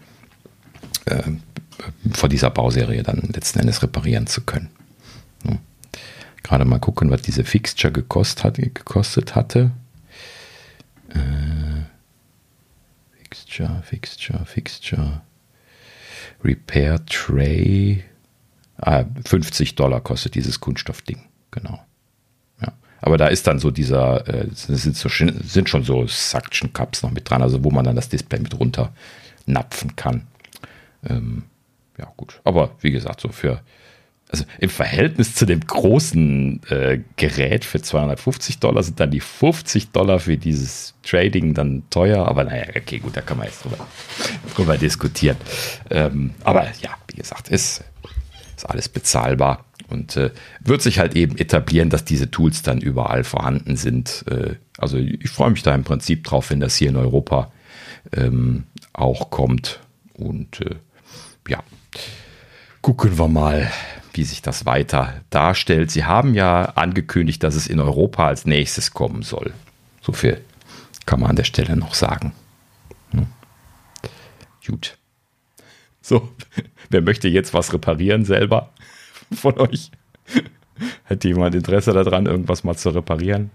äh, 1.06 1.22
von 2.12 2.30
dieser 2.30 2.50
Bauserie 2.50 3.02
dann 3.02 3.30
letzten 3.34 3.58
Endes 3.58 3.82
reparieren 3.82 4.28
zu 4.28 4.42
können. 4.42 4.68
Gerade 6.44 6.66
mal 6.66 6.78
gucken, 6.78 7.10
was 7.10 7.22
diese 7.22 7.42
Fixture 7.42 7.92
gekostet, 7.92 8.44
hat, 8.44 8.56
gekostet 8.58 9.34
hatte. 9.34 9.70
Äh, 11.08 11.84
Fixture, 13.18 13.82
Fixture, 13.82 14.44
Fixture. 14.44 15.22
Repair 16.44 17.04
Tray. 17.06 18.04
Ah, 18.76 19.04
50 19.24 19.74
Dollar 19.74 20.02
kostet 20.02 20.34
dieses 20.34 20.60
Kunststoffding. 20.60 21.22
Genau. 21.50 21.82
Ja. 22.60 22.74
Aber 23.00 23.16
da 23.16 23.28
ist 23.28 23.46
dann 23.46 23.58
so 23.58 23.70
dieser, 23.70 24.28
äh, 24.28 24.48
sind, 24.52 24.96
so, 24.96 25.08
sind 25.08 25.68
schon 25.70 25.84
so 25.84 26.06
Suction 26.06 26.74
Cups 26.74 27.02
noch 27.02 27.10
mit 27.10 27.30
dran, 27.30 27.40
also 27.40 27.64
wo 27.64 27.70
man 27.70 27.86
dann 27.86 27.96
das 27.96 28.10
Display 28.10 28.40
mit 28.40 28.58
runter 28.60 28.92
napfen 29.46 29.96
kann. 29.96 30.26
Ähm, 31.08 31.44
ja, 31.96 32.12
gut. 32.18 32.42
Aber 32.44 32.76
wie 32.80 32.90
gesagt, 32.90 33.22
so 33.22 33.30
für 33.30 33.62
also 34.30 34.44
im 34.58 34.70
Verhältnis 34.70 35.34
zu 35.34 35.46
dem 35.46 35.60
großen 35.60 36.60
äh, 36.68 37.00
Gerät 37.16 37.64
für 37.64 37.80
250 37.80 38.58
Dollar 38.58 38.82
sind 38.82 38.98
dann 38.98 39.10
die 39.10 39.20
50 39.20 39.90
Dollar 39.90 40.18
für 40.18 40.36
dieses 40.36 40.94
Trading 41.04 41.54
dann 41.54 41.84
teuer. 41.90 42.26
Aber 42.26 42.44
naja, 42.44 42.64
okay, 42.76 42.98
gut, 42.98 43.16
da 43.16 43.20
kann 43.20 43.38
man 43.38 43.46
jetzt 43.46 43.64
drüber, 43.64 43.78
drüber 44.54 44.76
diskutieren. 44.76 45.36
Ähm, 45.90 46.32
aber 46.42 46.64
ja, 46.80 46.90
wie 47.08 47.16
gesagt, 47.16 47.48
ist, 47.48 47.84
ist 48.56 48.68
alles 48.68 48.88
bezahlbar 48.88 49.64
und 49.88 50.16
äh, 50.16 50.30
wird 50.60 50.82
sich 50.82 50.98
halt 50.98 51.14
eben 51.14 51.36
etablieren, 51.36 51.90
dass 51.90 52.04
diese 52.04 52.30
Tools 52.30 52.62
dann 52.62 52.80
überall 52.80 53.24
vorhanden 53.24 53.76
sind. 53.76 54.24
Äh, 54.28 54.56
also 54.78 54.96
ich 54.96 55.30
freue 55.30 55.50
mich 55.50 55.62
da 55.62 55.74
im 55.74 55.84
Prinzip 55.84 56.24
drauf, 56.24 56.50
wenn 56.50 56.60
das 56.60 56.76
hier 56.76 56.88
in 56.88 56.96
Europa 56.96 57.52
ähm, 58.12 58.64
auch 58.92 59.30
kommt. 59.30 59.80
Und 60.14 60.60
äh, 60.60 60.76
ja, 61.48 61.62
gucken 62.80 63.18
wir 63.18 63.28
mal, 63.28 63.70
wie 64.14 64.24
sich 64.24 64.42
das 64.42 64.66
weiter 64.66 65.20
darstellt. 65.30 65.90
Sie 65.90 66.04
haben 66.04 66.34
ja 66.34 66.64
angekündigt, 66.76 67.42
dass 67.42 67.54
es 67.54 67.66
in 67.66 67.80
Europa 67.80 68.26
als 68.26 68.46
nächstes 68.46 68.92
kommen 68.92 69.22
soll. 69.22 69.52
So 70.00 70.12
viel 70.12 70.40
kann 71.06 71.20
man 71.20 71.30
an 71.30 71.36
der 71.36 71.44
Stelle 71.44 71.76
noch 71.76 71.94
sagen. 71.94 72.32
Hm. 73.10 73.26
Gut. 74.66 74.96
So, 76.00 76.28
wer 76.90 77.02
möchte 77.02 77.28
jetzt 77.28 77.54
was 77.54 77.72
reparieren 77.72 78.24
selber 78.24 78.72
von 79.32 79.58
euch? 79.58 79.90
Hätte 81.04 81.28
jemand 81.28 81.54
Interesse 81.54 81.92
daran, 81.92 82.26
irgendwas 82.26 82.64
mal 82.64 82.76
zu 82.76 82.90
reparieren? 82.90 83.50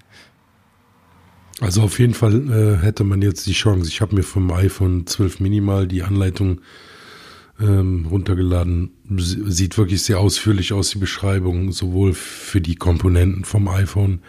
Also 1.61 1.81
auf 1.81 1.99
jeden 1.99 2.13
Fall 2.13 2.49
äh, 2.49 2.83
hätte 2.83 3.03
man 3.03 3.21
jetzt 3.21 3.45
die 3.45 3.53
Chance. 3.53 3.89
Ich 3.89 4.01
habe 4.01 4.15
mir 4.15 4.23
vom 4.23 4.51
iPhone 4.51 5.05
12 5.05 5.41
Mini 5.41 5.59
mal 5.59 5.87
die 5.87 6.03
Anleitung 6.03 6.61
ähm, 7.59 8.05
runtergeladen. 8.09 8.91
Sieht 9.17 9.77
wirklich 9.77 10.03
sehr 10.03 10.19
ausführlich 10.19 10.73
aus, 10.73 10.91
die 10.91 10.97
Beschreibung, 10.97 11.71
sowohl 11.71 12.13
für 12.13 12.61
die 12.61 12.75
Komponenten 12.75 13.45
vom 13.45 13.67
iPhone 13.67 14.19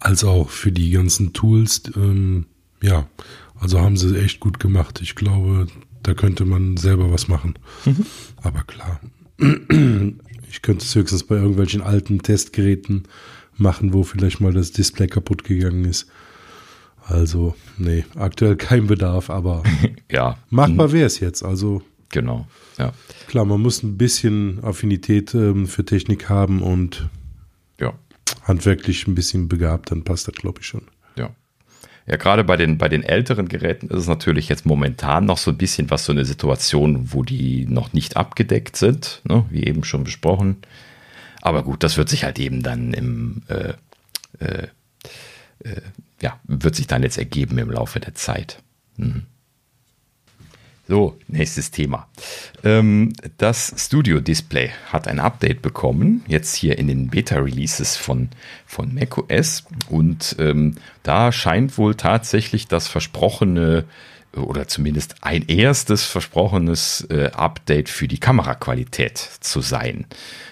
als 0.00 0.24
auch 0.24 0.50
für 0.50 0.72
die 0.72 0.90
ganzen 0.90 1.32
Tools. 1.32 1.82
Ähm, 1.96 2.46
ja, 2.82 3.08
also 3.58 3.80
haben 3.80 3.96
sie 3.96 4.18
echt 4.18 4.40
gut 4.40 4.60
gemacht. 4.60 5.00
Ich 5.02 5.14
glaube, 5.14 5.66
da 6.02 6.14
könnte 6.14 6.44
man 6.44 6.76
selber 6.76 7.10
was 7.10 7.28
machen. 7.28 7.54
Mhm. 7.84 8.06
Aber 8.42 8.62
klar, 8.62 9.00
ich 9.38 10.62
könnte 10.62 10.84
es 10.84 10.94
höchstens 10.94 11.24
bei 11.24 11.36
irgendwelchen 11.36 11.82
alten 11.82 12.20
Testgeräten 12.20 13.04
machen, 13.56 13.92
wo 13.92 14.02
vielleicht 14.02 14.40
mal 14.40 14.52
das 14.52 14.72
Display 14.72 15.06
kaputt 15.06 15.44
gegangen 15.44 15.84
ist. 15.84 16.06
Also, 17.08 17.54
nee, 17.78 18.04
aktuell 18.16 18.56
kein 18.56 18.88
Bedarf, 18.88 19.30
aber 19.30 19.62
ja. 20.10 20.36
machbar 20.50 20.92
wäre 20.92 21.06
es 21.06 21.20
jetzt. 21.20 21.42
Also, 21.44 21.82
genau. 22.10 22.46
Ja. 22.78 22.92
Klar, 23.28 23.44
man 23.44 23.60
muss 23.60 23.82
ein 23.82 23.96
bisschen 23.96 24.62
Affinität 24.62 25.34
ähm, 25.34 25.66
für 25.66 25.84
Technik 25.84 26.28
haben 26.28 26.62
und 26.62 27.08
ja. 27.80 27.94
handwerklich 28.42 29.06
ein 29.06 29.14
bisschen 29.14 29.48
begabt, 29.48 29.90
dann 29.90 30.04
passt 30.04 30.28
das, 30.28 30.34
glaube 30.34 30.60
ich, 30.60 30.66
schon. 30.66 30.82
Ja. 31.16 31.30
Ja, 32.06 32.16
gerade 32.16 32.44
bei 32.44 32.56
den, 32.56 32.78
bei 32.78 32.88
den 32.88 33.02
älteren 33.02 33.48
Geräten 33.48 33.88
ist 33.88 34.02
es 34.02 34.06
natürlich 34.06 34.48
jetzt 34.48 34.64
momentan 34.64 35.24
noch 35.24 35.38
so 35.38 35.50
ein 35.50 35.58
bisschen 35.58 35.90
was 35.90 36.04
so 36.04 36.12
eine 36.12 36.24
Situation, 36.24 37.12
wo 37.12 37.22
die 37.22 37.66
noch 37.66 37.92
nicht 37.92 38.16
abgedeckt 38.16 38.76
sind, 38.76 39.22
ne? 39.24 39.44
wie 39.50 39.64
eben 39.64 39.82
schon 39.82 40.04
besprochen. 40.04 40.56
Aber 41.42 41.64
gut, 41.64 41.82
das 41.82 41.96
wird 41.96 42.08
sich 42.08 42.24
halt 42.24 42.38
eben 42.38 42.62
dann 42.62 42.92
im 42.92 43.42
äh, 43.48 43.74
äh, 44.38 44.68
äh, 45.60 45.80
ja, 46.20 46.38
wird 46.44 46.74
sich 46.74 46.86
dann 46.86 47.02
jetzt 47.02 47.18
ergeben 47.18 47.58
im 47.58 47.70
Laufe 47.70 48.00
der 48.00 48.14
Zeit. 48.14 48.62
Mhm. 48.96 49.24
So, 50.88 51.18
nächstes 51.26 51.72
Thema. 51.72 52.06
Ähm, 52.62 53.12
das 53.38 53.74
Studio 53.76 54.20
Display 54.20 54.70
hat 54.92 55.08
ein 55.08 55.18
Update 55.18 55.60
bekommen, 55.60 56.24
jetzt 56.28 56.54
hier 56.54 56.78
in 56.78 56.86
den 56.86 57.08
Beta-Releases 57.08 57.96
von, 57.96 58.28
von 58.66 58.94
macOS. 58.94 59.64
Und 59.90 60.36
ähm, 60.38 60.76
da 61.02 61.32
scheint 61.32 61.76
wohl 61.76 61.96
tatsächlich 61.96 62.68
das 62.68 62.86
versprochene 62.86 63.84
oder 64.36 64.68
zumindest 64.68 65.16
ein 65.22 65.48
erstes 65.48 66.04
versprochenes 66.04 67.06
äh, 67.10 67.30
Update 67.32 67.88
für 67.88 68.06
die 68.06 68.18
Kameraqualität 68.18 69.16
zu 69.18 69.62
sein. 69.62 70.04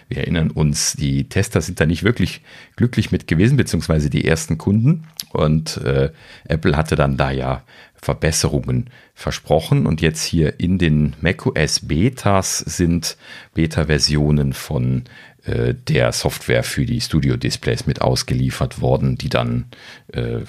Wir 0.08 0.18
erinnern 0.18 0.50
uns, 0.50 0.94
die 0.94 1.28
Tester 1.28 1.60
sind 1.60 1.80
da 1.80 1.86
nicht 1.86 2.02
wirklich 2.02 2.40
glücklich 2.76 3.12
mit 3.12 3.26
gewesen, 3.26 3.56
beziehungsweise 3.56 4.10
die 4.10 4.24
ersten 4.24 4.58
Kunden. 4.58 5.06
Und 5.32 5.76
äh, 5.78 6.10
Apple 6.44 6.76
hatte 6.76 6.96
dann 6.96 7.16
da 7.16 7.30
ja 7.30 7.62
Verbesserungen 8.04 8.90
versprochen. 9.14 9.86
Und 9.86 10.02
jetzt 10.02 10.22
hier 10.22 10.60
in 10.60 10.78
den 10.78 11.16
macOS 11.20 11.80
Betas 11.80 12.58
sind 12.58 13.16
Beta-Versionen 13.54 14.52
von 14.52 15.04
äh, 15.44 15.74
der 15.74 16.12
Software 16.12 16.62
für 16.62 16.84
die 16.84 17.00
Studio-Displays 17.00 17.86
mit 17.86 18.02
ausgeliefert 18.02 18.82
worden, 18.82 19.16
die 19.16 19.30
dann 19.30 19.64
äh, 20.12 20.40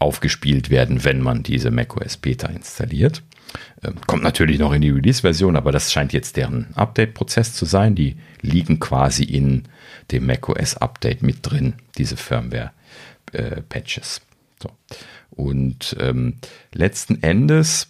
aufgespielt 0.00 0.70
werden, 0.70 1.04
wenn 1.04 1.22
man 1.22 1.44
diese 1.44 1.70
macOS 1.70 2.16
Beta 2.16 2.48
installiert. 2.48 3.22
Ähm, 3.84 3.94
kommt 4.06 4.24
natürlich 4.24 4.58
noch 4.58 4.72
in 4.72 4.82
die 4.82 4.90
Release-Version, 4.90 5.54
aber 5.56 5.70
das 5.70 5.92
scheint 5.92 6.12
jetzt 6.12 6.36
deren 6.36 6.74
Update-Prozess 6.74 7.54
zu 7.54 7.64
sein. 7.64 7.94
Die 7.94 8.16
liegen 8.40 8.80
quasi 8.80 9.22
in 9.22 9.68
dem 10.10 10.26
macOS-Update 10.26 11.22
mit 11.22 11.38
drin, 11.42 11.74
diese 11.96 12.16
Firmware-Patches. 12.16 14.18
Äh, 14.18 14.20
so. 14.62 14.70
Und 15.36 15.96
ähm, 16.00 16.36
letzten 16.72 17.22
Endes 17.22 17.88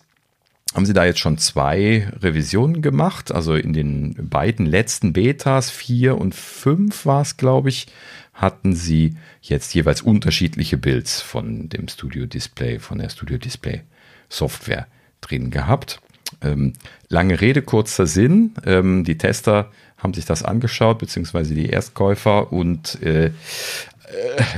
haben 0.74 0.86
sie 0.86 0.92
da 0.92 1.04
jetzt 1.04 1.20
schon 1.20 1.38
zwei 1.38 2.08
Revisionen 2.20 2.82
gemacht. 2.82 3.32
Also 3.32 3.54
in 3.54 3.72
den 3.72 4.28
beiden 4.28 4.66
letzten 4.66 5.12
Betas, 5.12 5.70
vier 5.70 6.18
und 6.18 6.34
fünf 6.34 7.06
war 7.06 7.22
es, 7.22 7.36
glaube 7.36 7.68
ich, 7.68 7.86
hatten 8.32 8.74
sie 8.74 9.16
jetzt 9.40 9.72
jeweils 9.74 10.02
unterschiedliche 10.02 10.76
Builds 10.76 11.20
von 11.20 11.68
dem 11.68 11.86
Studio 11.86 12.26
Display, 12.26 12.80
von 12.80 12.98
der 12.98 13.08
Studio 13.08 13.38
Display 13.38 13.82
Software 14.28 14.88
drin 15.20 15.50
gehabt. 15.50 16.00
Ähm, 16.42 16.72
lange 17.08 17.40
Rede, 17.40 17.62
kurzer 17.62 18.06
Sinn. 18.06 18.54
Ähm, 18.66 19.04
die 19.04 19.18
Tester 19.18 19.70
haben 19.96 20.14
sich 20.14 20.24
das 20.24 20.42
angeschaut, 20.42 20.98
beziehungsweise 20.98 21.54
die 21.54 21.70
Erstkäufer 21.70 22.52
und 22.52 23.00
äh, 23.02 23.26
äh, 23.26 23.30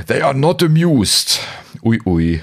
they 0.07 0.21
are 0.21 0.35
not 0.35 0.63
amused. 0.63 1.41
Ui, 1.83 2.01
ui. 2.05 2.41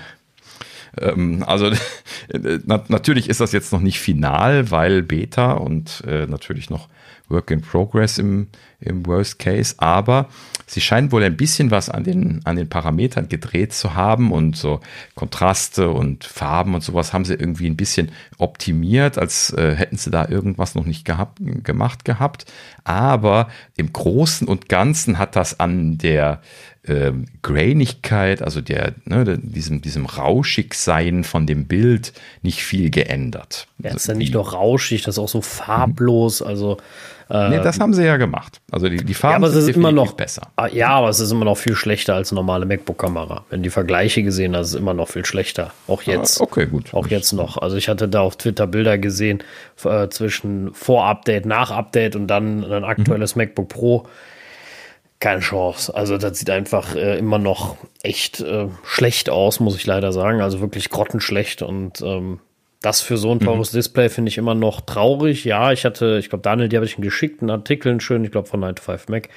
Ähm, 1.01 1.45
also 1.47 1.71
na, 2.65 2.85
natürlich 2.89 3.29
ist 3.29 3.41
das 3.41 3.53
jetzt 3.53 3.73
noch 3.73 3.81
nicht 3.81 3.99
final, 4.01 4.71
weil 4.71 5.03
Beta 5.03 5.53
und 5.53 6.03
äh, 6.07 6.27
natürlich 6.27 6.71
noch 6.71 6.89
Work 7.29 7.51
in 7.51 7.63
Progress 7.63 8.19
im, 8.19 8.49
im 8.81 9.07
Worst 9.07 9.39
Case, 9.39 9.75
aber 9.79 10.29
sie 10.67 10.83
scheinen 10.83 11.11
wohl 11.11 11.23
ein 11.23 11.37
bisschen 11.37 11.71
was 11.71 11.89
an 11.89 12.05
den, 12.05 12.41
an 12.45 12.57
den 12.57 12.69
Parametern 12.69 13.29
gedreht 13.29 13.73
zu 13.73 13.95
haben 13.95 14.31
und 14.31 14.57
so 14.57 14.81
Kontraste 15.15 15.91
und 15.91 16.25
Farben 16.25 16.75
und 16.75 16.83
sowas 16.83 17.13
haben 17.13 17.25
sie 17.25 17.35
irgendwie 17.35 17.67
ein 17.67 17.77
bisschen 17.77 18.13
optimiert, 18.37 19.17
als 19.17 19.51
äh, 19.55 19.75
hätten 19.75 19.97
sie 19.97 20.11
da 20.11 20.29
irgendwas 20.29 20.75
noch 20.75 20.85
nicht 20.85 21.05
gehabt, 21.07 21.39
gemacht 21.65 22.05
gehabt. 22.05 22.45
Aber 22.85 23.49
im 23.77 23.93
Großen 23.93 24.47
und 24.47 24.69
Ganzen 24.69 25.19
hat 25.19 25.35
das 25.35 25.59
an 25.59 25.97
der 25.97 26.43
ähm, 26.87 27.27
Grainigkeit, 27.43 28.43
also 28.43 28.61
der, 28.61 28.95
ne, 29.05 29.39
diesem, 29.39 29.81
diesem 29.81 30.07
Rauschigsein 30.07 31.25
von 31.25 31.47
dem 31.47 31.67
Bild 31.67 32.13
nicht 32.43 32.63
viel 32.63 32.91
geändert. 32.91 33.67
Ja, 33.79 33.95
ist 33.95 34.09
ja 34.09 34.15
nicht 34.15 34.35
nur 34.35 34.51
rauschig, 34.53 35.03
das 35.03 35.17
ist 35.17 35.19
auch 35.19 35.29
so 35.29 35.41
farblos, 35.41 36.43
also 36.43 36.77
äh, 37.31 37.49
nee, 37.49 37.61
das 37.61 37.81
haben 37.81 37.95
sie 37.95 38.05
ja 38.05 38.17
gemacht. 38.17 38.61
Also 38.71 38.89
die, 38.89 38.99
die 38.99 39.15
Farben 39.15 39.43
ja, 39.43 39.49
aber 39.49 39.57
es 39.57 39.69
ist 39.69 39.75
immer 39.75 39.93
noch 39.93 40.13
besser. 40.13 40.43
Ah, 40.57 40.67
ja, 40.67 40.91
aber 40.91 41.09
es 41.09 41.21
ist 41.21 41.31
immer 41.31 41.47
noch 41.47 41.57
viel 41.57 41.75
schlechter 41.75 42.15
als 42.15 42.31
eine 42.31 42.41
normale 42.41 42.67
MacBook-Kamera. 42.67 43.45
Wenn 43.51 43.63
die 43.63 43.71
Vergleiche 43.71 44.23
gesehen, 44.23 44.55
hast, 44.55 44.69
ist 44.69 44.75
es 44.75 44.81
immer 44.81 44.95
noch 44.95 45.09
viel 45.09 45.25
schlechter. 45.25 45.73
Auch 45.89 46.03
ah, 46.03 46.11
jetzt. 46.11 46.41
Ah, 46.41 46.45
okay, 46.45 46.67
gut. 46.67 46.93
Auch 46.93 47.07
jetzt 47.07 47.33
noch. 47.33 47.57
Also 47.57 47.77
ich 47.77 47.89
hatte 47.89 48.09
da 48.09 48.21
auf 48.21 48.37
Twitter 48.37 48.67
Bilder 48.67 48.99
gesehen 48.99 49.43
äh, 49.85 50.09
zwischen 50.09 50.75
Vor-Update, 50.75 51.47
Nach-Update 51.47 52.15
und 52.15 52.27
dann 52.27 52.63
ein 52.71 52.85
aktuelles 52.85 53.37
mhm. 53.37 53.43
MacBook 53.43 53.69
Pro 53.71 54.07
keine 55.25 55.41
Chance. 55.41 55.95
Also 55.95 56.19
das 56.19 56.39
sieht 56.39 56.51
einfach 56.51 56.95
äh, 56.95 57.19
immer 57.19 57.39
noch 57.39 57.77
echt 58.03 58.41
äh, 58.41 58.69
schlecht 58.85 59.31
aus, 59.31 59.59
muss 59.59 59.75
ich 59.75 59.87
leider 59.87 60.13
sagen. 60.13 60.43
Also 60.43 60.61
wirklich 60.61 60.91
grottenschlecht 60.91 61.63
und 61.63 62.03
ähm, 62.03 62.41
das 62.83 63.01
für 63.01 63.17
so 63.17 63.31
ein 63.31 63.39
mhm. 63.39 63.47
teures 63.47 63.73
mhm. 63.73 63.79
Display 63.79 64.11
finde 64.11 64.29
ich 64.29 64.37
immer 64.37 64.55
noch 64.55 64.83
traurig. 64.83 65.47
Ja, 65.47 65.73
ich 65.73 65.87
hatte, 65.87 66.19
ich 66.19 66.29
glaube, 66.29 66.43
Daniel, 66.43 66.69
die 66.69 66.77
habe 66.77 66.85
ich 66.85 66.97
einen 66.97 67.05
geschickten 67.05 67.49
Artikel, 67.49 67.91
einen 67.91 68.01
schönen, 68.01 68.27
ich 68.27 68.33
glaube 68.33 68.49
von 68.49 68.61
9 68.61 68.75
to 68.75 68.83
5 68.83 69.09
Mac, 69.09 69.31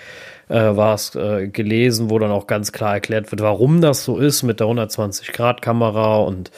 äh, 0.50 0.56
war 0.56 0.94
es 0.94 1.16
äh, 1.16 1.48
gelesen, 1.48 2.10
wo 2.10 2.20
dann 2.20 2.32
auch 2.32 2.48
ganz 2.48 2.74
klar 2.74 2.96
erklärt 2.96 3.32
wird, 3.32 3.42
warum 3.42 3.80
das 3.80 4.04
so 4.04 4.18
ist 4.18 4.44
mit 4.44 4.60
der 4.60 4.68
120-Grad-Kamera 4.68 6.18
und, 6.18 6.52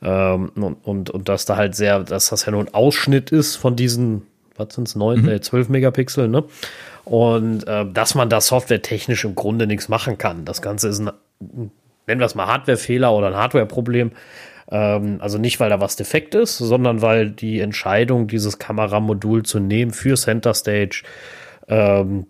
ähm, 0.00 0.52
und, 0.54 0.76
und, 0.84 1.10
und 1.10 1.28
dass 1.28 1.44
da 1.44 1.56
halt 1.56 1.74
sehr, 1.74 2.04
dass 2.04 2.28
das 2.28 2.46
ja 2.46 2.52
nur 2.52 2.60
ein 2.60 2.72
Ausschnitt 2.72 3.32
ist 3.32 3.56
von 3.56 3.74
diesen, 3.74 4.22
was 4.56 4.76
sind 4.76 4.86
es, 4.86 4.94
9, 4.94 5.22
mhm. 5.22 5.28
äh, 5.28 5.40
12 5.40 5.70
Megapixel, 5.70 6.28
ne? 6.28 6.44
Und 7.06 7.66
äh, 7.68 7.86
dass 7.90 8.16
man 8.16 8.28
da 8.28 8.40
softwaretechnisch 8.40 9.24
im 9.24 9.36
Grunde 9.36 9.68
nichts 9.68 9.88
machen 9.88 10.18
kann. 10.18 10.44
Das 10.44 10.60
Ganze 10.60 10.88
ist 10.88 10.98
ein, 10.98 11.12
nennen 12.06 12.20
wir 12.20 12.26
es 12.26 12.34
mal 12.34 12.48
Hardwarefehler 12.48 13.12
oder 13.12 13.28
ein 13.28 13.36
Hardwareproblem. 13.36 14.10
Ähm, 14.68 15.18
also 15.20 15.38
nicht, 15.38 15.60
weil 15.60 15.70
da 15.70 15.80
was 15.80 15.94
defekt 15.94 16.34
ist, 16.34 16.58
sondern 16.58 17.02
weil 17.02 17.30
die 17.30 17.60
Entscheidung, 17.60 18.26
dieses 18.26 18.58
Kameramodul 18.58 19.44
zu 19.44 19.60
nehmen 19.60 19.92
für 19.92 20.16
Center 20.16 20.52
Stage, 20.52 21.04
ähm, 21.68 22.26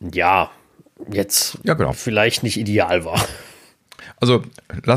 ja, 0.00 0.50
jetzt 1.12 1.58
ja, 1.64 1.74
genau. 1.74 1.92
vielleicht 1.92 2.42
nicht 2.42 2.56
ideal 2.56 3.04
war. 3.04 3.20
Also 4.18 4.42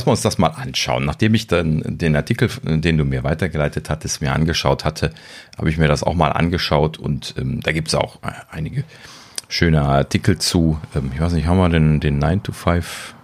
wir 0.08 0.12
uns 0.12 0.22
das 0.22 0.38
mal 0.38 0.48
anschauen. 0.48 1.06
Nachdem 1.06 1.34
ich 1.34 1.48
dann 1.48 1.84
den 1.86 2.16
Artikel, 2.16 2.50
den 2.64 2.98
du 2.98 3.04
mir 3.04 3.24
weitergeleitet 3.24 3.90
hattest, 3.90 4.22
mir 4.22 4.32
angeschaut 4.32 4.86
hatte, 4.86 5.14
habe 5.58 5.70
ich 5.70 5.78
mir 5.78 5.88
das 5.88 6.04
auch 6.04 6.16
mal 6.16 6.32
angeschaut 6.32 6.98
und 6.98 7.36
ähm, 7.38 7.60
da 7.62 7.74
gibt 7.74 7.90
es 7.90 7.96
auch 7.96 8.24
äh, 8.24 8.32
einige 8.50 8.86
schöne 9.50 9.82
Artikel 9.82 10.38
zu. 10.38 10.80
Ähm, 10.96 11.12
ich 11.14 11.20
weiß 11.20 11.34
nicht, 11.34 11.48
haben 11.48 11.58
wir 11.58 11.70
den, 11.70 12.00
den 12.00 12.20
9 12.20 12.44
to 12.44 12.54
5 12.54 13.16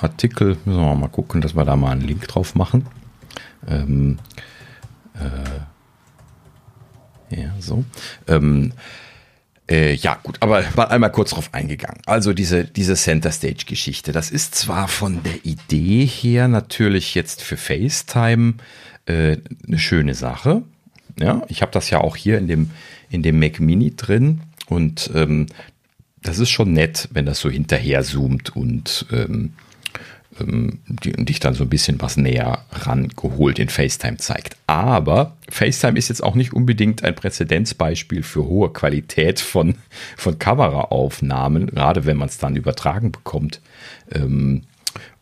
Artikel? 0.00 0.58
Müssen 0.64 0.80
wir 0.80 0.94
mal 0.94 1.08
gucken, 1.08 1.40
dass 1.40 1.56
wir 1.56 1.64
da 1.64 1.74
mal 1.74 1.92
einen 1.92 2.02
Link 2.02 2.28
drauf 2.28 2.54
machen. 2.54 2.86
Ähm, 3.66 4.18
äh, 5.14 5.62
ja, 7.40 7.54
so. 7.58 7.84
Ähm, 8.26 8.72
Äh, 9.70 9.94
ja, 9.94 10.18
gut, 10.22 10.38
aber 10.40 10.64
mal 10.76 10.84
einmal 10.84 11.12
kurz 11.12 11.30
drauf 11.30 11.50
eingegangen. 11.52 12.00
Also 12.06 12.32
diese, 12.32 12.64
diese 12.64 12.94
Center 12.94 13.30
Stage 13.30 13.64
Geschichte, 13.66 14.12
das 14.12 14.30
ist 14.30 14.54
zwar 14.54 14.88
von 14.88 15.22
der 15.22 15.44
Idee 15.44 16.06
her 16.06 16.48
natürlich 16.48 17.14
jetzt 17.14 17.42
für 17.42 17.58
FaceTime 17.58 18.54
äh, 19.06 19.36
eine 19.66 19.78
schöne 19.78 20.14
Sache. 20.14 20.62
Ja, 21.20 21.42
ich 21.48 21.60
habe 21.62 21.72
das 21.72 21.90
ja 21.90 22.00
auch 22.00 22.16
hier 22.16 22.38
in 22.38 22.48
dem, 22.48 22.70
in 23.10 23.22
dem 23.22 23.38
Mac 23.38 23.60
Mini 23.60 23.94
drin 23.94 24.40
und 24.68 25.10
ähm, 25.14 25.46
das 26.22 26.38
ist 26.38 26.50
schon 26.50 26.72
nett, 26.72 27.08
wenn 27.12 27.26
das 27.26 27.40
so 27.40 27.50
hinterher 27.50 28.02
zoomt 28.02 28.54
und 28.56 29.06
ähm, 29.12 29.52
ähm, 30.40 30.80
dich 30.86 31.40
dann 31.40 31.54
so 31.54 31.64
ein 31.64 31.68
bisschen 31.68 32.00
was 32.00 32.16
näher 32.16 32.64
rangeholt 32.72 33.58
in 33.58 33.68
FaceTime 33.68 34.18
zeigt. 34.18 34.56
Aber 34.66 35.36
FaceTime 35.48 35.98
ist 35.98 36.08
jetzt 36.08 36.22
auch 36.22 36.34
nicht 36.34 36.52
unbedingt 36.52 37.04
ein 37.04 37.14
Präzedenzbeispiel 37.14 38.22
für 38.22 38.44
hohe 38.44 38.72
Qualität 38.72 39.40
von, 39.40 39.76
von 40.16 40.38
Kameraaufnahmen, 40.38 41.66
gerade 41.68 42.06
wenn 42.06 42.16
man 42.16 42.28
es 42.28 42.38
dann 42.38 42.56
übertragen 42.56 43.12
bekommt. 43.12 43.60
Ähm, 44.12 44.62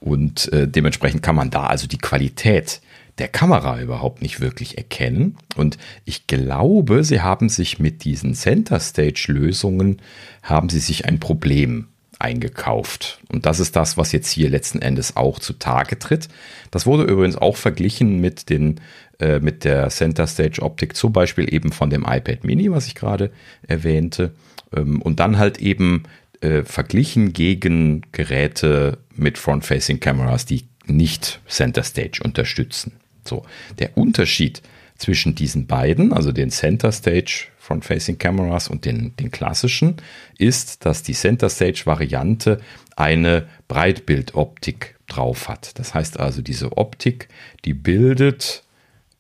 und 0.00 0.52
äh, 0.52 0.68
dementsprechend 0.68 1.22
kann 1.22 1.36
man 1.36 1.50
da 1.50 1.66
also 1.66 1.86
die 1.86 1.98
Qualität 1.98 2.80
der 3.18 3.28
Kamera 3.28 3.80
überhaupt 3.80 4.20
nicht 4.20 4.40
wirklich 4.40 4.76
erkennen. 4.76 5.36
Und 5.56 5.78
ich 6.04 6.26
glaube, 6.26 7.02
sie 7.02 7.22
haben 7.22 7.48
sich 7.48 7.78
mit 7.78 8.04
diesen 8.04 8.34
Center 8.34 8.78
Stage 8.78 9.26
Lösungen, 9.28 10.02
haben 10.42 10.68
sie 10.68 10.80
sich 10.80 11.06
ein 11.06 11.18
Problem 11.18 11.88
eingekauft. 12.18 13.20
Und 13.28 13.46
das 13.46 13.60
ist 13.60 13.76
das, 13.76 13.96
was 13.96 14.12
jetzt 14.12 14.30
hier 14.30 14.48
letzten 14.48 14.80
Endes 14.80 15.16
auch 15.16 15.38
zutage 15.38 15.98
tritt. 15.98 16.28
Das 16.70 16.86
wurde 16.86 17.04
übrigens 17.04 17.36
auch 17.36 17.56
verglichen 17.56 18.20
mit 18.20 18.48
den 18.48 18.80
äh, 19.18 19.40
mit 19.40 19.64
der 19.64 19.88
Center 19.88 20.26
Stage 20.26 20.62
Optik, 20.62 20.94
zum 20.94 21.12
Beispiel 21.12 21.52
eben 21.52 21.72
von 21.72 21.88
dem 21.88 22.02
iPad 22.02 22.44
Mini, 22.44 22.70
was 22.70 22.86
ich 22.86 22.94
gerade 22.94 23.30
erwähnte. 23.66 24.34
Ähm, 24.74 25.00
und 25.00 25.20
dann 25.20 25.38
halt 25.38 25.58
eben 25.58 26.02
äh, 26.40 26.64
verglichen 26.64 27.32
gegen 27.32 28.02
Geräte 28.12 28.98
mit 29.14 29.38
Front-Facing 29.38 30.00
Cameras, 30.00 30.44
die 30.44 30.66
nicht 30.84 31.40
Center 31.48 31.82
Stage 31.82 32.20
unterstützen. 32.22 32.92
So, 33.24 33.44
der 33.78 33.96
Unterschied 33.96 34.62
zwischen 34.98 35.34
diesen 35.34 35.66
beiden, 35.66 36.12
also 36.12 36.32
den 36.32 36.50
Center 36.50 36.92
Stage 36.92 37.48
Front-Facing 37.66 38.18
Cameras 38.18 38.68
und 38.68 38.84
den, 38.84 39.16
den 39.16 39.30
klassischen, 39.30 39.96
ist, 40.38 40.86
dass 40.86 41.02
die 41.02 41.14
Center 41.14 41.48
Stage 41.48 41.82
Variante 41.84 42.60
eine 42.94 43.46
Breitbildoptik 43.68 44.96
drauf 45.08 45.48
hat. 45.48 45.78
Das 45.78 45.94
heißt 45.94 46.20
also, 46.20 46.42
diese 46.42 46.76
Optik, 46.76 47.28
die 47.64 47.74
bildet 47.74 48.62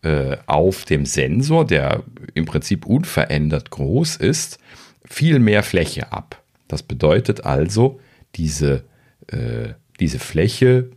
äh, 0.02 0.36
auf 0.46 0.84
dem 0.84 1.06
Sensor, 1.06 1.66
der 1.66 2.04
im 2.34 2.44
Prinzip 2.44 2.86
unverändert 2.86 3.70
groß 3.70 4.16
ist, 4.16 4.58
viel 5.04 5.38
mehr 5.38 5.62
Fläche 5.62 6.12
ab. 6.12 6.42
Das 6.68 6.82
bedeutet 6.82 7.44
also, 7.44 8.00
diese, 8.36 8.84
äh, 9.28 9.70
diese 9.98 10.18
Fläche 10.18 10.90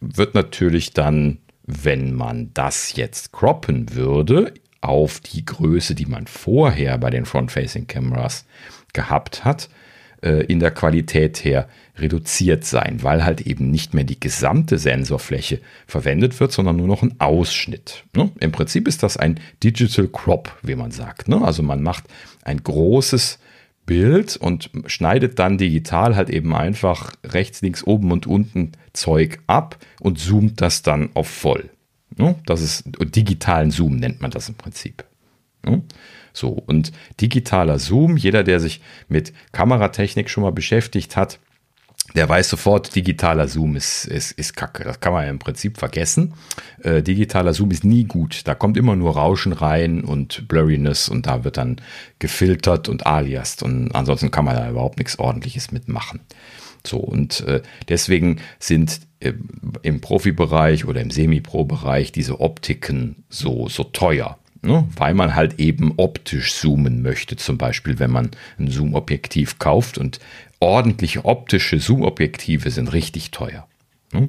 wird 0.00 0.34
natürlich 0.34 0.92
dann 0.92 1.38
wenn 1.66 2.12
man 2.12 2.50
das 2.52 2.94
jetzt 2.94 3.32
croppen 3.32 3.94
würde 3.94 4.52
auf 4.84 5.20
die 5.20 5.44
Größe, 5.44 5.94
die 5.94 6.06
man 6.06 6.26
vorher 6.26 6.98
bei 6.98 7.10
den 7.10 7.26
Front-Facing 7.26 7.86
Cameras 7.86 8.44
gehabt 8.92 9.44
hat, 9.44 9.68
äh, 10.22 10.44
in 10.46 10.60
der 10.60 10.70
Qualität 10.70 11.44
her 11.44 11.68
reduziert 11.98 12.64
sein, 12.64 13.02
weil 13.02 13.24
halt 13.24 13.42
eben 13.42 13.70
nicht 13.70 13.94
mehr 13.94 14.04
die 14.04 14.18
gesamte 14.18 14.78
Sensorfläche 14.78 15.60
verwendet 15.86 16.40
wird, 16.40 16.52
sondern 16.52 16.76
nur 16.76 16.88
noch 16.88 17.02
ein 17.02 17.20
Ausschnitt. 17.20 18.04
Ne? 18.16 18.30
Im 18.40 18.50
Prinzip 18.50 18.88
ist 18.88 19.02
das 19.02 19.16
ein 19.16 19.38
Digital 19.62 20.08
Crop, 20.08 20.56
wie 20.62 20.74
man 20.74 20.90
sagt. 20.90 21.28
Ne? 21.28 21.40
Also 21.42 21.62
man 21.62 21.82
macht 21.82 22.04
ein 22.42 22.62
großes 22.62 23.38
Bild 23.86 24.36
und 24.36 24.70
schneidet 24.86 25.38
dann 25.38 25.58
digital 25.58 26.16
halt 26.16 26.30
eben 26.30 26.54
einfach 26.54 27.12
rechts, 27.22 27.60
links, 27.60 27.84
oben 27.84 28.12
und 28.12 28.26
unten 28.26 28.72
Zeug 28.92 29.40
ab 29.46 29.76
und 30.00 30.18
zoomt 30.18 30.60
das 30.60 30.82
dann 30.82 31.10
auf 31.14 31.28
voll. 31.28 31.70
Das 32.46 32.60
ist 32.60 32.84
digitalen 32.86 33.70
Zoom 33.70 33.96
nennt 33.96 34.22
man 34.22 34.30
das 34.30 34.48
im 34.48 34.54
Prinzip. 34.54 35.04
So, 36.32 36.50
und 36.50 36.92
digitaler 37.20 37.78
Zoom, 37.78 38.16
jeder, 38.16 38.42
der 38.42 38.60
sich 38.60 38.80
mit 39.08 39.32
Kameratechnik 39.52 40.28
schon 40.28 40.42
mal 40.42 40.52
beschäftigt 40.52 41.16
hat, 41.16 41.38
der 42.14 42.28
weiß 42.28 42.50
sofort, 42.50 42.94
digitaler 42.94 43.48
Zoom 43.48 43.76
ist, 43.76 44.04
ist, 44.04 44.32
ist 44.32 44.54
kacke. 44.54 44.84
Das 44.84 45.00
kann 45.00 45.12
man 45.12 45.24
ja 45.24 45.30
im 45.30 45.38
Prinzip 45.38 45.78
vergessen. 45.78 46.34
Äh, 46.82 47.02
digitaler 47.02 47.54
Zoom 47.54 47.70
ist 47.70 47.82
nie 47.82 48.04
gut. 48.04 48.42
Da 48.46 48.54
kommt 48.54 48.76
immer 48.76 48.94
nur 48.94 49.16
Rauschen 49.16 49.52
rein 49.52 50.04
und 50.04 50.46
Blurriness 50.46 51.08
und 51.08 51.26
da 51.26 51.44
wird 51.44 51.56
dann 51.56 51.80
gefiltert 52.18 52.88
und 52.88 53.06
aliast 53.06 53.62
und 53.62 53.94
ansonsten 53.94 54.30
kann 54.30 54.44
man 54.44 54.54
da 54.54 54.68
überhaupt 54.68 54.98
nichts 54.98 55.18
ordentliches 55.18 55.72
mitmachen. 55.72 56.20
So, 56.86 56.98
und 56.98 57.40
äh, 57.46 57.62
deswegen 57.88 58.40
sind 58.58 59.00
äh, 59.20 59.32
im 59.82 60.00
Profibereich 60.00 60.84
oder 60.84 61.00
im 61.00 61.10
Semi-Pro-Bereich 61.10 62.12
diese 62.12 62.40
Optiken 62.40 63.24
so, 63.28 63.68
so 63.68 63.84
teuer. 63.84 64.38
Ne? 64.62 64.86
Weil 64.96 65.14
man 65.14 65.34
halt 65.34 65.60
eben 65.60 65.94
optisch 65.96 66.54
zoomen 66.54 67.02
möchte, 67.02 67.36
zum 67.36 67.58
Beispiel, 67.58 67.98
wenn 67.98 68.10
man 68.10 68.30
ein 68.58 68.68
Zoom-Objektiv 68.68 69.58
kauft 69.58 69.98
und 69.98 70.20
ordentliche 70.60 71.24
optische 71.24 71.78
Zoom-Objektive 71.78 72.70
sind 72.70 72.92
richtig 72.92 73.30
teuer. 73.30 73.66
Ne? 74.12 74.28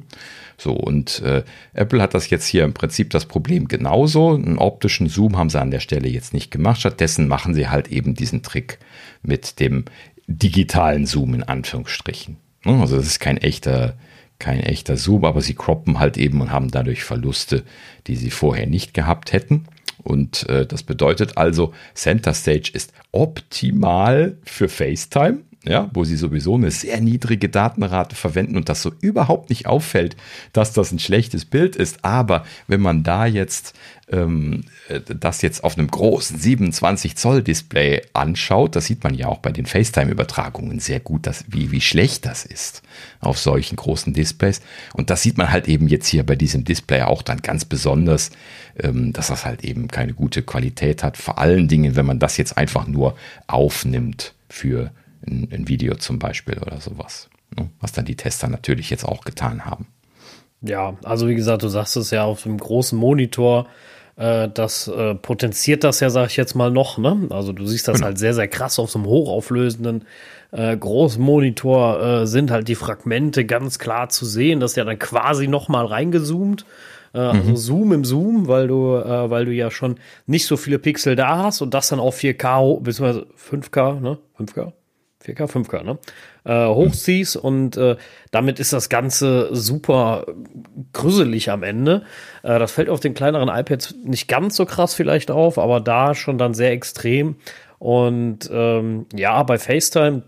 So, 0.57 0.73
und 0.73 1.21
äh, 1.21 1.43
Apple 1.73 2.01
hat 2.01 2.13
das 2.13 2.29
jetzt 2.29 2.47
hier 2.47 2.63
im 2.63 2.73
Prinzip 2.73 3.09
das 3.09 3.25
Problem 3.25 3.67
genauso. 3.67 4.33
Einen 4.33 4.57
optischen 4.57 5.07
Zoom 5.07 5.37
haben 5.37 5.49
sie 5.49 5.59
an 5.59 5.71
der 5.71 5.79
Stelle 5.81 6.07
jetzt 6.07 6.33
nicht 6.33 6.51
gemacht. 6.51 6.79
Stattdessen 6.79 7.27
machen 7.27 7.53
sie 7.53 7.67
halt 7.67 7.89
eben 7.89 8.15
diesen 8.15 8.41
Trick 8.41 8.79
mit 9.21 9.59
dem 9.59 9.85
digitalen 10.27 11.05
Zoom 11.05 11.33
in 11.33 11.43
Anführungsstrichen. 11.43 12.37
Ne? 12.65 12.79
Also 12.79 12.97
das 12.97 13.05
ist 13.05 13.19
kein 13.19 13.37
echter, 13.37 13.95
kein 14.39 14.59
echter 14.59 14.97
Zoom, 14.97 15.25
aber 15.25 15.41
sie 15.41 15.53
croppen 15.53 15.99
halt 15.99 16.17
eben 16.17 16.41
und 16.41 16.51
haben 16.51 16.69
dadurch 16.69 17.03
Verluste, 17.03 17.63
die 18.07 18.15
sie 18.15 18.31
vorher 18.31 18.67
nicht 18.67 18.93
gehabt 18.93 19.31
hätten. 19.31 19.65
Und 20.03 20.47
äh, 20.49 20.65
das 20.65 20.83
bedeutet 20.83 21.37
also, 21.37 21.73
Center 21.93 22.33
Stage 22.33 22.71
ist 22.73 22.93
optimal 23.11 24.37
für 24.43 24.69
FaceTime 24.69 25.39
ja, 25.67 25.89
wo 25.93 26.03
sie 26.03 26.15
sowieso 26.17 26.55
eine 26.55 26.71
sehr 26.71 27.01
niedrige 27.01 27.49
Datenrate 27.49 28.15
verwenden 28.15 28.55
und 28.55 28.69
das 28.69 28.81
so 28.81 28.91
überhaupt 29.01 29.49
nicht 29.49 29.65
auffällt, 29.65 30.15
dass 30.53 30.73
das 30.73 30.91
ein 30.91 30.99
schlechtes 30.99 31.45
Bild 31.45 31.75
ist. 31.75 32.03
Aber 32.03 32.45
wenn 32.67 32.81
man 32.81 33.03
da 33.03 33.25
jetzt 33.25 33.73
ähm, 34.11 34.65
das 35.07 35.41
jetzt 35.41 35.63
auf 35.63 35.77
einem 35.77 35.87
großen 35.87 36.37
27 36.37 37.15
Zoll 37.15 37.41
Display 37.41 38.03
anschaut, 38.13 38.75
das 38.75 38.85
sieht 38.85 39.03
man 39.03 39.15
ja 39.15 39.27
auch 39.27 39.39
bei 39.39 39.51
den 39.51 39.65
FaceTime-Übertragungen 39.65 40.79
sehr 40.79 40.99
gut, 40.99 41.25
dass, 41.25 41.45
wie, 41.47 41.71
wie 41.71 41.81
schlecht 41.81 42.25
das 42.25 42.45
ist 42.45 42.83
auf 43.19 43.39
solchen 43.39 43.75
großen 43.75 44.13
Displays. 44.13 44.61
Und 44.93 45.09
das 45.09 45.23
sieht 45.23 45.37
man 45.37 45.51
halt 45.51 45.67
eben 45.67 45.87
jetzt 45.87 46.07
hier 46.07 46.23
bei 46.23 46.35
diesem 46.35 46.63
Display 46.63 47.01
auch 47.01 47.23
dann 47.23 47.41
ganz 47.41 47.65
besonders, 47.65 48.29
ähm, 48.77 49.13
dass 49.13 49.27
das 49.27 49.45
halt 49.45 49.63
eben 49.63 49.87
keine 49.87 50.13
gute 50.13 50.43
Qualität 50.43 51.01
hat. 51.01 51.17
Vor 51.17 51.39
allen 51.39 51.67
Dingen, 51.67 51.95
wenn 51.95 52.05
man 52.05 52.19
das 52.19 52.37
jetzt 52.37 52.57
einfach 52.57 52.87
nur 52.87 53.15
aufnimmt 53.47 54.33
für 54.49 54.91
ein, 55.27 55.49
ein 55.51 55.67
Video 55.67 55.95
zum 55.95 56.19
Beispiel 56.19 56.57
oder 56.59 56.79
sowas. 56.79 57.29
Ne? 57.57 57.69
Was 57.79 57.91
dann 57.91 58.05
die 58.05 58.15
Tester 58.15 58.47
natürlich 58.47 58.89
jetzt 58.89 59.05
auch 59.05 59.23
getan 59.23 59.65
haben. 59.65 59.87
Ja, 60.61 60.97
also 61.03 61.27
wie 61.27 61.35
gesagt, 61.35 61.63
du 61.63 61.67
sagst 61.67 61.95
es 61.95 62.11
ja 62.11 62.23
auf 62.23 62.43
dem 62.43 62.57
großen 62.57 62.97
Monitor, 62.97 63.67
äh, 64.15 64.49
das 64.49 64.87
äh, 64.87 65.13
potenziert 65.15 65.83
das 65.83 65.99
ja, 65.99 66.09
sag 66.09 66.29
ich 66.29 66.37
jetzt 66.37 66.55
mal 66.55 66.71
noch, 66.71 66.97
ne? 66.97 67.27
Also 67.29 67.51
du 67.51 67.65
siehst 67.65 67.87
das 67.87 67.95
genau. 67.95 68.07
halt 68.07 68.17
sehr, 68.17 68.33
sehr 68.33 68.47
krass 68.47 68.79
auf 68.79 68.89
so 68.89 68.99
einem 68.99 69.07
hochauflösenden 69.07 70.05
äh, 70.51 70.75
großen 70.75 71.21
Monitor 71.21 72.01
äh, 72.01 72.27
sind 72.27 72.49
halt 72.49 72.67
die 72.67 72.75
Fragmente 72.75 73.45
ganz 73.45 73.77
klar 73.77 74.09
zu 74.09 74.25
sehen. 74.25 74.59
Das 74.59 74.71
ist 74.71 74.77
ja 74.77 74.85
dann 74.85 74.99
quasi 74.99 75.47
noch 75.47 75.67
mal 75.67 75.85
reingezoomt. 75.85 76.65
Äh, 77.13 77.19
also 77.19 77.51
mhm. 77.51 77.55
Zoom 77.57 77.93
im 77.93 78.05
Zoom, 78.05 78.47
weil 78.47 78.67
du, 78.67 78.95
äh, 78.95 79.29
weil 79.29 79.45
du 79.45 79.51
ja 79.51 79.69
schon 79.69 79.97
nicht 80.25 80.47
so 80.47 80.55
viele 80.57 80.79
Pixel 80.79 81.15
da 81.15 81.43
hast 81.43 81.61
und 81.61 81.73
das 81.73 81.89
dann 81.89 81.99
auf 81.99 82.17
4K 82.17 82.81
bzw. 82.81 83.25
5K, 83.37 83.99
ne? 83.99 84.17
5K? 84.39 84.71
4K, 85.25 85.49
5K, 85.49 85.83
ne? 85.83 85.97
Äh, 86.43 86.67
hochziehst 86.67 87.37
und 87.37 87.75
äh, 87.77 87.95
damit 88.31 88.59
ist 88.59 88.73
das 88.73 88.89
Ganze 88.89 89.49
super 89.55 90.25
grüsselig 90.93 91.49
am 91.49 91.63
Ende. 91.63 92.03
Äh, 92.43 92.59
das 92.59 92.71
fällt 92.71 92.89
auf 92.89 92.99
den 92.99 93.13
kleineren 93.13 93.49
iPads 93.49 93.95
nicht 94.03 94.27
ganz 94.27 94.55
so 94.55 94.65
krass 94.65 94.93
vielleicht 94.93 95.31
auf, 95.31 95.57
aber 95.57 95.79
da 95.79 96.13
schon 96.13 96.37
dann 96.37 96.53
sehr 96.53 96.71
extrem. 96.71 97.35
Und 97.79 98.49
ähm, 98.51 99.07
ja, 99.13 99.41
bei 99.43 99.57
FaceTime 99.57 100.23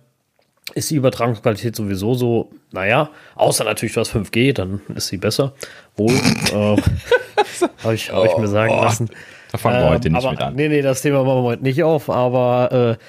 ist 0.74 0.90
die 0.90 0.96
Übertragungsqualität 0.96 1.76
sowieso 1.76 2.14
so, 2.14 2.52
naja, 2.72 3.10
außer 3.36 3.64
natürlich 3.64 3.96
was 3.96 4.14
5G, 4.14 4.54
dann 4.54 4.82
ist 4.96 5.08
sie 5.08 5.18
besser. 5.18 5.54
Wohl, 5.96 6.14
äh, 6.14 6.52
habe 7.84 7.96
ich, 7.96 8.12
hab 8.12 8.26
ich 8.26 8.38
mir 8.38 8.48
sagen 8.48 8.74
oh, 8.78 8.84
lassen. 8.84 9.10
Da 9.52 9.58
fangen 9.58 9.82
wir 9.82 9.90
heute 9.90 10.10
nicht 10.10 10.24
aber, 10.24 10.32
mit 10.32 10.42
an. 10.42 10.56
Nee, 10.56 10.68
nee, 10.68 10.82
das 10.82 11.02
Thema 11.02 11.24
machen 11.24 11.44
wir 11.44 11.50
heute 11.50 11.64
nicht 11.64 11.84
auf, 11.84 12.10
aber 12.10 12.98
äh, 13.00 13.04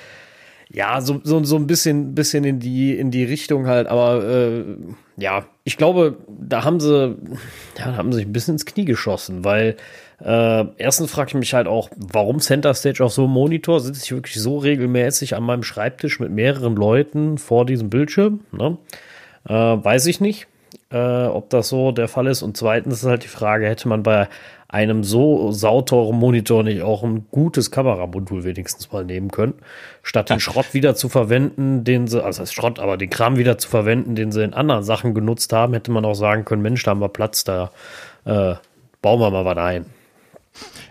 Ja, 0.70 1.00
so, 1.00 1.20
so, 1.24 1.42
so 1.44 1.56
ein 1.56 1.66
bisschen, 1.66 2.14
bisschen 2.14 2.44
in 2.44 2.60
die, 2.60 2.96
in 2.96 3.10
die 3.10 3.24
Richtung 3.24 3.66
halt, 3.66 3.86
aber 3.86 4.22
äh, 4.24 4.64
ja, 5.16 5.46
ich 5.64 5.78
glaube, 5.78 6.18
da 6.28 6.64
haben 6.64 6.78
sie, 6.78 7.16
ja, 7.78 7.96
haben 7.96 8.12
sich 8.12 8.26
ein 8.26 8.32
bisschen 8.32 8.54
ins 8.54 8.66
Knie 8.66 8.84
geschossen, 8.84 9.44
weil 9.44 9.76
äh, 10.22 10.64
erstens 10.76 11.10
frage 11.10 11.28
ich 11.28 11.34
mich 11.34 11.54
halt 11.54 11.68
auch, 11.68 11.88
warum 11.96 12.40
Center 12.40 12.74
Stage 12.74 13.04
auf 13.04 13.12
so 13.12 13.24
einem 13.24 13.32
Monitor? 13.32 13.80
Sitze 13.80 14.02
ich 14.04 14.12
wirklich 14.12 14.40
so 14.40 14.58
regelmäßig 14.58 15.36
an 15.36 15.44
meinem 15.44 15.62
Schreibtisch 15.62 16.20
mit 16.20 16.30
mehreren 16.30 16.76
Leuten 16.76 17.38
vor 17.38 17.64
diesem 17.64 17.88
Bildschirm? 17.88 18.40
Ne? 18.52 18.76
Äh, 19.48 19.52
weiß 19.52 20.06
ich 20.06 20.20
nicht, 20.20 20.48
äh, 20.90 21.26
ob 21.26 21.50
das 21.50 21.68
so 21.68 21.92
der 21.92 22.08
Fall 22.08 22.26
ist. 22.26 22.42
Und 22.42 22.56
zweitens 22.56 23.02
ist 23.02 23.08
halt 23.08 23.24
die 23.24 23.28
Frage, 23.28 23.66
hätte 23.66 23.88
man 23.88 24.02
bei 24.02 24.28
einem 24.68 25.02
so 25.02 25.50
sauteuren 25.50 26.16
Monitor 26.16 26.62
nicht 26.62 26.82
auch 26.82 27.02
ein 27.02 27.26
gutes 27.30 27.70
Kameramodul 27.70 28.44
wenigstens 28.44 28.92
mal 28.92 29.04
nehmen 29.04 29.30
können, 29.30 29.54
statt 30.02 30.28
den 30.28 30.40
Schrott 30.40 30.74
wieder 30.74 30.94
zu 30.94 31.08
verwenden, 31.08 31.84
den 31.84 32.06
sie, 32.06 32.22
also 32.22 32.42
das 32.42 32.52
Schrott, 32.52 32.78
aber 32.78 32.98
den 32.98 33.08
Kram 33.08 33.38
wieder 33.38 33.56
zu 33.56 33.68
verwenden, 33.68 34.14
den 34.14 34.30
sie 34.30 34.44
in 34.44 34.52
anderen 34.52 34.82
Sachen 34.82 35.14
genutzt 35.14 35.54
haben, 35.54 35.72
hätte 35.72 35.90
man 35.90 36.04
auch 36.04 36.14
sagen 36.14 36.44
können, 36.44 36.60
Mensch, 36.60 36.82
da 36.82 36.90
haben 36.90 37.00
wir 37.00 37.08
Platz, 37.08 37.44
da 37.44 37.70
äh, 38.26 38.54
bauen 39.00 39.20
wir 39.20 39.30
mal 39.30 39.46
was 39.46 39.56
ein. 39.56 39.86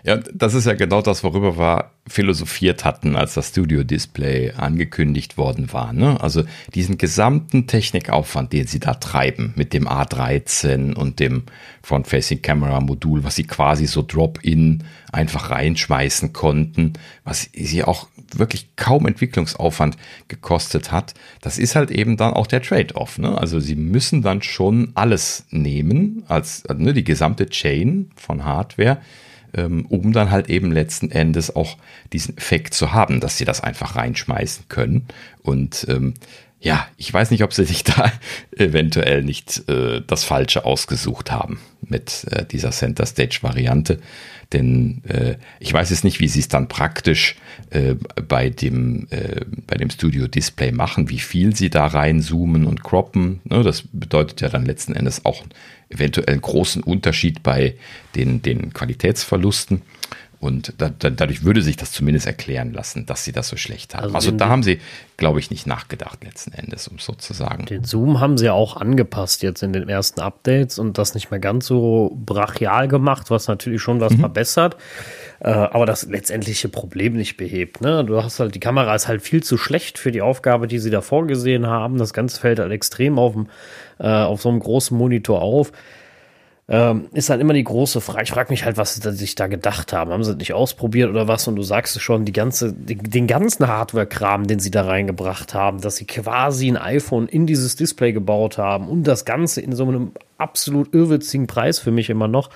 Ja, 0.04 0.16
das 0.16 0.54
ist 0.54 0.66
ja 0.66 0.74
genau 0.74 1.02
das, 1.02 1.24
worüber 1.24 1.58
wir 1.58 1.90
philosophiert 2.06 2.84
hatten, 2.84 3.16
als 3.16 3.34
das 3.34 3.48
Studio-Display 3.48 4.52
angekündigt 4.52 5.36
worden 5.36 5.72
war. 5.72 5.92
Ne? 5.92 6.20
Also 6.20 6.44
diesen 6.74 6.98
gesamten 6.98 7.66
Technikaufwand, 7.66 8.52
den 8.52 8.66
sie 8.66 8.80
da 8.80 8.94
treiben 8.94 9.52
mit 9.56 9.72
dem 9.74 9.86
A13 9.86 10.94
und 10.94 11.20
dem 11.20 11.42
Front-Facing-Camera-Modul, 11.82 13.24
was 13.24 13.36
sie 13.36 13.44
quasi 13.44 13.86
so 13.86 14.02
Drop-in 14.02 14.84
einfach 15.12 15.50
reinschmeißen 15.50 16.32
konnten, 16.32 16.94
was 17.24 17.50
sie 17.52 17.84
auch 17.84 18.08
wirklich 18.34 18.76
kaum 18.76 19.06
Entwicklungsaufwand 19.06 19.96
gekostet 20.28 20.92
hat, 20.92 21.14
das 21.40 21.58
ist 21.58 21.76
halt 21.76 21.90
eben 21.90 22.16
dann 22.16 22.34
auch 22.34 22.46
der 22.46 22.62
Trade-off. 22.62 23.18
Ne? 23.18 23.36
Also 23.36 23.60
sie 23.60 23.76
müssen 23.76 24.22
dann 24.22 24.42
schon 24.42 24.92
alles 24.94 25.46
nehmen, 25.50 26.24
als 26.28 26.64
ne, 26.74 26.94
die 26.94 27.04
gesamte 27.04 27.48
Chain 27.48 28.10
von 28.16 28.44
Hardware 28.44 28.98
um 29.88 30.12
dann 30.12 30.30
halt 30.30 30.48
eben 30.48 30.72
letzten 30.72 31.10
Endes 31.10 31.54
auch 31.54 31.76
diesen 32.12 32.36
Effekt 32.36 32.74
zu 32.74 32.92
haben, 32.92 33.20
dass 33.20 33.38
sie 33.38 33.44
das 33.44 33.62
einfach 33.62 33.96
reinschmeißen 33.96 34.66
können. 34.68 35.06
Und 35.42 35.86
ähm, 35.88 36.14
ja, 36.60 36.88
ich 36.96 37.12
weiß 37.12 37.30
nicht, 37.30 37.44
ob 37.44 37.52
sie 37.52 37.64
sich 37.64 37.84
da 37.84 38.12
eventuell 38.56 39.22
nicht 39.22 39.68
äh, 39.68 40.02
das 40.06 40.24
Falsche 40.24 40.64
ausgesucht 40.64 41.30
haben 41.30 41.60
mit 41.80 42.26
äh, 42.30 42.44
dieser 42.44 42.70
Center 42.70 43.06
Stage 43.06 43.38
Variante. 43.42 44.00
Denn 44.52 45.02
äh, 45.06 45.36
ich 45.60 45.72
weiß 45.72 45.90
jetzt 45.90 46.04
nicht, 46.04 46.20
wie 46.20 46.28
sie 46.28 46.40
es 46.40 46.48
dann 46.48 46.68
praktisch 46.68 47.36
äh, 47.70 47.94
bei 48.26 48.48
dem, 48.48 49.06
äh, 49.10 49.44
bei 49.66 49.76
dem 49.76 49.90
Studio 49.90 50.26
Display 50.26 50.72
machen, 50.72 51.10
wie 51.10 51.18
viel 51.18 51.54
sie 51.54 51.68
da 51.68 51.86
reinzoomen 51.86 52.64
und 52.64 52.82
croppen. 52.82 53.40
Ne, 53.44 53.62
das 53.62 53.84
bedeutet 53.92 54.40
ja 54.40 54.48
dann 54.48 54.64
letzten 54.64 54.94
Endes 54.94 55.26
auch 55.26 55.44
eventuell 55.90 56.28
einen 56.28 56.40
großen 56.40 56.82
Unterschied 56.82 57.42
bei 57.42 57.74
den, 58.14 58.40
den 58.40 58.72
Qualitätsverlusten. 58.72 59.82
Und 60.40 60.74
da, 60.78 60.88
da, 60.96 61.10
dadurch 61.10 61.42
würde 61.42 61.62
sich 61.62 61.76
das 61.76 61.90
zumindest 61.90 62.26
erklären 62.26 62.72
lassen, 62.72 63.06
dass 63.06 63.24
sie 63.24 63.32
das 63.32 63.48
so 63.48 63.56
schlecht 63.56 63.94
haben. 63.96 64.04
Also, 64.04 64.14
also 64.14 64.30
da 64.30 64.48
haben 64.48 64.62
sie, 64.62 64.78
glaube 65.16 65.40
ich, 65.40 65.50
nicht 65.50 65.66
nachgedacht 65.66 66.22
letzten 66.22 66.52
Endes, 66.52 66.86
um 66.86 67.00
sozusagen. 67.00 67.66
Den 67.66 67.82
Zoom 67.82 68.20
haben 68.20 68.38
sie 68.38 68.44
ja 68.44 68.52
auch 68.52 68.76
angepasst 68.76 69.42
jetzt 69.42 69.64
in 69.64 69.72
den 69.72 69.88
ersten 69.88 70.20
Updates 70.20 70.78
und 70.78 70.96
das 70.96 71.14
nicht 71.14 71.32
mehr 71.32 71.40
ganz 71.40 71.66
so 71.66 72.16
brachial 72.24 72.86
gemacht, 72.86 73.30
was 73.30 73.48
natürlich 73.48 73.82
schon 73.82 74.00
was 74.00 74.12
mhm. 74.12 74.20
verbessert, 74.20 74.76
äh, 75.40 75.48
aber 75.48 75.86
das 75.86 76.04
letztendliche 76.06 76.68
Problem 76.68 77.14
nicht 77.14 77.36
behebt. 77.36 77.80
Ne? 77.80 78.04
Du 78.04 78.22
hast 78.22 78.38
halt, 78.38 78.54
die 78.54 78.60
Kamera 78.60 78.94
ist 78.94 79.08
halt 79.08 79.22
viel 79.22 79.42
zu 79.42 79.58
schlecht 79.58 79.98
für 79.98 80.12
die 80.12 80.22
Aufgabe, 80.22 80.68
die 80.68 80.78
sie 80.78 80.90
da 80.90 81.00
vorgesehen 81.00 81.66
haben. 81.66 81.98
Das 81.98 82.12
Ganze 82.12 82.40
fällt 82.40 82.60
halt 82.60 82.70
extrem 82.70 83.18
auf, 83.18 83.32
dem, 83.32 83.48
äh, 83.98 84.06
auf 84.06 84.40
so 84.40 84.50
einem 84.50 84.60
großen 84.60 84.96
Monitor 84.96 85.42
auf 85.42 85.72
ähm, 86.70 87.08
ist 87.14 87.30
halt 87.30 87.40
immer 87.40 87.54
die 87.54 87.64
große 87.64 88.02
Frage. 88.02 88.24
Ich 88.24 88.30
frage 88.30 88.50
mich 88.50 88.64
halt, 88.64 88.76
was 88.76 88.94
sie 88.94 89.12
sich 89.12 89.34
da 89.34 89.46
gedacht 89.46 89.94
haben. 89.94 90.10
Haben 90.10 90.22
sie 90.22 90.32
das 90.32 90.38
nicht 90.38 90.52
ausprobiert 90.52 91.08
oder 91.08 91.26
was? 91.26 91.48
Und 91.48 91.56
du 91.56 91.62
sagst 91.62 91.96
es 91.96 92.02
schon, 92.02 92.26
die 92.26 92.32
ganze, 92.32 92.74
den, 92.74 92.98
den 93.02 93.26
ganzen 93.26 93.66
Hardware-Kram, 93.66 94.46
den 94.46 94.58
sie 94.58 94.70
da 94.70 94.82
reingebracht 94.82 95.54
haben, 95.54 95.80
dass 95.80 95.96
sie 95.96 96.04
quasi 96.04 96.68
ein 96.68 96.76
iPhone 96.76 97.26
in 97.26 97.46
dieses 97.46 97.76
Display 97.76 98.12
gebaut 98.12 98.58
haben 98.58 98.88
und 98.88 99.04
das 99.04 99.24
Ganze 99.24 99.62
in 99.62 99.72
so 99.72 99.84
einem 99.84 100.12
absolut 100.36 100.94
irrwitzigen 100.94 101.46
Preis 101.46 101.78
für 101.78 101.90
mich 101.90 102.10
immer 102.10 102.28
noch 102.28 102.50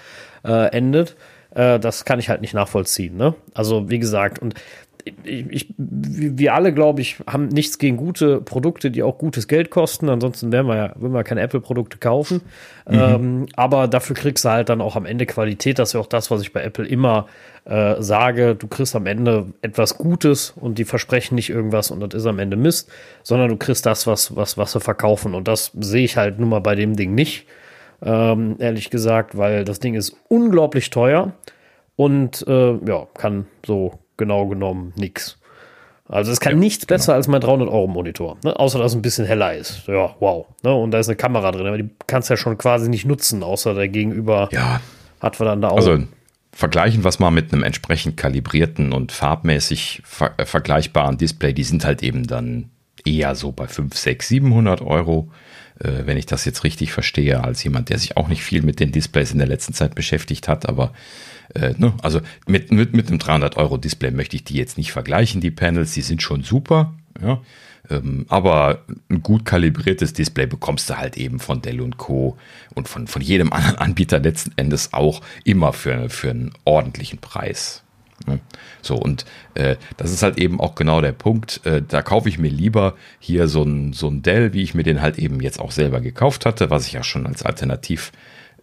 äh, 0.44 0.70
endet. 0.76 1.16
Äh, 1.54 1.78
das 1.78 2.04
kann 2.04 2.18
ich 2.18 2.28
halt 2.28 2.42
nicht 2.42 2.52
nachvollziehen. 2.52 3.16
Ne? 3.16 3.34
Also, 3.54 3.88
wie 3.88 3.98
gesagt, 3.98 4.40
und 4.40 4.54
ich, 5.04 5.46
ich, 5.50 5.74
wir 5.76 6.54
alle, 6.54 6.72
glaube 6.72 7.00
ich, 7.00 7.18
haben 7.26 7.48
nichts 7.48 7.78
gegen 7.78 7.96
gute 7.96 8.40
Produkte, 8.40 8.90
die 8.90 9.02
auch 9.02 9.18
gutes 9.18 9.48
Geld 9.48 9.70
kosten. 9.70 10.08
Ansonsten 10.08 10.52
werden 10.52 10.66
wir 10.66 10.76
ja, 10.76 10.92
würden 10.96 11.12
wir 11.12 11.24
keine 11.24 11.40
Apple-Produkte 11.40 11.98
kaufen. 11.98 12.42
Mhm. 12.88 12.94
Ähm, 12.94 13.46
aber 13.56 13.88
dafür 13.88 14.16
kriegst 14.16 14.44
du 14.44 14.50
halt 14.50 14.68
dann 14.68 14.80
auch 14.80 14.96
am 14.96 15.06
Ende 15.06 15.26
Qualität. 15.26 15.78
Das 15.78 15.90
ist 15.90 15.92
ja 15.94 16.00
auch 16.00 16.06
das, 16.06 16.30
was 16.30 16.42
ich 16.42 16.52
bei 16.52 16.62
Apple 16.62 16.86
immer 16.86 17.26
äh, 17.64 18.00
sage. 18.00 18.54
Du 18.54 18.66
kriegst 18.66 18.94
am 18.96 19.06
Ende 19.06 19.52
etwas 19.62 19.98
Gutes 19.98 20.50
und 20.50 20.78
die 20.78 20.84
versprechen 20.84 21.34
nicht 21.34 21.50
irgendwas 21.50 21.90
und 21.90 22.00
das 22.00 22.14
ist 22.14 22.26
am 22.26 22.38
Ende 22.38 22.56
Mist, 22.56 22.90
sondern 23.22 23.48
du 23.48 23.56
kriegst 23.56 23.86
das, 23.86 24.06
was, 24.06 24.36
was, 24.36 24.58
was 24.58 24.72
sie 24.72 24.80
verkaufen. 24.80 25.34
Und 25.34 25.48
das 25.48 25.72
sehe 25.78 26.04
ich 26.04 26.16
halt 26.16 26.38
nun 26.38 26.48
mal 26.48 26.60
bei 26.60 26.74
dem 26.74 26.96
Ding 26.96 27.14
nicht. 27.14 27.46
Ähm, 28.04 28.56
ehrlich 28.58 28.90
gesagt, 28.90 29.38
weil 29.38 29.64
das 29.64 29.78
Ding 29.78 29.94
ist 29.94 30.16
unglaublich 30.28 30.90
teuer 30.90 31.34
und 31.94 32.44
äh, 32.48 32.72
ja, 32.84 33.06
kann 33.14 33.46
so 33.64 34.00
genau 34.22 34.46
genommen 34.46 34.92
nichts. 34.96 35.38
Also 36.08 36.30
es 36.30 36.40
kann 36.40 36.52
ja, 36.52 36.58
nichts 36.58 36.84
besser 36.84 37.12
genau. 37.12 37.16
als 37.16 37.28
mein 37.28 37.40
300-Euro-Monitor, 37.40 38.36
ne? 38.44 38.58
außer 38.58 38.78
dass 38.78 38.92
es 38.92 38.96
ein 38.96 39.02
bisschen 39.02 39.24
heller 39.24 39.56
ist. 39.56 39.86
Ja, 39.86 40.14
wow. 40.20 40.46
Ne? 40.62 40.74
Und 40.74 40.90
da 40.90 40.98
ist 40.98 41.08
eine 41.08 41.16
Kamera 41.16 41.50
drin, 41.52 41.66
aber 41.66 41.78
die 41.78 41.88
kannst 42.06 42.28
du 42.28 42.34
ja 42.34 42.36
schon 42.36 42.58
quasi 42.58 42.88
nicht 42.88 43.06
nutzen, 43.06 43.42
außer 43.42 43.74
der 43.74 43.88
Gegenüber 43.88 44.48
ja. 44.52 44.80
hat 45.20 45.40
wir 45.40 45.46
dann 45.46 45.62
da 45.62 45.68
auch. 45.68 45.76
Also 45.76 46.00
vergleichen 46.52 47.02
wir 47.02 47.08
es 47.08 47.18
mal 47.18 47.30
mit 47.30 47.52
einem 47.52 47.62
entsprechend 47.62 48.16
kalibrierten 48.16 48.92
und 48.92 49.10
farbmäßig 49.10 50.02
ver 50.04 50.32
äh, 50.36 50.44
vergleichbaren 50.44 51.16
Display. 51.16 51.52
Die 51.54 51.64
sind 51.64 51.84
halt 51.84 52.02
eben 52.02 52.26
dann 52.26 52.70
eher 53.06 53.34
so 53.34 53.52
bei 53.52 53.66
5, 53.66 53.96
6, 53.96 54.28
700 54.28 54.82
Euro, 54.82 55.30
äh, 55.80 56.04
wenn 56.04 56.18
ich 56.18 56.26
das 56.26 56.44
jetzt 56.44 56.62
richtig 56.62 56.92
verstehe, 56.92 57.42
als 57.42 57.64
jemand, 57.64 57.88
der 57.88 57.98
sich 57.98 58.16
auch 58.16 58.28
nicht 58.28 58.42
viel 58.42 58.62
mit 58.62 58.80
den 58.80 58.92
Displays 58.92 59.32
in 59.32 59.38
der 59.38 59.48
letzten 59.48 59.72
Zeit 59.72 59.94
beschäftigt 59.94 60.46
hat, 60.46 60.68
aber 60.68 60.92
äh, 61.54 61.74
ne? 61.76 61.92
Also 62.02 62.20
mit, 62.46 62.70
mit, 62.72 62.94
mit 62.94 63.08
einem 63.08 63.18
300 63.18 63.56
Euro 63.56 63.76
Display 63.76 64.10
möchte 64.10 64.36
ich 64.36 64.44
die 64.44 64.56
jetzt 64.56 64.78
nicht 64.78 64.92
vergleichen, 64.92 65.40
die 65.40 65.50
Panels, 65.50 65.92
die 65.92 66.02
sind 66.02 66.22
schon 66.22 66.42
super, 66.42 66.94
ja. 67.20 67.40
Ähm, 67.90 68.26
aber 68.28 68.84
ein 69.10 69.22
gut 69.22 69.44
kalibriertes 69.44 70.12
Display 70.12 70.46
bekommst 70.46 70.88
du 70.88 70.96
halt 70.96 71.16
eben 71.16 71.40
von 71.40 71.62
Dell 71.62 71.80
und 71.80 71.98
Co. 71.98 72.36
und 72.74 72.88
von, 72.88 73.08
von 73.08 73.20
jedem 73.20 73.52
anderen 73.52 73.76
Anbieter 73.76 74.20
letzten 74.20 74.52
Endes 74.56 74.92
auch 74.92 75.20
immer 75.44 75.72
für, 75.72 76.08
für 76.08 76.30
einen 76.30 76.52
ordentlichen 76.64 77.18
Preis. 77.18 77.82
Ne? 78.26 78.38
So, 78.82 78.96
und 78.96 79.24
äh, 79.54 79.76
das 79.96 80.12
ist 80.12 80.22
halt 80.22 80.38
eben 80.38 80.60
auch 80.60 80.74
genau 80.74 81.00
der 81.00 81.12
Punkt. 81.12 81.64
Äh, 81.66 81.82
da 81.86 82.02
kaufe 82.02 82.28
ich 82.28 82.38
mir 82.38 82.50
lieber 82.50 82.94
hier 83.18 83.48
so 83.48 83.62
ein, 83.62 83.92
so 83.92 84.08
ein 84.08 84.22
Dell, 84.22 84.52
wie 84.52 84.62
ich 84.62 84.74
mir 84.74 84.84
den 84.84 85.02
halt 85.02 85.18
eben 85.18 85.40
jetzt 85.40 85.60
auch 85.60 85.72
selber 85.72 86.00
gekauft 86.00 86.46
hatte, 86.46 86.70
was 86.70 86.86
ich 86.86 86.92
ja 86.92 87.02
schon 87.02 87.26
als 87.26 87.42
Alternativ 87.42 88.12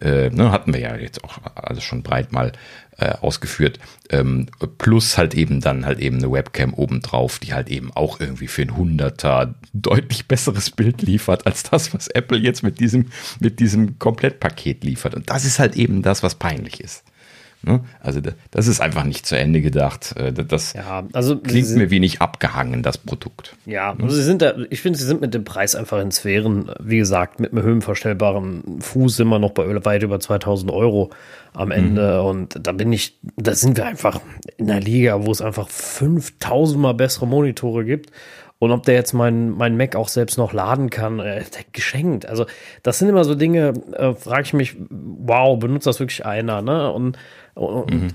äh, 0.00 0.30
ne, 0.30 0.50
hatten 0.50 0.72
wir 0.72 0.80
ja 0.80 0.96
jetzt 0.96 1.22
auch 1.24 1.38
alles 1.54 1.84
schon 1.84 2.02
breit 2.02 2.32
mal 2.32 2.52
äh, 2.98 3.14
ausgeführt, 3.20 3.78
ähm, 4.10 4.46
plus 4.78 5.16
halt 5.16 5.34
eben 5.34 5.60
dann 5.60 5.86
halt 5.86 5.98
eben 5.98 6.18
eine 6.18 6.30
Webcam 6.30 6.74
obendrauf, 6.74 7.38
die 7.38 7.54
halt 7.54 7.68
eben 7.68 7.92
auch 7.92 8.20
irgendwie 8.20 8.48
für 8.48 8.62
ein 8.62 8.76
Hunderter 8.76 9.54
deutlich 9.72 10.26
besseres 10.28 10.70
Bild 10.70 11.02
liefert 11.02 11.46
als 11.46 11.62
das, 11.62 11.94
was 11.94 12.08
Apple 12.08 12.38
jetzt 12.38 12.62
mit 12.62 12.80
diesem, 12.80 13.06
mit 13.40 13.60
diesem 13.60 13.98
Komplettpaket 13.98 14.84
liefert. 14.84 15.14
Und 15.14 15.30
das 15.30 15.44
ist 15.44 15.58
halt 15.58 15.76
eben 15.76 16.02
das, 16.02 16.22
was 16.22 16.34
peinlich 16.34 16.80
ist. 16.80 17.04
Ne? 17.62 17.80
Also 18.00 18.20
das 18.50 18.66
ist 18.66 18.80
einfach 18.80 19.04
nicht 19.04 19.26
zu 19.26 19.36
Ende 19.36 19.60
gedacht. 19.60 20.14
Äh, 20.16 20.32
das 20.32 20.72
ja, 20.72 21.04
also 21.12 21.36
klingt 21.36 21.66
sind, 21.66 21.78
mir 21.78 21.90
wenig 21.90 22.22
abgehangen, 22.22 22.82
das 22.82 22.96
Produkt. 22.96 23.54
Ja, 23.66 23.94
ne? 23.94 24.04
also 24.04 24.16
sie 24.16 24.22
sind 24.22 24.40
da, 24.40 24.54
ich 24.70 24.80
finde, 24.80 24.98
sie 24.98 25.04
sind 25.04 25.20
mit 25.20 25.34
dem 25.34 25.44
Preis 25.44 25.74
einfach 25.74 26.00
in 26.00 26.10
Sphären, 26.10 26.70
wie 26.80 26.98
gesagt, 26.98 27.38
mit 27.38 27.52
einem 27.52 27.62
höhenverstellbaren 27.62 28.80
Fuß 28.80 29.16
sind 29.16 29.28
wir 29.28 29.38
noch 29.38 29.50
bei 29.50 29.84
weit 29.84 30.02
über 30.02 30.18
2000 30.18 30.70
Euro 30.70 31.10
am 31.52 31.66
mhm. 31.66 31.72
Ende. 31.72 32.20
Mhm. 32.20 32.26
Und 32.26 32.66
da 32.66 32.72
bin 32.72 32.92
ich, 32.92 33.18
da 33.36 33.54
sind 33.54 33.76
wir 33.76 33.86
einfach 33.86 34.20
in 34.56 34.70
einer 34.70 34.80
Liga, 34.80 35.24
wo 35.26 35.30
es 35.30 35.42
einfach 35.42 35.68
5000 35.68 36.80
mal 36.80 36.94
bessere 36.94 37.26
Monitore 37.26 37.84
gibt. 37.84 38.10
Und 38.60 38.70
ob 38.72 38.84
der 38.84 38.94
jetzt 38.94 39.14
mein, 39.14 39.50
mein 39.50 39.76
Mac 39.76 39.96
auch 39.96 40.08
selbst 40.08 40.36
noch 40.36 40.52
laden 40.52 40.90
kann, 40.90 41.18
äh, 41.18 41.42
geschenkt. 41.72 42.26
Also, 42.26 42.44
das 42.82 42.98
sind 42.98 43.08
immer 43.08 43.24
so 43.24 43.34
Dinge, 43.34 43.72
äh, 43.92 44.12
frage 44.12 44.42
ich 44.42 44.52
mich, 44.52 44.76
wow, 44.90 45.58
benutzt 45.58 45.86
das 45.86 45.98
wirklich 45.98 46.24
einer, 46.24 46.62
ne? 46.62 46.92
Und 46.92 47.16
Und 47.54 47.90
mhm. 47.90 48.08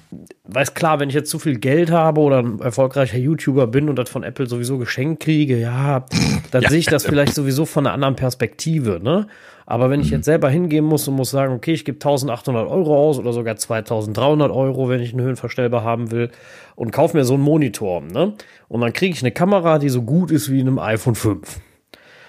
weiß 0.45 0.73
klar, 0.73 0.99
wenn 0.99 1.09
ich 1.09 1.15
jetzt 1.15 1.29
zu 1.29 1.39
viel 1.39 1.59
Geld 1.59 1.91
habe 1.91 2.21
oder 2.21 2.39
ein 2.39 2.59
erfolgreicher 2.59 3.17
YouTuber 3.17 3.67
bin 3.67 3.89
und 3.89 3.97
das 3.97 4.09
von 4.09 4.23
Apple 4.23 4.47
sowieso 4.47 4.77
geschenkt 4.77 5.23
kriege, 5.23 5.57
ja, 5.57 6.05
dann 6.51 6.63
ja. 6.63 6.69
sehe 6.69 6.79
ich 6.79 6.85
das 6.85 7.05
vielleicht 7.05 7.33
sowieso 7.33 7.65
von 7.65 7.85
einer 7.85 7.93
anderen 7.93 8.15
Perspektive, 8.15 8.99
ne? 9.01 9.27
Aber 9.65 9.89
wenn 9.89 9.99
ich 9.99 10.07
mhm. 10.07 10.17
jetzt 10.17 10.25
selber 10.25 10.49
hingehen 10.49 10.85
muss 10.85 11.07
und 11.07 11.15
muss 11.15 11.31
sagen, 11.31 11.53
okay, 11.53 11.73
ich 11.73 11.85
gebe 11.85 11.95
1800 11.95 12.67
Euro 12.67 12.97
aus 12.97 13.17
oder 13.17 13.33
sogar 13.33 13.55
2300 13.55 14.51
Euro, 14.51 14.89
wenn 14.89 15.01
ich 15.01 15.11
einen 15.13 15.23
Höhenverstellbar 15.23 15.83
haben 15.83 16.11
will 16.11 16.29
und 16.75 16.91
kaufe 16.91 17.17
mir 17.17 17.25
so 17.25 17.33
einen 17.33 17.43
Monitor, 17.43 18.01
ne? 18.01 18.33
Und 18.67 18.81
dann 18.81 18.93
kriege 18.93 19.13
ich 19.13 19.21
eine 19.21 19.31
Kamera, 19.31 19.79
die 19.79 19.89
so 19.89 20.03
gut 20.03 20.31
ist 20.31 20.51
wie 20.51 20.59
in 20.59 20.67
einem 20.67 20.79
iPhone 20.79 21.15
5 21.15 21.59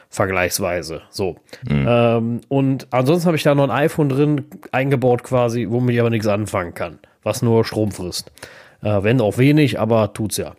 vergleichsweise. 0.09 1.03
So. 1.11 1.37
Mhm. 1.69 1.87
Ähm, 1.89 2.41
und 2.49 2.87
ansonsten 2.91 3.27
habe 3.27 3.37
ich 3.37 3.43
da 3.43 3.55
noch 3.55 3.65
ein 3.65 3.71
iPhone 3.71 4.09
drin 4.09 4.45
eingebaut 4.73 5.23
quasi, 5.23 5.67
womit 5.69 5.95
ich 5.95 6.01
aber 6.01 6.11
nichts 6.11 6.27
anfangen 6.27 6.75
kann, 6.75 6.99
was 7.23 7.43
nur 7.43 7.65
Strom 7.65 7.91
frisst. 7.91 8.33
Äh, 8.83 9.03
wenn 9.03 9.21
auch 9.21 9.37
wenig, 9.37 9.79
aber 9.79 10.13
tut's 10.15 10.39
ja. 10.39 10.55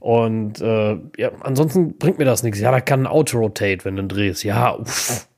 Und 0.00 0.60
äh, 0.60 0.98
ja, 1.16 1.30
ansonsten 1.40 1.96
bringt 1.98 2.18
mir 2.18 2.24
das 2.24 2.42
nichts. 2.42 2.58
Ja, 2.58 2.72
da 2.72 2.80
kann 2.80 3.00
ein 3.00 3.06
Auto-Rotate, 3.06 3.84
wenn 3.84 3.96
du 3.96 4.04
drehst. 4.04 4.42
Ja, 4.44 4.74
uff. 4.74 5.28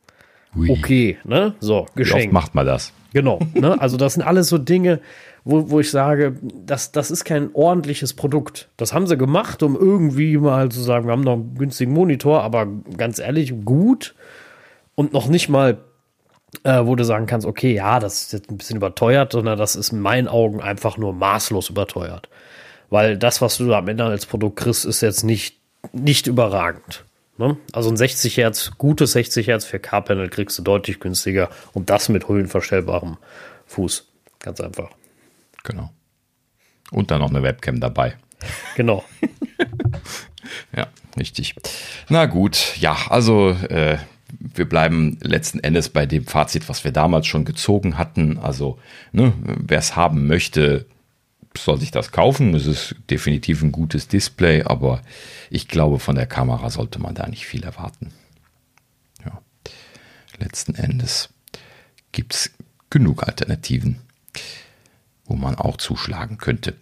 Okay, 0.57 1.19
ne? 1.25 1.55
So, 1.61 1.87
geschenkt. 1.95 2.25
Wie 2.25 2.27
oft 2.29 2.33
macht 2.33 2.55
man 2.55 2.67
das? 2.67 2.93
Genau, 3.13 3.39
ne? 3.55 3.81
Also 3.81 3.97
das 3.97 4.15
sind 4.15 4.23
alles 4.23 4.49
so 4.49 4.59
Dinge, 4.59 5.01
wo, 5.45 5.71
wo 5.71 5.81
ich 5.81 5.91
sage, 5.91 6.37
das, 6.43 6.91
das 6.91 7.11
ist 7.11 7.25
kein 7.25 7.51
ordentliches 7.55 8.15
Produkt. 8.15 8.69
Das 8.77 8.93
haben 8.93 9.07
sie 9.07 9.17
gemacht, 9.17 9.63
um 9.63 9.77
irgendwie 9.77 10.37
mal 10.39 10.71
zu 10.71 10.81
sagen, 10.81 11.07
wir 11.07 11.13
haben 11.13 11.23
noch 11.23 11.35
einen 11.35 11.55
günstigen 11.55 11.93
Monitor, 11.93 12.43
aber 12.43 12.67
ganz 12.97 13.19
ehrlich, 13.19 13.53
gut 13.65 14.15
und 14.95 15.13
noch 15.13 15.29
nicht 15.29 15.49
mal, 15.49 15.79
äh, 16.63 16.81
wo 16.85 16.97
du 16.97 17.05
sagen 17.05 17.27
kannst, 17.27 17.47
okay, 17.47 17.75
ja, 17.75 18.01
das 18.01 18.23
ist 18.23 18.33
jetzt 18.33 18.51
ein 18.51 18.57
bisschen 18.57 18.77
überteuert, 18.77 19.33
sondern 19.33 19.59
das 19.59 19.77
ist 19.77 19.93
in 19.93 20.01
meinen 20.01 20.29
Augen 20.29 20.61
einfach 20.61 20.97
nur 20.97 21.13
maßlos 21.13 21.71
überteuert. 21.71 22.29
Weil 22.91 23.19
das, 23.19 23.43
was 23.43 23.59
du 23.59 23.73
am 23.75 23.89
Ende 23.89 24.05
als 24.05 24.27
Produkt 24.27 24.57
kriegst, 24.57 24.85
ist 24.85 25.03
jetzt 25.03 25.25
nicht, 25.25 25.59
nicht 25.93 26.27
überragend. 26.27 27.05
Ne? 27.37 27.57
Also 27.73 27.91
ein 27.91 27.97
60 27.97 28.37
Hertz, 28.37 28.73
gutes 28.79 29.13
60 29.13 29.49
Hertz 29.49 29.67
4K-Panel 29.67 30.29
kriegst 30.29 30.59
du 30.59 30.63
deutlich 30.63 31.01
günstiger 31.01 31.51
und 31.73 31.91
das 31.91 32.09
mit 32.09 32.29
höhenverstellbarem 32.29 33.17
Fuß. 33.67 34.07
Ganz 34.39 34.61
einfach. 34.61 34.91
Genau. 35.65 35.91
Und 36.91 37.11
dann 37.11 37.21
noch 37.21 37.31
eine 37.31 37.43
Webcam 37.43 37.81
dabei. 37.81 38.17
Genau. 38.77 39.05
ja, 40.77 40.87
richtig. 41.19 41.55
Na 42.09 42.27
gut, 42.27 42.77
ja, 42.79 42.97
also 43.09 43.51
äh, 43.51 43.99
wir 44.39 44.69
bleiben 44.69 45.19
letzten 45.23 45.61
Endes 45.61 45.89
bei 45.89 46.07
dem 46.07 46.27
Fazit, 46.27 46.69
was 46.69 46.85
wir 46.85 46.93
damals 46.93 47.27
schon 47.27 47.45
gezogen 47.45 47.99
hatten. 47.99 48.39
Also, 48.39 48.79
ne, 49.13 49.33
wer 49.43 49.79
es 49.79 49.97
haben 49.97 50.27
möchte, 50.27 50.87
soll 51.57 51.79
sich 51.79 51.91
das 51.91 52.13
kaufen. 52.13 52.55
Es 52.55 52.67
ist 52.67 52.97
definitiv 53.11 53.63
ein 53.63 53.73
gutes 53.73 54.09
Display, 54.09 54.63
aber 54.63 55.03
ich 55.51 55.69
glaube, 55.69 55.99
von 55.99 56.17
der 56.17 56.27
Kamera 56.27 56.71
sollte 56.71 56.99
man 56.99 57.15
da 57.15 57.27
nicht 57.27 57.47
viel 57.47 57.65
erwarten. 57.65 58.13
Ja. 59.25 59.41
Letzten 60.39 60.75
Endes 60.75 61.31
gibt 62.13 62.35
es 62.35 62.51
genug 62.91 63.23
Alternativen 63.25 64.01
wo 65.27 65.37
man 65.37 65.55
auch 65.55 65.77
zuschlagen 65.77 66.39
könnte. 66.39 66.75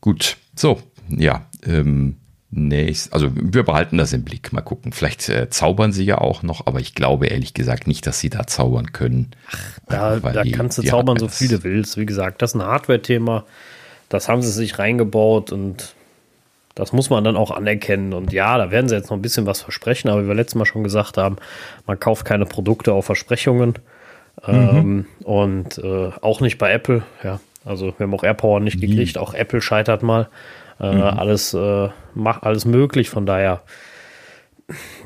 Gut, 0.00 0.36
so, 0.54 0.82
ja, 1.08 1.46
ähm, 1.64 2.16
nächst, 2.52 3.12
also 3.12 3.30
wir 3.34 3.64
behalten 3.64 3.96
das 3.96 4.12
im 4.12 4.24
Blick, 4.24 4.52
mal 4.52 4.60
gucken. 4.60 4.92
Vielleicht 4.92 5.28
äh, 5.28 5.48
zaubern 5.48 5.92
sie 5.92 6.04
ja 6.04 6.18
auch 6.18 6.42
noch, 6.42 6.66
aber 6.66 6.80
ich 6.80 6.94
glaube 6.94 7.26
ehrlich 7.26 7.54
gesagt 7.54 7.86
nicht, 7.86 8.06
dass 8.06 8.20
sie 8.20 8.30
da 8.30 8.46
zaubern 8.46 8.92
können. 8.92 9.30
Ach, 9.50 9.78
da, 9.88 10.16
da 10.20 10.42
die, 10.42 10.52
kannst 10.52 10.78
du 10.78 10.82
zaubern, 10.82 11.18
so 11.18 11.28
viel 11.28 11.48
du 11.48 11.64
willst. 11.64 11.96
Wie 11.96 12.06
gesagt, 12.06 12.42
das 12.42 12.50
ist 12.50 12.60
ein 12.60 12.66
Hardware-Thema. 12.66 13.44
Das 14.10 14.28
haben 14.28 14.42
sie 14.42 14.52
sich 14.52 14.78
reingebaut 14.78 15.50
und 15.50 15.94
das 16.74 16.92
muss 16.92 17.08
man 17.08 17.24
dann 17.24 17.36
auch 17.36 17.50
anerkennen. 17.50 18.12
Und 18.12 18.32
ja, 18.32 18.58
da 18.58 18.70
werden 18.70 18.88
sie 18.88 18.94
jetzt 18.94 19.10
noch 19.10 19.16
ein 19.16 19.22
bisschen 19.22 19.46
was 19.46 19.62
versprechen, 19.62 20.10
aber 20.10 20.24
wie 20.24 20.28
wir 20.28 20.34
letztes 20.34 20.54
Mal 20.54 20.66
schon 20.66 20.84
gesagt 20.84 21.16
haben, 21.16 21.36
man 21.86 21.98
kauft 21.98 22.26
keine 22.26 22.44
Produkte 22.44 22.92
auf 22.92 23.06
Versprechungen. 23.06 23.78
Mhm. 24.46 24.54
Ähm, 24.54 25.06
und 25.24 25.78
äh, 25.78 26.10
auch 26.20 26.40
nicht 26.40 26.58
bei 26.58 26.72
Apple, 26.72 27.02
ja. 27.24 27.40
Also 27.64 27.94
wir 27.96 28.04
haben 28.04 28.14
auch 28.14 28.24
AirPower 28.24 28.58
nicht 28.60 28.80
gekriegt, 28.80 29.18
auch 29.18 29.34
Apple 29.34 29.60
scheitert 29.62 30.02
mal. 30.02 30.28
Äh, 30.82 30.94
mhm. 30.94 31.02
Alles 31.02 31.54
äh, 31.54 31.88
macht 32.14 32.42
alles 32.42 32.64
möglich, 32.64 33.08
von 33.08 33.24
daher 33.24 33.62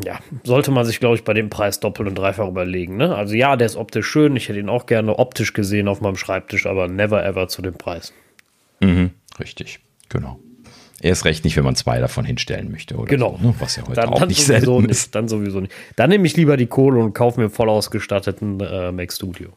ja, 0.05 0.19
sollte 0.45 0.71
man 0.71 0.85
sich, 0.85 1.01
glaube 1.01 1.17
ich, 1.17 1.25
bei 1.25 1.35
dem 1.35 1.51
Preis 1.51 1.81
doppelt 1.81 2.09
und 2.09 2.17
dreifach 2.17 2.49
überlegen. 2.49 2.97
Ne? 2.97 3.15
Also 3.15 3.35
ja, 3.35 3.57
der 3.57 3.67
ist 3.67 3.77
optisch 3.77 4.07
schön. 4.07 4.37
Ich 4.37 4.49
hätte 4.49 4.59
ihn 4.59 4.69
auch 4.69 4.87
gerne 4.87 5.19
optisch 5.19 5.53
gesehen 5.53 5.89
auf 5.89 6.01
meinem 6.01 6.17
Schreibtisch, 6.17 6.67
aber 6.67 6.89
never 6.89 7.25
ever 7.25 7.49
zu 7.49 7.63
dem 7.63 7.75
Preis. 7.75 8.13
Mhm, 8.81 9.11
richtig, 9.41 9.81
genau. 10.09 10.39
Erst 11.01 11.25
recht 11.25 11.45
nicht, 11.45 11.57
wenn 11.57 11.65
man 11.65 11.77
zwei 11.77 11.99
davon 11.99 12.25
hinstellen 12.25 12.71
möchte, 12.71 12.97
oder? 12.97 13.07
Genau. 13.07 13.39
So, 13.41 13.49
ne? 13.49 13.55
Was 13.59 13.77
ja 13.77 13.83
heute 13.83 13.95
dann, 13.95 14.09
auch 14.09 14.19
dann 14.19 14.29
nicht 14.29 14.45
selten 14.45 14.83
nicht, 14.83 14.91
ist. 14.91 15.15
Dann 15.15 15.29
sowieso 15.29 15.61
nicht. 15.61 15.73
Dann 15.97 16.09
nehme 16.09 16.27
ich 16.27 16.37
lieber 16.37 16.57
die 16.57 16.67
Kohle 16.67 17.01
und 17.01 17.13
kaufe 17.13 17.41
mir 17.41 17.51
voll 17.51 17.69
ausgestatteten 17.69 18.61
äh, 18.61 18.93
Mac 18.93 19.13
Studio. 19.13 19.51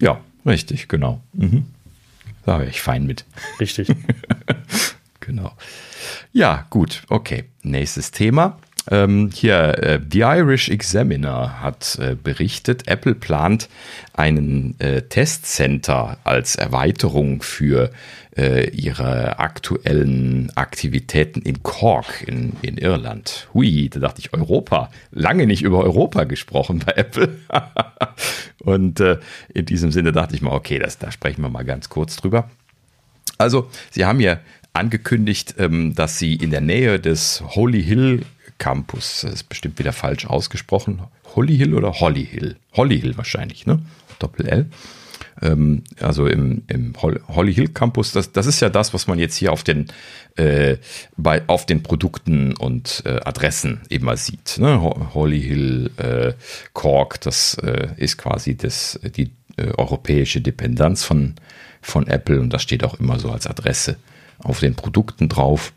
Ja, 0.00 0.20
richtig, 0.46 0.88
genau. 0.88 1.20
Mhm. 1.34 1.66
Da 2.46 2.60
wäre 2.60 2.70
ich 2.70 2.80
fein 2.80 3.06
mit. 3.06 3.26
Richtig. 3.60 3.88
genau. 5.28 5.52
Ja, 6.32 6.66
gut, 6.70 7.02
okay. 7.08 7.44
Nächstes 7.62 8.10
Thema. 8.10 8.58
Ähm, 8.90 9.30
hier, 9.32 9.78
äh, 9.78 10.00
The 10.10 10.20
Irish 10.20 10.70
Examiner 10.70 11.60
hat 11.60 11.98
äh, 12.00 12.14
berichtet, 12.14 12.88
Apple 12.88 13.14
plant 13.14 13.68
einen 14.14 14.74
äh, 14.80 15.02
Testcenter 15.02 16.16
als 16.24 16.56
Erweiterung 16.56 17.42
für 17.42 17.90
äh, 18.34 18.70
ihre 18.70 19.38
aktuellen 19.38 20.50
Aktivitäten 20.54 21.42
in 21.42 21.62
Cork 21.62 22.26
in, 22.26 22.54
in 22.62 22.78
Irland. 22.78 23.48
Hui, 23.52 23.90
da 23.90 24.00
dachte 24.00 24.20
ich 24.20 24.32
Europa. 24.32 24.90
Lange 25.10 25.46
nicht 25.46 25.62
über 25.62 25.84
Europa 25.84 26.24
gesprochen 26.24 26.82
bei 26.86 26.92
Apple. 26.92 27.28
Und 28.60 29.00
äh, 29.00 29.18
in 29.52 29.66
diesem 29.66 29.90
Sinne 29.90 30.12
dachte 30.12 30.34
ich 30.34 30.40
mal, 30.40 30.52
okay, 30.52 30.78
das, 30.78 30.96
da 30.96 31.12
sprechen 31.12 31.42
wir 31.42 31.50
mal 31.50 31.64
ganz 31.64 31.90
kurz 31.90 32.16
drüber. 32.16 32.48
Also, 33.38 33.70
sie 33.90 34.04
haben 34.04 34.18
ja 34.18 34.40
angekündigt, 34.72 35.54
ähm, 35.58 35.94
dass 35.94 36.18
sie 36.18 36.34
in 36.34 36.50
der 36.50 36.60
Nähe 36.60 37.00
des 37.00 37.42
Holy 37.42 37.82
Hill 37.82 38.22
Campus, 38.58 39.20
das 39.22 39.34
ist 39.34 39.48
bestimmt 39.48 39.78
wieder 39.78 39.92
falsch 39.92 40.26
ausgesprochen, 40.26 41.02
Holly 41.36 41.56
Hill 41.56 41.74
oder 41.74 42.00
Holly 42.00 42.24
Hill? 42.24 42.56
Holly 42.72 43.00
Hill 43.00 43.16
wahrscheinlich, 43.16 43.66
ne? 43.66 43.80
Doppel 44.18 44.46
L 44.46 44.66
ähm, 45.42 45.82
also 46.00 46.26
im, 46.26 46.62
im 46.68 46.94
Holly 47.00 47.54
Hill 47.54 47.68
Campus, 47.68 48.12
das, 48.12 48.32
das 48.32 48.46
ist 48.46 48.60
ja 48.60 48.68
das, 48.68 48.94
was 48.94 49.06
man 49.06 49.18
jetzt 49.18 49.36
hier 49.36 49.52
auf 49.52 49.62
den, 49.62 49.86
äh, 50.36 50.76
bei, 51.16 51.42
auf 51.46 51.66
den 51.66 51.82
Produkten 51.82 52.56
und 52.56 53.02
äh, 53.06 53.20
Adressen 53.24 53.80
immer 53.88 54.16
sieht. 54.16 54.58
Ne? 54.58 54.80
Holly 55.14 55.40
Hill 55.40 55.90
äh, 55.96 56.32
Cork, 56.72 57.20
das 57.20 57.54
äh, 57.62 57.88
ist 57.96 58.18
quasi 58.18 58.56
das, 58.56 58.98
die 59.02 59.30
äh, 59.56 59.68
europäische 59.76 60.40
Dependenz 60.40 61.04
von, 61.04 61.34
von 61.80 62.06
Apple 62.06 62.40
und 62.40 62.52
das 62.52 62.62
steht 62.62 62.84
auch 62.84 62.98
immer 62.98 63.18
so 63.18 63.30
als 63.30 63.46
Adresse 63.46 63.96
auf 64.38 64.60
den 64.60 64.74
Produkten 64.74 65.28
drauf. 65.28 65.72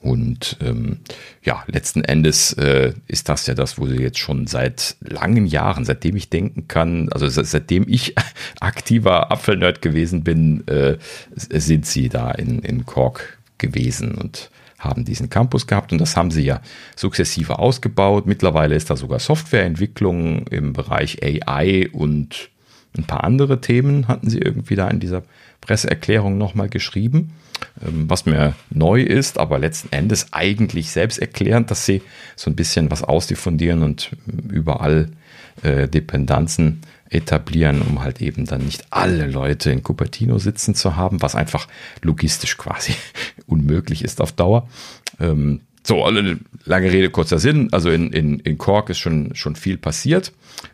Und 0.00 0.56
ähm, 0.60 0.98
ja, 1.42 1.64
letzten 1.66 2.04
Endes 2.04 2.52
äh, 2.52 2.92
ist 3.08 3.28
das 3.28 3.46
ja 3.46 3.54
das, 3.54 3.78
wo 3.78 3.86
sie 3.86 3.96
jetzt 3.96 4.18
schon 4.18 4.46
seit 4.46 4.96
langen 5.00 5.46
Jahren, 5.46 5.84
seitdem 5.84 6.14
ich 6.14 6.30
denken 6.30 6.68
kann, 6.68 7.08
also 7.12 7.28
seitdem 7.28 7.84
ich 7.88 8.14
aktiver 8.60 9.32
Apfelnerd 9.32 9.82
gewesen 9.82 10.22
bin, 10.22 10.66
äh, 10.68 10.98
sind 11.34 11.84
sie 11.84 12.08
da 12.08 12.30
in, 12.30 12.60
in 12.60 12.86
Cork 12.86 13.38
gewesen 13.58 14.14
und 14.14 14.50
haben 14.78 15.04
diesen 15.04 15.28
Campus 15.28 15.66
gehabt 15.66 15.90
und 15.90 16.00
das 16.00 16.16
haben 16.16 16.30
sie 16.30 16.44
ja 16.44 16.60
sukzessive 16.94 17.58
ausgebaut. 17.58 18.26
Mittlerweile 18.26 18.76
ist 18.76 18.90
da 18.90 18.96
sogar 18.96 19.18
Softwareentwicklung 19.18 20.46
im 20.46 20.72
Bereich 20.72 21.18
AI 21.24 21.88
und 21.92 22.50
ein 22.96 23.04
paar 23.04 23.24
andere 23.24 23.60
Themen 23.60 24.06
hatten 24.06 24.30
sie 24.30 24.38
irgendwie 24.38 24.76
da 24.76 24.88
in 24.88 25.00
dieser 25.00 25.24
Presseerklärung 25.60 26.38
nochmal 26.38 26.68
geschrieben. 26.68 27.32
Ähm, 27.86 28.08
was 28.08 28.26
mir 28.26 28.54
neu 28.70 29.02
ist, 29.02 29.38
aber 29.38 29.58
letzten 29.58 29.92
Endes 29.92 30.32
eigentlich 30.32 30.90
selbsterklärend, 30.90 31.70
dass 31.70 31.86
sie 31.86 32.02
so 32.36 32.50
ein 32.50 32.56
bisschen 32.56 32.90
was 32.90 33.02
ausdiffundieren 33.02 33.82
und 33.82 34.10
überall 34.50 35.10
äh, 35.62 35.88
Dependenzen 35.88 36.80
etablieren, 37.10 37.82
um 37.82 38.02
halt 38.02 38.20
eben 38.20 38.44
dann 38.44 38.64
nicht 38.64 38.84
alle 38.90 39.26
Leute 39.26 39.70
in 39.70 39.82
Cupertino 39.82 40.38
sitzen 40.38 40.74
zu 40.74 40.96
haben, 40.96 41.22
was 41.22 41.34
einfach 41.34 41.66
logistisch 42.02 42.58
quasi 42.58 42.94
unmöglich 43.46 44.04
ist 44.04 44.20
auf 44.20 44.32
Dauer. 44.32 44.68
Ähm, 45.18 45.62
so, 45.86 46.06
lange 46.66 46.92
Rede, 46.92 47.08
kurzer 47.08 47.38
Sinn. 47.38 47.68
Also 47.72 47.90
in, 47.90 48.12
in, 48.12 48.40
in 48.40 48.58
Cork 48.58 48.90
ist 48.90 48.98
schon, 48.98 49.34
schon 49.34 49.56
viel 49.56 49.78
passiert. 49.78 50.32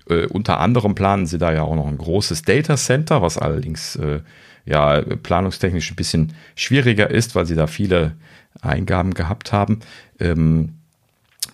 Äh, 0.09 0.27
unter 0.27 0.59
anderem 0.59 0.97
planen 0.97 1.27
sie 1.27 1.39
da 1.39 1.53
ja 1.53 1.63
auch 1.63 1.77
noch 1.77 1.87
ein 1.87 1.99
großes 1.99 2.43
Data 2.43 2.77
Center, 2.77 3.23
was 3.23 3.39
allerdings 3.39 3.95
äh, 3.95 4.21
ja 4.67 5.01
planungstechnisch 5.01 5.91
ein 5.91 5.97
bisschen 5.97 6.35
schwieriger 6.57 7.11
ist, 7.11 7.35
weil 7.35 7.47
sie 7.47 7.55
da 7.55 7.67
viele 7.67 8.17
Eingaben 8.61 9.15
gehabt 9.15 9.53
haben. 9.53 9.81
Ähm, 10.19 10.75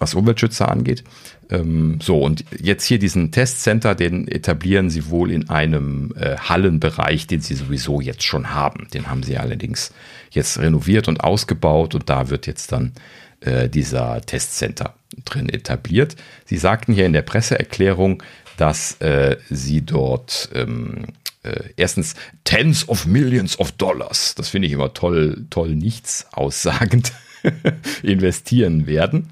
was 0.00 0.14
Umweltschützer 0.14 0.68
angeht. 0.68 1.04
Ähm, 1.50 1.98
so, 2.02 2.22
und 2.22 2.44
jetzt 2.58 2.84
hier 2.84 2.98
diesen 2.98 3.30
Testcenter, 3.30 3.94
den 3.94 4.26
etablieren 4.26 4.90
sie 4.90 5.10
wohl 5.10 5.30
in 5.30 5.50
einem 5.50 6.12
äh, 6.16 6.36
Hallenbereich, 6.36 7.26
den 7.26 7.40
sie 7.40 7.54
sowieso 7.54 8.00
jetzt 8.00 8.22
schon 8.22 8.54
haben. 8.54 8.88
Den 8.94 9.08
haben 9.08 9.22
sie 9.22 9.36
allerdings 9.36 9.92
jetzt 10.30 10.58
renoviert 10.58 11.06
und 11.06 11.22
ausgebaut 11.22 11.94
und 11.94 12.08
da 12.08 12.30
wird 12.30 12.46
jetzt 12.46 12.72
dann 12.72 12.92
äh, 13.40 13.68
dieser 13.68 14.20
Testcenter 14.22 14.94
drin 15.24 15.48
etabliert. 15.48 16.16
Sie 16.46 16.56
sagten 16.56 16.94
hier 16.94 17.06
in 17.06 17.12
der 17.12 17.22
Presseerklärung, 17.22 18.22
dass 18.56 19.00
äh, 19.00 19.36
sie 19.48 19.82
dort 19.82 20.50
ähm, 20.54 21.06
äh, 21.42 21.70
erstens 21.76 22.14
Tens 22.44 22.88
of 22.88 23.06
Millions 23.06 23.58
of 23.58 23.72
Dollars, 23.72 24.34
das 24.34 24.48
finde 24.48 24.68
ich 24.68 24.74
immer 24.74 24.92
toll, 24.92 25.46
toll 25.50 25.74
nichts 25.74 26.26
aussagend, 26.32 27.12
investieren 28.02 28.86
werden. 28.86 29.30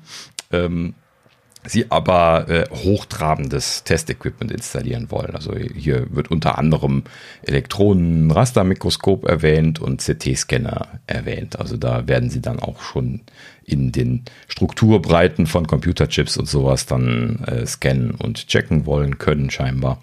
Ähm, 0.51 0.95
sie 1.67 1.91
aber 1.91 2.49
äh, 2.49 2.65
hochtrabendes 2.71 3.85
Testequipment 3.85 4.51
installieren 4.51 5.11
wollen. 5.11 5.35
Also 5.35 5.55
hier 5.55 6.07
wird 6.15 6.31
unter 6.31 6.59
anderem 6.59 7.03
Elektronenrastermikroskop 7.43 9.27
erwähnt 9.27 9.79
und 9.79 10.01
CT-Scanner 10.01 11.01
erwähnt. 11.07 11.59
Also 11.59 11.77
da 11.77 12.09
werden 12.09 12.31
sie 12.31 12.41
dann 12.41 12.59
auch 12.61 12.81
schon 12.81 13.23
in 13.65 13.93
den 13.93 14.25
Strukturbreiten 14.47 15.47
von 15.47 15.67
Computerchips 15.67 16.37
und 16.37 16.47
sowas 16.47 16.87
dann 16.87 17.45
äh, 17.47 17.67
scannen 17.67 18.13
und 18.13 18.47
checken 18.47 18.87
wollen 18.87 19.19
können 19.19 19.51
scheinbar. 19.51 20.03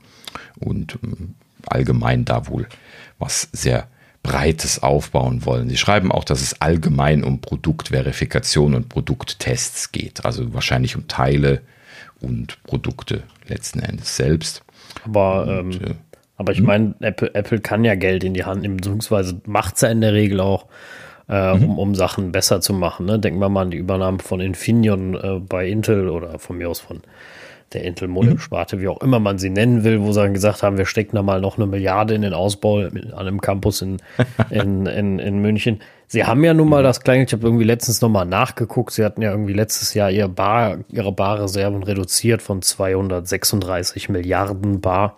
Und 0.59 0.99
ähm, 1.03 1.35
allgemein 1.71 2.25
da 2.25 2.47
wohl 2.47 2.67
was 3.19 3.49
sehr 3.51 3.87
Breites 4.25 4.81
aufbauen 4.81 5.45
wollen. 5.45 5.69
Sie 5.69 5.77
schreiben 5.77 6.11
auch, 6.11 6.23
dass 6.23 6.41
es 6.41 6.59
allgemein 6.59 7.23
um 7.23 7.41
Produktverifikation 7.41 8.73
und 8.73 8.89
Produkttests 8.89 9.91
geht. 9.91 10.25
Also 10.25 10.53
wahrscheinlich 10.53 10.95
um 10.95 11.07
Teile 11.07 11.61
und 12.21 12.61
Produkte 12.63 13.23
letzten 13.47 13.79
Endes 13.79 14.15
selbst. 14.15 14.63
Aber, 15.03 15.59
und, 15.59 15.75
ähm, 15.75 15.91
äh, 15.91 15.93
aber 16.37 16.53
ich 16.53 16.57
hm? 16.57 16.65
meine, 16.65 16.95
Apple, 17.01 17.35
Apple 17.35 17.59
kann 17.59 17.85
ja 17.85 17.93
Geld 17.93 18.23
in 18.23 18.33
die 18.33 18.45
Hand 18.45 18.63
nehmen, 18.63 18.77
beziehungsweise 18.77 19.39
macht 19.45 19.75
es 19.75 19.81
ja 19.81 19.89
in 19.89 20.01
der 20.01 20.13
Regel 20.13 20.39
auch, 20.39 20.65
äh, 21.29 21.53
mhm. 21.53 21.63
um, 21.63 21.79
um 21.79 21.95
Sachen 21.95 22.31
besser 22.31 22.61
zu 22.61 22.73
machen. 22.73 23.05
Ne? 23.05 23.19
Denken 23.19 23.39
wir 23.39 23.49
mal 23.49 23.63
an 23.63 23.71
die 23.71 23.77
Übernahme 23.77 24.19
von 24.19 24.39
Infineon 24.39 25.13
äh, 25.15 25.39
bei 25.39 25.67
Intel 25.67 26.09
oder 26.09 26.39
von 26.39 26.57
mir 26.57 26.69
aus 26.69 26.79
von 26.79 27.01
der 27.75 27.83
Intel-Modem-Sparte, 27.83 28.77
mhm. 28.77 28.81
wie 28.81 28.87
auch 28.87 29.01
immer 29.01 29.19
man 29.19 29.37
sie 29.37 29.49
nennen 29.49 29.83
will, 29.83 30.01
wo 30.01 30.11
sie 30.11 30.21
dann 30.21 30.33
gesagt 30.33 30.63
haben, 30.63 30.77
wir 30.77 30.85
stecken 30.85 31.15
da 31.15 31.21
mal 31.21 31.41
noch 31.41 31.57
eine 31.57 31.67
Milliarde 31.67 32.15
in 32.15 32.21
den 32.21 32.33
Ausbau 32.33 32.79
an 32.79 33.13
einem 33.13 33.41
Campus 33.41 33.81
in, 33.81 33.97
in, 34.49 34.85
in, 34.85 35.19
in 35.19 35.39
München. 35.39 35.81
Sie 36.07 36.23
haben 36.23 36.43
ja 36.43 36.53
nun 36.53 36.69
mal 36.69 36.81
mhm. 36.81 36.85
das 36.85 37.01
kleine, 37.01 37.23
ich 37.23 37.33
habe 37.33 37.45
irgendwie 37.45 37.63
letztens 37.63 38.01
nochmal 38.01 38.25
nachgeguckt, 38.25 38.91
sie 38.91 39.03
hatten 39.03 39.21
ja 39.21 39.31
irgendwie 39.31 39.53
letztes 39.53 39.93
Jahr 39.93 40.09
ihr 40.11 40.27
Bar, 40.27 40.79
ihre 40.89 41.11
Barreserven 41.11 41.83
reduziert 41.83 42.41
von 42.41 42.61
236 42.61 44.09
Milliarden 44.09 44.81
Bar 44.81 45.17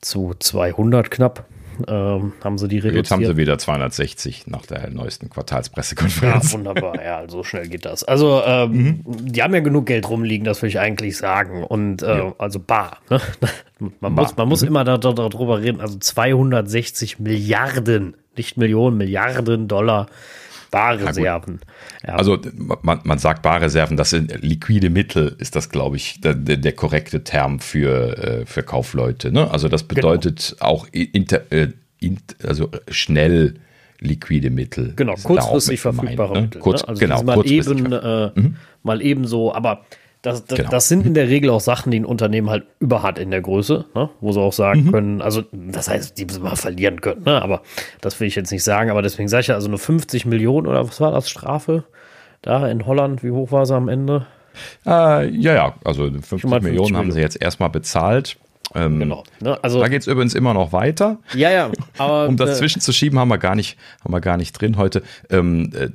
zu 0.00 0.34
200 0.38 1.10
knapp 1.10 1.44
ähm, 1.88 2.32
haben 2.42 2.58
sie 2.58 2.68
die 2.68 2.78
reduziert. 2.78 2.96
Jetzt 2.96 3.10
haben 3.10 3.24
sie 3.24 3.36
wieder 3.36 3.58
260 3.58 4.46
nach 4.46 4.66
der 4.66 4.90
neuesten 4.90 5.30
Quartalspressekonferenz. 5.30 6.52
Ja, 6.52 6.58
wunderbar. 6.58 7.02
Ja, 7.02 7.28
so 7.28 7.42
schnell 7.42 7.68
geht 7.68 7.84
das. 7.84 8.04
Also, 8.04 8.42
ähm, 8.44 8.72
mhm. 8.72 9.04
die 9.06 9.42
haben 9.42 9.54
ja 9.54 9.60
genug 9.60 9.86
Geld 9.86 10.08
rumliegen, 10.08 10.44
das 10.44 10.62
will 10.62 10.68
ich 10.68 10.78
eigentlich 10.78 11.16
sagen. 11.16 11.64
Und 11.64 12.02
äh, 12.02 12.18
ja. 12.18 12.34
also 12.38 12.60
bar. 12.60 12.98
Ne? 13.08 13.20
Man, 13.78 14.14
bar. 14.14 14.24
Muss, 14.24 14.36
man 14.36 14.48
muss 14.48 14.62
mhm. 14.62 14.68
immer 14.68 14.84
da, 14.84 14.98
da, 14.98 15.12
darüber 15.12 15.60
reden. 15.60 15.80
Also 15.80 15.98
260 15.98 17.18
Milliarden, 17.18 18.14
nicht 18.36 18.58
Millionen, 18.58 18.98
Milliarden 18.98 19.68
Dollar 19.68 20.06
Barreserven. 20.70 21.60
Ja, 22.06 22.14
also 22.14 22.38
man, 22.82 23.00
man 23.04 23.18
sagt 23.18 23.42
Barreserven, 23.42 23.96
das 23.96 24.10
sind 24.10 24.42
liquide 24.42 24.90
Mittel, 24.90 25.36
ist 25.38 25.56
das, 25.56 25.68
glaube 25.68 25.96
ich, 25.96 26.20
der, 26.20 26.34
der, 26.34 26.72
korrekte 26.72 27.24
Term 27.24 27.60
für, 27.60 28.18
äh, 28.18 28.46
für 28.46 28.62
Kaufleute. 28.62 29.32
Ne? 29.32 29.50
Also 29.50 29.68
das 29.68 29.88
genau. 29.88 29.94
bedeutet 29.96 30.56
genau. 30.58 30.70
auch 30.70 30.86
inter, 30.92 31.50
äh, 31.52 31.68
also 32.42 32.70
schnell 32.88 33.54
liquide 34.00 34.50
Mittel. 34.50 34.94
Genau, 34.96 35.14
kurzfristig 35.14 35.80
verfügbare 35.80 36.34
ne? 36.34 36.42
Mittel. 36.42 36.60
Kurz, 36.60 36.82
ne? 36.82 36.88
Also 36.88 37.00
genau, 37.00 37.22
mal 37.22 37.46
eben, 37.46 37.92
äh, 37.92 38.30
mhm. 38.34 38.56
mal 38.82 39.02
eben 39.02 39.26
so, 39.26 39.54
aber 39.54 39.84
das, 40.22 40.44
das, 40.44 40.58
genau. 40.58 40.70
das, 40.70 40.88
sind 40.88 41.06
in 41.06 41.14
der 41.14 41.28
Regel 41.28 41.50
auch 41.50 41.60
Sachen, 41.60 41.90
die 41.90 41.98
ein 41.98 42.04
Unternehmen 42.04 42.50
halt 42.50 42.64
überhat 42.78 43.18
in 43.18 43.30
der 43.30 43.40
Größe, 43.40 43.86
ne? 43.94 44.10
wo 44.20 44.32
sie 44.32 44.40
auch 44.40 44.52
sagen 44.52 44.84
mhm. 44.84 44.92
können, 44.92 45.22
also 45.22 45.42
das 45.52 45.88
heißt, 45.88 46.18
die 46.18 46.26
mal 46.40 46.56
verlieren 46.56 47.00
können, 47.00 47.22
ne? 47.24 47.40
aber 47.40 47.62
das 48.00 48.20
will 48.20 48.28
ich 48.28 48.34
jetzt 48.34 48.50
nicht 48.50 48.64
sagen, 48.64 48.90
aber 48.90 49.00
deswegen 49.00 49.28
sage 49.28 49.40
ich 49.40 49.46
ja, 49.48 49.54
also 49.54 49.68
nur 49.68 49.78
50 49.78 50.26
Millionen 50.26 50.66
oder 50.66 50.86
was 50.86 51.00
war 51.00 51.12
das, 51.12 51.30
Strafe 51.30 51.84
da 52.42 52.68
in 52.68 52.86
Holland, 52.86 53.22
wie 53.22 53.30
hoch 53.30 53.52
war 53.52 53.66
sie 53.66 53.74
am 53.74 53.88
Ende? 53.88 54.26
Äh, 54.86 55.28
ja, 55.28 55.54
ja, 55.54 55.74
also 55.84 56.04
50, 56.04 56.28
50 56.28 56.42
Millionen, 56.42 56.64
Millionen 56.64 56.96
haben 56.96 57.12
sie 57.12 57.20
jetzt 57.20 57.40
erstmal 57.40 57.70
bezahlt. 57.70 58.36
Ähm, 58.74 58.98
genau. 59.00 59.24
Ne? 59.40 59.58
Also, 59.62 59.80
da 59.80 59.88
geht 59.88 60.02
es 60.02 60.06
übrigens 60.06 60.34
immer 60.34 60.54
noch 60.54 60.72
weiter. 60.72 61.18
Ja, 61.34 61.50
ja. 61.50 61.70
Aber, 61.98 62.28
um 62.28 62.36
das 62.36 62.50
äh, 62.50 62.54
zwischenzuschieben, 62.54 63.18
haben 63.18 63.28
wir 63.28 63.38
gar 63.38 63.54
nicht, 63.54 63.78
haben 64.04 64.12
wir 64.12 64.20
gar 64.20 64.36
nicht 64.36 64.52
drin 64.52 64.76
heute. 64.76 65.02
Ähm, 65.28 65.72
äh, 65.74 65.88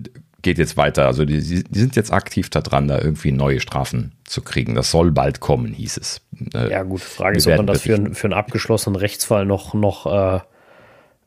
geht 0.46 0.58
jetzt 0.60 0.78
weiter. 0.78 1.08
Also 1.08 1.26
die, 1.26 1.42
die 1.42 1.80
sind 1.80 1.96
jetzt 1.96 2.14
aktiv 2.14 2.50
daran, 2.50 2.88
da 2.88 3.00
irgendwie 3.00 3.32
neue 3.32 3.60
Strafen 3.60 4.12
zu 4.26 4.42
kriegen. 4.42 4.76
Das 4.76 4.92
soll 4.92 5.12
bald 5.12 5.40
kommen, 5.40 5.74
hieß 5.74 5.98
es. 5.98 6.22
Äh, 6.54 6.72
ja, 6.72 6.84
gut. 6.84 7.02
Frage 7.02 7.38
ist, 7.38 7.48
ob 7.48 7.58
man 7.58 7.68
das 7.68 7.82
für, 7.82 8.14
für 8.14 8.28
einen 8.28 8.34
abgeschlossenen 8.34 8.96
Rechtsfall 8.98 9.46
noch, 9.46 9.74
noch 9.74 10.06
äh, 10.06 10.40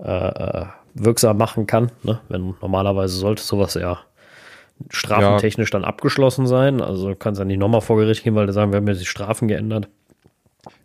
äh, 0.05 0.67
wirksam 0.95 1.39
machen 1.39 1.67
kann. 1.67 1.91
Ne? 2.03 2.21
Wenn 2.29 2.55
normalerweise 2.61 3.15
sollte 3.17 3.43
sowas 3.43 3.75
ja 3.75 4.01
strafentechnisch 4.91 5.71
ja. 5.71 5.79
dann 5.79 5.85
abgeschlossen 5.85 6.47
sein. 6.47 6.81
Also 6.81 7.15
kann 7.15 7.33
es 7.33 7.39
ja 7.39 7.45
nicht 7.45 7.59
nochmal 7.59 7.81
vor 7.81 7.97
Gericht 7.97 8.25
gehen, 8.25 8.35
weil 8.35 8.47
die 8.47 8.53
sagen, 8.53 8.73
wir 8.73 8.77
haben 8.79 8.87
ja 8.87 8.95
die 8.95 9.05
Strafen 9.05 9.49
geändert. 9.49 9.89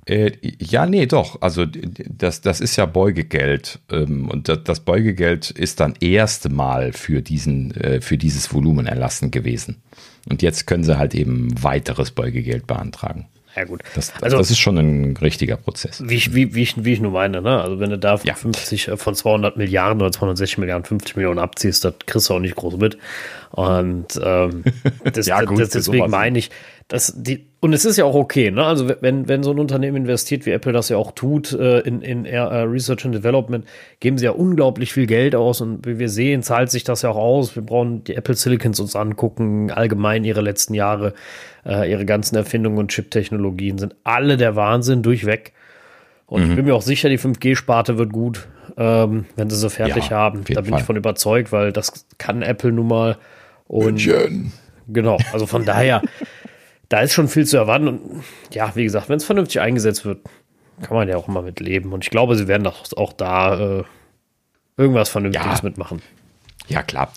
Äh, 0.05 0.31
ja, 0.59 0.85
nee, 0.85 1.05
doch. 1.05 1.41
Also 1.41 1.65
das, 1.65 2.41
das 2.41 2.59
ist 2.59 2.75
ja 2.75 2.85
Beugegeld 2.85 3.79
ähm, 3.89 4.29
und 4.29 4.49
das, 4.49 4.63
das, 4.63 4.79
Beugegeld 4.81 5.49
ist 5.51 5.79
dann 5.79 5.93
erste 5.99 6.49
Mal 6.49 6.91
für 6.91 7.21
diesen, 7.21 7.71
äh, 7.75 8.01
für 8.01 8.17
dieses 8.17 8.53
Volumen 8.53 8.85
erlassen 8.85 9.31
gewesen. 9.31 9.81
Und 10.29 10.41
jetzt 10.41 10.67
können 10.67 10.83
sie 10.83 10.97
halt 10.97 11.15
eben 11.15 11.51
weiteres 11.61 12.11
Beugegeld 12.11 12.67
beantragen. 12.67 13.27
Ja, 13.55 13.65
gut. 13.65 13.83
Das, 13.93 14.11
also, 14.21 14.37
das 14.37 14.49
ist 14.49 14.57
schon 14.57 14.77
ein 14.77 15.17
richtiger 15.17 15.57
Prozess. 15.57 16.01
Wie 16.03 16.15
ich, 16.15 16.33
wie, 16.33 16.55
wie 16.55 16.63
ich, 16.63 16.83
wie 16.83 16.93
ich 16.93 16.99
nur 16.99 17.11
meine, 17.11 17.41
ne? 17.41 17.61
Also, 17.61 17.79
wenn 17.79 17.91
du 17.91 17.99
da 17.99 18.19
ja. 18.23 18.33
50 18.33 18.87
äh, 18.87 18.97
von 18.97 19.13
200 19.13 19.57
Milliarden 19.57 20.01
oder 20.01 20.11
260 20.11 20.57
Milliarden 20.57 20.85
50 20.85 21.15
Millionen 21.15 21.39
abziehst, 21.39 21.85
das 21.85 21.93
kriegst 22.05 22.29
du 22.29 22.33
auch 22.33 22.39
nicht 22.39 22.55
groß 22.55 22.77
mit. 22.77 22.97
Und 23.51 24.19
ähm, 24.23 24.63
das, 25.13 25.27
ja, 25.27 25.43
gut, 25.43 25.59
das, 25.59 25.69
deswegen 25.69 26.09
meine 26.09 26.39
ich, 26.39 26.49
dass 26.87 27.13
die, 27.15 27.45
und 27.63 27.71
es 27.71 27.85
ist 27.85 27.95
ja 27.95 28.03
auch 28.03 28.13
okay, 28.13 28.51
ne? 28.51 28.65
Also 28.65 28.91
wenn, 28.99 29.29
wenn 29.29 29.41
so 29.41 29.51
ein 29.51 29.57
Unternehmen 29.57 29.95
investiert, 29.95 30.45
wie 30.45 30.51
Apple 30.51 30.73
das 30.73 30.89
ja 30.89 30.97
auch 30.97 31.13
tut, 31.13 31.53
äh, 31.53 31.79
in, 31.79 32.01
in 32.01 32.25
äh, 32.25 32.37
Research 32.37 33.05
and 33.05 33.15
Development, 33.15 33.63
geben 34.01 34.17
sie 34.17 34.25
ja 34.25 34.31
unglaublich 34.31 34.91
viel 34.91 35.07
Geld 35.07 35.33
aus 35.33 35.61
und 35.61 35.85
wie 35.87 35.97
wir 35.97 36.09
sehen, 36.09 36.43
zahlt 36.43 36.69
sich 36.69 36.83
das 36.83 37.03
ja 37.03 37.11
auch 37.11 37.15
aus. 37.15 37.55
Wir 37.55 37.63
brauchen 37.63 38.03
die 38.03 38.15
Apple 38.15 38.35
Silicons 38.35 38.81
uns 38.81 38.97
angucken, 38.97 39.71
allgemein 39.71 40.25
ihre 40.25 40.41
letzten 40.41 40.73
Jahre, 40.73 41.13
äh, 41.65 41.89
ihre 41.89 42.03
ganzen 42.03 42.35
Erfindungen 42.35 42.79
und 42.79 42.89
Chip-Technologien 42.91 43.77
sind 43.77 43.95
alle 44.03 44.35
der 44.35 44.57
Wahnsinn 44.57 45.01
durchweg. 45.01 45.53
Und 46.25 46.43
mhm. 46.43 46.49
ich 46.49 46.55
bin 46.57 46.65
mir 46.65 46.75
auch 46.75 46.81
sicher, 46.81 47.07
die 47.07 47.17
5G-Sparte 47.17 47.97
wird 47.97 48.11
gut, 48.11 48.45
ähm, 48.75 49.23
wenn 49.37 49.49
sie 49.49 49.55
sie 49.55 49.69
fertig 49.69 50.09
ja, 50.09 50.17
haben. 50.17 50.43
Da 50.49 50.59
bin 50.59 50.71
Fall. 50.71 50.79
ich 50.81 50.85
von 50.85 50.97
überzeugt, 50.97 51.53
weil 51.53 51.71
das 51.71 52.05
kann 52.17 52.41
Apple 52.41 52.73
nun 52.73 52.89
mal. 52.89 53.17
Und 53.69 53.85
München. 53.85 54.51
genau, 54.89 55.17
also 55.31 55.45
von 55.45 55.63
daher 55.65 56.01
da 56.93 56.99
ist 56.99 57.13
schon 57.13 57.27
viel 57.27 57.47
zu 57.47 57.57
erwarten. 57.57 57.87
Und 57.87 58.23
ja, 58.51 58.75
wie 58.75 58.83
gesagt, 58.83 59.09
wenn 59.09 59.17
es 59.17 59.25
vernünftig 59.25 59.59
eingesetzt 59.59 60.05
wird, 60.05 60.19
kann 60.83 60.95
man 60.95 61.09
ja 61.09 61.17
auch 61.17 61.27
immer 61.27 61.41
mit 61.41 61.59
leben. 61.59 61.91
Und 61.91 62.03
ich 62.03 62.11
glaube, 62.11 62.35
sie 62.35 62.47
werden 62.47 62.67
auch, 62.67 62.83
auch 62.95 63.13
da 63.13 63.79
äh, 63.79 63.83
irgendwas 64.77 65.09
Vernünftiges 65.09 65.57
ja. 65.57 65.63
mitmachen. 65.63 66.03
Ja, 66.67 66.83
klar. 66.83 67.11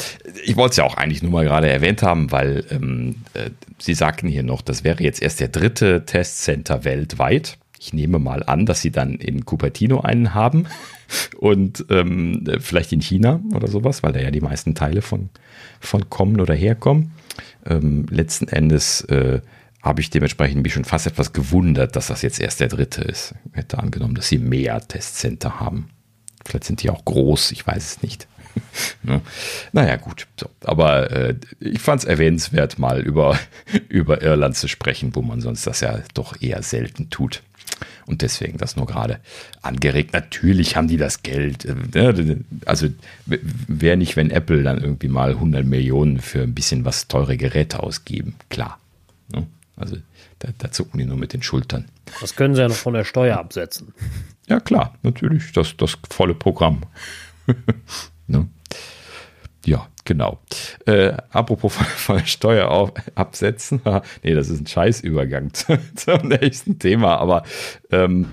Ich 0.44 0.56
wollte 0.56 0.70
es 0.70 0.76
ja 0.78 0.84
auch 0.84 0.96
eigentlich 0.96 1.22
nur 1.22 1.30
mal 1.30 1.44
gerade 1.44 1.68
erwähnt 1.68 2.02
haben, 2.02 2.32
weil 2.32 2.64
ähm, 2.70 3.16
äh, 3.34 3.50
Sie 3.76 3.92
sagten 3.92 4.28
hier 4.28 4.42
noch, 4.42 4.62
das 4.62 4.82
wäre 4.82 5.02
jetzt 5.02 5.20
erst 5.20 5.40
der 5.40 5.48
dritte 5.48 6.06
Testcenter 6.06 6.84
weltweit. 6.84 7.58
Ich 7.78 7.92
nehme 7.92 8.18
mal 8.18 8.42
an, 8.44 8.64
dass 8.64 8.80
Sie 8.80 8.90
dann 8.90 9.16
in 9.16 9.44
Cupertino 9.44 10.00
einen 10.00 10.32
haben 10.32 10.68
und 11.36 11.84
ähm, 11.90 12.46
vielleicht 12.60 12.94
in 12.94 13.02
China 13.02 13.40
oder 13.54 13.68
sowas, 13.68 14.02
weil 14.02 14.14
da 14.14 14.20
ja 14.20 14.30
die 14.30 14.40
meisten 14.40 14.74
Teile 14.74 15.02
von, 15.02 15.28
von 15.80 16.08
kommen 16.08 16.40
oder 16.40 16.54
herkommen. 16.54 17.12
Ähm, 17.66 18.06
letzten 18.08 18.48
Endes 18.48 19.02
äh, 19.02 19.42
habe 19.86 20.00
ich 20.00 20.10
dementsprechend 20.10 20.62
mich 20.64 20.72
schon 20.72 20.84
fast 20.84 21.06
etwas 21.06 21.32
gewundert, 21.32 21.94
dass 21.94 22.08
das 22.08 22.22
jetzt 22.22 22.40
erst 22.40 22.58
der 22.58 22.68
dritte 22.68 23.02
ist. 23.02 23.34
Ich 23.52 23.58
hätte 23.58 23.78
angenommen, 23.78 24.16
dass 24.16 24.28
sie 24.28 24.38
mehr 24.38 24.80
Testcenter 24.80 25.60
haben. 25.60 25.90
Vielleicht 26.44 26.64
sind 26.64 26.82
die 26.82 26.90
auch 26.90 27.04
groß, 27.04 27.52
ich 27.52 27.64
weiß 27.64 27.84
es 27.84 28.02
nicht. 28.02 28.26
ne? 29.04 29.20
Naja, 29.72 29.96
gut. 29.96 30.26
So. 30.40 30.48
Aber 30.64 31.10
äh, 31.12 31.34
ich 31.60 31.80
fand 31.80 32.02
es 32.02 32.04
erwähnenswert, 32.04 32.80
mal 32.80 33.00
über, 33.00 33.38
über 33.88 34.22
Irland 34.22 34.56
zu 34.56 34.66
sprechen, 34.66 35.14
wo 35.14 35.22
man 35.22 35.40
sonst 35.40 35.66
das 35.68 35.80
ja 35.80 36.00
doch 36.14 36.40
eher 36.40 36.62
selten 36.62 37.08
tut. 37.10 37.42
Und 38.06 38.22
deswegen 38.22 38.58
das 38.58 38.74
nur 38.74 38.86
gerade 38.86 39.20
angeregt. 39.62 40.14
Natürlich 40.14 40.76
haben 40.76 40.88
die 40.88 40.96
das 40.96 41.22
Geld. 41.22 41.64
Äh, 41.64 41.74
ne? 41.94 42.44
Also 42.64 42.88
wäre 43.26 43.96
nicht, 43.96 44.16
wenn 44.16 44.30
Apple 44.30 44.64
dann 44.64 44.82
irgendwie 44.82 45.08
mal 45.08 45.30
100 45.30 45.64
Millionen 45.64 46.18
für 46.18 46.42
ein 46.42 46.54
bisschen 46.54 46.84
was 46.84 47.06
teure 47.06 47.36
Geräte 47.36 47.80
ausgeben. 47.80 48.34
Klar. 48.48 48.80
Ne? 49.32 49.46
Also 49.76 49.96
da, 50.38 50.48
da 50.58 50.70
zucken 50.70 50.98
die 50.98 51.04
nur 51.04 51.18
mit 51.18 51.32
den 51.32 51.42
Schultern. 51.42 51.86
Das 52.20 52.34
können 52.34 52.54
sie 52.54 52.62
ja 52.62 52.68
noch 52.68 52.76
von 52.76 52.94
der 52.94 53.04
Steuer 53.04 53.38
absetzen. 53.38 53.92
Ja, 54.48 54.60
klar, 54.60 54.96
natürlich. 55.02 55.52
Das, 55.52 55.76
das 55.76 55.98
volle 56.10 56.34
Programm. 56.34 56.82
ne? 58.26 58.48
Ja, 59.66 59.88
genau. 60.04 60.38
Äh, 60.86 61.14
apropos 61.30 61.74
von, 61.74 61.86
von 61.86 62.18
der 62.18 62.26
Steuer 62.26 62.68
auf, 62.70 62.92
absetzen. 63.14 63.80
nee, 64.22 64.34
das 64.34 64.48
ist 64.48 64.60
ein 64.60 64.66
Scheißübergang 64.66 65.52
zu, 65.54 65.78
zum 65.94 66.28
nächsten 66.28 66.78
Thema. 66.78 67.16
Aber 67.18 67.42
ähm, 67.90 68.30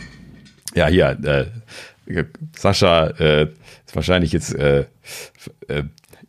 ja, 0.75 0.87
hier, 0.87 1.17
äh, 1.23 2.25
Sascha 2.55 3.07
äh, 3.07 3.43
ist 3.85 3.95
wahrscheinlich 3.95 4.31
jetzt 4.31 4.53
äh, 4.55 4.85
äh, 5.67 5.83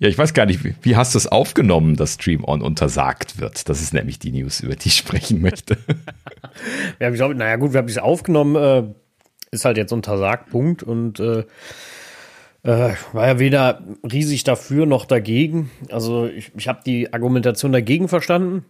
ja, 0.05 0.11
ich 0.11 0.19
weiß 0.19 0.35
gar 0.35 0.45
nicht, 0.45 0.61
wie, 0.85 0.97
hast 0.97 1.15
du 1.15 1.19
es 1.19 1.27
aufgenommen, 1.27 1.97
dass 1.97 2.15
Stream 2.15 2.45
On 2.45 2.61
untersagt 2.61 3.41
wird? 3.41 3.71
Das 3.71 3.81
ist 3.81 3.95
nämlich 3.95 4.19
die 4.19 4.33
News, 4.33 4.61
über 4.61 4.77
die 4.77 4.89
ich 4.89 4.97
sprechen 4.97 5.41
möchte. 5.41 5.79
ja, 7.01 7.09
ich 7.09 7.15
glaube, 7.15 7.35
naja, 7.35 7.57
gut, 7.57 7.73
wir 7.73 7.79
haben 7.79 7.89
es 7.89 7.97
aufgenommen, 7.97 8.55
äh, 8.55 8.83
ist 9.51 9.65
halt 9.65 9.79
jetzt 9.79 9.95
untersagt, 9.95 10.51
Punkt. 10.51 10.83
Und 10.83 11.21
äh, 11.21 11.45
äh, 12.65 12.93
war 13.15 13.27
ja 13.27 13.39
weder 13.39 13.83
riesig 14.03 14.45
dafür 14.45 14.85
noch 14.85 15.07
dagegen. 15.07 15.71
Also 15.91 16.27
ich, 16.27 16.53
ich 16.55 16.69
habe 16.69 16.81
die 16.85 17.11
Argumentation 17.15 17.73
dagegen 17.73 18.09
verstanden. 18.09 18.67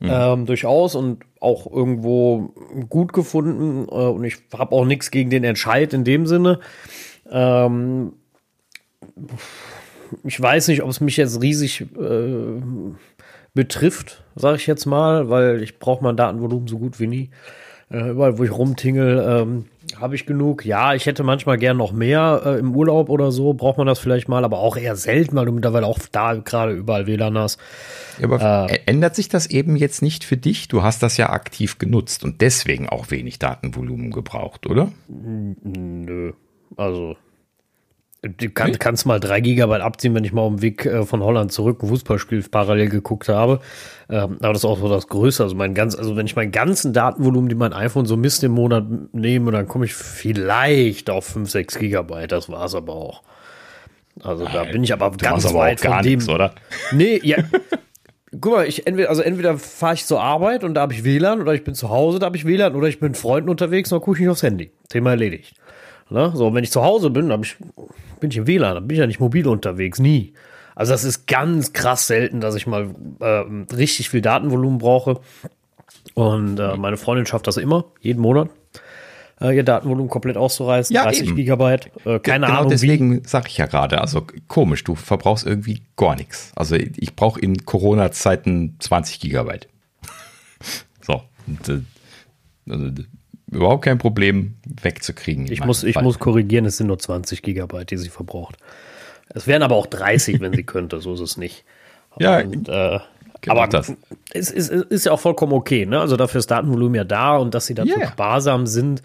Mhm. 0.00 0.10
Ähm, 0.10 0.46
durchaus 0.46 0.94
und 0.94 1.22
auch 1.38 1.70
irgendwo 1.70 2.54
gut 2.88 3.12
gefunden. 3.12 3.88
Äh, 3.90 3.92
und 3.92 4.24
ich 4.24 4.38
habe 4.56 4.74
auch 4.74 4.86
nichts 4.86 5.10
gegen 5.10 5.28
den 5.28 5.44
Entscheid 5.44 5.92
in 5.92 6.02
dem 6.02 6.26
Sinne. 6.26 6.60
Ähm, 7.30 8.14
ich 10.24 10.40
weiß 10.40 10.68
nicht, 10.68 10.82
ob 10.82 10.90
es 10.90 11.00
mich 11.00 11.16
jetzt 11.16 11.40
riesig 11.42 11.82
äh, 11.82 12.62
betrifft, 13.54 14.24
sage 14.34 14.56
ich 14.56 14.66
jetzt 14.66 14.86
mal, 14.86 15.30
weil 15.30 15.62
ich 15.62 15.78
brauche 15.78 16.02
mein 16.02 16.16
Datenvolumen 16.16 16.68
so 16.68 16.78
gut 16.78 17.00
wie 17.00 17.06
nie. 17.06 17.30
Äh, 17.90 18.10
überall, 18.10 18.38
wo 18.38 18.44
ich 18.44 18.50
rumtingel, 18.50 19.24
ähm, 19.26 19.66
habe 20.00 20.14
ich 20.14 20.26
genug. 20.26 20.64
Ja, 20.64 20.94
ich 20.94 21.06
hätte 21.06 21.22
manchmal 21.22 21.58
gern 21.58 21.76
noch 21.76 21.92
mehr 21.92 22.42
äh, 22.44 22.58
im 22.58 22.74
Urlaub 22.74 23.08
oder 23.10 23.30
so, 23.30 23.52
braucht 23.52 23.78
man 23.78 23.86
das 23.86 23.98
vielleicht 23.98 24.28
mal, 24.28 24.44
aber 24.44 24.58
auch 24.58 24.76
eher 24.76 24.96
selten, 24.96 25.36
weil 25.36 25.46
du 25.46 25.52
mittlerweile 25.52 25.86
auch 25.86 25.98
da 26.10 26.34
gerade 26.34 26.72
überall 26.72 27.06
WLAN 27.06 27.38
hast. 27.38 27.60
Ja, 28.18 28.24
aber 28.24 28.70
äh, 28.70 28.80
ändert 28.86 29.14
sich 29.14 29.28
das 29.28 29.46
eben 29.46 29.76
jetzt 29.76 30.02
nicht 30.02 30.24
für 30.24 30.36
dich? 30.36 30.68
Du 30.68 30.82
hast 30.82 31.02
das 31.02 31.16
ja 31.16 31.30
aktiv 31.30 31.78
genutzt 31.78 32.24
und 32.24 32.40
deswegen 32.40 32.88
auch 32.88 33.10
wenig 33.10 33.38
Datenvolumen 33.38 34.10
gebraucht, 34.10 34.66
oder? 34.66 34.90
Nö. 35.08 36.32
Also 36.76 37.16
Du 38.24 38.48
kann, 38.48 38.68
hm? 38.68 38.78
kannst 38.78 39.04
mal 39.04 39.20
drei 39.20 39.40
Gigabyte 39.40 39.82
abziehen, 39.82 40.14
wenn 40.14 40.24
ich 40.24 40.32
mal 40.32 40.42
auf 40.42 40.54
dem 40.54 40.62
Weg 40.62 40.86
äh, 40.86 41.04
von 41.04 41.22
Holland 41.22 41.52
zurück 41.52 41.82
ein 41.82 41.88
Fußballspiel 41.88 42.42
parallel 42.50 42.88
geguckt 42.88 43.28
habe. 43.28 43.60
Ähm, 44.08 44.38
aber 44.40 44.54
das 44.54 44.58
ist 44.58 44.64
auch 44.64 44.78
so 44.78 44.88
das 44.88 45.08
Größte. 45.08 45.42
Also 45.42 45.54
mein 45.54 45.74
ganz, 45.74 45.94
also 45.94 46.16
wenn 46.16 46.24
ich 46.24 46.34
meinen 46.34 46.50
ganzen 46.50 46.94
Datenvolumen, 46.94 47.50
die 47.50 47.54
mein 47.54 47.74
iPhone 47.74 48.06
so 48.06 48.16
misst 48.16 48.42
im 48.42 48.52
Monat 48.52 48.84
nehme, 49.12 49.52
dann 49.52 49.68
komme 49.68 49.84
ich 49.84 49.94
vielleicht 49.94 51.10
auf 51.10 51.26
5, 51.26 51.50
6 51.50 51.78
Gigabyte. 51.78 52.32
Das 52.32 52.48
war's 52.48 52.74
aber 52.74 52.94
auch. 52.94 53.22
Also 54.22 54.46
da 54.46 54.64
bin 54.64 54.84
ich 54.84 54.92
aber 54.92 55.10
du 55.10 55.16
ganz 55.18 55.44
aber 55.44 55.58
weit 55.58 55.80
von 55.80 56.02
dem. 56.02 56.18
Nix, 56.18 56.28
oder? 56.28 56.54
Nee, 56.92 57.20
ja. 57.22 57.38
Guck 58.40 58.52
mal, 58.52 58.66
ich 58.66 58.86
entweder, 58.86 59.10
also 59.10 59.22
entweder 59.22 59.58
fahre 59.58 59.94
ich 59.94 60.06
zur 60.06 60.20
Arbeit 60.20 60.64
und 60.64 60.74
da 60.74 60.80
habe 60.80 60.92
ich 60.92 61.04
WLAN 61.04 61.40
oder 61.40 61.54
ich 61.54 61.62
bin 61.62 61.74
zu 61.74 61.90
Hause, 61.90 62.18
da 62.18 62.26
habe 62.26 62.36
ich 62.36 62.44
WLAN 62.44 62.74
oder 62.74 62.88
ich 62.88 62.98
bin 62.98 63.10
mit 63.10 63.16
Freunden 63.16 63.48
unterwegs 63.48 63.92
und 63.92 64.00
dann 64.00 64.04
gucke 64.04 64.16
ich 64.16 64.20
nicht 64.22 64.30
aufs 64.30 64.42
Handy. 64.42 64.72
Thema 64.88 65.10
erledigt. 65.10 65.54
Ne? 66.10 66.32
So, 66.34 66.52
wenn 66.52 66.64
ich 66.64 66.70
zu 66.70 66.82
Hause 66.82 67.10
bin, 67.10 67.30
hab 67.32 67.44
ich, 67.44 67.56
bin 68.24 68.30
ich 68.30 68.38
im 68.38 68.46
WLAN, 68.46 68.74
dann 68.74 68.88
bin 68.88 68.94
ich 68.94 69.00
ja 69.00 69.06
nicht 69.06 69.20
mobil 69.20 69.46
unterwegs, 69.46 69.98
nie. 69.98 70.32
Also 70.74 70.92
das 70.92 71.04
ist 71.04 71.26
ganz 71.26 71.74
krass 71.74 72.06
selten, 72.06 72.40
dass 72.40 72.54
ich 72.54 72.66
mal 72.66 72.94
äh, 73.20 73.44
richtig 73.74 74.08
viel 74.08 74.22
Datenvolumen 74.22 74.78
brauche. 74.78 75.20
Und 76.14 76.58
äh, 76.58 76.76
meine 76.76 76.96
Freundin 76.96 77.26
schafft 77.26 77.46
das 77.46 77.58
immer, 77.58 77.84
jeden 78.00 78.22
Monat, 78.22 78.48
äh, 79.42 79.54
ihr 79.54 79.62
Datenvolumen 79.62 80.08
komplett 80.08 80.38
auszureißen. 80.38 80.94
Ja, 80.94 81.04
30 81.04 81.28
eben. 81.28 81.36
Gigabyte. 81.36 81.90
Äh, 82.06 82.18
keine 82.20 82.46
genau 82.46 82.58
Ahnung. 82.60 82.70
deswegen 82.70 83.22
sage 83.24 83.48
ich 83.48 83.58
ja 83.58 83.66
gerade, 83.66 84.00
also 84.00 84.26
komisch, 84.48 84.82
du 84.84 84.94
verbrauchst 84.94 85.46
irgendwie 85.46 85.82
gar 85.96 86.16
nichts. 86.16 86.50
Also 86.56 86.76
ich 86.76 87.14
brauche 87.14 87.38
in 87.38 87.66
Corona-Zeiten 87.66 88.76
20 88.78 89.20
Gigabyte. 89.20 89.68
so. 91.02 91.22
Und, 91.46 91.68
äh, 91.68 91.80
also, 92.70 92.90
überhaupt 93.50 93.84
kein 93.84 93.98
Problem 93.98 94.54
wegzukriegen. 94.64 95.50
Ich, 95.50 95.64
muss, 95.64 95.82
ich 95.84 96.00
muss 96.00 96.18
korrigieren, 96.18 96.64
es 96.64 96.76
sind 96.76 96.88
nur 96.88 96.98
20 96.98 97.42
Gigabyte, 97.42 97.90
die 97.90 97.96
sie 97.96 98.08
verbraucht. 98.08 98.56
Es 99.28 99.46
wären 99.46 99.62
aber 99.62 99.76
auch 99.76 99.86
30, 99.86 100.40
wenn 100.40 100.52
sie 100.52 100.62
könnte, 100.64 101.00
so 101.00 101.14
ist 101.14 101.20
es 101.20 101.36
nicht. 101.36 101.64
Ja, 102.18 102.40
und, 102.40 102.68
äh, 102.68 102.98
genau 103.40 103.56
aber 103.56 103.66
das. 103.66 103.92
Es 104.32 104.50
ist, 104.50 104.70
ist, 104.70 105.06
ja 105.06 105.12
auch 105.12 105.20
vollkommen 105.20 105.52
okay. 105.52 105.86
Ne? 105.86 106.00
Also 106.00 106.16
dafür 106.16 106.38
ist 106.38 106.50
Datenvolumen 106.50 106.94
ja 106.94 107.04
da 107.04 107.36
und 107.36 107.54
dass 107.54 107.66
sie 107.66 107.74
dazu 107.74 107.98
yeah. 107.98 108.08
sparsam 108.08 108.66
sind, 108.66 109.02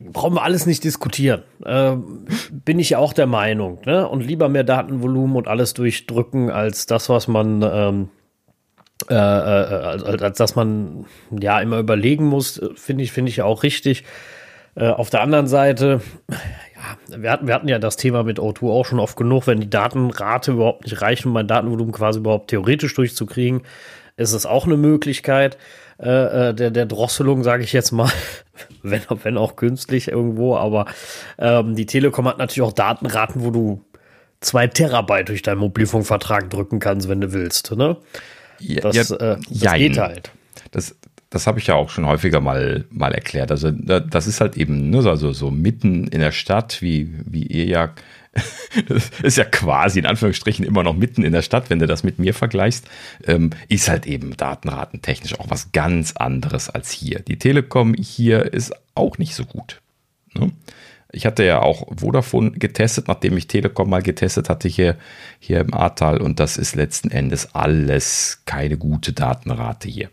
brauchen 0.00 0.34
wir 0.34 0.42
alles 0.42 0.66
nicht 0.66 0.84
diskutieren. 0.84 1.42
Äh, 1.64 1.96
bin 2.50 2.78
ich 2.78 2.90
ja 2.90 2.98
auch 2.98 3.12
der 3.12 3.26
Meinung. 3.26 3.80
Ne? 3.84 4.08
Und 4.08 4.20
lieber 4.22 4.48
mehr 4.48 4.64
Datenvolumen 4.64 5.36
und 5.36 5.48
alles 5.48 5.74
durchdrücken, 5.74 6.50
als 6.50 6.86
das, 6.86 7.08
was 7.08 7.28
man 7.28 7.62
ähm, 7.62 8.08
äh, 9.08 9.14
äh, 9.14 9.16
als, 9.16 10.22
als 10.22 10.38
dass 10.38 10.56
man 10.56 11.06
ja 11.30 11.60
immer 11.60 11.78
überlegen 11.78 12.24
muss, 12.26 12.60
finde 12.76 13.04
ich, 13.04 13.12
finde 13.12 13.30
ich 13.30 13.42
auch 13.42 13.62
richtig. 13.62 14.04
Äh, 14.74 14.88
auf 14.88 15.10
der 15.10 15.20
anderen 15.20 15.46
Seite, 15.46 16.00
ja, 16.30 17.20
wir 17.20 17.30
hatten, 17.30 17.46
wir 17.46 17.54
hatten 17.54 17.68
ja 17.68 17.78
das 17.78 17.96
Thema 17.96 18.22
mit 18.22 18.38
O2 18.38 18.70
auch 18.70 18.86
schon 18.86 19.00
oft 19.00 19.16
genug, 19.16 19.46
wenn 19.46 19.60
die 19.60 19.70
Datenrate 19.70 20.52
überhaupt 20.52 20.84
nicht 20.84 21.00
reicht, 21.00 21.26
um 21.26 21.32
mein 21.32 21.46
Datenvolumen 21.46 21.92
quasi 21.92 22.18
überhaupt 22.18 22.48
theoretisch 22.48 22.94
durchzukriegen, 22.94 23.62
ist 24.16 24.32
es 24.32 24.46
auch 24.46 24.66
eine 24.66 24.76
Möglichkeit 24.76 25.58
äh, 26.00 26.48
äh 26.48 26.54
der, 26.54 26.70
der 26.70 26.86
Drosselung, 26.86 27.44
sage 27.44 27.62
ich 27.62 27.72
jetzt 27.72 27.92
mal, 27.92 28.10
wenn, 28.82 29.02
wenn 29.22 29.38
auch 29.38 29.56
künstlich 29.56 30.08
irgendwo, 30.08 30.56
aber 30.56 30.86
ähm, 31.38 31.76
die 31.76 31.86
Telekom 31.86 32.26
hat 32.26 32.38
natürlich 32.38 32.68
auch 32.68 32.72
Datenraten, 32.72 33.44
wo 33.44 33.50
du 33.50 33.84
zwei 34.40 34.66
Terabyte 34.66 35.28
durch 35.28 35.42
deinen 35.42 35.58
Mobilfunkvertrag 35.58 36.50
drücken 36.50 36.78
kannst, 36.78 37.08
wenn 37.08 37.20
du 37.20 37.32
willst. 37.32 37.72
Ne? 37.72 37.96
Das, 38.80 38.96
ja, 38.96 39.16
äh, 39.16 39.36
das 39.50 39.74
geht 39.74 39.98
halt. 39.98 40.30
Das, 40.70 40.96
das 41.30 41.46
habe 41.46 41.58
ich 41.58 41.66
ja 41.66 41.74
auch 41.74 41.90
schon 41.90 42.06
häufiger 42.06 42.40
mal, 42.40 42.84
mal 42.90 43.12
erklärt. 43.12 43.50
Also 43.50 43.70
das 43.70 44.26
ist 44.26 44.40
halt 44.40 44.56
eben 44.56 44.90
ne, 44.90 44.98
also 44.98 45.32
so 45.32 45.50
mitten 45.50 46.06
in 46.06 46.20
der 46.20 46.32
Stadt, 46.32 46.80
wie, 46.80 47.12
wie 47.26 47.44
ihr 47.44 47.64
ja, 47.64 47.94
ist 49.22 49.36
ja 49.36 49.44
quasi 49.44 49.98
in 49.98 50.06
Anführungsstrichen 50.06 50.64
immer 50.64 50.82
noch 50.82 50.94
mitten 50.94 51.24
in 51.24 51.32
der 51.32 51.42
Stadt, 51.42 51.70
wenn 51.70 51.78
du 51.78 51.86
das 51.86 52.04
mit 52.04 52.18
mir 52.18 52.34
vergleichst, 52.34 52.86
ähm, 53.26 53.50
ist 53.68 53.88
halt 53.88 54.06
eben 54.06 54.36
datenratentechnisch 54.36 55.38
auch 55.38 55.50
was 55.50 55.72
ganz 55.72 56.12
anderes 56.12 56.70
als 56.70 56.90
hier. 56.90 57.20
Die 57.20 57.38
Telekom 57.38 57.94
hier 57.94 58.52
ist 58.52 58.72
auch 58.94 59.18
nicht 59.18 59.34
so 59.34 59.44
gut. 59.44 59.80
Ne? 60.34 60.52
Ich 61.14 61.26
hatte 61.26 61.44
ja 61.44 61.62
auch 61.62 61.86
Vodafone 61.96 62.52
getestet, 62.52 63.08
nachdem 63.08 63.36
ich 63.36 63.46
Telekom 63.46 63.88
mal 63.88 64.02
getestet 64.02 64.48
hatte 64.48 64.68
hier, 64.68 64.96
hier 65.38 65.60
im 65.60 65.72
Ahrtal 65.72 66.20
und 66.20 66.40
das 66.40 66.56
ist 66.56 66.74
letzten 66.74 67.10
Endes 67.10 67.54
alles 67.54 68.42
keine 68.46 68.76
gute 68.76 69.12
Datenrate 69.12 69.88
hier. 69.88 70.10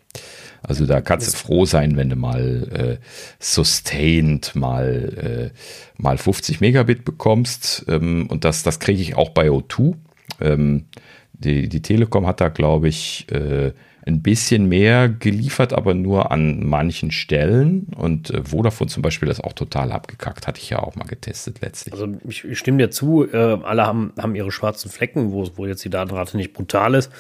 Also 0.64 0.86
da 0.86 1.02
kannst 1.02 1.34
du 1.34 1.38
froh 1.38 1.66
sein, 1.66 1.98
wenn 1.98 2.10
du 2.10 2.16
mal 2.16 3.00
äh, 3.00 3.06
sustained 3.40 4.56
mal, 4.56 5.52
äh, 5.52 5.58
mal 5.98 6.18
50 6.18 6.62
Megabit 6.62 7.04
bekommst. 7.04 7.86
Ähm, 7.88 8.28
und 8.30 8.46
das, 8.46 8.62
das 8.62 8.80
kriege 8.80 9.02
ich 9.02 9.16
auch 9.16 9.30
bei 9.30 9.50
O2. 9.50 9.96
Ähm, 10.40 10.86
die, 11.34 11.68
die 11.68 11.82
Telekom 11.82 12.28
hat 12.28 12.42
da, 12.42 12.50
glaube 12.50 12.90
ich, 12.90 13.26
äh, 13.32 13.72
ein 14.06 14.22
bisschen 14.22 14.68
mehr 14.68 15.10
geliefert, 15.10 15.74
aber 15.74 15.94
nur 15.94 16.32
an 16.32 16.66
manchen 16.66 17.12
Stellen. 17.12 17.88
Und 17.96 18.32
äh, 18.32 18.44
Vodafone 18.44 18.90
zum 18.90 19.04
Beispiel 19.04 19.28
das 19.28 19.40
auch 19.40 19.54
total 19.54 19.92
abgekackt, 19.92 20.48
hatte 20.48 20.60
ich 20.60 20.70
ja 20.70 20.80
auch 20.80 20.96
mal 20.96 21.06
getestet 21.06 21.62
letztlich. 21.62 21.94
Also 21.94 22.08
ich, 22.28 22.44
ich 22.44 22.58
stimme 22.58 22.80
dir 22.80 22.90
zu, 22.90 23.28
äh, 23.32 23.38
alle 23.38 23.86
haben, 23.86 24.14
haben 24.18 24.36
ihre 24.36 24.52
schwarzen 24.52 24.90
Flecken, 24.90 25.32
wo, 25.32 25.48
wo 25.56 25.66
jetzt 25.66 25.86
die 25.86 25.90
Datenrate 25.90 26.38
nicht 26.38 26.54
brutal 26.54 26.96
ist. 26.96 27.12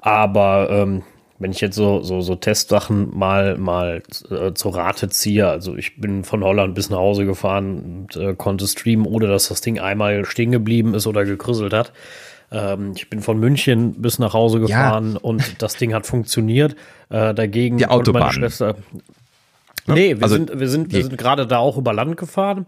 Aber 0.00 0.68
ähm, 0.70 1.02
wenn 1.38 1.52
ich 1.52 1.60
jetzt 1.60 1.76
so, 1.76 2.02
so, 2.02 2.20
so 2.20 2.34
Testsachen 2.34 3.16
mal, 3.16 3.56
mal 3.58 4.02
äh, 4.30 4.52
zur 4.54 4.74
Rate 4.74 5.08
ziehe, 5.08 5.48
also 5.48 5.76
ich 5.76 6.00
bin 6.00 6.24
von 6.24 6.42
Holland 6.42 6.74
bis 6.74 6.90
nach 6.90 6.98
Hause 6.98 7.26
gefahren 7.26 8.06
und 8.12 8.16
äh, 8.16 8.34
konnte 8.34 8.66
streamen, 8.66 9.06
ohne 9.06 9.28
dass 9.28 9.48
das 9.48 9.60
Ding 9.60 9.78
einmal 9.78 10.24
stehen 10.24 10.50
geblieben 10.50 10.94
ist 10.94 11.06
oder 11.06 11.24
gekrüsselt 11.24 11.72
hat. 11.72 11.92
Ähm, 12.50 12.92
ich 12.96 13.10
bin 13.10 13.20
von 13.20 13.38
München 13.38 14.00
bis 14.00 14.18
nach 14.18 14.32
Hause 14.32 14.60
gefahren 14.60 15.12
ja. 15.14 15.20
und 15.20 15.62
das 15.62 15.76
Ding 15.76 15.94
hat 15.94 16.06
funktioniert. 16.06 16.76
Äh, 17.10 17.34
dagegen 17.34 17.78
die 17.78 17.86
Autobahn. 17.86 18.22
meine 18.22 18.32
Schwester. 18.32 18.76
Nee, 19.86 20.16
wir 20.16 20.22
also, 20.22 20.36
sind, 20.36 20.58
wir 20.58 20.68
sind, 20.68 20.92
wir 20.92 21.02
sind 21.02 21.18
gerade 21.18 21.46
da 21.46 21.58
auch 21.58 21.78
über 21.78 21.92
Land 21.92 22.16
gefahren, 22.16 22.66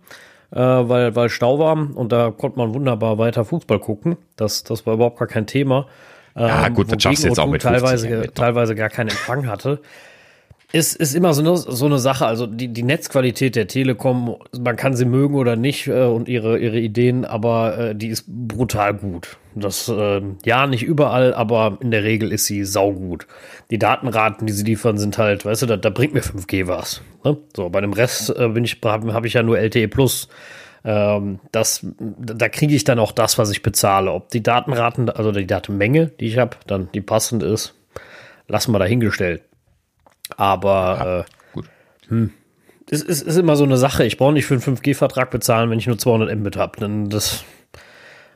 äh, 0.50 0.58
weil, 0.58 1.14
weil 1.16 1.28
Stau 1.28 1.58
war 1.58 1.76
und 1.94 2.12
da 2.12 2.30
konnte 2.30 2.58
man 2.58 2.74
wunderbar 2.74 3.18
weiter 3.18 3.44
Fußball 3.44 3.78
gucken. 3.78 4.16
Das, 4.36 4.64
das 4.64 4.86
war 4.86 4.94
überhaupt 4.94 5.18
gar 5.18 5.28
kein 5.28 5.46
Thema. 5.46 5.86
Ja, 6.36 6.66
ähm, 6.66 6.74
gut, 6.74 6.90
das 6.90 7.02
schaffst 7.02 7.24
du 7.24 7.28
jetzt 7.28 7.40
auch 7.40 7.48
mit 7.48 7.62
teilweise, 7.62 8.32
teilweise 8.32 8.74
gar 8.74 8.88
keinen 8.88 9.08
Empfang 9.08 9.46
hatte. 9.48 9.80
Ist, 10.72 10.96
ist 10.96 11.14
immer 11.14 11.34
so 11.34 11.40
eine, 11.40 11.56
so 11.56 11.86
eine 11.86 11.98
Sache. 11.98 12.26
Also 12.26 12.46
die, 12.46 12.68
die 12.68 12.82
Netzqualität 12.82 13.56
der 13.56 13.66
Telekom, 13.66 14.36
man 14.58 14.76
kann 14.76 14.94
sie 14.94 15.04
mögen 15.04 15.34
oder 15.34 15.56
nicht 15.56 15.88
äh, 15.88 16.04
und 16.04 16.28
ihre, 16.28 16.58
ihre 16.58 16.78
Ideen, 16.78 17.24
aber 17.24 17.78
äh, 17.78 17.94
die 17.94 18.08
ist 18.08 18.24
brutal 18.26 18.94
gut. 18.94 19.36
Das, 19.54 19.88
äh, 19.88 20.22
ja, 20.44 20.66
nicht 20.66 20.84
überall, 20.84 21.34
aber 21.34 21.78
in 21.80 21.90
der 21.90 22.04
Regel 22.04 22.32
ist 22.32 22.46
sie 22.46 22.64
saugut. 22.64 23.26
Die 23.70 23.78
Datenraten, 23.78 24.46
die 24.46 24.52
sie 24.52 24.64
liefern, 24.64 24.96
sind 24.96 25.18
halt, 25.18 25.44
weißt 25.44 25.62
du, 25.62 25.66
da, 25.66 25.76
da 25.76 25.90
bringt 25.90 26.14
mir 26.14 26.22
5G 26.22 26.68
was. 26.68 27.02
Ne? 27.24 27.36
So, 27.56 27.68
bei 27.68 27.80
dem 27.80 27.92
Rest 27.92 28.30
äh, 28.30 28.48
bin 28.48 28.64
ich, 28.64 28.78
habe 28.84 29.12
hab 29.12 29.24
ich 29.24 29.34
ja 29.34 29.42
nur 29.42 29.58
LTE 29.58 29.88
Plus. 29.88 30.28
Ähm, 30.84 31.40
das, 31.50 31.84
da 31.98 32.48
kriege 32.48 32.74
ich 32.74 32.84
dann 32.84 33.00
auch 33.00 33.12
das, 33.12 33.38
was 33.38 33.50
ich 33.50 33.62
bezahle. 33.62 34.12
Ob 34.12 34.30
die 34.30 34.42
Datenraten, 34.42 35.10
also 35.10 35.32
die 35.32 35.46
Datenmenge, 35.46 36.12
die 36.20 36.26
ich 36.26 36.38
habe, 36.38 36.56
dann 36.68 36.88
die 36.94 37.00
passend 37.00 37.42
ist, 37.42 37.74
lassen 38.46 38.72
wir 38.72 38.78
dahingestellt. 38.78 39.42
Aber 40.36 40.96
ja, 40.98 41.20
äh, 41.20 41.24
gut. 41.52 41.66
Hm, 42.08 42.32
es 42.90 43.02
ist, 43.02 43.22
ist, 43.22 43.36
immer 43.36 43.56
so 43.56 43.64
eine 43.64 43.76
Sache. 43.76 44.04
Ich 44.04 44.16
brauche 44.16 44.32
nicht 44.32 44.46
für 44.46 44.54
einen 44.54 44.62
5G-Vertrag 44.62 45.30
bezahlen, 45.30 45.70
wenn 45.70 45.78
ich 45.78 45.86
nur 45.86 45.98
200 45.98 46.36
Mbit 46.36 46.56
habe. 46.56 46.80
Denn 46.80 47.08
das 47.08 47.44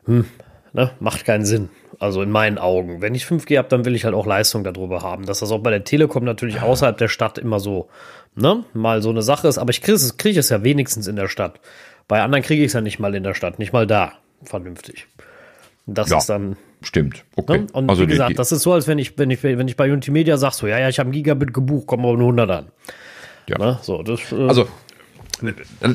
hm, 0.07 0.27
ne, 0.73 0.93
macht 1.01 1.25
keinen 1.25 1.45
Sinn. 1.45 1.71
Also 1.99 2.23
in 2.23 2.31
meinen 2.31 2.59
Augen. 2.59 3.01
Wenn 3.01 3.15
ich 3.15 3.25
5G 3.25 3.59
habe, 3.59 3.69
dann 3.69 3.85
will 3.85 3.95
ich 3.95 4.05
halt 4.05 4.15
auch 4.15 4.27
Leistung 4.27 4.65
darüber 4.65 5.03
haben. 5.03 5.27
Dass 5.27 5.41
das 5.41 5.51
auch 5.51 5.61
bei 5.61 5.71
der 5.71 5.85
Telekom 5.85 6.25
natürlich 6.25 6.61
außerhalb 6.63 6.97
der 6.97 7.09
Stadt 7.09 7.39
immer 7.39 7.61
so, 7.61 7.89
ne, 8.35 8.65
mal 8.75 9.03
so 9.03 9.11
eine 9.11 9.23
Sache 9.23 9.49
ist. 9.49 9.59
Aber 9.59 9.71
ich 9.71 9.81
kriege 9.81 9.97
es, 9.97 10.17
krieg 10.17 10.37
es 10.37 10.51
ja 10.51 10.63
wenigstens 10.63 11.07
in 11.07 11.17
der 11.17 11.29
Stadt. 11.29 11.61
Bei 12.07 12.23
anderen 12.23 12.45
kriege 12.45 12.63
ich 12.63 12.69
es 12.69 12.73
ja 12.75 12.81
nicht 12.81 12.99
mal 12.99 13.15
in 13.15 13.23
der 13.23 13.35
Stadt, 13.35 13.59
nicht 13.59 13.73
mal 13.73 13.87
da. 13.87 14.13
Vernünftig. 14.45 15.07
Das 15.87 16.11
ja. 16.11 16.19
ist 16.19 16.29
dann 16.29 16.57
Stimmt, 16.85 17.25
okay. 17.37 17.61
Ne? 17.61 17.67
Und 17.73 17.89
also 17.89 18.03
wie 18.03 18.07
gesagt, 18.07 18.31
die, 18.31 18.35
das 18.35 18.53
ist 18.53 18.63
so, 18.63 18.73
als 18.73 18.87
wenn 18.87 18.99
ich, 18.99 19.19
wenn 19.19 19.31
ich, 19.31 19.43
wenn 19.43 19.67
ich 19.67 19.77
bei 19.77 19.91
Unity 19.91 20.37
sage, 20.37 20.55
so, 20.55 20.67
ja, 20.67 20.79
ja, 20.79 20.89
ich 20.89 20.99
habe 20.99 21.11
ein 21.11 21.13
Gigabit 21.13 21.55
gebucht, 21.55 21.87
kommen 21.87 22.05
aber 22.05 22.17
nur 22.17 22.29
100 22.29 22.51
an. 22.51 22.67
Ja. 23.49 23.59
Ne? 23.59 23.79
So, 23.83 24.03
das, 24.03 24.21
äh, 24.33 24.47
also, 24.47 24.69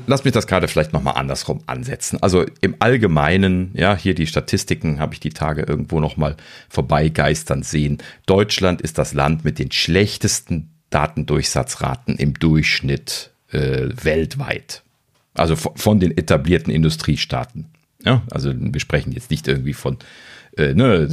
lass 0.07 0.23
mich 0.23 0.33
das 0.33 0.47
gerade 0.47 0.67
vielleicht 0.67 0.93
nochmal 0.93 1.15
andersrum 1.15 1.61
ansetzen. 1.67 2.21
Also 2.21 2.45
im 2.61 2.75
Allgemeinen, 2.79 3.71
ja, 3.73 3.95
hier 3.95 4.15
die 4.15 4.27
Statistiken 4.27 4.99
habe 4.99 5.13
ich 5.13 5.19
die 5.19 5.29
Tage 5.29 5.61
irgendwo 5.61 5.99
nochmal 5.99 6.35
vorbeigeistern 6.69 7.63
sehen. 7.63 7.99
Deutschland 8.25 8.81
ist 8.81 8.97
das 8.97 9.13
Land 9.13 9.45
mit 9.45 9.59
den 9.59 9.71
schlechtesten 9.71 10.71
Datendurchsatzraten 10.89 12.17
im 12.17 12.33
Durchschnitt 12.33 13.31
äh, 13.51 13.89
weltweit. 14.03 14.83
Also 15.35 15.55
von 15.55 15.99
den 15.99 16.17
etablierten 16.17 16.73
Industriestaaten. 16.73 17.65
Ja, 18.03 18.23
also 18.31 18.51
wir 18.55 18.79
sprechen 18.79 19.11
jetzt 19.11 19.29
nicht 19.29 19.47
irgendwie 19.47 19.73
von 19.73 19.97
äh, 20.59 20.73
ne, 20.73 21.07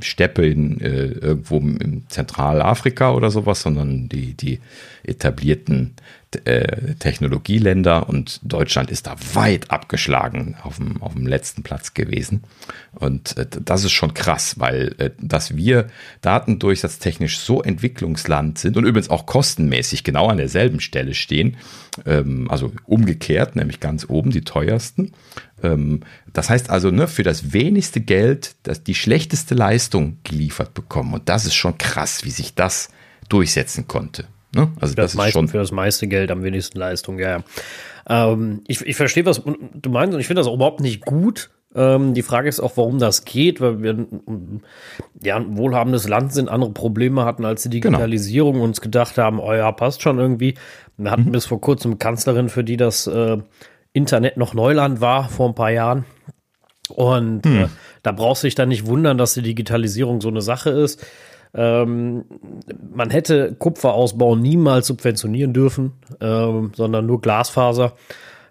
Steppe 0.00 0.46
in, 0.46 0.80
äh, 0.80 1.06
irgendwo 1.06 1.58
in 1.58 2.02
Zentralafrika 2.08 3.12
oder 3.12 3.30
sowas, 3.30 3.62
sondern 3.62 4.08
die, 4.08 4.34
die 4.34 4.60
etablierten 5.04 5.94
äh, 6.36 6.94
Technologieländer 6.98 8.08
und 8.08 8.40
Deutschland 8.42 8.90
ist 8.90 9.06
da 9.06 9.16
weit 9.34 9.70
abgeschlagen 9.70 10.56
auf 10.62 10.76
dem, 10.76 11.02
auf 11.02 11.14
dem 11.14 11.26
letzten 11.26 11.62
Platz 11.62 11.94
gewesen. 11.94 12.44
Und 12.94 13.36
äh, 13.38 13.46
das 13.64 13.84
ist 13.84 13.92
schon 13.92 14.14
krass, 14.14 14.58
weil 14.58 14.94
äh, 14.98 15.10
dass 15.20 15.56
wir 15.56 15.88
datendurchsatztechnisch 16.20 17.38
so 17.38 17.62
Entwicklungsland 17.62 18.58
sind 18.58 18.76
und 18.76 18.84
übrigens 18.84 19.10
auch 19.10 19.26
kostenmäßig 19.26 20.04
genau 20.04 20.28
an 20.28 20.36
derselben 20.36 20.80
Stelle 20.80 21.14
stehen, 21.14 21.56
ähm, 22.04 22.50
also 22.50 22.72
umgekehrt, 22.84 23.56
nämlich 23.56 23.80
ganz 23.80 24.04
oben 24.08 24.30
die 24.30 24.42
teuersten. 24.42 25.12
Ähm, 25.62 26.00
das 26.32 26.50
heißt 26.50 26.68
also, 26.68 26.90
ne, 26.90 27.08
für 27.08 27.22
das 27.22 27.52
wenigste 27.52 28.00
Geld 28.00 28.54
das 28.64 28.84
die 28.84 28.94
schlechteste 28.94 29.54
Leistung 29.54 30.18
geliefert 30.24 30.74
bekommen. 30.74 31.14
Und 31.14 31.28
das 31.28 31.46
ist 31.46 31.54
schon 31.54 31.78
krass, 31.78 32.24
wie 32.24 32.30
sich 32.30 32.54
das 32.54 32.90
durchsetzen 33.28 33.88
konnte. 33.88 34.26
Ne? 34.54 34.72
Also 34.80 34.94
das, 34.94 35.12
das 35.12 35.26
ist 35.26 35.32
schon 35.32 35.48
für 35.48 35.58
das 35.58 35.72
meiste 35.72 36.06
Geld 36.06 36.30
am 36.30 36.42
wenigsten 36.42 36.78
Leistung, 36.78 37.18
ja. 37.18 37.38
ja. 37.38 38.32
Ähm, 38.32 38.62
ich, 38.66 38.80
ich 38.86 38.96
verstehe, 38.96 39.26
was 39.26 39.42
du 39.42 39.90
meinst 39.90 40.14
und 40.14 40.20
ich 40.20 40.26
finde 40.26 40.40
das 40.40 40.46
auch 40.46 40.54
überhaupt 40.54 40.80
nicht 40.80 41.04
gut. 41.04 41.50
Ähm, 41.74 42.14
die 42.14 42.22
Frage 42.22 42.48
ist 42.48 42.60
auch, 42.60 42.76
warum 42.76 42.98
das 42.98 43.24
geht, 43.24 43.60
weil 43.60 43.82
wir 43.82 44.06
ja 45.22 45.36
ein 45.36 45.58
wohlhabendes 45.58 46.08
Land 46.08 46.32
sind, 46.32 46.48
andere 46.48 46.70
Probleme 46.70 47.24
hatten 47.24 47.44
als 47.44 47.64
die 47.64 47.80
genau. 47.80 47.98
Digitalisierung 47.98 48.52
genau. 48.54 48.64
und 48.64 48.70
uns 48.70 48.80
gedacht 48.80 49.18
haben, 49.18 49.38
oh 49.38 49.52
ja, 49.52 49.70
passt 49.72 50.00
schon 50.00 50.18
irgendwie. 50.18 50.54
Wir 50.96 51.10
hatten 51.10 51.26
mhm. 51.26 51.32
bis 51.32 51.44
vor 51.44 51.60
kurzem 51.60 51.98
Kanzlerin, 51.98 52.48
für 52.48 52.64
die 52.64 52.78
das 52.78 53.06
äh, 53.06 53.36
Internet 53.92 54.38
noch 54.38 54.54
Neuland 54.54 55.02
war, 55.02 55.28
vor 55.28 55.48
ein 55.48 55.54
paar 55.54 55.70
Jahren. 55.70 56.06
Und 56.88 57.44
mhm. 57.44 57.64
äh, 57.64 57.68
da 58.02 58.12
brauchst 58.12 58.42
du 58.42 58.46
dich 58.46 58.54
dann 58.54 58.70
nicht 58.70 58.86
wundern, 58.86 59.18
dass 59.18 59.34
die 59.34 59.42
Digitalisierung 59.42 60.22
so 60.22 60.28
eine 60.28 60.40
Sache 60.40 60.70
ist. 60.70 61.04
Ähm, 61.54 62.24
man 62.94 63.10
hätte 63.10 63.54
Kupferausbau 63.58 64.36
niemals 64.36 64.86
subventionieren 64.86 65.52
dürfen, 65.52 65.92
ähm, 66.20 66.72
sondern 66.74 67.06
nur 67.06 67.20
Glasfaser. 67.20 67.94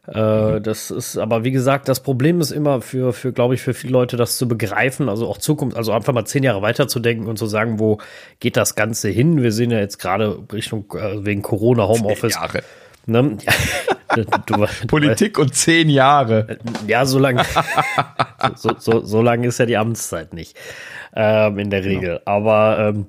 Äh, 0.07 0.61
das 0.61 0.89
ist, 0.89 1.17
aber 1.17 1.43
wie 1.43 1.51
gesagt, 1.51 1.89
das 1.89 2.01
Problem 2.01 2.39
ist 2.39 2.51
immer 2.51 2.81
für, 2.81 3.11
für, 3.11 3.33
glaube 3.33 3.55
ich, 3.55 3.61
für 3.61 3.73
viele 3.73 3.93
Leute 3.93 4.15
das 4.15 4.37
zu 4.37 4.47
begreifen, 4.47 5.09
also 5.09 5.27
auch 5.27 5.37
Zukunft, 5.37 5.75
also 5.75 5.91
einfach 5.91 6.13
mal 6.13 6.25
zehn 6.25 6.43
Jahre 6.43 6.61
weiterzudenken 6.61 7.27
und 7.27 7.37
zu 7.37 7.45
sagen, 7.45 7.79
wo 7.79 7.99
geht 8.39 8.55
das 8.55 8.75
Ganze 8.75 9.09
hin? 9.09 9.43
Wir 9.43 9.51
sehen 9.51 9.69
ja 9.69 9.79
jetzt 9.79 9.99
gerade 9.99 10.39
Richtung, 10.51 10.85
äh, 10.93 11.25
wegen 11.25 11.41
Corona, 11.41 11.87
Homeoffice. 11.87 12.33
Zehn 12.33 12.41
Jahre. 12.41 12.63
Ne? 13.05 13.37
Du, 14.15 14.23
du, 14.23 14.65
Politik 14.87 15.37
und 15.37 15.53
zehn 15.53 15.89
Jahre. 15.89 16.57
Ja, 16.87 17.05
so 17.05 17.19
lange 17.19 17.43
so, 18.55 18.71
so, 18.79 19.03
so 19.03 19.21
lang 19.21 19.43
ist 19.43 19.59
ja 19.59 19.65
die 19.65 19.75
Amtszeit 19.75 20.33
nicht 20.33 20.57
ähm, 21.15 21.59
in 21.59 21.69
der 21.69 21.81
genau. 21.81 21.93
Regel. 21.95 22.09
Genau. 22.09 22.21
Aber 22.25 22.79
ähm, 22.79 23.05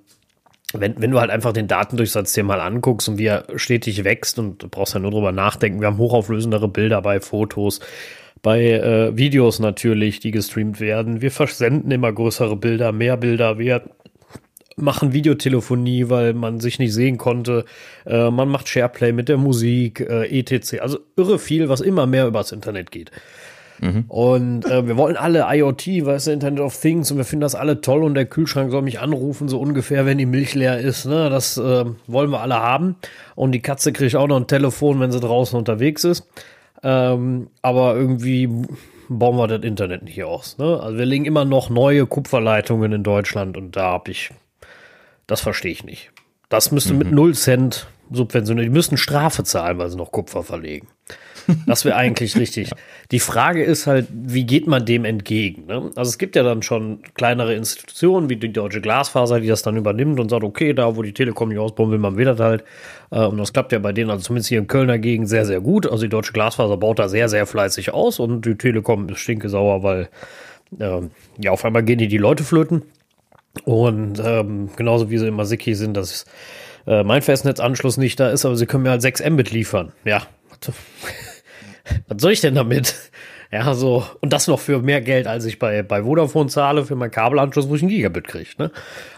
wenn, 0.75 1.01
wenn 1.01 1.11
du 1.11 1.21
halt 1.21 1.31
einfach 1.31 1.53
den 1.53 1.67
Datendurchsatz 1.67 2.33
dir 2.35 2.45
mal 2.45 2.61
anguckst 2.61 3.09
und 3.09 3.19
wie 3.19 3.27
er 3.27 3.45
stetig 3.57 4.05
wächst 4.05 4.39
und 4.39 4.63
du 4.63 4.69
brauchst 4.69 4.95
ja 4.95 5.01
nur 5.01 5.11
drüber 5.11 5.33
nachdenken, 5.33 5.81
wir 5.81 5.87
haben 5.87 5.99
hochauflösendere 5.99 6.69
Bilder 6.69 7.01
bei 7.01 7.21
Fotos, 7.21 7.81
bei 8.43 8.63
äh, 8.73 9.17
Videos 9.17 9.61
natürlich, 9.61 10.21
die 10.21 10.31
gestreamt 10.31 10.79
werden. 10.81 11.23
Wir 11.23 11.31
versenden 11.31 11.91
immer 11.91 12.13
größere 12.13 12.57
Bilder, 12.57 12.93
mehr 12.93 13.17
Bilder. 13.17 13.59
Wir 13.59 13.83
machen 14.77 15.13
Videotelefonie, 15.13 16.09
weil 16.09 16.35
man 16.35 16.61
sich 16.61 16.79
nicht 16.79 16.95
sehen 16.95 17.19
konnte. 17.19 17.65
Äh, 18.07 18.31
man 18.31 18.49
macht 18.49 18.69
Shareplay 18.69 19.13
mit 19.13 19.29
der 19.29 19.39
Musik, 19.39 20.01
äh, 20.01 20.39
etc. 20.39 20.81
Also 20.81 20.99
irre 21.17 21.39
viel, 21.39 21.69
was 21.69 21.81
immer 21.81 22.07
mehr 22.07 22.27
übers 22.27 22.53
Internet 22.53 22.91
geht. 22.91 23.11
Mhm. 23.81 24.05
Und 24.09 24.65
äh, 24.67 24.87
wir 24.87 24.97
wollen 24.97 25.17
alle 25.17 25.47
IoT, 25.49 26.05
weißt 26.05 26.29
du, 26.29 26.31
Internet 26.33 26.61
of 26.61 26.81
Things, 26.81 27.11
und 27.11 27.17
wir 27.17 27.25
finden 27.25 27.43
das 27.43 27.55
alle 27.55 27.81
toll 27.81 28.03
und 28.03 28.15
der 28.15 28.27
Kühlschrank 28.27 28.71
soll 28.71 28.83
mich 28.83 29.01
anrufen, 29.01 29.49
so 29.49 29.61
ungefähr, 29.61 30.07
wenn 30.07 30.19
die 30.19 30.27
Milch 30.27 30.55
leer 30.55 30.79
ist. 30.79 31.07
Ne? 31.07 31.31
Das 31.31 31.57
äh, 31.57 31.85
wollen 32.07 32.31
wir 32.31 32.41
alle 32.41 32.57
haben. 32.57 32.97
Und 33.35 33.53
die 33.53 33.61
Katze 33.63 33.93
kriegt 33.93 34.17
auch 34.17 34.29
noch 34.29 34.37
ein 34.37 34.47
Telefon, 34.47 35.01
wenn 35.01 35.13
sie 35.13 35.21
draußen 35.21 35.59
unterwegs 35.59 36.05
ist. 36.05 36.27
Ähm, 36.83 37.49
aber 37.63 37.97
irgendwie 37.97 38.49
bauen 39.09 39.37
wir 39.37 39.49
das 39.49 39.63
Internet 39.63 40.03
nicht 40.03 40.23
aus. 40.23 40.59
Ne? 40.59 40.81
Also 40.81 40.99
wir 40.99 41.07
legen 41.07 41.25
immer 41.25 41.45
noch 41.45 41.71
neue 41.71 42.07
Kupferleitungen 42.07 42.93
in 42.93 43.03
Deutschland 43.03 43.57
und 43.57 43.77
da 43.77 43.93
habe 43.93 44.11
ich, 44.11 44.31
das 45.27 45.41
verstehe 45.41 45.73
ich 45.73 45.85
nicht. 45.85 46.11
Das 46.49 46.71
müsste 46.71 46.93
mhm. 46.93 46.99
mit 46.99 47.13
0 47.13 47.35
Cent 47.35 47.87
subventioniert. 48.11 48.67
Die 48.67 48.71
müssten 48.71 48.97
Strafe 48.97 49.45
zahlen, 49.45 49.79
weil 49.79 49.91
sie 49.91 49.97
noch 49.97 50.13
Kupfer 50.13 50.43
verlegen. 50.43 50.89
Das 51.67 51.85
wäre 51.85 51.97
eigentlich 51.97 52.37
richtig. 52.37 52.71
Die 53.11 53.21
Frage 53.21 53.65
ist 53.65 53.87
halt, 53.87 54.07
wie 54.13 54.45
geht 54.45 54.67
man 54.67 54.85
dem 54.85 55.05
entgegen? 55.05 55.67
Ne? 55.67 55.91
Also 55.97 56.11
es 56.11 56.19
gibt 56.19 56.37
ja 56.37 56.43
dann 56.43 56.63
schon 56.63 57.01
kleinere 57.15 57.55
Institutionen 57.55 58.29
wie 58.29 58.37
die 58.37 58.53
Deutsche 58.53 58.81
Glasfaser, 58.81 59.41
die 59.41 59.49
das 59.49 59.63
dann 59.63 59.77
übernimmt 59.77 60.21
und 60.21 60.29
sagt, 60.29 60.45
okay, 60.45 60.75
da 60.75 60.97
wo 60.97 61.03
die 61.03 61.13
Telekom 61.13 61.49
nicht 61.49 61.59
ausbauen 61.59 61.91
will, 61.91 61.99
man 61.99 62.17
will 62.17 62.27
das 62.27 62.39
halt. 62.39 62.65
Äh, 63.11 63.25
und 63.25 63.39
das 63.39 63.53
klappt 63.53 63.73
ja 63.73 63.79
bei 63.79 63.93
denen, 63.93 64.11
also 64.11 64.23
zumindest 64.23 64.49
hier 64.49 64.59
in 64.59 64.67
Kölner 64.67 64.99
Gegend, 64.99 65.29
sehr, 65.29 65.47
sehr 65.47 65.61
gut. 65.61 65.87
Also 65.87 66.05
die 66.05 66.11
Deutsche 66.11 66.33
Glasfaser 66.33 66.77
baut 66.77 66.99
da 66.99 67.09
sehr, 67.09 67.29
sehr 67.29 67.47
fleißig 67.47 67.95
aus 67.95 68.19
und 68.21 68.45
die 68.45 68.57
Telekom 68.57 69.09
ist 69.09 69.21
stinkesauer, 69.21 69.83
weil 69.83 70.09
äh, 70.79 71.01
ja, 71.39 71.51
auf 71.51 71.65
einmal 71.65 71.83
gehen 71.83 71.99
die 71.99 72.09
die 72.09 72.19
Leute 72.19 72.45
flöten. 72.45 72.83
Und 73.65 74.21
ähm, 74.25 74.71
genauso 74.77 75.11
wie 75.11 75.19
sie 75.19 75.27
immer 75.27 75.45
sickig 75.45 75.77
sind, 75.77 75.97
dass 75.97 76.27
äh, 76.87 77.03
mein 77.03 77.23
Festnetzanschluss 77.23 77.97
nicht 77.97 78.21
da 78.21 78.31
ist, 78.31 78.45
aber 78.45 78.57
sie 78.57 78.67
können 78.67 78.85
mir 78.85 78.91
halt 78.91 79.03
6 79.03 79.23
Mbit 79.31 79.51
liefern. 79.51 79.93
Ja, 80.05 80.23
was 82.09 82.21
soll 82.21 82.33
ich 82.33 82.41
denn 82.41 82.55
damit? 82.55 82.95
Ja, 83.51 83.73
so, 83.73 84.05
und 84.21 84.35
das 84.35 84.47
noch 84.47 84.61
für 84.61 84.83
mehr 84.83 85.01
Geld, 85.01 85.27
als 85.27 85.47
ich 85.47 85.59
bei, 85.59 85.83
bei 85.83 86.03
Vodafone 86.03 86.51
zahle 86.51 86.85
für 86.85 86.97
meinen 86.97 87.11
Kabelanschluss, 87.11 87.67
wo 87.69 87.77
ich 87.77 87.83
ein 87.83 87.89
Gigabit 87.89 88.29
kriege, 88.29 88.51
ne? 88.59 88.71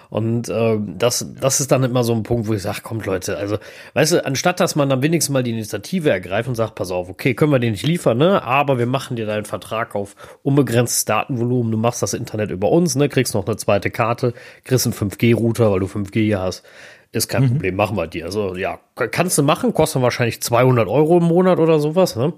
Und 0.09 0.49
äh, 0.49 0.77
das, 0.81 1.27
das 1.41 1.61
ist 1.61 1.71
dann 1.71 1.85
immer 1.85 2.03
so 2.03 2.13
ein 2.13 2.25
Punkt, 2.25 2.49
wo 2.49 2.55
ich 2.55 2.63
sage, 2.63 2.81
kommt 2.83 3.07
Leute, 3.07 3.37
also, 3.37 3.59
weißt 3.95 4.13
du, 4.13 4.25
anstatt 4.25 4.61
dass 4.61 4.75
man 4.77 4.89
dann 4.89 5.03
wenigstens 5.03 5.33
mal 5.33 5.43
die 5.43 5.51
Initiative 5.51 6.11
ergreift 6.11 6.49
und 6.49 6.57
sagt, 6.57 6.75
pass 6.77 6.91
auf, 6.91 7.09
okay, 7.09 7.35
können 7.35 7.53
wir 7.53 7.59
den 7.59 7.73
nicht 7.73 7.87
liefern, 7.87 8.19
ne? 8.19 8.43
Aber 8.43 8.79
wir 8.79 8.87
machen 8.87 9.17
dir 9.17 9.27
deinen 9.27 9.47
Vertrag 9.47 9.97
auf 9.97 10.15
unbegrenztes 10.45 11.07
Datenvolumen, 11.07 11.73
du 11.73 11.79
machst 11.79 12.03
das 12.03 12.15
Internet 12.15 12.53
über 12.53 12.71
uns, 12.71 12.95
ne? 12.95 13.09
Kriegst 13.09 13.35
noch 13.35 13.47
eine 13.47 13.57
zweite 13.57 13.91
Karte, 13.91 14.33
kriegst 14.63 14.87
einen 14.87 14.95
5G-Router, 14.95 15.73
weil 15.73 15.81
du 15.81 15.87
5G 15.87 16.23
hier 16.23 16.41
hast. 16.41 16.65
Ist 17.13 17.29
kein 17.29 17.43
mhm. 17.43 17.49
Problem, 17.49 17.75
machen 17.75 17.97
wir 17.97 18.07
dir. 18.07 18.27
Also 18.27 18.55
ja, 18.55 18.79
kannst 18.95 19.37
du 19.37 19.43
machen, 19.43 19.75
kostet 19.75 20.01
wahrscheinlich 20.03 20.41
200 20.43 20.89
Euro 20.89 21.19
im 21.19 21.25
Monat 21.25 21.59
oder 21.59 21.81
sowas. 21.81 22.15
Ne? 22.15 22.33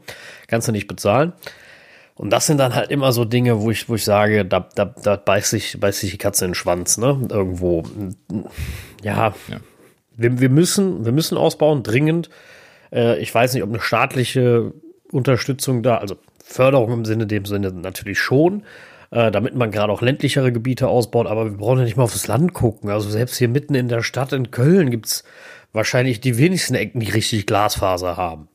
Kannst 0.46 0.68
du 0.68 0.72
nicht 0.72 0.86
bezahlen. 0.86 1.34
Und 2.14 2.30
das 2.30 2.46
sind 2.46 2.58
dann 2.58 2.74
halt 2.74 2.90
immer 2.90 3.12
so 3.12 3.24
Dinge, 3.24 3.60
wo 3.60 3.70
ich, 3.70 3.88
wo 3.88 3.94
ich 3.94 4.04
sage, 4.04 4.44
da, 4.44 4.68
da, 4.74 4.84
da 4.84 5.16
beißt 5.16 5.50
sich, 5.50 5.80
beißt 5.80 6.00
sich 6.00 6.12
die 6.12 6.18
Katze 6.18 6.44
in 6.44 6.50
den 6.50 6.54
Schwanz, 6.54 6.98
ne? 6.98 7.18
Irgendwo. 7.30 7.84
Ja. 9.02 9.34
ja. 9.48 9.56
wir, 10.16 10.38
wir, 10.40 10.50
müssen, 10.50 11.04
wir 11.04 11.12
müssen 11.12 11.38
ausbauen, 11.38 11.82
dringend. 11.82 12.30
Äh, 12.92 13.18
ich 13.18 13.34
weiß 13.34 13.54
nicht, 13.54 13.62
ob 13.62 13.70
eine 13.70 13.80
staatliche 13.80 14.72
Unterstützung 15.10 15.82
da, 15.82 15.96
also 15.96 16.16
Förderung 16.44 16.92
im 16.92 17.04
Sinne 17.04 17.26
dem 17.26 17.44
Sinne 17.46 17.72
natürlich 17.72 18.18
schon, 18.18 18.62
äh, 19.12 19.30
damit 19.30 19.54
man 19.54 19.70
gerade 19.70 19.92
auch 19.92 20.02
ländlichere 20.02 20.52
Gebiete 20.52 20.88
ausbaut, 20.88 21.26
aber 21.26 21.44
wir 21.44 21.56
brauchen 21.56 21.78
ja 21.78 21.84
nicht 21.84 21.96
mal 21.96 22.04
aufs 22.04 22.26
Land 22.26 22.54
gucken. 22.54 22.90
Also 22.90 23.10
selbst 23.10 23.36
hier 23.36 23.48
mitten 23.48 23.74
in 23.74 23.88
der 23.88 24.02
Stadt 24.02 24.32
in 24.32 24.50
Köln 24.50 24.90
gibt 24.90 25.06
es 25.06 25.24
wahrscheinlich 25.72 26.20
die 26.20 26.38
wenigsten 26.38 26.74
Ecken, 26.74 27.00
die 27.00 27.10
richtig 27.10 27.46
Glasfaser 27.46 28.16
haben. 28.16 28.48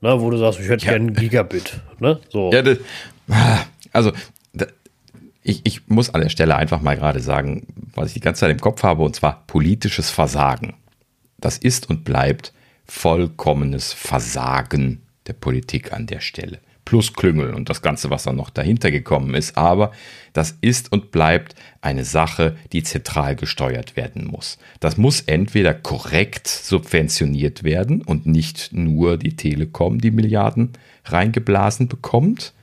Ne, 0.00 0.20
wo 0.20 0.30
du 0.30 0.36
sagst, 0.36 0.60
ich 0.60 0.68
hätte 0.68 0.86
ja. 0.86 0.92
gerne 0.92 1.12
Gigabit. 1.12 1.80
Ne? 1.98 2.18
So. 2.30 2.50
Ja, 2.52 2.62
das, 2.62 2.78
also 3.92 4.12
ich, 5.42 5.60
ich 5.64 5.88
muss 5.88 6.12
an 6.12 6.22
der 6.22 6.28
Stelle 6.28 6.56
einfach 6.56 6.80
mal 6.80 6.96
gerade 6.96 7.20
sagen, 7.20 7.66
was 7.94 8.08
ich 8.08 8.14
die 8.14 8.20
ganze 8.20 8.40
Zeit 8.40 8.50
im 8.50 8.60
Kopf 8.60 8.82
habe, 8.82 9.02
und 9.02 9.14
zwar 9.14 9.44
politisches 9.46 10.10
Versagen. 10.10 10.74
Das 11.38 11.56
ist 11.56 11.88
und 11.88 12.04
bleibt 12.04 12.52
vollkommenes 12.86 13.92
Versagen 13.92 15.02
der 15.26 15.34
Politik 15.34 15.92
an 15.92 16.06
der 16.06 16.20
Stelle. 16.20 16.58
Plus 16.90 17.12
Klüngel 17.12 17.54
und 17.54 17.70
das 17.70 17.82
Ganze, 17.82 18.10
was 18.10 18.24
dann 18.24 18.34
noch 18.34 18.50
dahinter 18.50 18.90
gekommen 18.90 19.36
ist. 19.36 19.56
Aber 19.56 19.92
das 20.32 20.58
ist 20.60 20.90
und 20.90 21.12
bleibt 21.12 21.54
eine 21.80 22.04
Sache, 22.04 22.56
die 22.72 22.82
zentral 22.82 23.36
gesteuert 23.36 23.94
werden 23.94 24.26
muss. 24.26 24.58
Das 24.80 24.96
muss 24.96 25.20
entweder 25.20 25.72
korrekt 25.72 26.48
subventioniert 26.48 27.62
werden 27.62 28.02
und 28.02 28.26
nicht 28.26 28.72
nur 28.72 29.18
die 29.18 29.36
Telekom 29.36 30.00
die 30.00 30.10
Milliarden 30.10 30.72
reingeblasen 31.04 31.86
bekommt 31.86 32.54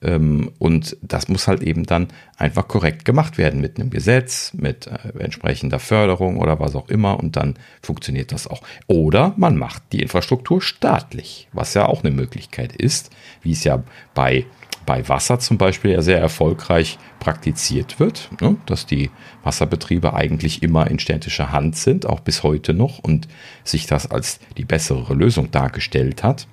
und 0.00 0.96
das 1.02 1.28
muss 1.28 1.48
halt 1.48 1.62
eben 1.62 1.84
dann 1.84 2.08
einfach 2.36 2.68
korrekt 2.68 3.04
gemacht 3.04 3.36
werden 3.36 3.60
mit 3.60 3.78
einem 3.78 3.90
Gesetz, 3.90 4.52
mit 4.54 4.86
äh, 4.86 5.18
entsprechender 5.18 5.80
Förderung 5.80 6.38
oder 6.38 6.60
was 6.60 6.76
auch 6.76 6.88
immer. 6.88 7.18
Und 7.18 7.34
dann 7.36 7.54
funktioniert 7.82 8.30
das 8.30 8.46
auch. 8.46 8.62
Oder 8.86 9.34
man 9.36 9.56
macht 9.56 9.82
die 9.92 10.00
Infrastruktur 10.00 10.62
staatlich, 10.62 11.48
was 11.52 11.74
ja 11.74 11.86
auch 11.86 12.04
eine 12.04 12.14
Möglichkeit 12.14 12.76
ist, 12.76 13.10
wie 13.42 13.52
es 13.52 13.64
ja 13.64 13.82
bei 14.14 14.46
bei 14.86 15.06
Wasser 15.06 15.38
zum 15.38 15.58
Beispiel 15.58 15.90
ja 15.90 16.00
sehr 16.00 16.18
erfolgreich 16.18 16.98
praktiziert 17.20 18.00
wird, 18.00 18.30
ne? 18.40 18.56
dass 18.64 18.86
die 18.86 19.10
Wasserbetriebe 19.42 20.14
eigentlich 20.14 20.62
immer 20.62 20.86
in 20.86 20.98
städtischer 20.98 21.52
Hand 21.52 21.76
sind, 21.76 22.06
auch 22.06 22.20
bis 22.20 22.42
heute 22.42 22.72
noch, 22.72 22.98
und 22.98 23.28
sich 23.64 23.86
das 23.86 24.10
als 24.10 24.40
die 24.56 24.64
bessere 24.64 25.12
Lösung 25.12 25.50
dargestellt 25.50 26.22
hat. 26.22 26.48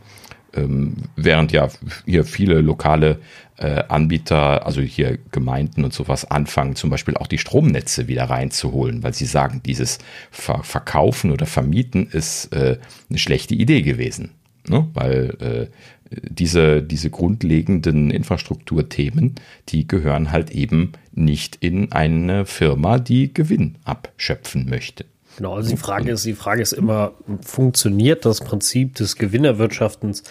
Ähm, 0.55 0.95
während 1.15 1.51
ja 1.51 1.69
hier 2.05 2.25
viele 2.25 2.61
lokale 2.61 3.19
äh, 3.57 3.83
Anbieter, 3.87 4.65
also 4.65 4.81
hier 4.81 5.17
Gemeinden 5.31 5.83
und 5.83 5.93
sowas 5.93 6.29
anfangen, 6.29 6.75
zum 6.75 6.89
Beispiel 6.89 7.17
auch 7.17 7.27
die 7.27 7.37
Stromnetze 7.37 8.07
wieder 8.07 8.25
reinzuholen, 8.25 9.03
weil 9.03 9.13
sie 9.13 9.25
sagen, 9.25 9.61
dieses 9.65 9.99
Ver 10.31 10.63
Verkaufen 10.63 11.31
oder 11.31 11.45
Vermieten 11.45 12.07
ist 12.07 12.53
äh, 12.53 12.77
eine 13.09 13.19
schlechte 13.19 13.55
Idee 13.55 13.81
gewesen. 13.81 14.31
Ne? 14.67 14.87
Weil 14.93 15.37
äh, 15.39 15.67
diese, 16.11 16.83
diese 16.83 17.09
grundlegenden 17.09 18.11
Infrastrukturthemen, 18.11 19.35
die 19.69 19.87
gehören 19.87 20.31
halt 20.31 20.51
eben 20.51 20.93
nicht 21.13 21.57
in 21.61 21.91
eine 21.91 22.45
Firma, 22.45 22.99
die 22.99 23.33
Gewinn 23.33 23.77
abschöpfen 23.83 24.69
möchte. 24.69 25.05
Genau, 25.37 25.55
also 25.55 25.69
die 25.69 25.77
Frage 25.77 26.11
ist, 26.11 26.25
die 26.25 26.33
Frage 26.33 26.61
ist 26.61 26.73
immer, 26.73 27.11
funktioniert 27.41 28.25
das 28.25 28.41
Prinzip 28.41 28.95
des 28.95 29.17
Gewinnerwirtschaftens 29.17 30.23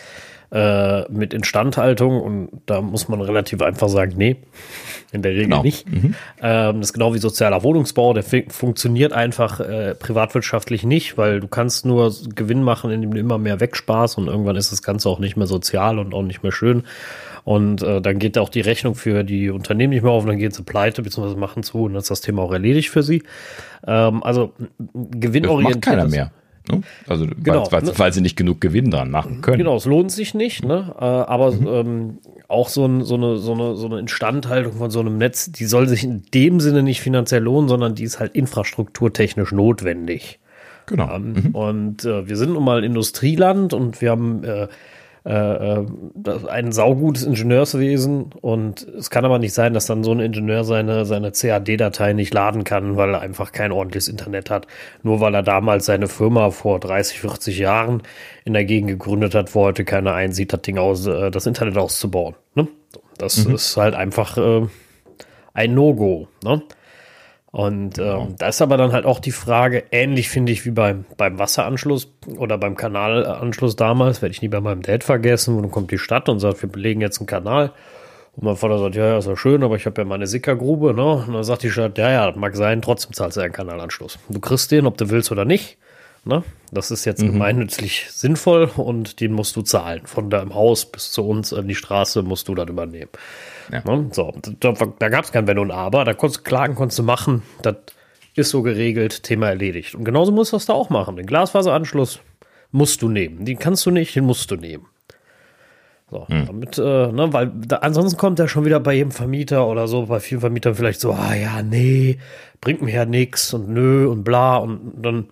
äh, 0.50 1.10
mit 1.10 1.34
Instandhaltung? 1.34 2.20
Und 2.22 2.48
da 2.66 2.80
muss 2.80 3.08
man 3.08 3.20
relativ 3.20 3.60
einfach 3.60 3.88
sagen, 3.88 4.14
nee, 4.16 4.36
in 5.12 5.22
der 5.22 5.32
Regel 5.32 5.44
genau. 5.44 5.62
nicht. 5.62 5.90
Mhm. 5.90 6.14
Ähm, 6.40 6.80
das 6.80 6.88
ist 6.88 6.92
genau 6.92 7.12
wie 7.14 7.18
sozialer 7.18 7.62
Wohnungsbau, 7.62 8.14
der 8.14 8.24
funktioniert 8.48 9.12
einfach 9.12 9.60
äh, 9.60 9.94
privatwirtschaftlich 9.94 10.84
nicht, 10.84 11.18
weil 11.18 11.40
du 11.40 11.48
kannst 11.48 11.84
nur 11.84 12.14
Gewinn 12.34 12.62
machen, 12.62 12.90
indem 12.90 13.12
du 13.12 13.20
immer 13.20 13.38
mehr 13.38 13.60
wegsparst 13.60 14.16
und 14.16 14.28
irgendwann 14.28 14.56
ist 14.56 14.72
das 14.72 14.82
Ganze 14.82 15.08
auch 15.08 15.18
nicht 15.18 15.36
mehr 15.36 15.46
sozial 15.46 15.98
und 15.98 16.14
auch 16.14 16.22
nicht 16.22 16.42
mehr 16.42 16.52
schön. 16.52 16.84
Und 17.44 17.82
äh, 17.82 18.00
dann 18.00 18.18
geht 18.18 18.38
auch 18.38 18.48
die 18.48 18.62
Rechnung 18.62 18.94
für 18.94 19.22
die 19.22 19.50
Unternehmen 19.50 19.92
nicht 19.92 20.02
mehr 20.02 20.12
auf 20.12 20.22
und 20.22 20.30
dann 20.30 20.38
gehen 20.38 20.50
sie 20.50 20.62
pleite 20.62 21.02
bzw. 21.02 21.36
machen 21.36 21.62
zu 21.62 21.84
und 21.84 21.92
dann 21.92 22.00
ist 22.00 22.10
das 22.10 22.22
Thema 22.22 22.42
auch 22.42 22.52
erledigt 22.52 22.88
für 22.88 23.02
sie. 23.02 23.22
Ähm, 23.86 24.22
also 24.22 24.52
gewinnorientiert. 24.94 25.76
Macht 25.76 25.96
keiner 25.96 26.08
mehr. 26.08 26.30
Ne? 26.70 26.80
Also 27.06 27.26
genau, 27.42 27.70
weil, 27.70 27.82
ne? 27.82 27.92
weil, 27.98 28.12
sie 28.14 28.22
nicht 28.22 28.36
genug 28.36 28.60
Gewinn 28.60 28.90
dran 28.90 29.10
machen 29.10 29.42
können. 29.42 29.58
Genau, 29.58 29.76
es 29.76 29.84
lohnt 29.84 30.10
sich 30.10 30.32
nicht, 30.32 30.64
ne? 30.64 30.94
Äh, 30.98 31.04
aber 31.04 31.52
mhm. 31.52 31.66
ähm, 31.66 32.18
auch 32.48 32.70
so, 32.70 32.86
ein, 32.86 33.04
so, 33.04 33.16
eine, 33.16 33.36
so, 33.36 33.52
eine, 33.52 33.76
so 33.76 33.86
eine 33.86 33.98
Instandhaltung 33.98 34.72
von 34.72 34.90
so 34.90 35.00
einem 35.00 35.18
Netz, 35.18 35.52
die 35.52 35.66
soll 35.66 35.88
sich 35.88 36.04
in 36.04 36.22
dem 36.32 36.60
Sinne 36.60 36.82
nicht 36.82 37.02
finanziell 37.02 37.42
lohnen, 37.42 37.68
sondern 37.68 37.94
die 37.94 38.04
ist 38.04 38.18
halt 38.18 38.34
infrastrukturtechnisch 38.34 39.52
notwendig. 39.52 40.38
Genau. 40.86 41.14
Ähm, 41.14 41.32
mhm. 41.32 41.54
Und 41.54 42.04
äh, 42.06 42.28
wir 42.28 42.36
sind 42.36 42.54
nun 42.54 42.64
mal 42.64 42.82
Industrieland 42.82 43.74
und 43.74 44.00
wir 44.00 44.10
haben 44.10 44.44
äh, 44.44 44.68
äh, 45.24 45.30
äh 45.30 45.86
ein 46.48 46.72
saugutes 46.72 47.24
Ingenieurswesen 47.24 48.30
und 48.40 48.86
es 48.98 49.10
kann 49.10 49.24
aber 49.24 49.38
nicht 49.38 49.52
sein, 49.52 49.74
dass 49.74 49.86
dann 49.86 50.04
so 50.04 50.12
ein 50.12 50.20
Ingenieur 50.20 50.64
seine, 50.64 51.04
seine 51.04 51.32
CAD-Datei 51.32 52.12
nicht 52.12 52.32
laden 52.32 52.64
kann, 52.64 52.96
weil 52.96 53.14
er 53.14 53.20
einfach 53.20 53.52
kein 53.52 53.72
ordentliches 53.72 54.08
Internet 54.08 54.50
hat. 54.50 54.66
Nur 55.02 55.20
weil 55.20 55.34
er 55.34 55.42
damals 55.42 55.86
seine 55.86 56.08
Firma 56.08 56.50
vor 56.50 56.80
30, 56.80 57.20
40 57.20 57.58
Jahren 57.58 58.02
in 58.44 58.52
der 58.52 58.64
Gegend 58.64 58.88
gegründet 58.88 59.34
hat, 59.34 59.54
wo 59.54 59.62
heute 59.62 59.84
keiner 59.84 60.14
einsieht, 60.14 60.52
das 60.52 60.62
Ding 60.62 60.78
aus, 60.78 61.06
äh, 61.06 61.30
das 61.30 61.46
Internet 61.46 61.76
auszubauen. 61.76 62.34
Ne? 62.54 62.68
Das 63.18 63.44
mhm. 63.46 63.54
ist 63.54 63.76
halt 63.76 63.94
einfach 63.94 64.36
äh, 64.36 64.66
ein 65.52 65.74
No-Go. 65.74 66.28
Ne? 66.42 66.62
Und 67.54 67.98
ähm, 67.98 68.04
genau. 68.04 68.28
da 68.36 68.48
ist 68.48 68.60
aber 68.62 68.76
dann 68.76 68.90
halt 68.90 69.06
auch 69.06 69.20
die 69.20 69.30
Frage, 69.30 69.84
ähnlich 69.92 70.28
finde 70.28 70.50
ich 70.50 70.66
wie 70.66 70.72
beim, 70.72 71.04
beim 71.16 71.38
Wasseranschluss 71.38 72.12
oder 72.36 72.58
beim 72.58 72.74
Kanalanschluss 72.74 73.76
damals, 73.76 74.22
werde 74.22 74.32
ich 74.32 74.42
nie 74.42 74.48
bei 74.48 74.60
meinem 74.60 74.82
Dad 74.82 75.04
vergessen, 75.04 75.56
wo 75.56 75.60
dann 75.60 75.70
kommt 75.70 75.92
die 75.92 75.98
Stadt 75.98 76.28
und 76.28 76.40
sagt, 76.40 76.60
wir 76.62 76.68
belegen 76.68 77.00
jetzt 77.00 77.20
einen 77.20 77.28
Kanal. 77.28 77.70
Und 78.34 78.42
mein 78.42 78.56
Vater 78.56 78.80
sagt, 78.80 78.96
ja, 78.96 79.06
ja, 79.06 79.18
ist 79.18 79.28
ja 79.28 79.36
schön, 79.36 79.62
aber 79.62 79.76
ich 79.76 79.86
habe 79.86 80.02
ja 80.02 80.04
meine 80.04 80.26
Sickergrube, 80.26 80.94
ne? 80.94 81.24
Und 81.28 81.32
dann 81.32 81.44
sagt 81.44 81.62
die 81.62 81.70
Stadt, 81.70 81.96
ja, 81.96 82.10
ja, 82.10 82.26
das 82.26 82.34
mag 82.34 82.56
sein, 82.56 82.82
trotzdem 82.82 83.12
zahlst 83.12 83.36
du 83.36 83.42
einen 83.42 83.52
Kanalanschluss. 83.52 84.18
Du 84.28 84.40
kriegst 84.40 84.72
den, 84.72 84.84
ob 84.84 84.98
du 84.98 85.08
willst 85.10 85.30
oder 85.30 85.44
nicht. 85.44 85.78
Ne? 86.24 86.42
Das 86.72 86.90
ist 86.90 87.04
jetzt 87.04 87.22
mhm. 87.22 87.34
gemeinnützlich 87.34 88.06
sinnvoll 88.10 88.68
und 88.76 89.20
den 89.20 89.32
musst 89.32 89.54
du 89.54 89.62
zahlen. 89.62 90.06
Von 90.06 90.28
deinem 90.28 90.56
Haus 90.56 90.86
bis 90.86 91.12
zu 91.12 91.24
uns 91.24 91.52
an 91.52 91.68
die 91.68 91.76
Straße 91.76 92.24
musst 92.24 92.48
du 92.48 92.56
dann 92.56 92.66
übernehmen. 92.66 93.10
Ja. 93.72 93.82
Ne? 93.84 94.08
So, 94.12 94.32
da, 94.60 94.72
da 94.72 95.08
gab 95.08 95.24
es 95.24 95.32
kein 95.32 95.46
Wenn 95.46 95.58
und 95.58 95.70
Aber. 95.70 96.04
Da 96.04 96.14
konntest 96.14 96.40
du 96.40 96.48
klagen, 96.48 96.74
konntest 96.74 96.98
du 96.98 97.02
machen. 97.02 97.42
Das 97.62 97.76
ist 98.34 98.50
so 98.50 98.62
geregelt, 98.62 99.22
Thema 99.22 99.48
erledigt. 99.48 99.94
Und 99.94 100.04
genauso 100.04 100.32
musst 100.32 100.52
du 100.52 100.56
das 100.56 100.66
da 100.66 100.72
auch 100.72 100.90
machen. 100.90 101.16
Den 101.16 101.26
Glasfaseranschluss 101.26 102.20
musst 102.72 103.02
du 103.02 103.08
nehmen. 103.08 103.44
Den 103.44 103.58
kannst 103.58 103.86
du 103.86 103.90
nicht, 103.90 104.14
den 104.16 104.24
musst 104.24 104.50
du 104.50 104.56
nehmen. 104.56 104.86
So, 106.10 106.28
hm. 106.28 106.46
damit, 106.46 106.78
äh, 106.78 106.82
ne, 106.82 107.32
weil 107.32 107.50
da, 107.66 107.76
ansonsten 107.76 108.18
kommt 108.18 108.38
er 108.38 108.46
schon 108.46 108.64
wieder 108.64 108.78
bei 108.78 108.94
jedem 108.94 109.10
Vermieter 109.10 109.66
oder 109.66 109.88
so, 109.88 110.06
bei 110.06 110.20
vielen 110.20 110.40
Vermietern 110.40 110.74
vielleicht 110.74 111.00
so, 111.00 111.12
ah 111.12 111.34
ja, 111.34 111.62
nee, 111.62 112.18
bringt 112.60 112.82
mir 112.82 112.92
ja 112.92 113.04
nix 113.04 113.54
und 113.54 113.68
nö 113.68 114.06
und 114.08 114.22
bla 114.22 114.58
und 114.58 114.92
dann 115.02 115.26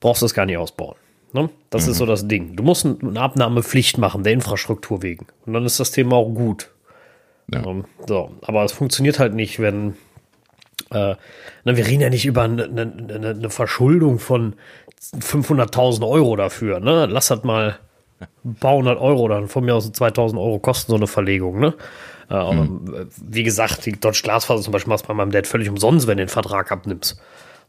brauchst 0.00 0.22
du 0.22 0.26
es 0.26 0.34
gar 0.34 0.44
nicht 0.44 0.58
ausbauen. 0.58 0.96
Ne? 1.32 1.50
Das 1.70 1.86
mhm. 1.86 1.92
ist 1.92 1.98
so 1.98 2.06
das 2.06 2.26
Ding. 2.26 2.56
Du 2.56 2.62
musst 2.62 2.84
eine 2.86 3.20
Abnahmepflicht 3.20 3.98
machen, 3.98 4.24
der 4.24 4.32
Infrastruktur 4.32 5.02
wegen. 5.02 5.26
Und 5.46 5.52
dann 5.52 5.64
ist 5.64 5.78
das 5.78 5.92
Thema 5.92 6.16
auch 6.16 6.30
gut. 6.30 6.70
Ja. 7.52 7.62
Um, 7.62 7.78
ähm, 7.78 7.84
so, 8.06 8.30
aber 8.42 8.64
es 8.64 8.72
funktioniert 8.72 9.18
halt 9.18 9.34
nicht, 9.34 9.58
wenn 9.58 9.94
äh, 10.90 11.16
na, 11.64 11.76
wir 11.76 11.86
reden 11.86 12.00
ja 12.00 12.10
nicht 12.10 12.26
über 12.26 12.42
eine, 12.42 12.64
eine, 12.64 13.28
eine 13.30 13.50
Verschuldung 13.50 14.18
von 14.18 14.54
500.000 15.14 16.08
Euro 16.08 16.36
dafür. 16.36 16.80
Ne? 16.80 17.06
Lass 17.06 17.28
das 17.28 17.44
mal 17.44 17.78
ein 18.44 18.54
paar 18.54 18.74
hundert 18.74 18.98
Euro 19.00 19.28
dann 19.28 19.48
von 19.48 19.64
mir 19.64 19.74
aus 19.74 19.90
2000 19.90 20.40
Euro 20.40 20.58
kosten 20.58 20.90
so 20.90 20.96
eine 20.96 21.06
Verlegung. 21.06 21.60
Ne? 21.60 21.74
Äh, 22.30 22.54
mhm. 22.54 23.10
Wie 23.16 23.42
gesagt, 23.42 23.86
die 23.86 23.92
Deutsche 23.92 24.22
Glasfaser 24.22 24.62
zum 24.62 24.72
Beispiel 24.72 24.90
machst 24.90 25.04
du 25.04 25.08
bei 25.08 25.14
meinem 25.14 25.30
Dad 25.30 25.46
völlig 25.46 25.68
umsonst, 25.68 26.06
wenn 26.06 26.16
du 26.16 26.24
den 26.24 26.30
Vertrag 26.30 26.72
abnimmst. 26.72 27.20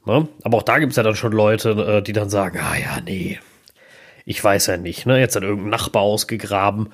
Ne? 0.06 0.28
Aber 0.44 0.58
auch 0.58 0.64
da 0.64 0.80
gibt 0.80 0.92
es 0.92 0.96
ja 0.98 1.04
dann 1.04 1.16
schon 1.16 1.34
Leute, 1.34 1.72
äh, 1.72 2.02
die 2.02 2.14
dann 2.14 2.30
sagen, 2.30 2.60
ah 2.60 2.78
ja, 2.78 3.02
nee, 3.04 3.40
ich 4.26 4.44
weiß 4.44 4.68
ja 4.68 4.78
nicht. 4.78 5.06
Ne? 5.06 5.20
Jetzt 5.20 5.36
hat 5.36 5.44
irgendein 5.44 5.70
Nachbar 5.70 6.02
ausgegraben, 6.04 6.90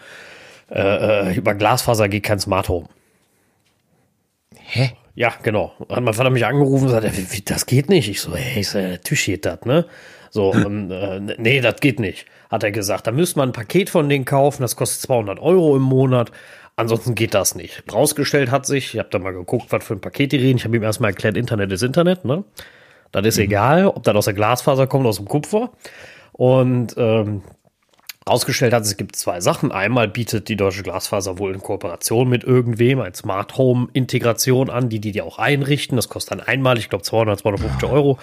äh, 0.70 1.30
äh, 1.30 1.36
über 1.36 1.54
Glasfaser 1.56 2.10
geht 2.10 2.24
kein 2.24 2.40
Smart 2.40 2.70
Home. 2.70 2.88
Hä? 4.56 4.92
Ja, 5.14 5.34
genau. 5.44 5.72
Hat 5.90 6.04
mein 6.04 6.14
Vater 6.14 6.30
mich 6.30 6.46
angerufen 6.46 6.90
und 6.90 7.02
gesagt, 7.02 7.50
das 7.50 7.66
geht 7.66 7.90
nicht. 7.90 8.10
Ich 8.10 8.22
so, 8.22 8.36
hey, 8.36 8.62
ist 8.62 8.74
der 8.74 9.02
Tisch 9.02 9.26
geht 9.26 9.46
das, 9.46 9.62
ne? 9.66 9.86
So, 10.30 10.52
und, 10.52 10.92
äh, 10.92 11.20
nee, 11.38 11.62
das 11.62 11.80
geht 11.80 12.00
nicht, 12.00 12.26
hat 12.52 12.64
er 12.64 12.72
gesagt. 12.72 13.08
Da 13.08 13.12
müsste 13.12 13.40
man 13.40 13.50
ein 13.50 13.54
Paket 13.54 13.90
von 13.90 14.10
denen 14.10 14.26
kaufen, 14.26 14.62
das 14.62 14.76
kostet 14.76 15.02
200 15.02 15.40
Euro 15.40 15.78
im 15.78 15.84
Monat. 15.84 16.32
Ansonsten 16.76 17.16
geht 17.16 17.34
das 17.34 17.56
nicht. 17.56 17.84
Rausgestellt 17.92 18.52
hat 18.52 18.66
sich, 18.66 18.94
ich 18.96 19.00
habe 19.00 19.08
da 19.10 19.20
mal 19.20 19.32
geguckt, 19.32 19.68
was 19.70 19.86
für 19.86 19.94
ein 19.94 20.02
Paket 20.02 20.34
die 20.34 20.38
reden. 20.38 20.58
Ich 20.58 20.66
habe 20.66 20.76
ihm 20.76 20.84
erstmal 20.84 21.12
erklärt, 21.12 21.38
Internet 21.38 21.72
ist 21.72 21.84
Internet, 21.84 22.26
ne? 22.26 22.44
Das 23.14 23.26
ist 23.26 23.38
mhm. 23.38 23.46
egal, 23.46 23.88
ob 23.88 24.04
das 24.04 24.14
aus 24.14 24.26
der 24.26 24.34
Glasfaser 24.34 24.88
kommt, 24.88 25.06
aus 25.06 25.16
dem 25.16 25.28
Kupfer. 25.28 25.72
Und 26.34 26.96
ähm, 26.98 27.44
Ausgestellt 28.28 28.74
hat, 28.74 28.82
es 28.82 28.98
gibt 28.98 29.16
zwei 29.16 29.40
Sachen. 29.40 29.72
Einmal 29.72 30.08
bietet 30.08 30.50
die 30.50 30.56
Deutsche 30.56 30.82
Glasfaser 30.82 31.38
wohl 31.38 31.54
in 31.54 31.62
Kooperation 31.62 32.28
mit 32.28 32.44
irgendwem 32.44 33.00
ein 33.00 33.14
Smart 33.14 33.56
Home 33.60 33.88
Integration 33.94 34.72
an, 34.72 34.90
die 34.90 35.00
die 35.00 35.12
dir 35.12 35.26
auch 35.26 35.38
einrichten. 35.38 35.96
Das 35.96 36.10
kostet 36.10 36.40
dann 36.40 36.48
einmal, 36.48 36.80
ich 36.80 36.90
glaube 36.90 37.04
200, 37.04 37.40
250 37.40 37.88
Euro. 37.88 38.18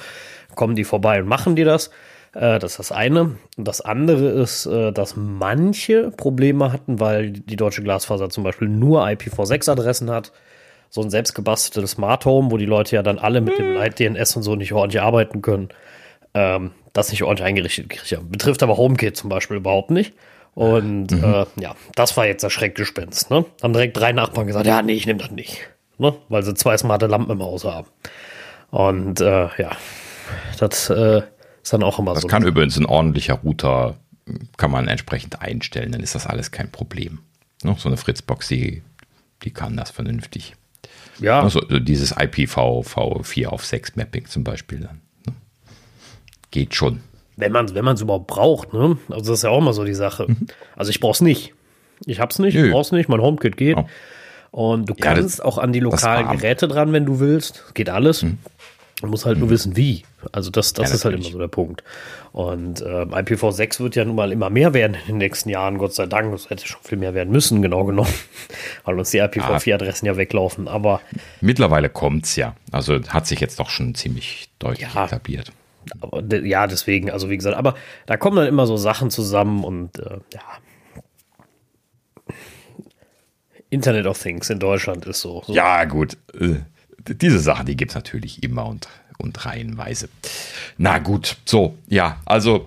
Kommen 0.56 0.74
die 0.74 0.82
vorbei 0.82 1.20
und 1.20 1.28
machen 1.28 1.54
dir 1.54 1.64
das. 1.64 1.90
Äh, 2.34 2.58
das 2.58 2.72
ist 2.72 2.78
das 2.80 2.90
eine. 2.90 3.36
Und 3.56 3.68
das 3.68 3.80
andere 3.80 4.30
ist, 4.30 4.66
äh, 4.66 4.90
dass 4.90 5.14
manche 5.14 6.10
Probleme 6.10 6.72
hatten, 6.72 6.98
weil 6.98 7.30
die 7.30 7.56
deutsche 7.56 7.84
Glasfaser 7.84 8.28
zum 8.28 8.42
Beispiel 8.42 8.68
nur 8.68 9.06
IPv6-Adressen 9.06 10.10
hat. 10.10 10.32
So 10.90 11.00
ein 11.00 11.10
selbstgebasteltes 11.10 11.92
Smart 11.92 12.24
Home, 12.24 12.50
wo 12.50 12.56
die 12.56 12.66
Leute 12.66 12.96
ja 12.96 13.04
dann 13.04 13.20
alle 13.20 13.40
mit 13.40 13.56
dem 13.56 13.74
Light 13.74 14.00
DNS 14.00 14.34
und 14.34 14.42
so 14.42 14.56
nicht 14.56 14.72
ordentlich 14.72 15.00
arbeiten 15.00 15.42
können. 15.42 15.68
Ähm, 16.34 16.72
das 16.92 17.10
nicht 17.10 17.22
ordentlich 17.22 17.46
eingerichtet 17.46 17.88
kriege. 17.88 18.22
Betrifft 18.22 18.62
aber 18.62 18.76
HomeKit 18.76 19.16
zum 19.16 19.30
Beispiel 19.30 19.56
überhaupt 19.56 19.90
nicht. 19.90 20.12
Und 20.54 21.10
mhm. 21.10 21.24
äh, 21.24 21.46
ja, 21.60 21.74
das 21.94 22.16
war 22.16 22.26
jetzt 22.26 22.44
das 22.44 22.52
Schreckgespenst. 22.52 23.30
Ne? 23.30 23.44
Haben 23.62 23.72
direkt 23.72 23.96
drei 23.96 24.12
Nachbarn 24.12 24.46
gesagt, 24.46 24.66
ja, 24.66 24.82
nee, 24.82 24.92
ich 24.92 25.06
nehme 25.06 25.18
das 25.18 25.30
nicht. 25.30 25.58
Ne? 25.98 26.14
Weil 26.28 26.42
sie 26.42 26.54
zwei 26.54 26.76
smarte 26.76 27.06
Lampen 27.06 27.32
im 27.32 27.42
Haus 27.42 27.64
haben. 27.64 27.88
Und 28.70 29.20
äh, 29.20 29.48
ja, 29.58 29.72
das 30.58 30.90
äh, 30.90 31.22
ist 31.62 31.72
dann 31.72 31.82
auch 31.82 31.98
immer 31.98 32.14
das 32.14 32.22
so. 32.22 32.28
Das 32.28 32.32
kann 32.32 32.46
übrigens 32.46 32.76
ein 32.76 32.86
ordentlicher 32.86 33.34
Router, 33.34 33.96
kann 34.56 34.70
man 34.70 34.88
entsprechend 34.88 35.40
einstellen, 35.42 35.92
dann 35.92 36.02
ist 36.02 36.14
das 36.14 36.26
alles 36.26 36.50
kein 36.50 36.70
Problem. 36.70 37.20
Ne? 37.62 37.74
So 37.78 37.88
eine 37.88 37.98
Fritzbox, 37.98 38.48
die, 38.48 38.82
die 39.42 39.50
kann 39.50 39.76
das 39.76 39.90
vernünftig. 39.90 40.54
Ja. 41.18 41.42
Also 41.42 41.60
dieses 41.60 42.16
IPv4 42.16 43.46
auf 43.46 43.64
6 43.64 43.96
Mapping 43.96 44.26
zum 44.26 44.44
Beispiel 44.44 44.80
dann. 44.80 45.01
Geht 46.52 46.76
schon. 46.76 47.00
Wenn 47.36 47.50
man 47.50 47.64
es 47.64 47.74
wenn 47.74 47.84
überhaupt 47.84 48.28
braucht, 48.28 48.72
ne? 48.72 48.98
Also 49.08 49.32
das 49.32 49.40
ist 49.40 49.42
ja 49.42 49.50
auch 49.50 49.58
immer 49.58 49.72
so 49.72 49.84
die 49.84 49.94
Sache. 49.94 50.26
Mhm. 50.28 50.46
Also 50.76 50.90
ich 50.90 51.00
brauche 51.00 51.14
es 51.14 51.20
nicht. 51.20 51.54
Ich 52.06 52.20
hab's 52.20 52.38
nicht, 52.38 52.54
Nö. 52.54 52.66
ich 52.66 52.72
brauch's 52.72 52.92
nicht, 52.92 53.08
mein 53.08 53.20
HomeKit 53.20 53.56
geht. 53.56 53.76
Oh. 53.76 53.88
Und 54.52 54.88
du 54.88 54.94
ja, 54.94 55.14
kannst 55.14 55.38
das, 55.38 55.40
auch 55.40 55.58
an 55.58 55.72
die 55.72 55.80
lokalen 55.80 56.28
Geräte 56.36 56.68
dran, 56.68 56.92
wenn 56.92 57.06
du 57.06 57.18
willst. 57.20 57.74
Geht 57.74 57.88
alles. 57.88 58.22
Mhm. 58.22 58.38
Du 59.00 59.08
musst 59.08 59.24
halt 59.24 59.36
mhm. 59.36 59.40
nur 59.40 59.50
wissen, 59.50 59.76
wie. 59.76 60.04
Also 60.30 60.50
das, 60.50 60.74
das 60.74 60.90
ja, 60.90 60.94
ist 60.94 61.04
halt 61.04 61.16
immer 61.16 61.24
so 61.24 61.38
der 61.38 61.48
Punkt. 61.48 61.82
Und 62.32 62.80
äh, 62.82 63.04
IPv6 63.04 63.80
wird 63.80 63.96
ja 63.96 64.04
nun 64.04 64.14
mal 64.14 64.30
immer 64.30 64.50
mehr 64.50 64.74
werden 64.74 64.94
in 64.94 65.14
den 65.14 65.18
nächsten 65.18 65.48
Jahren, 65.48 65.78
Gott 65.78 65.94
sei 65.94 66.06
Dank. 66.06 66.30
Das 66.32 66.50
hätte 66.50 66.66
schon 66.66 66.82
viel 66.82 66.98
mehr 66.98 67.14
werden 67.14 67.32
müssen, 67.32 67.62
genau 67.62 67.84
genommen, 67.84 68.12
weil 68.84 68.98
uns 68.98 69.10
die 69.10 69.20
IPv4-Adressen 69.22 70.06
ja. 70.06 70.12
ja 70.12 70.18
weglaufen. 70.18 70.68
Aber 70.68 71.00
mittlerweile 71.40 71.88
kommt's 71.88 72.36
ja. 72.36 72.54
Also 72.70 73.00
hat 73.08 73.26
sich 73.26 73.40
jetzt 73.40 73.58
doch 73.58 73.70
schon 73.70 73.94
ziemlich 73.94 74.50
deutlich 74.58 74.94
ja. 74.94 75.06
etabliert. 75.06 75.50
Aber, 76.00 76.22
ja, 76.44 76.66
deswegen, 76.66 77.10
also 77.10 77.30
wie 77.30 77.36
gesagt, 77.36 77.56
aber 77.56 77.74
da 78.06 78.16
kommen 78.16 78.36
dann 78.36 78.46
immer 78.46 78.66
so 78.66 78.76
Sachen 78.76 79.10
zusammen 79.10 79.64
und 79.64 79.98
äh, 79.98 80.18
ja. 80.32 80.40
Internet 83.70 84.06
of 84.06 84.20
Things 84.20 84.50
in 84.50 84.58
Deutschland 84.58 85.06
ist 85.06 85.20
so. 85.20 85.42
so. 85.46 85.52
Ja, 85.52 85.84
gut. 85.84 86.18
Äh, 86.38 86.56
diese 87.06 87.38
Sachen, 87.38 87.66
die 87.66 87.76
gibt 87.76 87.92
es 87.92 87.94
natürlich 87.94 88.42
immer 88.42 88.66
und, 88.66 88.88
und 89.18 89.44
reihenweise. 89.44 90.08
Na 90.76 90.98
gut, 90.98 91.36
so, 91.44 91.76
ja, 91.88 92.20
also 92.26 92.66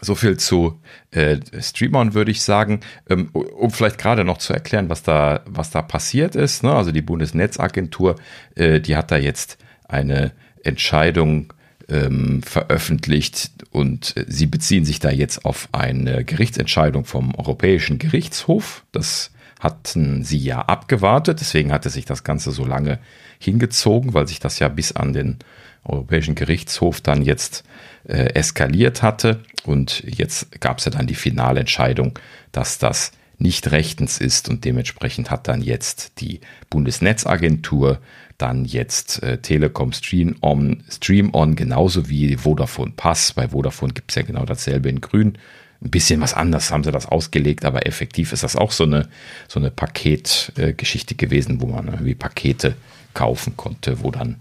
so 0.00 0.14
viel 0.14 0.36
zu 0.36 0.80
äh, 1.10 1.38
Streamon 1.60 2.14
würde 2.14 2.30
ich 2.30 2.42
sagen, 2.42 2.80
ähm, 3.08 3.30
um 3.32 3.70
vielleicht 3.70 3.98
gerade 3.98 4.24
noch 4.24 4.38
zu 4.38 4.52
erklären, 4.52 4.88
was 4.88 5.02
da, 5.02 5.42
was 5.46 5.70
da 5.70 5.82
passiert 5.82 6.36
ist. 6.36 6.62
Ne? 6.62 6.72
Also 6.72 6.92
die 6.92 7.02
Bundesnetzagentur, 7.02 8.16
äh, 8.54 8.80
die 8.80 8.96
hat 8.96 9.10
da 9.10 9.16
jetzt 9.16 9.58
eine 9.88 10.32
Entscheidung 10.62 11.52
ähm, 11.88 12.42
veröffentlicht 12.42 13.50
und 13.70 14.16
äh, 14.16 14.24
sie 14.28 14.46
beziehen 14.46 14.84
sich 14.84 15.00
da 15.00 15.10
jetzt 15.10 15.44
auf 15.44 15.68
eine 15.72 16.24
Gerichtsentscheidung 16.24 17.04
vom 17.04 17.34
Europäischen 17.34 17.98
Gerichtshof. 17.98 18.84
Das 18.92 19.30
hatten 19.60 20.22
sie 20.22 20.38
ja 20.38 20.60
abgewartet, 20.60 21.40
deswegen 21.40 21.72
hatte 21.72 21.90
sich 21.90 22.04
das 22.04 22.24
Ganze 22.24 22.52
so 22.52 22.64
lange 22.64 22.98
hingezogen, 23.38 24.14
weil 24.14 24.28
sich 24.28 24.38
das 24.38 24.58
ja 24.58 24.68
bis 24.68 24.92
an 24.92 25.12
den 25.12 25.38
Europäischen 25.84 26.34
Gerichtshof 26.34 27.00
dann 27.00 27.22
jetzt 27.22 27.64
äh, 28.06 28.34
eskaliert 28.34 29.02
hatte. 29.02 29.42
Und 29.64 30.02
jetzt 30.06 30.60
gab 30.60 30.78
es 30.78 30.84
ja 30.84 30.90
dann 30.90 31.06
die 31.06 31.14
Finalentscheidung, 31.14 32.18
dass 32.52 32.78
das 32.78 33.12
nicht 33.38 33.70
rechtens 33.70 34.18
ist 34.18 34.48
und 34.48 34.64
dementsprechend 34.64 35.30
hat 35.30 35.48
dann 35.48 35.62
jetzt 35.62 36.20
die 36.20 36.40
Bundesnetzagentur 36.70 38.00
dann 38.38 38.64
jetzt 38.64 39.22
äh, 39.22 39.38
Telekom 39.38 39.92
Stream 39.92 40.36
On, 40.40 40.82
Stream 40.88 41.34
On 41.34 41.56
genauso 41.56 42.08
wie 42.08 42.36
Vodafone 42.36 42.92
Pass. 42.96 43.32
Bei 43.32 43.48
Vodafone 43.48 43.92
gibt 43.92 44.10
es 44.12 44.14
ja 44.14 44.22
genau 44.22 44.44
dasselbe 44.44 44.88
in 44.88 45.00
Grün. 45.00 45.36
Ein 45.80 45.90
bisschen 45.90 46.20
was 46.20 46.34
anders 46.34 46.70
haben 46.70 46.82
sie 46.82 46.90
das 46.90 47.06
ausgelegt, 47.06 47.64
aber 47.64 47.86
effektiv 47.86 48.32
ist 48.32 48.42
das 48.42 48.56
auch 48.56 48.72
so 48.72 48.84
eine, 48.84 49.08
so 49.46 49.60
eine 49.60 49.70
Paketgeschichte 49.70 51.14
äh, 51.14 51.16
gewesen, 51.16 51.60
wo 51.60 51.66
man 51.66 51.86
irgendwie 51.86 52.14
Pakete 52.14 52.74
kaufen 53.14 53.56
konnte, 53.56 54.02
wo 54.02 54.10
dann 54.10 54.36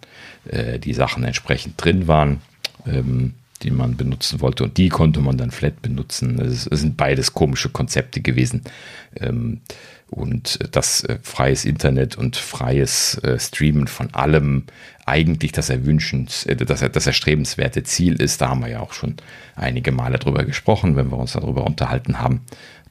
äh, 0.45 0.80
die 0.80 0.94
Sachen 0.94 1.24
entsprechend 1.24 1.84
drin 1.84 2.07
waren, 2.07 2.41
ähm, 2.86 3.34
die 3.64 3.72
man 3.72 3.98
benutzen 3.98 4.41
wollte. 4.41 4.64
Und 4.64 4.78
die 4.78 4.90
konnte 4.90 5.19
man 5.19 5.38
dann 5.38 5.52
flat 5.52 5.82
benutzen. 5.82 6.40
Es, 6.40 6.64
sind 6.64 6.98
beides 6.98 7.34
komische 7.34 7.69
Konzepte 7.69 8.22
gewesen. 8.22 8.61
Ähm, 9.19 9.61
und 10.10 10.60
das 10.72 11.04
äh, 11.04 11.20
freies 11.22 11.66
Internet 11.66 12.18
und 12.18 12.38
freies 12.38 13.18
äh, 13.20 13.40
Streamen 13.40 13.88
von 13.88 14.14
allem 14.14 14.64
eigentlich 15.06 15.52
das 15.52 15.70
erwünschens, 15.70 16.46
äh, 16.46 16.56
das, 16.56 16.80
das 16.80 17.08
erstrebenswerte 17.08 17.84
Ziel 17.84 18.22
ist. 18.22 18.42
Da 18.42 18.50
haben 18.50 18.62
wir 18.62 18.70
ja 18.70 18.80
auch 18.80 18.94
schon 18.94 19.16
einige 19.56 19.92
Male 19.92 20.18
drüber 20.18 20.46
gesprochen. 20.46 20.96
Wenn 20.96 21.12
wir 21.12 21.18
uns 21.18 21.34
darüber 21.34 21.66
unterhalten 21.66 22.20
haben, 22.20 22.42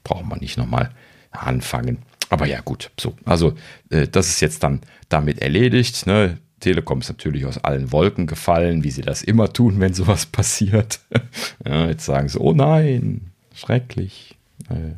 brauchen 0.04 0.28
wir 0.28 0.36
nicht 0.36 0.58
nochmal 0.58 0.90
anfangen. 1.30 1.98
Aber 2.28 2.46
ja, 2.46 2.60
gut, 2.60 2.90
so. 2.98 3.14
Also, 3.24 3.54
äh, 3.90 4.08
das 4.08 4.28
ist 4.28 4.40
jetzt 4.40 4.62
dann 4.62 4.80
damit 5.08 5.40
erledigt. 5.40 6.06
Ne? 6.06 6.38
Telekom 6.60 7.00
ist 7.00 7.08
natürlich 7.08 7.46
aus 7.46 7.58
allen 7.58 7.92
Wolken 7.92 8.26
gefallen, 8.26 8.84
wie 8.84 8.90
sie 8.90 9.02
das 9.02 9.22
immer 9.22 9.52
tun, 9.52 9.80
wenn 9.80 9.94
sowas 9.94 10.26
passiert. 10.26 11.00
ja, 11.64 11.86
jetzt 11.86 12.04
sagen 12.04 12.28
sie, 12.28 12.38
oh 12.38 12.52
nein, 12.52 13.30
schrecklich. 13.54 14.36
Äh, 14.68 14.96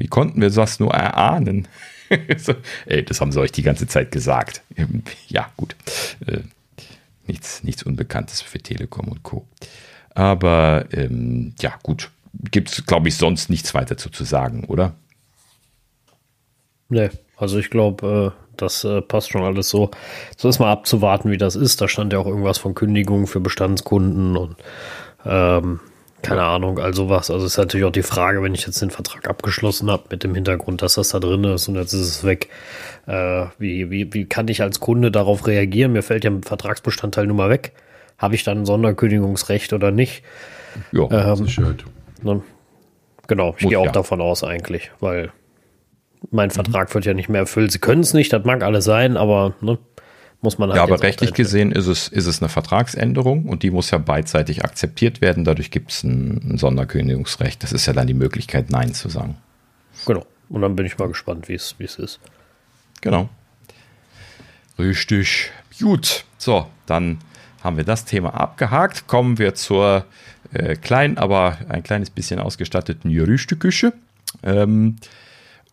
wie 0.00 0.08
konnten 0.08 0.40
wir 0.40 0.50
das 0.50 0.80
nur 0.80 0.92
erahnen? 0.92 1.68
so, 2.38 2.54
ey, 2.86 3.04
das 3.04 3.20
haben 3.20 3.30
sie 3.30 3.40
euch 3.40 3.52
die 3.52 3.62
ganze 3.62 3.86
Zeit 3.86 4.10
gesagt. 4.10 4.62
ja, 5.28 5.50
gut. 5.56 5.76
Äh, 6.26 6.40
nichts, 7.26 7.62
nichts 7.62 7.82
Unbekanntes 7.84 8.40
für 8.40 8.58
Telekom 8.58 9.08
und 9.08 9.22
Co. 9.22 9.46
Aber 10.14 10.86
ähm, 10.92 11.54
ja, 11.60 11.74
gut. 11.82 12.10
Gibt 12.50 12.70
es, 12.70 12.86
glaube 12.86 13.08
ich, 13.08 13.16
sonst 13.16 13.50
nichts 13.50 13.74
weiter 13.74 13.96
zu, 13.96 14.08
zu 14.08 14.24
sagen, 14.24 14.64
oder? 14.64 14.94
Nee, 16.88 17.10
also 17.36 17.58
ich 17.58 17.70
glaube, 17.70 18.34
äh, 18.34 18.50
das 18.56 18.84
äh, 18.84 19.02
passt 19.02 19.30
schon 19.30 19.42
alles 19.42 19.68
so. 19.68 19.90
So 20.36 20.48
ist 20.48 20.58
mal 20.58 20.72
abzuwarten, 20.72 21.30
wie 21.30 21.38
das 21.38 21.56
ist. 21.56 21.80
Da 21.80 21.88
stand 21.88 22.12
ja 22.12 22.18
auch 22.18 22.26
irgendwas 22.26 22.58
von 22.58 22.74
Kündigungen 22.74 23.26
für 23.26 23.40
Bestandskunden 23.40 24.36
und 24.36 24.56
ähm, 25.24 25.80
keine. 26.22 26.42
Ahnung, 26.42 26.78
also 26.78 27.08
was. 27.08 27.30
Also 27.30 27.46
ist 27.46 27.56
natürlich 27.56 27.86
auch 27.86 27.92
die 27.92 28.02
Frage, 28.02 28.42
wenn 28.42 28.54
ich 28.54 28.66
jetzt 28.66 28.80
den 28.80 28.90
Vertrag 28.90 29.28
abgeschlossen 29.28 29.90
habe 29.90 30.04
mit 30.10 30.24
dem 30.24 30.34
Hintergrund, 30.34 30.82
dass 30.82 30.94
das 30.94 31.10
da 31.10 31.18
drin 31.18 31.44
ist 31.44 31.68
und 31.68 31.76
jetzt 31.76 31.92
ist 31.92 32.00
es 32.00 32.24
weg. 32.24 32.48
Äh, 33.06 33.46
wie, 33.58 33.90
wie, 33.90 34.12
wie 34.12 34.26
kann 34.26 34.48
ich 34.48 34.62
als 34.62 34.80
Kunde 34.80 35.10
darauf 35.10 35.46
reagieren? 35.46 35.92
Mir 35.92 36.02
fällt 36.02 36.24
ja 36.24 36.30
ein 36.30 36.42
Vertragsbestandteil 36.42 37.26
nun 37.26 37.36
mal 37.36 37.50
weg. 37.50 37.72
Habe 38.18 38.34
ich 38.34 38.44
dann 38.44 38.62
ein 38.62 38.66
Sonderkündigungsrecht 38.66 39.72
oder 39.72 39.90
nicht? 39.90 40.22
Ja, 40.92 41.32
ähm, 41.32 41.36
Sicherheit. 41.36 41.84
Ne? 42.22 42.42
Genau, 43.26 43.54
ich 43.58 43.68
gehe 43.68 43.78
auch 43.78 43.86
ja. 43.86 43.92
davon 43.92 44.20
aus 44.20 44.44
eigentlich, 44.44 44.90
weil 45.00 45.32
mein 46.30 46.48
mhm. 46.48 46.52
Vertrag 46.52 46.94
wird 46.94 47.04
ja 47.06 47.14
nicht 47.14 47.28
mehr 47.28 47.42
erfüllt. 47.42 47.72
Sie 47.72 47.78
können 47.78 48.02
es 48.02 48.12
nicht, 48.12 48.32
das 48.32 48.44
mag 48.44 48.62
alles 48.62 48.84
sein, 48.84 49.16
aber 49.16 49.54
ne, 49.60 49.78
muss 50.42 50.58
man 50.58 50.70
halt 50.70 50.76
Ja, 50.76 50.82
aber 50.82 51.02
rechtlich 51.02 51.34
gesehen 51.34 51.72
ist 51.72 51.86
es, 51.86 52.08
ist 52.08 52.26
es 52.26 52.40
eine 52.40 52.48
Vertragsänderung 52.48 53.46
und 53.46 53.62
die 53.62 53.70
muss 53.70 53.90
ja 53.90 53.98
beidseitig 53.98 54.64
akzeptiert 54.64 55.20
werden. 55.20 55.44
Dadurch 55.44 55.70
gibt 55.70 55.90
es 55.90 56.02
ein, 56.02 56.52
ein 56.52 56.58
Sonderkündigungsrecht. 56.58 57.62
Das 57.62 57.72
ist 57.72 57.86
ja 57.86 57.92
dann 57.92 58.06
die 58.06 58.14
Möglichkeit, 58.14 58.70
Nein 58.70 58.94
zu 58.94 59.08
sagen. 59.08 59.36
Genau. 60.06 60.24
Und 60.48 60.62
dann 60.62 60.76
bin 60.76 60.86
ich 60.86 60.98
mal 60.98 61.08
gespannt, 61.08 61.48
wie 61.48 61.54
es 61.54 61.74
ist. 61.78 62.20
Genau. 63.00 63.28
Richtig. 64.78 65.50
Gut. 65.78 66.24
So, 66.38 66.66
dann 66.86 67.18
haben 67.62 67.76
wir 67.76 67.84
das 67.84 68.04
Thema 68.04 68.34
abgehakt. 68.34 69.06
Kommen 69.06 69.38
wir 69.38 69.54
zur 69.54 70.06
äh, 70.52 70.76
kleinen, 70.76 71.18
aber 71.18 71.58
ein 71.68 71.82
kleines 71.82 72.10
bisschen 72.10 72.40
ausgestatteten 72.40 73.12
Gerüchteküche. 73.12 73.92
Ähm, 74.42 74.96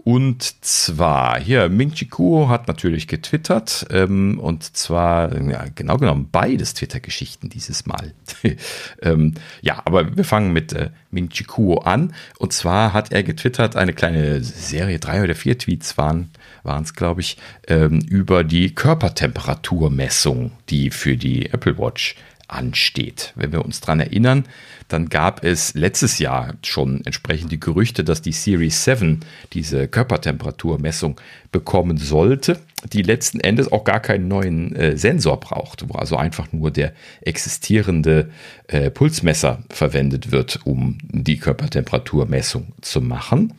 und 0.07 0.63
zwar, 0.63 1.37
hier, 1.37 1.67
Ming 1.67 1.91
Chi 1.91 2.05
Kuo 2.05 2.47
hat 2.47 2.69
natürlich 2.69 3.09
getwittert. 3.09 3.87
Ähm, 3.91 4.39
und 4.39 4.63
zwar, 4.63 5.37
ja, 5.37 5.65
genau 5.75 5.97
genommen, 5.97 6.29
beides 6.31 6.73
Twitter-Geschichten 6.75 7.49
dieses 7.49 7.85
Mal. 7.87 8.13
ähm, 9.01 9.33
ja, 9.61 9.81
aber 9.83 10.15
wir 10.15 10.23
fangen 10.23 10.53
mit 10.53 10.71
äh, 10.71 10.91
Ming 11.11 11.27
Chi 11.27 11.43
Kuo 11.43 11.79
an. 11.79 12.13
Und 12.39 12.53
zwar 12.53 12.93
hat 12.93 13.11
er 13.11 13.21
getwittert, 13.21 13.75
eine 13.75 13.91
kleine 13.91 14.41
Serie, 14.41 14.97
drei 14.97 15.21
oder 15.21 15.35
vier 15.35 15.57
Tweets 15.57 15.97
waren 15.97 16.31
es, 16.63 16.93
glaube 16.93 17.19
ich, 17.19 17.35
ähm, 17.67 17.99
über 17.99 18.45
die 18.45 18.73
Körpertemperaturmessung, 18.73 20.53
die 20.69 20.89
für 20.89 21.17
die 21.17 21.47
Apple 21.47 21.77
Watch 21.77 22.15
ansteht. 22.47 23.33
Wenn 23.35 23.51
wir 23.51 23.63
uns 23.63 23.81
dran 23.81 23.99
erinnern, 23.99 24.45
dann 24.87 25.09
gab 25.09 25.43
es 25.43 25.73
letztes 25.73 26.17
Jahr 26.19 26.53
schon 26.63 27.05
entsprechend 27.05 27.51
die 27.51 27.59
Gerüchte, 27.59 28.03
dass 28.03 28.21
die 28.21 28.31
Series 28.31 28.85
7 28.85 29.19
diese 29.53 29.87
Körpertemperaturmessung 29.87 31.19
bekommen 31.51 31.97
sollte. 31.97 32.59
die 32.93 33.01
letzten 33.01 33.39
Endes 33.39 33.71
auch 33.71 33.83
gar 33.83 33.99
keinen 33.99 34.27
neuen 34.27 34.75
äh, 34.75 34.97
Sensor 34.97 35.39
braucht, 35.39 35.89
wo 35.89 35.97
also 35.97 36.15
einfach 36.15 36.51
nur 36.53 36.69
der 36.69 36.93
existierende 37.21 38.29
äh, 38.67 38.91
Pulsmesser 38.91 39.63
verwendet 39.69 40.31
wird, 40.31 40.59
um 40.63 40.99
die 41.01 41.39
Körpertemperaturmessung 41.39 42.73
zu 42.81 43.01
machen. 43.01 43.53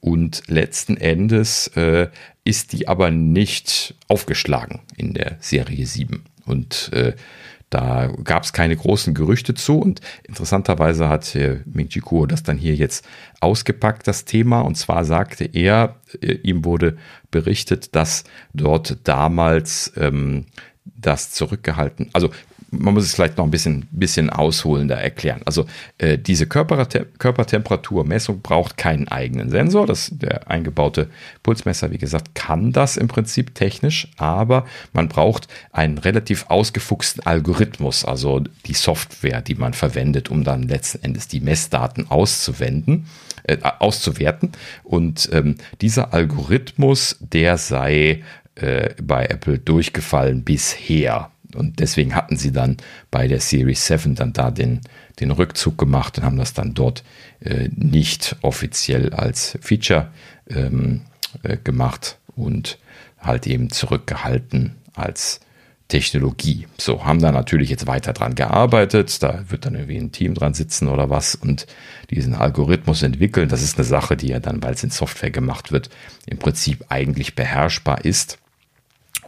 Und 0.00 0.42
letzten 0.46 0.96
Endes 0.96 1.68
äh, 1.68 2.08
ist 2.44 2.72
die 2.72 2.88
aber 2.88 3.10
nicht 3.10 3.94
aufgeschlagen 4.06 4.80
in 4.96 5.14
der 5.14 5.38
Serie 5.40 5.86
7. 5.86 6.22
Und 6.44 6.90
äh, 6.92 7.14
da 7.70 8.10
gab 8.24 8.44
es 8.44 8.52
keine 8.52 8.76
großen 8.76 9.14
Gerüchte 9.14 9.54
zu 9.54 9.78
und 9.78 10.00
interessanterweise 10.24 11.08
hat 11.08 11.34
äh, 11.34 11.60
Ming 11.66 11.88
Kuo 12.00 12.26
das 12.26 12.42
dann 12.42 12.56
hier 12.56 12.74
jetzt 12.74 13.06
ausgepackt, 13.40 14.06
das 14.06 14.24
Thema. 14.24 14.60
Und 14.60 14.76
zwar 14.76 15.04
sagte 15.04 15.44
er, 15.44 15.96
äh, 16.20 16.34
ihm 16.42 16.64
wurde 16.64 16.96
berichtet, 17.30 17.94
dass 17.94 18.24
dort 18.54 18.98
damals 19.04 19.92
ähm, 19.96 20.46
das 20.84 21.30
zurückgehalten, 21.30 22.08
also 22.12 22.30
man 22.70 22.94
muss 22.94 23.04
es 23.04 23.14
vielleicht 23.14 23.38
noch 23.38 23.44
ein 23.44 23.50
bisschen, 23.50 23.86
bisschen 23.90 24.30
ausholender 24.30 24.96
erklären. 24.96 25.40
Also 25.44 25.66
äh, 25.98 26.18
diese 26.18 26.46
Körpertem 26.46 27.06
Körpertemperaturmessung 27.18 28.40
braucht 28.40 28.76
keinen 28.76 29.08
eigenen 29.08 29.50
Sensor. 29.50 29.86
Das, 29.86 30.10
der 30.12 30.50
eingebaute 30.50 31.08
Pulsmesser, 31.42 31.90
wie 31.90 31.98
gesagt, 31.98 32.34
kann 32.34 32.72
das 32.72 32.96
im 32.96 33.08
Prinzip 33.08 33.54
technisch, 33.54 34.08
aber 34.16 34.66
man 34.92 35.08
braucht 35.08 35.48
einen 35.72 35.98
relativ 35.98 36.46
ausgefuchsten 36.48 37.24
Algorithmus, 37.24 38.04
also 38.04 38.40
die 38.66 38.74
Software, 38.74 39.40
die 39.40 39.54
man 39.54 39.72
verwendet, 39.72 40.30
um 40.30 40.44
dann 40.44 40.62
letzten 40.62 41.02
Endes 41.02 41.28
die 41.28 41.40
Messdaten 41.40 42.10
auszuwenden, 42.10 43.06
äh, 43.44 43.56
auszuwerten. 43.62 44.52
Und 44.84 45.28
ähm, 45.32 45.56
dieser 45.80 46.12
Algorithmus, 46.12 47.16
der 47.20 47.56
sei 47.56 48.22
äh, 48.56 48.94
bei 49.00 49.26
Apple 49.26 49.58
durchgefallen 49.58 50.42
bisher. 50.42 51.30
Und 51.54 51.80
deswegen 51.80 52.14
hatten 52.14 52.36
sie 52.36 52.52
dann 52.52 52.76
bei 53.10 53.26
der 53.26 53.40
Series 53.40 53.86
7 53.86 54.14
dann 54.14 54.32
da 54.32 54.50
den, 54.50 54.80
den 55.20 55.30
Rückzug 55.30 55.78
gemacht 55.78 56.18
und 56.18 56.24
haben 56.24 56.36
das 56.36 56.52
dann 56.52 56.74
dort 56.74 57.04
äh, 57.40 57.68
nicht 57.74 58.36
offiziell 58.42 59.14
als 59.14 59.58
Feature 59.60 60.10
ähm, 60.48 61.02
äh, 61.42 61.56
gemacht 61.56 62.18
und 62.36 62.78
halt 63.18 63.46
eben 63.46 63.70
zurückgehalten 63.70 64.76
als 64.94 65.40
Technologie. 65.88 66.66
So, 66.76 67.04
haben 67.04 67.20
da 67.20 67.32
natürlich 67.32 67.70
jetzt 67.70 67.86
weiter 67.86 68.12
dran 68.12 68.34
gearbeitet. 68.34 69.22
Da 69.22 69.44
wird 69.48 69.64
dann 69.64 69.74
irgendwie 69.74 69.96
ein 69.96 70.12
Team 70.12 70.34
dran 70.34 70.52
sitzen 70.52 70.86
oder 70.86 71.08
was 71.08 71.34
und 71.34 71.66
diesen 72.10 72.34
Algorithmus 72.34 73.02
entwickeln. 73.02 73.48
Das 73.48 73.62
ist 73.62 73.78
eine 73.78 73.84
Sache, 73.84 74.16
die 74.16 74.28
ja 74.28 74.38
dann, 74.38 74.62
weil 74.62 74.74
es 74.74 74.84
in 74.84 74.90
Software 74.90 75.30
gemacht 75.30 75.72
wird, 75.72 75.88
im 76.26 76.38
Prinzip 76.38 76.84
eigentlich 76.90 77.34
beherrschbar 77.34 78.04
ist. 78.04 78.38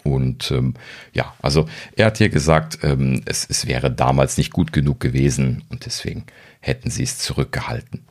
Und 0.02 0.50
ähm, 0.50 0.74
ja, 1.12 1.34
also 1.42 1.68
er 1.96 2.06
hat 2.06 2.18
hier 2.18 2.28
gesagt, 2.28 2.78
ähm, 2.82 3.22
es, 3.26 3.46
es 3.48 3.66
wäre 3.66 3.90
damals 3.90 4.38
nicht 4.38 4.52
gut 4.52 4.72
genug 4.72 5.00
gewesen 5.00 5.64
und 5.70 5.86
deswegen 5.86 6.24
hätten 6.60 6.90
sie 6.90 7.02
es 7.02 7.18
zurückgehalten. 7.18 8.02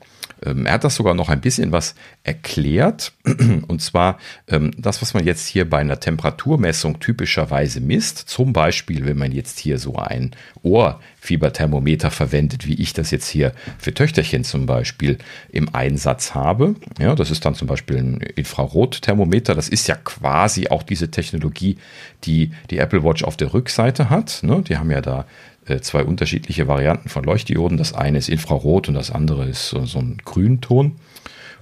Ähm, 0.46 0.66
er 0.66 0.74
hat 0.74 0.84
das 0.84 0.96
sogar 0.96 1.14
noch 1.14 1.30
ein 1.30 1.42
bisschen 1.42 1.72
was 1.72 1.96
erklärt. 2.24 3.14
Und 3.68 3.82
zwar 3.82 4.20
ähm, 4.48 4.72
das, 4.78 5.02
was 5.02 5.14
man 5.14 5.26
jetzt 5.26 5.48
hier 5.48 5.70
bei 5.70 5.80
einer 5.80 6.00
Temperaturmessung 6.00 7.00
typischerweise 7.00 7.82
misst. 7.82 8.18
Zum 8.18 8.54
Beispiel, 8.54 9.06
wenn 9.06 9.18
man 9.18 9.32
jetzt 9.32 9.60
hier 9.60 9.78
so 9.78 9.96
ein 9.98 10.32
Ohrfieberthermometer 10.62 12.12
verwendet, 12.12 12.68
wie 12.68 12.76
ich 12.76 12.94
das 12.94 13.12
jetzt 13.12 13.28
hier 13.28 13.54
für 13.78 13.94
Töchterchen 13.94 14.44
zum 14.44 14.66
Beispiel 14.66 15.18
im 15.52 15.74
Einsatz 15.74 16.36
habe. 16.36 16.76
Ja, 17.00 17.16
das 17.16 17.32
ist 17.32 17.46
dann 17.46 17.56
zum 17.56 17.68
Beispiel 17.68 17.98
ein 17.98 18.22
Infrarotthermometer. 18.22 19.56
Das 19.56 19.70
ist 19.70 19.88
ja 19.88 19.96
quasi 19.96 20.68
auch 20.70 20.84
diese 20.84 21.12
Technologie, 21.12 21.78
die 22.24 22.52
die 22.70 22.78
Apple 22.78 23.04
Watch 23.04 23.24
auf 23.24 23.38
der 23.38 23.54
Rückseite 23.54 24.10
hat. 24.10 24.40
Ne? 24.44 24.64
Die 24.68 24.78
haben 24.78 24.92
ja 24.92 25.02
da 25.02 25.26
zwei 25.82 26.04
unterschiedliche 26.04 26.68
Varianten 26.68 27.10
von 27.10 27.24
Leuchtdioden. 27.24 27.78
Das 27.78 27.94
eine 27.94 28.18
ist 28.18 28.30
Infrarot 28.30 28.88
und 28.88 28.96
das 28.96 29.12
andere 29.12 29.46
ist 29.46 29.70
so, 29.70 30.00
ein 30.00 30.18
Grünton. 30.26 30.98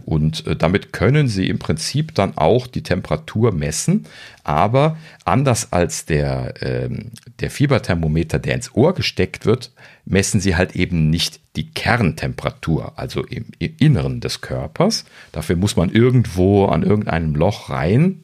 Und 0.05 0.47
äh, 0.47 0.55
damit 0.55 0.93
können 0.93 1.27
Sie 1.27 1.49
im 1.49 1.59
Prinzip 1.59 2.15
dann 2.15 2.37
auch 2.37 2.65
die 2.67 2.81
Temperatur 2.81 3.51
messen, 3.51 4.05
aber 4.45 4.95
anders 5.25 5.73
als 5.73 6.05
der, 6.05 6.53
ähm, 6.61 7.11
der 7.41 7.51
Fieberthermometer, 7.51 8.39
der 8.39 8.55
ins 8.55 8.73
Ohr 8.73 8.93
gesteckt 8.93 9.45
wird, 9.45 9.73
messen 10.05 10.39
Sie 10.39 10.55
halt 10.55 10.77
eben 10.77 11.09
nicht 11.09 11.41
die 11.57 11.69
Kerntemperatur, 11.71 12.93
also 12.95 13.25
im, 13.25 13.47
im 13.59 13.73
Inneren 13.79 14.21
des 14.21 14.39
Körpers. 14.39 15.03
Dafür 15.33 15.57
muss 15.57 15.75
man 15.75 15.89
irgendwo 15.89 16.67
an 16.67 16.83
irgendeinem 16.83 17.35
Loch 17.35 17.69
rein 17.69 18.23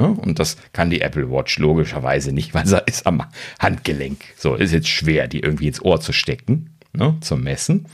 und 0.00 0.38
das 0.38 0.56
kann 0.72 0.90
die 0.90 1.02
Apple 1.02 1.30
Watch 1.30 1.58
logischerweise 1.58 2.32
nicht, 2.32 2.54
weil 2.54 2.66
sie 2.66 2.82
ist 2.86 3.06
am 3.06 3.22
Handgelenk. 3.58 4.24
So, 4.36 4.54
ist 4.54 4.72
jetzt 4.72 4.88
schwer, 4.88 5.28
die 5.28 5.40
irgendwie 5.40 5.68
ins 5.68 5.82
Ohr 5.82 6.00
zu 6.00 6.12
stecken, 6.12 6.70
ne, 6.92 7.16
zum 7.20 7.42
Messen. 7.42 7.86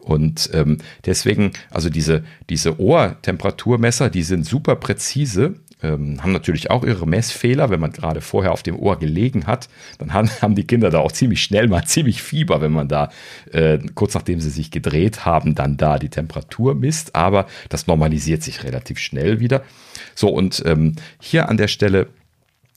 Und 0.00 0.50
ähm, 0.52 0.78
deswegen, 1.04 1.52
also 1.70 1.90
diese, 1.90 2.24
diese 2.48 2.80
Ohrtemperaturmesser, 2.80 4.08
die 4.10 4.22
sind 4.22 4.46
super 4.46 4.76
präzise 4.76 5.56
ähm, 5.82 6.22
haben 6.22 6.32
natürlich 6.32 6.70
auch 6.70 6.84
ihre 6.84 7.06
Messfehler. 7.06 7.70
Wenn 7.70 7.80
man 7.80 7.92
gerade 7.92 8.20
vorher 8.20 8.52
auf 8.52 8.62
dem 8.62 8.78
Ohr 8.78 8.98
gelegen 8.98 9.46
hat, 9.46 9.68
dann 9.98 10.12
haben, 10.12 10.30
haben 10.42 10.54
die 10.54 10.66
Kinder 10.66 10.90
da 10.90 10.98
auch 10.98 11.12
ziemlich 11.12 11.42
schnell 11.42 11.68
mal 11.68 11.84
ziemlich 11.84 12.22
Fieber, 12.22 12.60
wenn 12.60 12.72
man 12.72 12.88
da 12.88 13.10
äh, 13.52 13.78
kurz 13.94 14.14
nachdem 14.14 14.40
sie 14.40 14.50
sich 14.50 14.70
gedreht 14.70 15.24
haben, 15.24 15.54
dann 15.54 15.76
da 15.76 15.98
die 15.98 16.08
Temperatur 16.08 16.74
misst. 16.74 17.14
Aber 17.14 17.46
das 17.68 17.86
normalisiert 17.86 18.42
sich 18.42 18.64
relativ 18.64 18.98
schnell 18.98 19.40
wieder. 19.40 19.62
So, 20.16 20.28
und 20.28 20.62
ähm, 20.66 20.96
hier 21.20 21.48
an 21.48 21.56
der 21.56 21.68
Stelle 21.68 22.08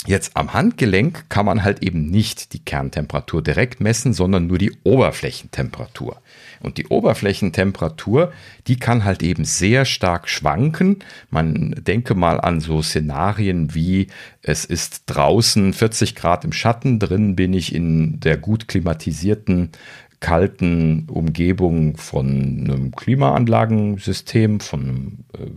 Jetzt 0.07 0.37
am 0.37 0.53
Handgelenk 0.53 1.29
kann 1.29 1.45
man 1.45 1.61
halt 1.61 1.83
eben 1.83 2.09
nicht 2.09 2.53
die 2.53 2.59
Kerntemperatur 2.59 3.43
direkt 3.43 3.81
messen, 3.81 4.13
sondern 4.13 4.47
nur 4.47 4.57
die 4.57 4.71
Oberflächentemperatur. 4.83 6.21
Und 6.61 6.77
die 6.77 6.87
Oberflächentemperatur, 6.87 8.31
die 8.67 8.77
kann 8.77 9.03
halt 9.03 9.21
eben 9.21 9.43
sehr 9.43 9.83
stark 9.83 10.29
schwanken. 10.29 10.99
Man 11.29 11.75
denke 11.85 12.15
mal 12.15 12.39
an 12.39 12.61
so 12.61 12.81
Szenarien 12.81 13.75
wie 13.75 14.07
es 14.41 14.63
ist 14.63 15.03
draußen 15.07 15.73
40 15.73 16.15
Grad 16.15 16.45
im 16.45 16.53
Schatten, 16.53 16.99
drin 16.99 17.35
bin 17.35 17.53
ich 17.53 17.75
in 17.75 18.21
der 18.21 18.37
gut 18.37 18.69
klimatisierten 18.69 19.71
kalten 20.21 21.07
Umgebung 21.09 21.97
von 21.97 22.27
einem 22.27 22.91
Klimaanlagensystem, 22.91 24.59
von 24.59 24.81
einem, 24.81 25.17
äh, 25.33 25.51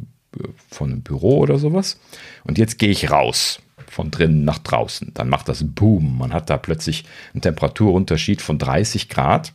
von 0.71 0.91
einem 0.91 1.03
Büro 1.03 1.39
oder 1.39 1.59
sowas. 1.59 1.99
Und 2.45 2.59
jetzt 2.59 2.79
gehe 2.79 2.91
ich 2.91 3.11
raus 3.11 3.61
von 3.89 4.11
drinnen 4.11 4.45
nach 4.45 4.59
draußen. 4.59 5.13
Dann 5.15 5.29
macht 5.29 5.49
das 5.49 5.65
Boom. 5.65 6.19
Man 6.19 6.33
hat 6.33 6.51
da 6.51 6.57
plötzlich 6.57 7.05
einen 7.35 7.43
Temperaturunterschied 7.43 8.41
von 8.41 8.59
30 8.59 9.09
Grad. 9.09 9.53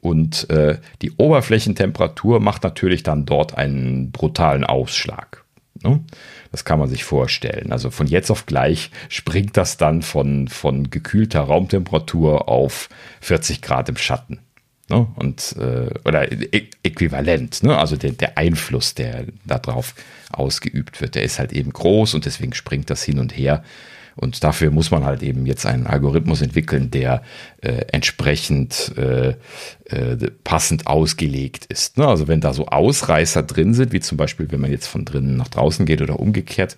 Und 0.00 0.48
äh, 0.50 0.78
die 1.02 1.12
Oberflächentemperatur 1.12 2.40
macht 2.40 2.62
natürlich 2.62 3.02
dann 3.02 3.26
dort 3.26 3.56
einen 3.56 4.10
brutalen 4.10 4.64
Ausschlag. 4.64 5.44
Ne? 5.82 6.00
Das 6.50 6.64
kann 6.64 6.78
man 6.78 6.88
sich 6.88 7.04
vorstellen. 7.04 7.72
Also 7.72 7.90
von 7.90 8.06
jetzt 8.06 8.30
auf 8.30 8.46
gleich 8.46 8.90
springt 9.08 9.56
das 9.56 9.76
dann 9.76 10.02
von, 10.02 10.48
von 10.48 10.90
gekühlter 10.90 11.40
Raumtemperatur 11.40 12.48
auf 12.48 12.88
40 13.20 13.62
Grad 13.62 13.88
im 13.88 13.96
Schatten. 13.96 14.40
Ne? 14.88 15.06
Und, 15.16 15.56
äh, 15.58 15.88
oder 16.04 16.30
äquivalent, 16.82 17.62
ne? 17.62 17.76
also 17.76 17.96
der, 17.96 18.12
der 18.12 18.36
Einfluss, 18.36 18.94
der 18.94 19.24
darauf 19.46 19.94
ausgeübt 20.30 21.00
wird, 21.00 21.14
der 21.14 21.22
ist 21.22 21.38
halt 21.38 21.52
eben 21.52 21.72
groß 21.72 22.14
und 22.14 22.26
deswegen 22.26 22.52
springt 22.52 22.90
das 22.90 23.02
hin 23.02 23.18
und 23.18 23.36
her. 23.36 23.64
Und 24.16 24.44
dafür 24.44 24.70
muss 24.70 24.90
man 24.90 25.04
halt 25.04 25.22
eben 25.22 25.44
jetzt 25.46 25.66
einen 25.66 25.86
Algorithmus 25.86 26.40
entwickeln, 26.40 26.90
der 26.90 27.22
äh, 27.62 27.86
entsprechend 27.90 28.92
äh, 28.96 29.34
äh, 29.86 30.30
passend 30.44 30.86
ausgelegt 30.86 31.64
ist. 31.66 31.98
Ne? 31.98 32.06
Also 32.06 32.28
wenn 32.28 32.40
da 32.40 32.52
so 32.52 32.66
Ausreißer 32.66 33.42
drin 33.42 33.74
sind, 33.74 33.92
wie 33.92 34.00
zum 34.00 34.16
Beispiel, 34.16 34.50
wenn 34.52 34.60
man 34.60 34.70
jetzt 34.70 34.86
von 34.86 35.04
drinnen 35.04 35.36
nach 35.36 35.48
draußen 35.48 35.84
geht 35.84 36.00
oder 36.00 36.20
umgekehrt, 36.20 36.76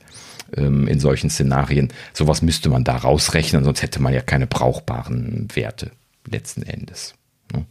ähm, 0.56 0.88
in 0.88 1.00
solchen 1.00 1.28
Szenarien, 1.28 1.92
sowas 2.12 2.40
müsste 2.40 2.68
man 2.70 2.84
da 2.84 2.96
rausrechnen, 2.96 3.64
sonst 3.64 3.82
hätte 3.82 4.00
man 4.00 4.14
ja 4.14 4.22
keine 4.22 4.46
brauchbaren 4.46 5.48
Werte 5.54 5.90
letzten 6.30 6.62
Endes. 6.62 7.14
Ne? 7.52 7.66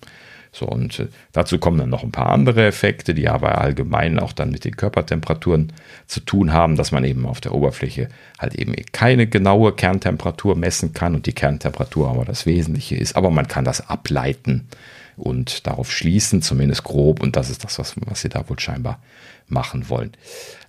So, 0.55 0.65
und 0.67 0.99
äh, 0.99 1.07
dazu 1.33 1.59
kommen 1.59 1.77
dann 1.77 1.89
noch 1.89 2.03
ein 2.03 2.13
paar 2.13 2.29
andere 2.29 2.65
Effekte, 2.65 3.13
die 3.13 3.27
aber 3.27 3.59
allgemein 3.59 4.19
auch 4.19 4.31
dann 4.31 4.51
mit 4.51 4.63
den 4.63 4.77
Körpertemperaturen 4.77 5.73
zu 6.07 6.21
tun 6.21 6.53
haben, 6.53 6.77
dass 6.77 6.93
man 6.93 7.03
eben 7.03 7.25
auf 7.25 7.41
der 7.41 7.53
Oberfläche 7.53 8.07
halt 8.39 8.55
eben 8.55 8.73
keine 8.93 9.27
genaue 9.27 9.73
Kerntemperatur 9.73 10.55
messen 10.55 10.93
kann 10.93 11.13
und 11.13 11.25
die 11.25 11.33
Kerntemperatur 11.33 12.09
aber 12.09 12.23
das 12.23 12.45
Wesentliche 12.45 12.95
ist. 12.95 13.17
Aber 13.17 13.31
man 13.31 13.49
kann 13.49 13.65
das 13.65 13.89
ableiten 13.89 14.69
und 15.17 15.67
darauf 15.67 15.91
schließen, 15.91 16.41
zumindest 16.41 16.85
grob. 16.85 17.21
Und 17.21 17.35
das 17.35 17.49
ist 17.49 17.65
das, 17.65 17.77
was, 17.77 17.95
was 18.05 18.21
sie 18.21 18.29
da 18.29 18.47
wohl 18.47 18.59
scheinbar 18.59 19.01
machen 19.49 19.89
wollen. 19.89 20.13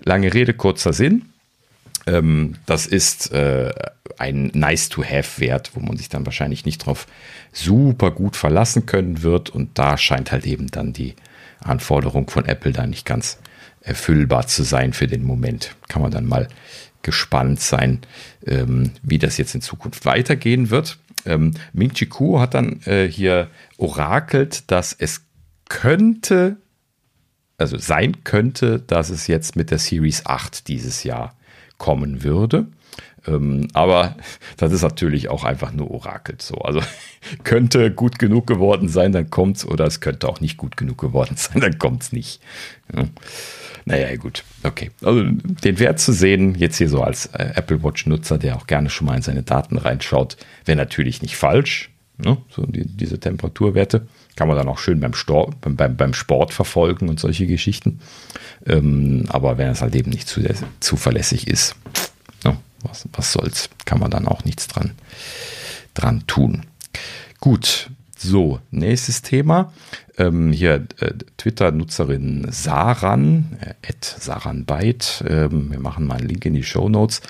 Lange 0.04 0.34
Rede, 0.34 0.52
kurzer 0.52 0.92
Sinn. 0.92 1.26
Ähm, 2.06 2.54
das 2.66 2.86
ist 2.86 3.32
äh, 3.32 3.72
ein 4.18 4.50
Nice-to-Have-Wert, 4.54 5.72
wo 5.74 5.80
man 5.80 5.96
sich 5.96 6.08
dann 6.08 6.26
wahrscheinlich 6.26 6.64
nicht 6.64 6.78
drauf 6.78 7.06
super 7.52 8.10
gut 8.10 8.36
verlassen 8.36 8.86
können 8.86 9.22
wird. 9.22 9.50
Und 9.50 9.78
da 9.78 9.98
scheint 9.98 10.32
halt 10.32 10.46
eben 10.46 10.68
dann 10.68 10.92
die 10.92 11.14
Anforderung 11.60 12.30
von 12.30 12.46
Apple 12.46 12.72
da 12.72 12.86
nicht 12.86 13.04
ganz 13.04 13.38
erfüllbar 13.80 14.46
zu 14.46 14.62
sein 14.62 14.92
für 14.92 15.06
den 15.06 15.24
Moment. 15.24 15.74
Kann 15.88 16.02
man 16.02 16.10
dann 16.10 16.26
mal 16.26 16.48
gespannt 17.02 17.60
sein, 17.60 18.00
ähm, 18.44 18.92
wie 19.02 19.18
das 19.18 19.38
jetzt 19.38 19.54
in 19.54 19.60
Zukunft 19.60 20.04
weitergehen 20.04 20.70
wird. 20.70 20.98
Ähm, 21.24 21.52
Ming 21.72 21.92
Chi 21.92 22.06
Kuo 22.06 22.40
hat 22.40 22.54
dann 22.54 22.80
äh, 22.84 23.06
hier 23.08 23.48
orakelt, 23.76 24.70
dass 24.70 24.92
es 24.92 25.22
könnte, 25.68 26.56
also 27.58 27.78
sein 27.78 28.24
könnte, 28.24 28.80
dass 28.80 29.10
es 29.10 29.28
jetzt 29.28 29.56
mit 29.56 29.70
der 29.70 29.78
Series 29.78 30.26
8 30.26 30.66
dieses 30.66 31.04
Jahr 31.04 31.35
kommen 31.78 32.22
würde. 32.22 32.66
Ähm, 33.26 33.68
aber 33.72 34.16
das 34.56 34.72
ist 34.72 34.82
natürlich 34.82 35.28
auch 35.28 35.44
einfach 35.44 35.72
nur 35.72 35.90
orakelt 35.90 36.42
so. 36.42 36.56
Also 36.56 36.80
könnte 37.44 37.90
gut 37.90 38.18
genug 38.18 38.46
geworden 38.46 38.88
sein, 38.88 39.12
dann 39.12 39.30
kommt's, 39.30 39.66
oder 39.66 39.84
es 39.86 40.00
könnte 40.00 40.28
auch 40.28 40.40
nicht 40.40 40.56
gut 40.56 40.76
genug 40.76 40.98
geworden 40.98 41.34
sein, 41.36 41.60
dann 41.60 41.78
kommt's 41.78 42.12
nicht. 42.12 42.40
Ja. 42.94 43.04
Naja, 43.88 44.16
gut, 44.16 44.42
okay. 44.64 44.90
Also 45.00 45.22
den 45.22 45.78
Wert 45.78 46.00
zu 46.00 46.12
sehen, 46.12 46.56
jetzt 46.56 46.76
hier 46.76 46.88
so 46.88 47.02
als 47.02 47.26
äh, 47.26 47.52
Apple 47.54 47.84
Watch-Nutzer, 47.84 48.36
der 48.36 48.56
auch 48.56 48.66
gerne 48.66 48.90
schon 48.90 49.06
mal 49.06 49.14
in 49.14 49.22
seine 49.22 49.44
Daten 49.44 49.78
reinschaut, 49.78 50.36
wäre 50.64 50.76
natürlich 50.76 51.22
nicht 51.22 51.36
falsch. 51.36 51.90
Ne? 52.18 52.38
So 52.50 52.66
die, 52.66 52.84
diese 52.84 53.20
Temperaturwerte 53.20 54.08
kann 54.36 54.48
man 54.48 54.56
dann 54.56 54.68
auch 54.68 54.78
schön 54.78 55.00
beim, 55.00 55.14
Stor 55.14 55.50
beim, 55.62 55.96
beim 55.96 56.14
Sport 56.14 56.52
verfolgen 56.52 57.08
und 57.08 57.18
solche 57.18 57.46
Geschichten. 57.46 58.00
Ähm, 58.66 59.24
aber 59.28 59.58
wenn 59.58 59.68
es 59.68 59.80
halt 59.80 59.94
eben 59.94 60.10
nicht 60.10 60.28
zu, 60.28 60.42
zuverlässig 60.80 61.48
ist, 61.48 61.74
ne? 62.44 62.56
was, 62.82 63.08
was 63.12 63.32
soll's, 63.32 63.70
kann 63.84 63.98
man 63.98 64.10
dann 64.10 64.28
auch 64.28 64.44
nichts 64.44 64.68
dran, 64.68 64.92
dran 65.94 66.24
tun. 66.26 66.66
Gut, 67.40 67.90
so, 68.18 68.60
nächstes 68.70 69.22
Thema. 69.22 69.72
Ähm, 70.18 70.50
hier 70.52 70.86
äh, 71.00 71.12
Twitter-Nutzerin 71.36 72.46
Saran, 72.50 73.58
äh, 73.60 73.92
Saranbyte, 74.00 75.24
ähm, 75.28 75.70
wir 75.70 75.80
machen 75.80 76.06
mal 76.06 76.16
einen 76.16 76.28
Link 76.28 76.46
in 76.46 76.54
die 76.54 76.62
Show 76.62 76.88
Notes, 76.88 77.20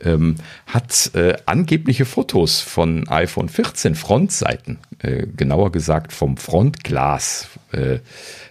ähm, 0.00 0.36
hat 0.66 1.10
äh, 1.14 1.36
angebliche 1.44 2.06
Fotos 2.06 2.60
von 2.60 3.06
iPhone 3.08 3.48
14 3.50 3.94
Frontseiten, 3.94 4.78
äh, 5.00 5.26
genauer 5.26 5.72
gesagt 5.72 6.12
vom 6.12 6.36
Frontglas 6.38 7.48
äh, 7.72 7.98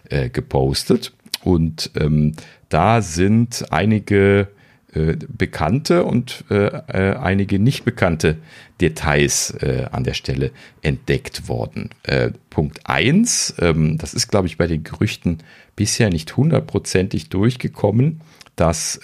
äh, 0.09 0.29
gepostet. 0.29 1.13
Und 1.43 1.91
ähm, 1.95 2.33
da 2.69 3.01
sind 3.01 3.65
einige 3.71 4.49
äh, 4.93 5.17
bekannte 5.27 6.03
und 6.03 6.45
äh, 6.49 6.65
äh, 6.65 7.15
einige 7.15 7.59
nicht 7.59 7.85
bekannte 7.85 8.37
Details 8.81 9.51
äh, 9.61 9.85
an 9.91 10.03
der 10.03 10.15
Stelle 10.15 10.49
entdeckt 10.81 11.47
worden. 11.47 11.91
Äh, 12.01 12.31
Punkt 12.49 12.79
1, 12.85 13.53
ähm, 13.59 13.99
das 13.99 14.15
ist, 14.15 14.29
glaube 14.29 14.47
ich, 14.47 14.57
bei 14.57 14.65
den 14.65 14.83
Gerüchten 14.83 15.43
bisher 15.75 16.09
nicht 16.09 16.35
hundertprozentig 16.35 17.29
durchgekommen, 17.29 18.21
dass 18.55 18.99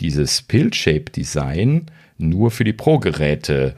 dieses 0.00 0.42
Pill-Shape-Design 0.42 1.86
nur 2.16 2.50
für 2.50 2.64
die 2.64 2.72
Pro-Geräte 2.72 3.76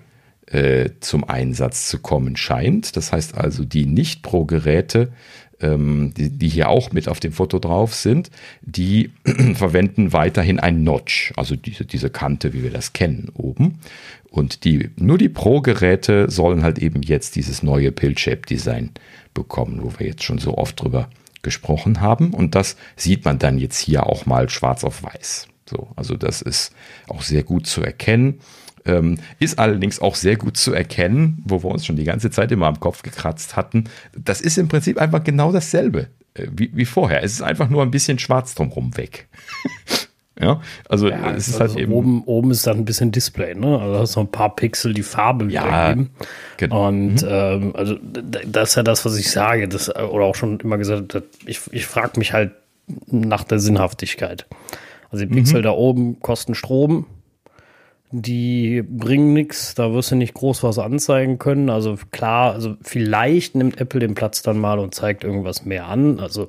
zum 1.00 1.28
Einsatz 1.28 1.88
zu 1.88 1.98
kommen 1.98 2.38
scheint. 2.38 2.96
Das 2.96 3.12
heißt 3.12 3.36
also, 3.36 3.66
die 3.66 3.84
Nicht-Pro-Geräte 3.84 5.12
ähm, 5.60 6.12
die, 6.16 6.30
die 6.30 6.48
hier 6.48 6.68
auch 6.68 6.92
mit 6.92 7.08
auf 7.08 7.20
dem 7.20 7.32
Foto 7.32 7.58
drauf 7.58 7.94
sind, 7.94 8.30
die 8.62 9.10
verwenden 9.54 10.12
weiterhin 10.12 10.60
ein 10.60 10.82
Notch, 10.82 11.32
also 11.36 11.56
diese, 11.56 11.84
diese 11.84 12.10
Kante, 12.10 12.52
wie 12.52 12.62
wir 12.62 12.70
das 12.70 12.92
kennen, 12.92 13.30
oben. 13.34 13.78
Und 14.30 14.64
die, 14.64 14.90
nur 14.96 15.18
die 15.18 15.28
Pro-Geräte 15.28 16.30
sollen 16.30 16.62
halt 16.62 16.78
eben 16.78 17.02
jetzt 17.02 17.36
dieses 17.36 17.62
neue 17.62 17.90
Pill-Shape-Design 17.90 18.90
bekommen, 19.34 19.80
wo 19.82 19.92
wir 19.98 20.06
jetzt 20.06 20.22
schon 20.22 20.38
so 20.38 20.56
oft 20.56 20.80
drüber 20.80 21.10
gesprochen 21.42 22.00
haben. 22.00 22.32
Und 22.32 22.54
das 22.54 22.76
sieht 22.96 23.24
man 23.24 23.38
dann 23.38 23.58
jetzt 23.58 23.78
hier 23.78 24.06
auch 24.06 24.26
mal 24.26 24.48
schwarz 24.48 24.84
auf 24.84 25.02
weiß. 25.02 25.48
So, 25.68 25.88
also 25.96 26.16
das 26.16 26.42
ist 26.42 26.72
auch 27.08 27.22
sehr 27.22 27.42
gut 27.42 27.66
zu 27.66 27.82
erkennen. 27.82 28.40
Ähm, 28.86 29.18
ist 29.38 29.58
allerdings 29.58 30.00
auch 30.00 30.14
sehr 30.14 30.36
gut 30.36 30.56
zu 30.56 30.72
erkennen, 30.72 31.42
wo 31.44 31.62
wir 31.62 31.70
uns 31.70 31.84
schon 31.84 31.96
die 31.96 32.04
ganze 32.04 32.30
Zeit 32.30 32.50
immer 32.50 32.66
am 32.66 32.80
Kopf 32.80 33.02
gekratzt 33.02 33.56
hatten. 33.56 33.84
Das 34.16 34.40
ist 34.40 34.56
im 34.56 34.68
Prinzip 34.68 34.98
einfach 34.98 35.22
genau 35.22 35.52
dasselbe 35.52 36.08
äh, 36.34 36.46
wie, 36.52 36.70
wie 36.74 36.84
vorher. 36.84 37.22
Es 37.22 37.32
ist 37.32 37.42
einfach 37.42 37.68
nur 37.68 37.82
ein 37.82 37.90
bisschen 37.90 38.18
schwarz 38.18 38.54
drumherum 38.54 38.96
weg. 38.96 39.28
ja, 40.40 40.60
also 40.88 41.08
ja, 41.08 41.32
es 41.32 41.48
ist 41.48 41.54
halt 41.54 41.62
also 41.62 41.74
halt 41.74 41.82
eben. 41.82 41.92
Oben, 41.92 42.24
oben 42.24 42.50
ist 42.50 42.66
dann 42.66 42.78
ein 42.78 42.84
bisschen 42.84 43.12
Display, 43.12 43.54
ne? 43.54 43.78
Also 43.78 43.98
hast 43.98 44.16
noch 44.16 44.24
ein 44.24 44.32
paar 44.32 44.54
Pixel, 44.54 44.94
die 44.94 45.02
Farbe 45.02 45.50
ja, 45.50 45.94
Genau. 46.56 46.88
Und 46.88 47.22
mhm. 47.22 47.28
ähm, 47.28 47.76
also 47.76 47.96
das 48.02 48.70
ist 48.70 48.74
ja 48.76 48.82
das, 48.82 49.04
was 49.04 49.18
ich 49.18 49.30
sage, 49.30 49.68
das, 49.68 49.94
oder 49.94 50.24
auch 50.24 50.34
schon 50.34 50.60
immer 50.60 50.78
gesagt, 50.78 51.22
ich, 51.46 51.60
ich 51.72 51.86
frage 51.86 52.18
mich 52.18 52.32
halt 52.32 52.52
nach 53.06 53.44
der 53.44 53.58
Sinnhaftigkeit. 53.58 54.46
Also 55.10 55.24
die 55.24 55.34
Pixel 55.34 55.60
mhm. 55.60 55.64
da 55.64 55.70
oben 55.72 56.20
kosten 56.20 56.54
Strom, 56.54 57.06
die 58.12 58.82
bringen 58.82 59.32
nichts, 59.32 59.74
da 59.76 59.92
wirst 59.92 60.10
du 60.10 60.16
nicht 60.16 60.34
groß 60.34 60.64
was 60.64 60.80
anzeigen 60.80 61.38
können. 61.38 61.70
Also 61.70 61.96
klar, 62.10 62.52
also 62.52 62.76
vielleicht 62.82 63.54
nimmt 63.54 63.80
Apple 63.80 64.00
den 64.00 64.14
Platz 64.14 64.42
dann 64.42 64.58
mal 64.58 64.80
und 64.80 64.94
zeigt 64.94 65.22
irgendwas 65.22 65.64
mehr 65.64 65.86
an. 65.86 66.18
Also 66.18 66.48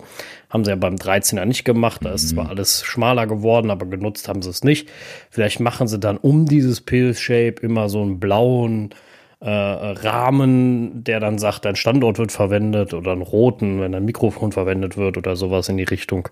haben 0.50 0.66
sie 0.66 0.72
ja 0.72 0.76
beim 0.76 0.96
13er 0.96 1.46
nicht 1.46 1.64
gemacht. 1.64 2.02
Da 2.04 2.14
ist 2.14 2.30
zwar 2.30 2.46
mhm. 2.46 2.50
alles 2.50 2.84
schmaler 2.84 3.28
geworden, 3.28 3.70
aber 3.70 3.86
genutzt 3.86 4.28
haben 4.28 4.42
sie 4.42 4.50
es 4.50 4.64
nicht. 4.64 4.90
Vielleicht 5.30 5.60
machen 5.60 5.88
sie 5.88 6.00
dann 6.00 6.18
um 6.18 6.48
dieses 6.48 6.82
Pill-Shape 6.82 7.56
immer 7.62 7.90
so 7.90 8.02
einen 8.02 8.20
blauen 8.20 8.96
äh, 9.42 9.50
Rahmen, 9.50 11.04
der 11.04 11.20
dann 11.20 11.40
sagt, 11.40 11.66
ein 11.66 11.76
Standort 11.76 12.20
wird 12.20 12.32
verwendet 12.32 12.94
oder 12.94 13.12
einen 13.12 13.24
roten, 13.24 13.82
wenn 13.82 13.96
ein 13.96 14.06
Mikrofon 14.06 14.52
verwendet 14.52 14.98
wird 14.98 15.18
oder 15.18 15.36
sowas 15.36 15.68
in 15.68 15.78
die 15.78 15.84
Richtung, 15.84 16.30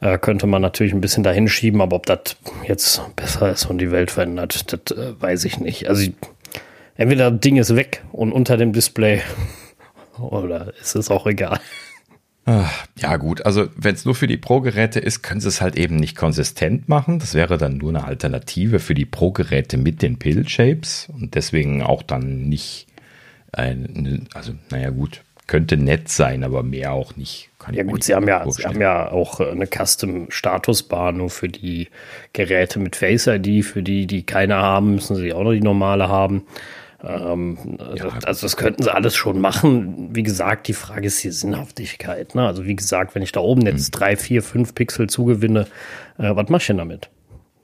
äh, 0.00 0.18
könnte 0.18 0.48
man 0.48 0.60
natürlich 0.60 0.92
ein 0.92 1.00
bisschen 1.00 1.22
dahin 1.22 1.48
schieben, 1.48 1.80
aber 1.80 1.96
ob 1.96 2.06
das 2.06 2.36
jetzt 2.66 3.00
besser 3.14 3.52
ist 3.52 3.66
und 3.66 3.78
die 3.78 3.92
Welt 3.92 4.10
verändert, 4.10 4.72
das 4.72 4.96
äh, 4.96 5.20
weiß 5.20 5.44
ich 5.44 5.60
nicht. 5.60 5.88
Also 5.88 6.02
ich, 6.02 6.14
entweder 6.96 7.30
das 7.30 7.40
Ding 7.40 7.56
ist 7.58 7.76
weg 7.76 8.02
und 8.10 8.32
unter 8.32 8.56
dem 8.56 8.72
Display 8.72 9.22
oder 10.18 10.72
ist 10.80 10.96
es 10.96 11.12
auch 11.12 11.26
egal. 11.28 11.60
Ah, 12.48 12.70
ja 12.96 13.18
gut, 13.18 13.44
also 13.44 13.68
wenn 13.76 13.94
es 13.94 14.06
nur 14.06 14.14
für 14.14 14.26
die 14.26 14.38
Pro-Geräte 14.38 15.00
ist, 15.00 15.20
können 15.20 15.42
sie 15.42 15.48
es 15.48 15.60
halt 15.60 15.76
eben 15.76 15.96
nicht 15.96 16.16
konsistent 16.16 16.88
machen. 16.88 17.18
Das 17.18 17.34
wäre 17.34 17.58
dann 17.58 17.76
nur 17.76 17.90
eine 17.90 18.04
Alternative 18.04 18.78
für 18.78 18.94
die 18.94 19.04
Pro-Geräte 19.04 19.76
mit 19.76 20.00
den 20.00 20.18
Pill-Shapes 20.18 21.10
und 21.12 21.34
deswegen 21.34 21.82
auch 21.82 22.02
dann 22.02 22.48
nicht 22.48 22.86
ein, 23.52 24.28
also 24.32 24.54
naja 24.70 24.88
gut, 24.88 25.20
könnte 25.46 25.76
nett 25.76 26.08
sein, 26.08 26.42
aber 26.42 26.62
mehr 26.62 26.92
auch 26.92 27.16
nicht. 27.16 27.50
ja 27.70 27.82
gut, 27.82 28.02
sie 28.02 28.14
haben 28.14 28.26
ja, 28.26 28.50
sie 28.50 28.64
haben 28.64 28.80
ja 28.80 29.10
auch 29.10 29.40
eine 29.40 29.66
Custom-Statusbar 29.66 31.12
nur 31.12 31.28
für 31.28 31.50
die 31.50 31.88
Geräte 32.32 32.78
mit 32.78 32.96
Face 32.96 33.26
ID. 33.26 33.62
Für 33.62 33.82
die, 33.82 34.06
die 34.06 34.22
keine 34.22 34.56
haben, 34.56 34.94
müssen 34.94 35.16
sie 35.16 35.34
auch 35.34 35.44
noch 35.44 35.52
die 35.52 35.60
normale 35.60 36.08
haben. 36.08 36.46
Ähm, 37.02 37.78
ja, 37.94 38.08
also, 38.24 38.46
das 38.46 38.56
könnten 38.56 38.82
sie 38.82 38.92
alles 38.92 39.14
schon 39.14 39.40
machen. 39.40 40.14
Wie 40.14 40.24
gesagt, 40.24 40.66
die 40.66 40.72
Frage 40.72 41.06
ist 41.06 41.22
die 41.22 41.30
Sinnhaftigkeit. 41.30 42.34
Ne? 42.34 42.46
Also 42.46 42.64
wie 42.64 42.74
gesagt, 42.74 43.14
wenn 43.14 43.22
ich 43.22 43.30
da 43.32 43.40
oben 43.40 43.62
jetzt 43.62 43.94
mhm. 43.94 43.98
drei, 43.98 44.16
vier, 44.16 44.42
fünf 44.42 44.74
Pixel 44.74 45.08
zugewinne, 45.08 45.66
äh, 46.18 46.34
was 46.34 46.48
mache 46.48 46.62
ich 46.62 46.66
denn 46.66 46.78
damit? 46.78 47.10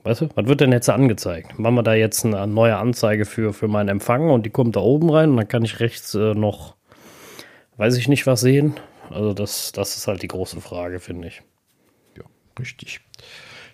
Weißt 0.04 0.20
du, 0.20 0.28
was 0.34 0.46
wird 0.46 0.60
denn 0.60 0.70
jetzt 0.70 0.88
angezeigt? 0.88 1.58
Machen 1.58 1.74
wir 1.74 1.82
da 1.82 1.94
jetzt 1.94 2.24
eine 2.24 2.46
neue 2.46 2.76
Anzeige 2.76 3.24
für, 3.24 3.52
für 3.52 3.68
meinen 3.68 3.88
Empfang 3.88 4.30
und 4.30 4.44
die 4.44 4.50
kommt 4.50 4.76
da 4.76 4.80
oben 4.80 5.10
rein 5.10 5.30
und 5.30 5.36
dann 5.38 5.48
kann 5.48 5.64
ich 5.64 5.80
rechts 5.80 6.14
äh, 6.14 6.34
noch, 6.34 6.76
weiß 7.78 7.96
ich 7.96 8.06
nicht, 8.06 8.26
was 8.26 8.40
sehen. 8.40 8.74
Also 9.10 9.32
das, 9.32 9.72
das 9.72 9.96
ist 9.96 10.06
halt 10.06 10.22
die 10.22 10.28
große 10.28 10.60
Frage, 10.60 11.00
finde 11.00 11.28
ich. 11.28 11.42
Ja, 12.16 12.24
richtig. 12.58 13.00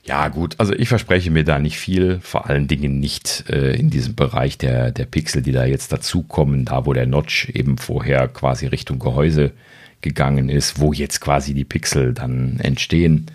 Ja, 0.04 0.28
gut, 0.28 0.54
also 0.58 0.72
ich 0.72 0.88
verspreche 0.88 1.30
mir 1.30 1.44
da 1.44 1.58
nicht 1.58 1.78
viel, 1.78 2.20
vor 2.20 2.48
allen 2.48 2.66
Dingen 2.66 3.00
nicht 3.00 3.44
äh, 3.50 3.74
in 3.74 3.90
diesem 3.90 4.14
Bereich 4.14 4.56
der, 4.56 4.90
der 4.90 5.04
Pixel, 5.04 5.42
die 5.42 5.52
da 5.52 5.64
jetzt 5.64 5.92
dazukommen, 5.92 6.64
da 6.64 6.86
wo 6.86 6.92
der 6.94 7.06
Notch 7.06 7.50
eben 7.50 7.76
vorher 7.76 8.26
quasi 8.28 8.66
Richtung 8.66 8.98
Gehäuse 8.98 9.52
gegangen 10.00 10.48
ist, 10.48 10.80
wo 10.80 10.92
jetzt 10.94 11.20
quasi 11.20 11.52
die 11.52 11.64
Pixel 11.64 12.14
dann 12.14 12.58
entstehen, 12.60 13.26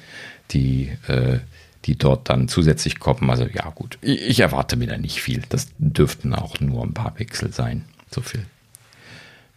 die, 0.52 0.92
äh, 1.08 1.38
die 1.86 1.98
dort 1.98 2.30
dann 2.30 2.48
zusätzlich 2.48 3.00
kommen. 3.00 3.30
Also 3.30 3.46
ja, 3.46 3.70
gut, 3.70 4.00
ich, 4.02 4.22
ich 4.24 4.40
erwarte 4.40 4.76
mir 4.76 4.88
da 4.88 4.98
nicht 4.98 5.22
viel. 5.22 5.44
Das 5.50 5.68
dürften 5.78 6.34
auch 6.34 6.60
nur 6.60 6.84
ein 6.84 6.96
paar 6.96 7.12
Pixel 7.12 7.54
sein. 7.54 7.86
So 8.10 8.22
viel 8.22 8.44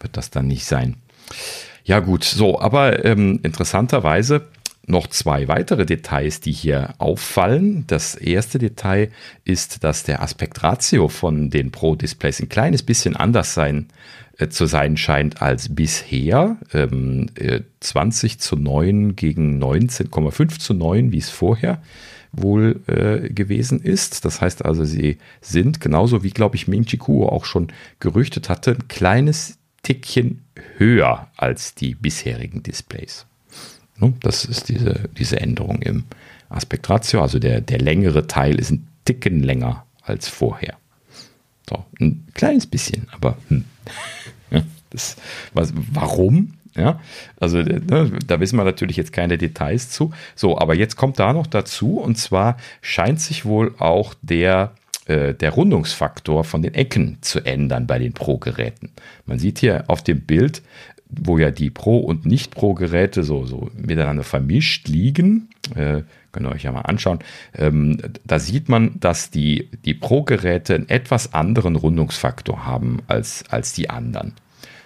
wird 0.01 0.17
das 0.17 0.31
dann 0.31 0.47
nicht 0.47 0.65
sein. 0.65 0.97
Ja, 1.85 2.01
gut, 2.01 2.25
so, 2.25 2.61
aber 2.61 3.05
ähm, 3.05 3.41
interessanterweise 3.43 4.47
noch 4.89 5.07
zwei 5.07 5.49
weitere 5.49 5.87
Details, 5.87 6.41
die 6.41 6.53
hier 6.53 6.95
auffallen. 6.99 7.85
Das 7.87 8.15
erste 8.15 8.59
Detail 8.59 9.11
ist, 9.45 9.85
dass 9.85 10.05
der 10.05 10.23
Aspektratio 10.23 11.09
von 11.09 11.51
den 11.51 11.71
Pro-Displays 11.71 12.41
ein 12.41 12.49
kleines 12.49 12.83
bisschen 12.83 13.17
anders 13.17 13.55
sein, 13.55 13.89
äh, 14.39 14.49
zu 14.49 14.67
sein 14.67 14.97
scheint 14.97 15.43
als 15.43 15.75
bisher. 15.75 16.57
Ähm, 16.73 17.27
äh, 17.35 17.61
20 17.81 18.39
zu 18.39 18.57
9 18.57 19.17
gegen 19.17 19.63
19,5 19.63 20.59
zu 20.59 20.75
9, 20.75 21.13
wie 21.13 21.19
es 21.19 21.31
vorher 21.31 21.83
wohl 22.33 22.81
äh, 22.87 23.31
gewesen 23.31 23.81
ist. 23.81 24.25
Das 24.25 24.41
heißt 24.41 24.65
also, 24.65 24.85
sie 24.85 25.19
sind 25.41 25.81
genauso 25.81 26.23
wie, 26.23 26.31
glaube 26.31 26.57
ich, 26.57 26.69
Ming 26.69 26.85
Chi 26.85 26.97
Kuo 26.97 27.29
auch 27.29 27.45
schon 27.45 27.69
gerüchtet 28.01 28.49
hatte, 28.49 28.73
ein 28.73 28.89
kleines 28.89 29.59
Tickchen 29.83 30.45
höher 30.77 31.29
als 31.37 31.75
die 31.75 31.95
bisherigen 31.95 32.63
Displays. 32.63 33.28
Ne? 33.99 34.15
Das 34.21 34.45
ist 34.45 34.69
diese, 34.69 35.09
diese 35.19 35.41
Änderung 35.41 35.83
im 35.83 36.05
Aspektratio, 36.49 37.21
also 37.23 37.39
der, 37.39 37.61
der 37.61 37.79
längere 37.79 38.27
Teil 38.27 38.59
ist 38.59 38.71
ein 38.71 38.87
Ticken 39.05 39.43
länger 39.43 39.85
als 40.03 40.29
vorher. 40.29 40.77
So, 41.69 41.85
ein 42.01 42.27
kleines 42.35 42.67
bisschen, 42.67 43.09
aber 43.11 43.37
hm. 43.49 43.65
das, 44.91 45.17
was, 45.53 45.73
warum? 45.93 46.55
Ja, 46.75 47.01
also 47.41 47.59
ne, 47.59 48.13
da 48.27 48.39
wissen 48.39 48.57
wir 48.57 48.65
natürlich 48.65 48.97
jetzt 48.97 49.13
keine 49.13 49.37
Details 49.37 49.91
zu. 49.91 50.13
So, 50.37 50.59
aber 50.59 50.75
jetzt 50.75 50.97
kommt 50.97 51.19
da 51.19 51.33
noch 51.33 51.47
dazu 51.47 51.99
und 51.99 52.17
zwar 52.17 52.57
scheint 52.83 53.21
sich 53.21 53.45
wohl 53.45 53.75
auch 53.79 54.15
der 54.23 54.73
äh, 55.07 55.35
der 55.35 55.51
Rundungsfaktor 55.51 56.45
von 56.45 56.63
den 56.63 56.75
Ecken 56.75 57.19
zu 57.23 57.41
ändern 57.41 57.87
bei 57.87 57.99
den 57.99 58.13
Pro-Geräten. 58.13 58.91
Man 59.27 59.39
sieht 59.39 59.59
hier 59.59 59.85
auf 59.89 60.05
dem 60.05 60.21
Bild, 60.21 60.63
wo 61.11 61.39
ja 61.39 61.51
die 61.51 61.71
Pro- 61.71 61.99
und 61.99 62.27
Nicht-Pro-Geräte 62.27 63.23
so, 63.23 63.47
so 63.47 63.71
miteinander 63.77 64.25
vermischt 64.25 64.89
liegen. 64.89 65.49
Äh, 65.75 66.03
könnt 66.33 66.47
ihr 66.47 66.53
euch 66.53 66.65
ja 66.65 66.73
mal 66.73 66.83
anschauen. 66.83 67.21
Ähm, 67.55 67.99
da 68.25 68.39
sieht 68.39 68.69
man, 68.69 69.01
dass 69.01 69.31
die, 69.31 69.71
die 69.85 69.95
Pro-Geräte 69.95 70.75
einen 70.75 70.89
etwas 70.89 71.33
anderen 71.35 71.77
Rundungsfaktor 71.77 72.67
haben 72.67 72.99
als, 73.07 73.45
als 73.49 73.73
die 73.73 73.89
anderen. 73.89 74.35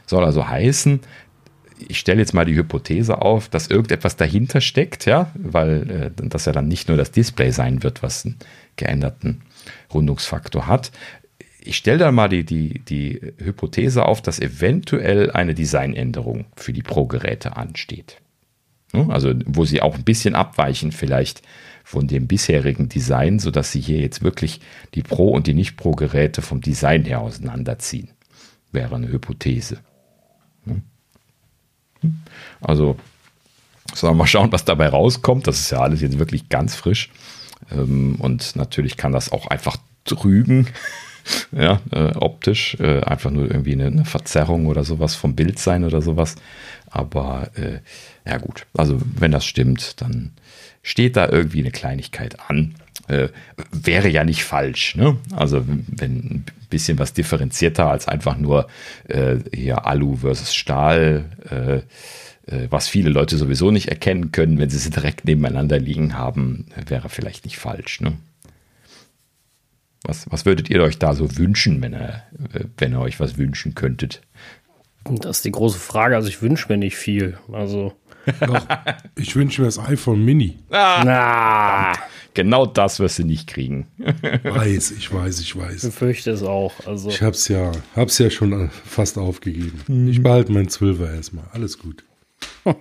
Soll 0.06 0.24
also 0.24 0.48
heißen, 0.48 1.00
ich 1.88 1.98
stelle 1.98 2.20
jetzt 2.20 2.34
mal 2.34 2.44
die 2.44 2.54
Hypothese 2.54 3.20
auf, 3.20 3.48
dass 3.48 3.68
irgendetwas 3.68 4.16
dahinter 4.16 4.60
steckt, 4.60 5.06
ja, 5.06 5.30
weil 5.34 6.12
äh, 6.16 6.28
das 6.28 6.44
ja 6.44 6.52
dann 6.52 6.68
nicht 6.68 6.88
nur 6.88 6.96
das 6.96 7.10
Display 7.10 7.50
sein 7.50 7.82
wird, 7.82 8.02
was 8.02 8.24
einen 8.24 8.36
geänderten 8.76 9.42
Rundungsfaktor 9.92 10.66
hat. 10.66 10.92
Ich 11.64 11.76
stelle 11.76 11.98
da 11.98 12.12
mal 12.12 12.28
die, 12.28 12.44
die, 12.44 12.80
die 12.80 13.20
Hypothese 13.39 14.05
auf, 14.05 14.20
dass 14.20 14.40
eventuell 14.40 15.30
eine 15.30 15.55
Designänderung 15.55 16.47
für 16.56 16.72
die 16.72 16.82
Pro-Geräte 16.82 17.56
ansteht. 17.56 18.18
Also, 18.93 19.32
wo 19.47 19.64
sie 19.64 19.80
auch 19.80 19.94
ein 19.94 20.05
bisschen 20.05 20.34
abweichen, 20.34 20.93
vielleicht 20.93 21.43
von 21.82 22.06
dem 22.06 22.26
bisherigen 22.26 22.89
Design, 22.89 23.39
sodass 23.39 23.72
sie 23.72 23.80
hier 23.80 24.01
jetzt 24.01 24.22
wirklich 24.22 24.60
die 24.94 25.02
Pro- 25.02 25.32
und 25.32 25.47
die 25.47 25.55
Nicht-Pro-Geräte 25.55 26.43
vom 26.43 26.60
Design 26.60 27.05
her 27.05 27.20
auseinanderziehen. 27.20 28.10
Wäre 28.70 28.94
eine 28.94 29.09
Hypothese. 29.09 29.78
Also, 32.60 32.97
sollen 33.94 34.12
wir 34.14 34.18
mal 34.18 34.26
schauen, 34.26 34.52
was 34.52 34.64
dabei 34.64 34.89
rauskommt. 34.89 35.47
Das 35.47 35.60
ist 35.60 35.70
ja 35.70 35.80
alles 35.80 36.01
jetzt 36.01 36.18
wirklich 36.18 36.48
ganz 36.48 36.74
frisch. 36.74 37.10
Ähm, 37.70 38.16
und 38.18 38.56
natürlich 38.56 38.97
kann 38.97 39.12
das 39.12 39.32
auch 39.32 39.47
einfach 39.47 39.76
trügen, 40.05 40.68
ja, 41.52 41.80
äh, 41.92 42.12
optisch, 42.16 42.76
äh, 42.80 43.00
einfach 43.00 43.30
nur 43.30 43.44
irgendwie 43.50 43.72
eine, 43.72 43.86
eine, 43.86 44.04
Verzerrung 44.04 44.66
oder 44.66 44.84
sowas 44.84 45.14
vom 45.14 45.34
Bild 45.34 45.58
sein 45.58 45.84
oder 45.84 46.02
sowas. 46.02 46.36
Aber 46.90 47.50
äh, 47.54 47.80
ja 48.28 48.38
gut, 48.38 48.66
also 48.76 49.00
wenn 49.18 49.32
das 49.32 49.44
stimmt, 49.44 50.00
dann 50.00 50.32
steht 50.82 51.16
da 51.16 51.28
irgendwie 51.28 51.60
eine 51.60 51.70
Kleinigkeit 51.70 52.38
an. 52.48 52.74
Äh, 53.08 53.28
wäre 53.72 54.08
ja 54.08 54.24
nicht 54.24 54.44
falsch, 54.44 54.96
ne? 54.96 55.16
Also 55.34 55.64
wenn 55.66 56.18
ein 56.18 56.44
bisschen 56.70 56.98
was 56.98 57.12
differenzierter 57.12 57.88
als 57.88 58.06
einfach 58.06 58.36
nur 58.36 58.68
äh, 59.08 59.36
hier 59.52 59.86
Alu 59.86 60.16
versus 60.16 60.54
Stahl 60.54 61.24
äh, 61.50 61.82
was 62.70 62.88
viele 62.88 63.10
Leute 63.10 63.36
sowieso 63.36 63.70
nicht 63.70 63.88
erkennen 63.88 64.32
können, 64.32 64.58
wenn 64.58 64.68
sie 64.68 64.78
sie 64.78 64.90
direkt 64.90 65.24
nebeneinander 65.24 65.78
liegen 65.78 66.18
haben, 66.18 66.66
wäre 66.86 67.08
vielleicht 67.08 67.44
nicht 67.44 67.56
falsch. 67.58 68.00
Ne? 68.00 68.14
Was, 70.04 70.26
was 70.30 70.44
würdet 70.46 70.68
ihr 70.68 70.82
euch 70.82 70.98
da 70.98 71.14
so 71.14 71.36
wünschen, 71.36 71.80
wenn 71.82 71.94
ihr, 71.94 72.22
äh, 72.52 72.64
wenn 72.78 72.92
ihr 72.92 73.00
euch 73.00 73.20
was 73.20 73.38
wünschen 73.38 73.74
könntet? 73.74 74.20
Das 75.04 75.38
ist 75.38 75.44
die 75.44 75.52
große 75.52 75.78
Frage. 75.78 76.16
Also 76.16 76.28
ich 76.28 76.42
wünsche 76.42 76.68
mir 76.68 76.76
nicht 76.78 76.96
viel. 76.96 77.38
Also 77.52 77.92
Doch, 78.40 78.66
ich 79.16 79.34
wünsche 79.36 79.62
mir 79.62 79.66
das 79.66 79.78
iPhone 79.78 80.24
Mini. 80.24 80.58
Ah, 80.70 81.02
Na, 81.04 81.92
genau 82.34 82.66
das 82.66 83.00
wirst 83.00 83.18
du 83.18 83.24
nicht 83.24 83.48
kriegen. 83.48 83.86
weiß, 83.98 84.92
ich 84.92 85.12
weiß, 85.12 85.40
ich 85.40 85.56
weiß. 85.56 85.84
Ich 85.84 85.94
fürchte 85.94 86.30
es 86.30 86.42
auch. 86.42 86.72
Also 86.86 87.08
ich 87.10 87.20
hab's 87.22 87.48
ja, 87.48 87.72
hab's 87.96 88.18
ja 88.18 88.30
schon 88.30 88.70
fast 88.84 89.18
aufgegeben. 89.18 90.08
Ich 90.08 90.22
behalte 90.22 90.52
meinen 90.52 90.68
Zwölfer 90.68 91.12
erstmal. 91.12 91.46
Alles 91.52 91.78
gut. 91.78 92.04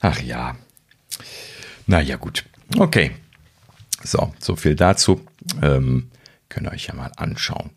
Ach 0.00 0.20
ja. 0.22 0.56
Naja, 1.86 2.16
gut. 2.16 2.44
Okay. 2.78 3.12
So, 4.02 4.32
so 4.38 4.56
viel 4.56 4.74
dazu. 4.74 5.20
Ähm, 5.62 6.10
könnt 6.48 6.66
ihr 6.66 6.72
euch 6.72 6.86
ja 6.86 6.94
mal 6.94 7.10
anschauen. 7.16 7.70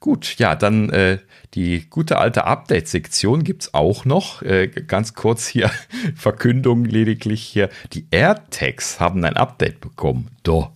Gut, 0.00 0.36
ja, 0.38 0.56
dann 0.56 0.90
äh, 0.90 1.18
die 1.54 1.88
gute 1.88 2.18
alte 2.18 2.44
Update-Sektion 2.44 3.44
gibt 3.44 3.62
es 3.62 3.74
auch 3.74 4.04
noch. 4.04 4.42
Äh, 4.42 4.68
ganz 4.68 5.14
kurz 5.14 5.46
hier 5.46 5.70
Verkündung 6.16 6.84
lediglich 6.84 7.42
hier. 7.42 7.68
Die 7.92 8.06
AirTags 8.10 8.98
haben 8.98 9.24
ein 9.24 9.36
Update 9.36 9.80
bekommen. 9.80 10.30
Doch. 10.42 10.72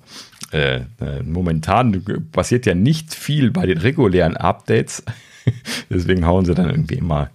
Äh, 0.52 0.82
äh 1.00 1.22
momentan 1.24 2.04
passiert 2.30 2.66
ja 2.66 2.74
nicht 2.74 3.14
viel 3.14 3.50
bei 3.50 3.66
den 3.66 3.78
regulären 3.78 4.36
Updates. 4.36 5.02
Deswegen 5.90 6.26
hauen 6.26 6.44
sie 6.44 6.54
dann 6.54 6.70
irgendwie 6.70 6.96
immer 6.96 7.30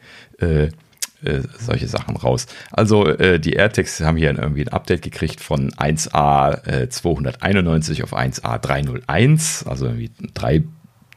äh, 1.23 1.31
äh, 1.31 1.43
solche 1.59 1.87
Sachen 1.87 2.17
raus. 2.17 2.47
Also 2.71 3.07
äh, 3.07 3.39
die 3.39 3.53
AirTags 3.53 3.99
haben 4.01 4.17
hier 4.17 4.35
irgendwie 4.37 4.63
ein 4.63 4.73
Update 4.73 5.01
gekriegt 5.01 5.39
von 5.39 5.71
1A 5.71 6.67
äh, 6.67 6.89
291 6.89 8.03
auf 8.03 8.13
1A 8.13 8.57
301, 8.57 9.65
also 9.67 9.85
irgendwie 9.85 10.09
drei, 10.33 10.63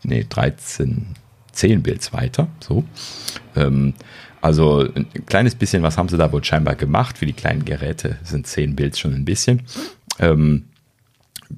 nee, 0.03 0.27
13, 0.29 1.07
10 1.53 1.83
Builds 1.83 2.13
weiter. 2.13 2.49
So. 2.61 2.85
Ähm, 3.57 3.95
also 4.43 4.87
ein 4.95 5.07
kleines 5.25 5.55
bisschen 5.55 5.83
was 5.83 5.97
haben 5.97 6.11
sie 6.11 6.19
da 6.19 6.31
wohl 6.33 6.45
scheinbar 6.45 6.75
gemacht. 6.75 7.17
Für 7.17 7.27
die 7.27 7.33
kleinen 7.33 7.65
Geräte 7.65 8.19
sind 8.23 8.47
10 8.47 8.77
Builds 8.77 8.99
schon 8.99 9.15
ein 9.15 9.25
bisschen. 9.25 9.63
Ähm, 10.19 10.65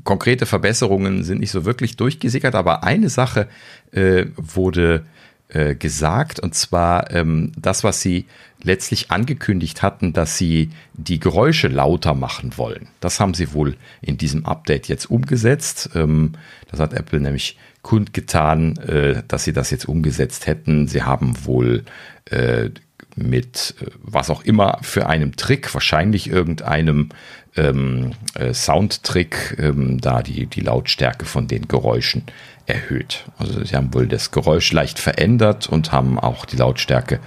konkrete 0.05 0.47
Verbesserungen 0.47 1.25
sind 1.25 1.41
nicht 1.41 1.51
so 1.51 1.65
wirklich 1.65 1.97
durchgesickert, 1.97 2.55
aber 2.55 2.85
eine 2.85 3.09
Sache 3.09 3.49
äh, 3.91 4.27
wurde 4.37 5.05
äh, 5.49 5.75
gesagt, 5.75 6.41
und 6.41 6.55
zwar 6.55 7.11
ähm, 7.13 7.53
das, 7.57 7.85
was 7.85 8.01
sie 8.01 8.27
letztlich 8.63 9.11
angekündigt 9.11 9.83
hatten, 9.83 10.13
dass 10.13 10.37
sie 10.37 10.71
die 10.95 11.21
Geräusche 11.21 11.69
lauter 11.69 12.15
machen 12.15 12.57
wollen. 12.57 12.89
Das 13.01 13.21
haben 13.21 13.35
sie 13.35 13.53
wohl 13.53 13.77
in 14.01 14.19
diesem 14.19 14.45
Update 14.45 14.89
jetzt 14.89 15.07
umgesetzt. 15.07 15.91
Ähm, 15.95 16.33
das 16.71 16.81
hat 16.81 16.95
Apple 16.95 17.21
nämlich 17.21 17.57
kundgetan, 17.83 18.77
äh, 18.79 19.23
dass 19.29 19.45
sie 19.45 19.53
das 19.53 19.71
jetzt 19.71 19.89
umgesetzt 19.89 20.47
hätten. 20.47 20.89
Sie 20.89 21.05
haben 21.05 21.45
wohl 21.45 21.85
äh, 22.31 22.71
mit 23.15 23.75
äh, 23.81 23.87
was 24.03 24.31
auch 24.31 24.43
immer 24.43 24.79
für 24.83 25.07
einem 25.07 25.37
Trick, 25.37 25.73
wahrscheinlich 25.73 26.29
irgendeinem 26.29 27.11
ähm, 27.57 28.13
äh, 28.35 28.53
Soundtrick, 28.53 29.57
ähm, 29.59 30.01
da 30.01 30.23
die, 30.23 30.47
die 30.47 30.61
Lautstärke 30.61 31.25
von 31.25 31.49
den 31.49 31.69
Geräuschen 31.69 32.25
erhöht. 32.67 33.25
Also 33.39 33.65
sie 33.65 33.75
haben 33.75 33.95
wohl 33.95 34.07
das 34.07 34.31
Geräusch 34.31 34.73
leicht 34.73 34.99
verändert 34.99 35.69
und 35.69 35.93
haben 35.93 36.19
auch 36.19 36.45
die 36.45 36.57
Lautstärke 36.57 37.21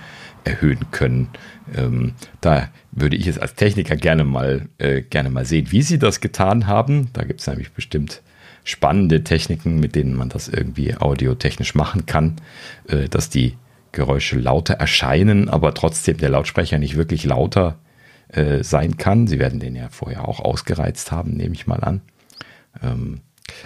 erhöhen 0.43 0.91
können. 0.91 1.29
Ähm, 1.75 2.13
da 2.41 2.69
würde 2.91 3.15
ich 3.15 3.27
es 3.27 3.37
als 3.37 3.55
Techniker 3.55 3.95
gerne 3.95 4.23
mal, 4.23 4.67
äh, 4.77 5.01
gerne 5.01 5.29
mal 5.29 5.45
sehen, 5.45 5.71
wie 5.71 5.81
sie 5.81 5.99
das 5.99 6.21
getan 6.21 6.67
haben. 6.67 7.09
Da 7.13 7.23
gibt 7.23 7.41
es 7.41 7.47
nämlich 7.47 7.71
bestimmt 7.71 8.21
spannende 8.63 9.23
Techniken, 9.23 9.79
mit 9.79 9.95
denen 9.95 10.15
man 10.15 10.29
das 10.29 10.47
irgendwie 10.47 10.95
audiotechnisch 10.95 11.75
machen 11.75 12.05
kann, 12.05 12.35
äh, 12.87 13.07
dass 13.07 13.29
die 13.29 13.55
Geräusche 13.91 14.37
lauter 14.37 14.75
erscheinen, 14.75 15.49
aber 15.49 15.73
trotzdem 15.73 16.17
der 16.17 16.29
Lautsprecher 16.29 16.77
nicht 16.77 16.95
wirklich 16.95 17.23
lauter 17.23 17.79
äh, 18.29 18.63
sein 18.63 18.97
kann. 18.97 19.27
Sie 19.27 19.39
werden 19.39 19.59
den 19.59 19.75
ja 19.75 19.89
vorher 19.89 20.27
auch 20.27 20.39
ausgereizt 20.39 21.11
haben, 21.11 21.31
nehme 21.31 21.55
ich 21.55 21.65
mal 21.65 21.83
an. 21.83 22.01
Ähm, 22.83 23.21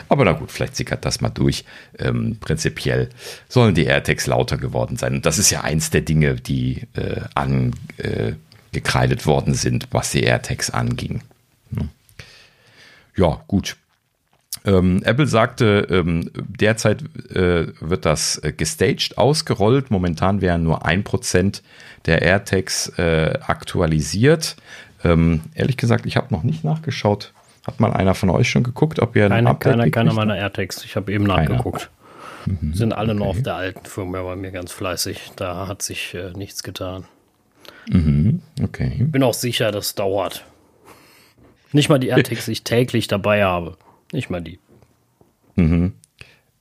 aber 0.09 0.25
na 0.25 0.33
gut, 0.33 0.51
vielleicht 0.51 0.75
sickert 0.75 1.05
das 1.05 1.21
mal 1.21 1.29
durch. 1.29 1.65
Ähm, 1.97 2.37
prinzipiell 2.39 3.09
sollen 3.49 3.75
die 3.75 3.85
AirTags 3.85 4.27
lauter 4.27 4.57
geworden 4.57 4.97
sein. 4.97 5.15
Und 5.15 5.25
das 5.25 5.37
ist 5.37 5.49
ja 5.49 5.61
eins 5.61 5.89
der 5.89 6.01
Dinge, 6.01 6.35
die 6.35 6.87
äh, 6.93 7.21
angekreidet 7.35 9.21
äh, 9.21 9.25
worden 9.25 9.53
sind, 9.53 9.87
was 9.91 10.11
die 10.11 10.23
AirTags 10.23 10.69
anging. 10.69 11.21
Hm. 11.75 11.89
Ja, 13.15 13.41
gut. 13.47 13.77
Ähm, 14.65 15.01
Apple 15.03 15.27
sagte, 15.27 15.87
ähm, 15.89 16.29
derzeit 16.35 17.03
äh, 17.35 17.67
wird 17.79 18.05
das 18.05 18.37
äh, 18.37 18.53
gestaged 18.53 19.17
ausgerollt. 19.17 19.91
Momentan 19.91 20.41
wären 20.41 20.63
nur 20.63 20.85
ein 20.85 21.03
Prozent 21.03 21.63
der 22.05 22.21
AirTags 22.21 22.89
äh, 22.97 23.39
aktualisiert. 23.41 24.55
Ähm, 25.03 25.41
ehrlich 25.53 25.77
gesagt, 25.77 26.05
ich 26.05 26.15
habe 26.15 26.33
noch 26.33 26.43
nicht 26.43 26.63
nachgeschaut, 26.63 27.33
hat 27.65 27.79
mal 27.79 27.93
einer 27.93 28.13
von 28.13 28.29
euch 28.29 28.49
schon 28.49 28.63
geguckt, 28.63 28.99
ob 28.99 29.15
ihr 29.15 29.29
keine, 29.29 29.55
keiner, 29.55 29.89
keiner 29.89 30.13
meiner 30.13 30.37
AirTags. 30.37 30.83
Ich 30.83 30.95
habe 30.95 31.11
eben 31.11 31.23
nachgeguckt. 31.23 31.89
Mhm, 32.45 32.73
Sind 32.73 32.93
alle 32.93 33.13
okay. 33.13 33.19
noch 33.19 33.27
auf 33.27 33.41
der 33.41 33.55
alten 33.55 33.85
Firmware 33.85 34.23
bei 34.23 34.35
mir 34.35 34.51
ganz 34.51 34.71
fleißig. 34.71 35.31
Da 35.37 35.67
hat 35.67 35.81
sich 35.81 36.13
äh, 36.13 36.31
nichts 36.31 36.63
getan. 36.63 37.05
Mhm, 37.89 38.41
okay. 38.61 38.97
Bin 38.99 39.23
auch 39.23 39.33
sicher, 39.33 39.71
das 39.71 39.95
dauert. 39.95 40.43
Nicht 41.71 41.89
mal 41.89 41.99
die 41.99 42.09
AirTags, 42.09 42.45
die 42.45 42.51
ich 42.51 42.63
täglich 42.63 43.07
dabei 43.07 43.43
habe. 43.43 43.77
Nicht 44.11 44.29
mal 44.29 44.41
die. 44.41 44.59
Mhm. 45.55 45.93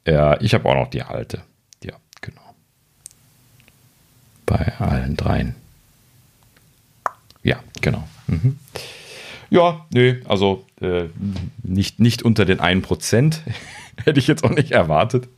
Ja, 0.06 0.40
ich 0.40 0.54
habe 0.54 0.68
auch 0.68 0.74
noch 0.74 0.88
die 0.88 1.02
alte. 1.02 1.42
Ja, 1.82 1.94
genau. 2.20 2.40
Bei 4.46 4.72
allen 4.78 5.16
dreien. 5.16 5.54
Ja, 7.42 7.58
genau. 7.80 8.06
Mhm. 8.28 8.58
Ja, 9.52 9.84
nö, 9.92 10.18
also 10.24 10.64
äh, 10.80 11.04
nicht, 11.62 12.00
nicht 12.00 12.22
unter 12.22 12.46
den 12.46 12.58
1%. 12.58 13.36
Hätte 14.04 14.18
ich 14.18 14.26
jetzt 14.26 14.44
auch 14.44 14.50
nicht 14.50 14.70
erwartet. 14.72 15.28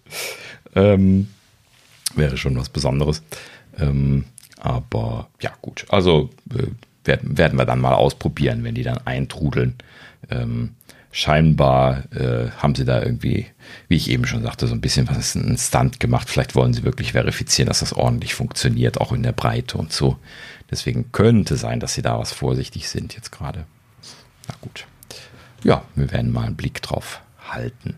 Ähm, 0.76 1.30
wäre 2.14 2.36
schon 2.36 2.56
was 2.56 2.68
Besonderes. 2.68 3.24
Ähm, 3.76 4.26
aber 4.60 5.28
ja, 5.42 5.50
gut. 5.60 5.86
Also 5.88 6.30
äh, 6.54 6.68
werden, 7.04 7.36
werden 7.36 7.58
wir 7.58 7.64
dann 7.64 7.80
mal 7.80 7.94
ausprobieren, 7.94 8.62
wenn 8.62 8.76
die 8.76 8.84
dann 8.84 8.98
eintrudeln. 9.04 9.74
Ähm, 10.30 10.76
scheinbar 11.10 12.04
äh, 12.14 12.50
haben 12.56 12.76
sie 12.76 12.84
da 12.84 13.02
irgendwie, 13.02 13.46
wie 13.88 13.96
ich 13.96 14.08
eben 14.08 14.26
schon 14.26 14.44
sagte, 14.44 14.68
so 14.68 14.74
ein 14.74 14.80
bisschen 14.80 15.08
was 15.08 15.34
ein 15.34 15.58
Stunt 15.58 15.98
gemacht. 15.98 16.30
Vielleicht 16.30 16.54
wollen 16.54 16.72
sie 16.72 16.84
wirklich 16.84 17.14
verifizieren, 17.14 17.66
dass 17.66 17.80
das 17.80 17.92
ordentlich 17.92 18.34
funktioniert, 18.34 19.00
auch 19.00 19.10
in 19.10 19.24
der 19.24 19.32
Breite 19.32 19.76
und 19.76 19.92
so. 19.92 20.18
Deswegen 20.70 21.10
könnte 21.10 21.56
sein, 21.56 21.80
dass 21.80 21.94
sie 21.94 22.02
da 22.02 22.16
was 22.16 22.32
vorsichtig 22.32 22.88
sind 22.88 23.16
jetzt 23.16 23.32
gerade. 23.32 23.66
Na 24.48 24.54
gut. 24.60 24.86
Ja, 25.62 25.82
wir 25.94 26.10
werden 26.12 26.32
mal 26.32 26.46
einen 26.46 26.56
Blick 26.56 26.82
drauf 26.82 27.20
halten. 27.48 27.96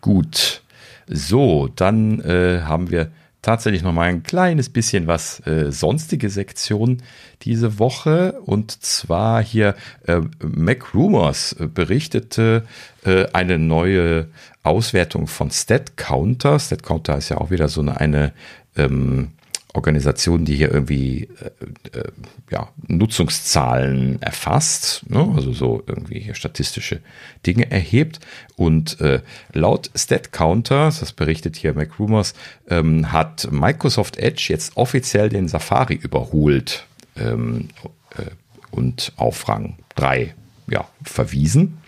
Gut. 0.00 0.62
So, 1.06 1.68
dann 1.68 2.20
äh, 2.20 2.62
haben 2.62 2.90
wir 2.90 3.10
tatsächlich 3.42 3.82
noch 3.82 3.92
mal 3.92 4.08
ein 4.08 4.22
kleines 4.22 4.68
bisschen 4.68 5.08
was 5.08 5.44
äh, 5.46 5.72
sonstige 5.72 6.30
Sektion 6.30 7.02
diese 7.42 7.80
Woche 7.80 8.40
und 8.46 8.70
zwar 8.84 9.42
hier 9.42 9.74
äh, 10.06 10.20
Mac 10.40 10.94
Rumors 10.94 11.52
äh, 11.54 11.66
berichtete 11.66 12.64
äh, 13.04 13.26
eine 13.32 13.58
neue 13.58 14.28
Auswertung 14.62 15.26
von 15.26 15.50
Stat 15.50 15.96
Counter. 15.96 16.58
Stat 16.60 16.84
Counter 16.84 17.18
ist 17.18 17.30
ja 17.30 17.38
auch 17.38 17.50
wieder 17.50 17.68
so 17.68 17.80
eine, 17.80 18.00
eine 18.00 18.32
ähm, 18.76 19.32
Organisation, 19.74 20.44
die 20.44 20.54
hier 20.54 20.70
irgendwie 20.70 21.28
äh, 21.40 21.98
äh, 21.98 22.12
ja, 22.50 22.68
Nutzungszahlen 22.86 24.20
erfasst, 24.20 25.08
ne? 25.08 25.32
also 25.34 25.52
so 25.52 25.82
irgendwie 25.86 26.20
hier 26.20 26.34
statistische 26.34 27.00
Dinge 27.46 27.70
erhebt. 27.70 28.20
Und 28.56 29.00
äh, 29.00 29.22
laut 29.52 29.90
StatCounter, 29.96 30.86
das 30.86 31.12
berichtet 31.12 31.56
hier 31.56 31.72
MacRumors, 31.72 32.34
ähm, 32.68 33.12
hat 33.12 33.50
Microsoft 33.50 34.18
Edge 34.18 34.46
jetzt 34.48 34.76
offiziell 34.76 35.30
den 35.30 35.48
Safari 35.48 35.94
überholt 35.94 36.86
ähm, 37.16 37.68
äh, 38.16 38.30
und 38.70 39.12
auf 39.16 39.48
Rang 39.48 39.78
3 39.96 40.34
ja, 40.68 40.86
verwiesen. 41.02 41.78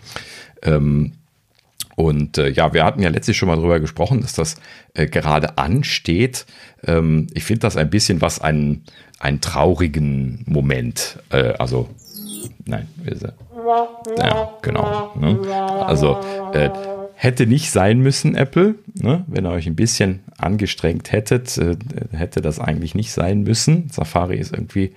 Ähm, 0.63 1.13
und 1.95 2.37
äh, 2.37 2.49
ja, 2.49 2.73
wir 2.73 2.83
hatten 2.83 3.01
ja 3.01 3.09
letztlich 3.09 3.37
schon 3.37 3.47
mal 3.47 3.55
drüber 3.55 3.79
gesprochen, 3.79 4.21
dass 4.21 4.33
das 4.33 4.55
äh, 4.93 5.07
gerade 5.07 5.57
ansteht. 5.57 6.45
Ähm, 6.85 7.27
ich 7.33 7.45
finde 7.45 7.61
das 7.61 7.77
ein 7.77 7.89
bisschen 7.89 8.21
was 8.21 8.39
einen, 8.39 8.83
einen 9.19 9.41
traurigen 9.41 10.43
Moment. 10.45 11.19
Äh, 11.29 11.53
also, 11.57 11.89
nein, 12.65 12.87
ja, 14.17 14.51
genau. 14.61 15.13
Ne? 15.15 15.39
Also, 15.85 16.19
äh, 16.53 16.69
hätte 17.15 17.47
nicht 17.47 17.71
sein 17.71 17.99
müssen, 17.99 18.35
Apple. 18.35 18.75
Ne? 18.93 19.23
Wenn 19.27 19.45
ihr 19.45 19.51
euch 19.51 19.67
ein 19.67 19.75
bisschen 19.75 20.19
angestrengt 20.37 21.11
hättet, 21.13 21.57
äh, 21.57 21.77
hätte 22.11 22.41
das 22.41 22.59
eigentlich 22.59 22.93
nicht 22.93 23.11
sein 23.13 23.43
müssen. 23.43 23.89
Safari 23.89 24.37
ist 24.37 24.51
irgendwie 24.51 24.93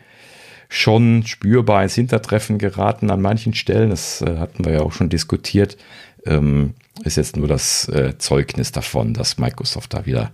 schon 0.69 1.25
spürbar 1.25 1.83
ins 1.83 1.95
Hintertreffen 1.95 2.59
geraten 2.59 3.11
an 3.11 3.23
manchen 3.23 3.55
Stellen. 3.55 3.91
Das 3.91 4.21
äh, 4.21 4.37
hatten 4.37 4.65
wir 4.65 4.73
ja 4.73 4.81
auch 4.81 4.93
schon 4.93 5.09
diskutiert. 5.09 5.79
Ähm, 6.27 6.75
ist 7.05 7.17
jetzt 7.17 7.37
nur 7.37 7.49
das 7.49 7.89
äh, 7.89 8.19
Zeugnis 8.19 8.73
davon, 8.73 9.15
dass 9.15 9.39
Microsoft 9.39 9.95
da 9.95 10.07
wieder 10.07 10.33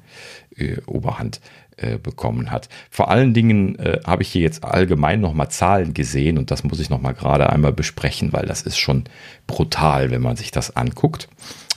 äh, 0.57 0.77
Oberhand 0.87 1.41
äh, 1.77 1.99
bekommen 1.99 2.51
hat. 2.51 2.69
Vor 2.91 3.11
allen 3.11 3.35
Dingen 3.35 3.77
äh, 3.79 4.01
habe 4.07 4.23
ich 4.23 4.29
hier 4.29 4.43
jetzt 4.43 4.65
allgemein 4.65 5.21
nochmal 5.21 5.51
Zahlen 5.51 5.93
gesehen 5.93 6.39
und 6.39 6.51
das 6.51 6.63
muss 6.63 6.81
ich 6.81 6.91
nochmal 6.91 7.15
gerade 7.15 7.51
einmal 7.51 7.73
besprechen, 7.73 8.33
weil 8.33 8.47
das 8.47 8.63
ist 8.63 8.79
schon 8.79 9.05
brutal, 9.47 10.11
wenn 10.11 10.23
man 10.23 10.37
sich 10.37 10.51
das 10.51 10.77
anguckt. 10.77 11.29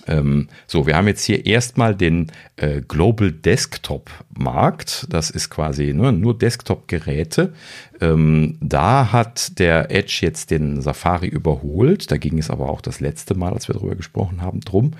Ähm, 0.07 0.47
so, 0.65 0.87
wir 0.87 0.95
haben 0.95 1.07
jetzt 1.07 1.25
hier 1.25 1.45
erstmal 1.45 1.95
den 1.95 2.31
äh, 2.55 2.81
Global 2.81 3.31
Desktop 3.31 4.09
Markt. 4.37 5.05
Das 5.09 5.29
ist 5.29 5.49
quasi 5.49 5.93
ne, 5.93 6.11
nur 6.11 6.37
Desktop-Geräte. 6.37 7.53
Ähm, 7.99 8.57
da 8.61 9.11
hat 9.11 9.59
der 9.59 9.91
Edge 9.91 10.19
jetzt 10.21 10.51
den 10.51 10.81
Safari 10.81 11.27
überholt. 11.27 12.11
Da 12.11 12.17
ging 12.17 12.37
es 12.37 12.49
aber 12.49 12.69
auch 12.69 12.81
das 12.81 12.99
letzte 12.99 13.35
Mal, 13.35 13.53
als 13.53 13.67
wir 13.67 13.75
darüber 13.75 13.95
gesprochen 13.95 14.41
haben, 14.41 14.61
drum. 14.61 14.91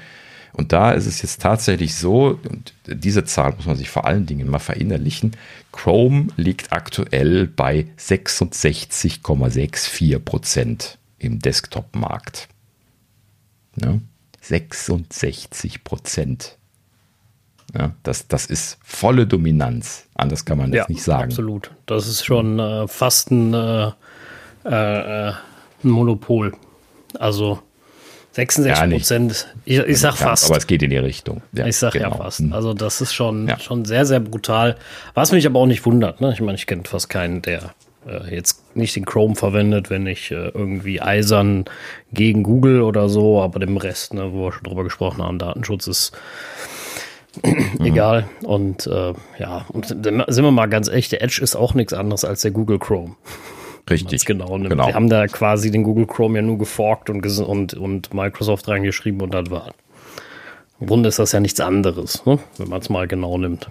Und 0.54 0.74
da 0.74 0.92
ist 0.92 1.06
es 1.06 1.22
jetzt 1.22 1.42
tatsächlich 1.42 1.96
so, 1.96 2.40
und 2.50 2.74
diese 2.88 3.24
Zahl 3.24 3.54
muss 3.56 3.68
man 3.68 3.78
sich 3.78 3.90
vor 3.90 4.06
allen 4.06 4.26
Dingen 4.26 4.50
mal 4.50 4.60
verinnerlichen, 4.60 5.38
Chrome 5.72 6.28
liegt 6.36 6.74
aktuell 6.74 7.46
bei 7.46 7.86
66,64 8.00 10.18
Prozent 10.18 10.98
im 11.20 11.38
Desktop-Markt. 11.40 12.48
Ne? 13.76 14.02
66 14.48 15.84
Prozent. 15.84 16.58
Ja, 17.78 17.94
das, 18.04 18.28
das 18.28 18.46
ist 18.46 18.78
volle 18.84 19.28
Dominanz. 19.28 20.06
Anders 20.16 20.46
kann 20.46 20.58
man 20.58 20.72
das 20.72 20.78
ja, 20.78 20.86
nicht 20.88 21.04
sagen. 21.04 21.32
Absolut. 21.32 21.72
Das 21.86 22.08
ist 22.08 22.24
schon 22.24 22.60
äh, 22.60 22.88
fast 22.88 23.30
ein, 23.30 23.54
äh, 23.54 23.92
äh, 24.64 25.34
ein, 25.34 25.36
Monopol. 25.84 26.54
Also 27.20 27.60
66 28.32 28.90
Prozent. 28.90 29.56
Ich, 29.66 29.80
ich 29.80 30.00
sag 30.00 30.16
fast. 30.16 30.46
aber 30.46 30.58
es 30.58 30.68
geht 30.68 30.82
in 30.82 30.92
die 30.92 30.98
Richtung. 30.98 31.42
Ja, 31.52 31.66
ich 31.66 31.76
sag 31.76 31.92
genau. 31.94 32.12
ja 32.12 32.16
fast. 32.16 32.40
Hm. 32.40 32.54
Also 32.54 32.74
das 32.74 33.02
ist 33.02 33.14
schon, 33.14 33.52
schon 33.60 33.84
sehr, 33.84 34.06
sehr 34.06 34.22
brutal. 34.22 34.78
Was 35.14 35.32
mich 35.32 35.46
aber 35.46 35.60
auch 35.60 35.66
nicht 35.66 35.86
wundert. 35.86 36.22
Ne? 36.22 36.32
Ich 36.32 36.40
meine, 36.40 36.56
ich 36.56 36.68
kenne 36.68 36.84
fast 36.86 37.10
keinen, 37.10 37.42
der 37.42 37.74
äh, 38.08 38.34
jetzt 38.34 38.76
nicht 38.76 38.96
den 38.96 39.06
Chrome 39.06 39.36
verwendet, 39.36 39.90
wenn 39.90 40.08
ich 40.08 40.32
äh, 40.32 40.50
irgendwie 40.50 41.02
eisern 41.02 41.66
gegen 42.12 42.44
Google 42.44 42.82
oder 42.82 43.10
so, 43.10 43.42
aber 43.42 43.60
dem 43.60 43.78
Rest, 43.78 44.14
ne, 44.14 44.34
wo 44.34 44.46
wir 44.46 44.52
schon 44.52 44.64
drüber 44.64 44.84
gesprochen 44.84 45.24
haben, 45.24 45.40
Datenschutz 45.40 45.88
ist 45.88 46.18
mhm. 47.44 47.86
egal. 47.86 48.30
Und 48.44 48.88
äh, 48.88 49.14
ja, 49.40 49.66
und 49.70 49.88
sind 49.88 50.26
wir 50.28 50.52
mal 50.52 50.68
ganz 50.68 50.88
echt, 50.88 51.12
der 51.12 51.22
Edge 51.22 51.40
ist 51.42 51.56
auch 51.56 51.74
nichts 51.74 51.94
anderes 51.94 52.26
als 52.26 52.42
der 52.42 52.52
Google 52.52 52.80
Chrome. 52.80 53.16
Richtig. 53.90 54.26
Genau, 54.26 54.58
ne? 54.58 54.70
genau. 54.70 54.88
Wir 54.88 54.96
haben 54.96 55.10
da 55.10 55.28
quasi 55.28 55.72
den 55.72 55.84
Google 55.84 56.08
Chrome 56.08 56.38
ja 56.38 56.42
nur 56.42 56.58
geforkt 56.58 57.10
und, 57.10 57.26
und, 57.26 57.74
und 57.74 58.14
Microsoft 58.14 58.68
reingeschrieben 58.68 59.22
und 59.22 59.34
das 59.34 59.50
war. 59.50 59.72
Im 60.80 60.88
Grunde 60.88 61.10
ist 61.10 61.20
das 61.20 61.32
ja 61.32 61.40
nichts 61.40 61.60
anderes, 61.60 62.26
ne? 62.26 62.38
wenn 62.58 62.70
man 62.70 62.82
es 62.82 62.90
mal 62.90 63.08
genau 63.08 63.38
nimmt. 63.38 63.70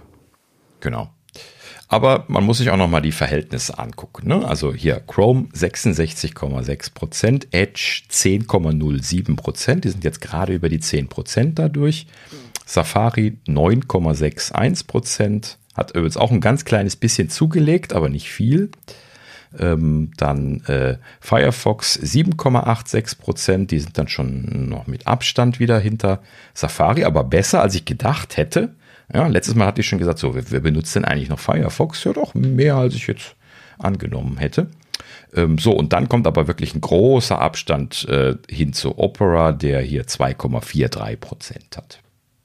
Genau. 0.81 1.11
Aber 1.89 2.25
man 2.27 2.45
muss 2.45 2.59
sich 2.59 2.71
auch 2.71 2.77
noch 2.77 2.89
mal 2.89 3.01
die 3.01 3.13
Verhältnisse 3.13 3.79
angucken. 3.79 4.27
Ne? 4.29 4.47
Also 4.47 4.75
hier 4.75 5.01
Chrome 5.07 5.47
66,6 5.55 6.95
Prozent, 6.95 7.47
Edge 7.53 8.03
10,07 8.11 9.37
Prozent. 9.37 9.85
Die 9.85 9.91
sind 9.91 10.03
jetzt 10.03 10.21
gerade 10.21 10.53
über 10.53 10.69
die 10.69 10.81
10 10.81 11.09
Prozent 11.09 11.59
dadurch. 11.59 12.07
Safari 12.65 13.39
9,61 13.47 14.87
Prozent. 14.89 15.59
Hat 15.75 15.93
übrigens 15.93 16.17
auch 16.17 16.33
ein 16.33 16.41
ganz 16.41 16.65
kleines 16.65 16.97
bisschen 16.97 17.31
zugelegt, 17.31 17.93
aber 17.93 18.09
nicht 18.09 18.31
viel. 18.31 18.71
Ähm, 19.57 20.11
dann 20.17 20.63
äh, 20.65 20.99
Firefox 21.21 22.01
7,86 22.01 23.19
Prozent. 23.19 23.71
Die 23.71 23.79
sind 23.79 23.97
dann 23.97 24.09
schon 24.09 24.69
noch 24.69 24.89
mit 24.89 25.07
Abstand 25.07 25.61
wieder 25.61 25.79
hinter 25.79 26.21
Safari, 26.53 27.05
aber 27.05 27.23
besser 27.23 27.63
als 27.63 27.77
ich 27.77 27.85
gedacht 27.85 28.37
hätte. 28.37 28.75
Ja, 29.13 29.27
letztes 29.27 29.55
Mal 29.55 29.67
hatte 29.67 29.81
ich 29.81 29.87
schon 29.87 29.99
gesagt, 29.99 30.19
so, 30.19 30.35
wer, 30.35 30.51
wer 30.51 30.61
benutzt 30.61 30.95
denn 30.97 31.05
eigentlich 31.05 31.29
noch 31.29 31.39
Firefox? 31.39 32.05
Ja, 32.05 32.13
doch 32.13 32.35
mehr, 32.35 32.77
als 32.77 32.95
ich 32.95 33.07
jetzt 33.07 33.37
angenommen 33.79 34.39
hätte. 34.39 34.69
Ähm, 35.35 35.59
so, 35.59 35.73
und 35.73 35.93
dann 35.93 36.09
kommt 36.09 36.27
aber 36.27 36.49
wirklich 36.49 36.75
ein 36.75 36.81
großer 36.81 37.41
Abstand 37.41 38.09
äh, 38.09 38.35
hin 38.49 38.73
zu 38.73 38.99
Opera, 38.99 39.53
der 39.53 39.81
hier 39.81 40.05
2,43 40.05 41.17
Prozent 41.17 41.77
hat. 41.77 42.01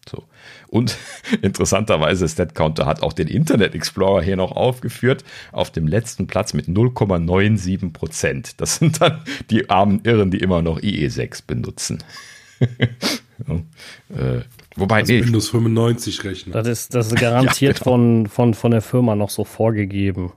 So. 0.10 0.24
Und 0.68 0.98
interessanterweise, 1.42 2.28
StatCounter 2.28 2.86
hat 2.86 3.02
auch 3.02 3.14
den 3.14 3.28
Internet 3.28 3.76
Explorer 3.76 4.22
hier 4.22 4.36
noch 4.36 4.52
aufgeführt, 4.52 5.24
auf 5.52 5.72
dem 5.72 5.88
letzten 5.88 6.28
Platz 6.28 6.54
mit 6.54 6.68
0,97 6.68 7.94
Prozent. 7.94 8.62
Das 8.62 8.76
sind 8.76 9.02
dann 9.02 9.22
die 9.50 9.70
armen 9.70 10.02
Irren, 10.04 10.32
die 10.32 10.40
immer 10.40 10.62
noch 10.62 10.80
IE6 10.80 11.44
benutzen. 11.46 12.04
äh, 12.60 14.42
Wobei, 14.76 15.00
also 15.00 15.14
nee. 15.14 15.26
Windows 15.26 15.50
95 15.50 16.24
rechnen. 16.24 16.54
Das 16.54 16.68
ist, 16.68 16.96
das 16.96 17.08
ist 17.08 17.16
garantiert 17.20 17.80
ja, 17.80 17.84
genau. 17.84 17.96
von, 17.96 18.28
von, 18.28 18.54
von 18.54 18.72
der 18.72 18.82
Firma 18.82 19.16
noch 19.16 19.30
so 19.30 19.44
vorgegeben. 19.44 20.32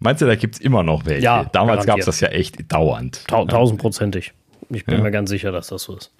Meinst 0.00 0.20
du, 0.20 0.26
da 0.26 0.34
gibt 0.34 0.56
es 0.56 0.60
immer 0.60 0.82
noch 0.82 1.06
welche? 1.06 1.22
Ja, 1.22 1.44
Damals 1.44 1.86
gab 1.86 1.98
es 1.98 2.06
das 2.06 2.20
ja 2.20 2.28
echt 2.28 2.72
dauernd. 2.72 3.24
tausendprozentig. 3.28 4.32
Ich 4.70 4.84
bin 4.84 4.96
ja. 4.98 5.02
mir 5.02 5.10
ganz 5.10 5.30
sicher, 5.30 5.52
dass 5.52 5.68
das 5.68 5.82
so 5.82 5.96
ist. 5.96 6.10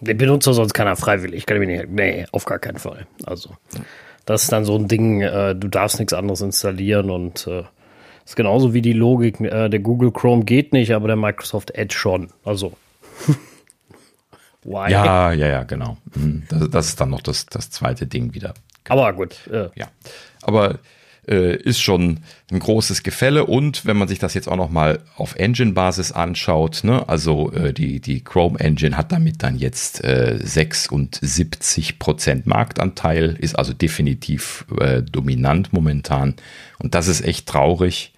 Den 0.00 0.16
Benutzer 0.16 0.54
sonst 0.54 0.72
keiner 0.74 0.96
freiwillig. 0.96 1.46
Kann 1.46 1.60
ich 1.60 1.68
nicht, 1.68 1.88
nee, 1.90 2.26
auf 2.32 2.44
gar 2.46 2.58
keinen 2.58 2.78
Fall. 2.78 3.06
Also, 3.24 3.50
das 4.24 4.44
ist 4.44 4.52
dann 4.52 4.64
so 4.64 4.76
ein 4.76 4.88
Ding, 4.88 5.20
äh, 5.20 5.54
du 5.54 5.68
darfst 5.68 5.98
nichts 5.98 6.12
anderes 6.12 6.40
installieren 6.40 7.10
und 7.10 7.46
äh, 7.46 7.64
ist 8.24 8.36
genauso 8.36 8.74
wie 8.74 8.82
die 8.82 8.92
Logik, 8.92 9.40
äh, 9.40 9.68
der 9.68 9.80
Google 9.80 10.10
Chrome 10.10 10.44
geht 10.44 10.72
nicht, 10.72 10.92
aber 10.92 11.06
der 11.06 11.16
Microsoft 11.16 11.72
Edge 11.72 11.94
schon. 11.94 12.30
Also. 12.44 12.72
Why? 14.64 14.90
Ja, 14.90 15.32
ja, 15.32 15.46
ja, 15.48 15.62
genau. 15.64 15.96
Mhm. 16.14 16.44
Das, 16.48 16.70
das, 16.70 16.88
ist 16.88 17.00
dann 17.00 17.10
noch 17.10 17.22
das, 17.22 17.46
das 17.46 17.70
zweite 17.70 18.06
Ding 18.06 18.34
wieder. 18.34 18.54
Aber 18.88 19.12
gut. 19.12 19.46
Äh. 19.48 19.68
Ja. 19.74 19.88
Aber 20.42 20.78
äh, 21.28 21.56
ist 21.56 21.80
schon 21.80 22.20
ein 22.50 22.58
großes 22.58 23.02
Gefälle. 23.02 23.44
Und 23.44 23.86
wenn 23.86 23.96
man 23.96 24.08
sich 24.08 24.18
das 24.18 24.34
jetzt 24.34 24.48
auch 24.48 24.56
noch 24.56 24.70
mal 24.70 25.00
auf 25.16 25.36
Engine-Basis 25.36 26.12
anschaut, 26.12 26.80
ne, 26.84 27.08
also 27.08 27.52
äh, 27.52 27.72
die, 27.72 28.00
die 28.00 28.24
Chrome 28.24 28.58
Engine 28.58 28.96
hat 28.96 29.12
damit 29.12 29.42
dann 29.42 29.58
jetzt 29.58 30.02
äh, 30.04 30.38
76 30.42 31.98
Prozent 31.98 32.46
Marktanteil, 32.46 33.36
ist 33.38 33.58
also 33.58 33.72
definitiv 33.72 34.64
äh, 34.80 35.02
dominant 35.02 35.72
momentan. 35.72 36.34
Und 36.78 36.94
das 36.94 37.08
ist 37.08 37.20
echt 37.20 37.46
traurig 37.46 38.12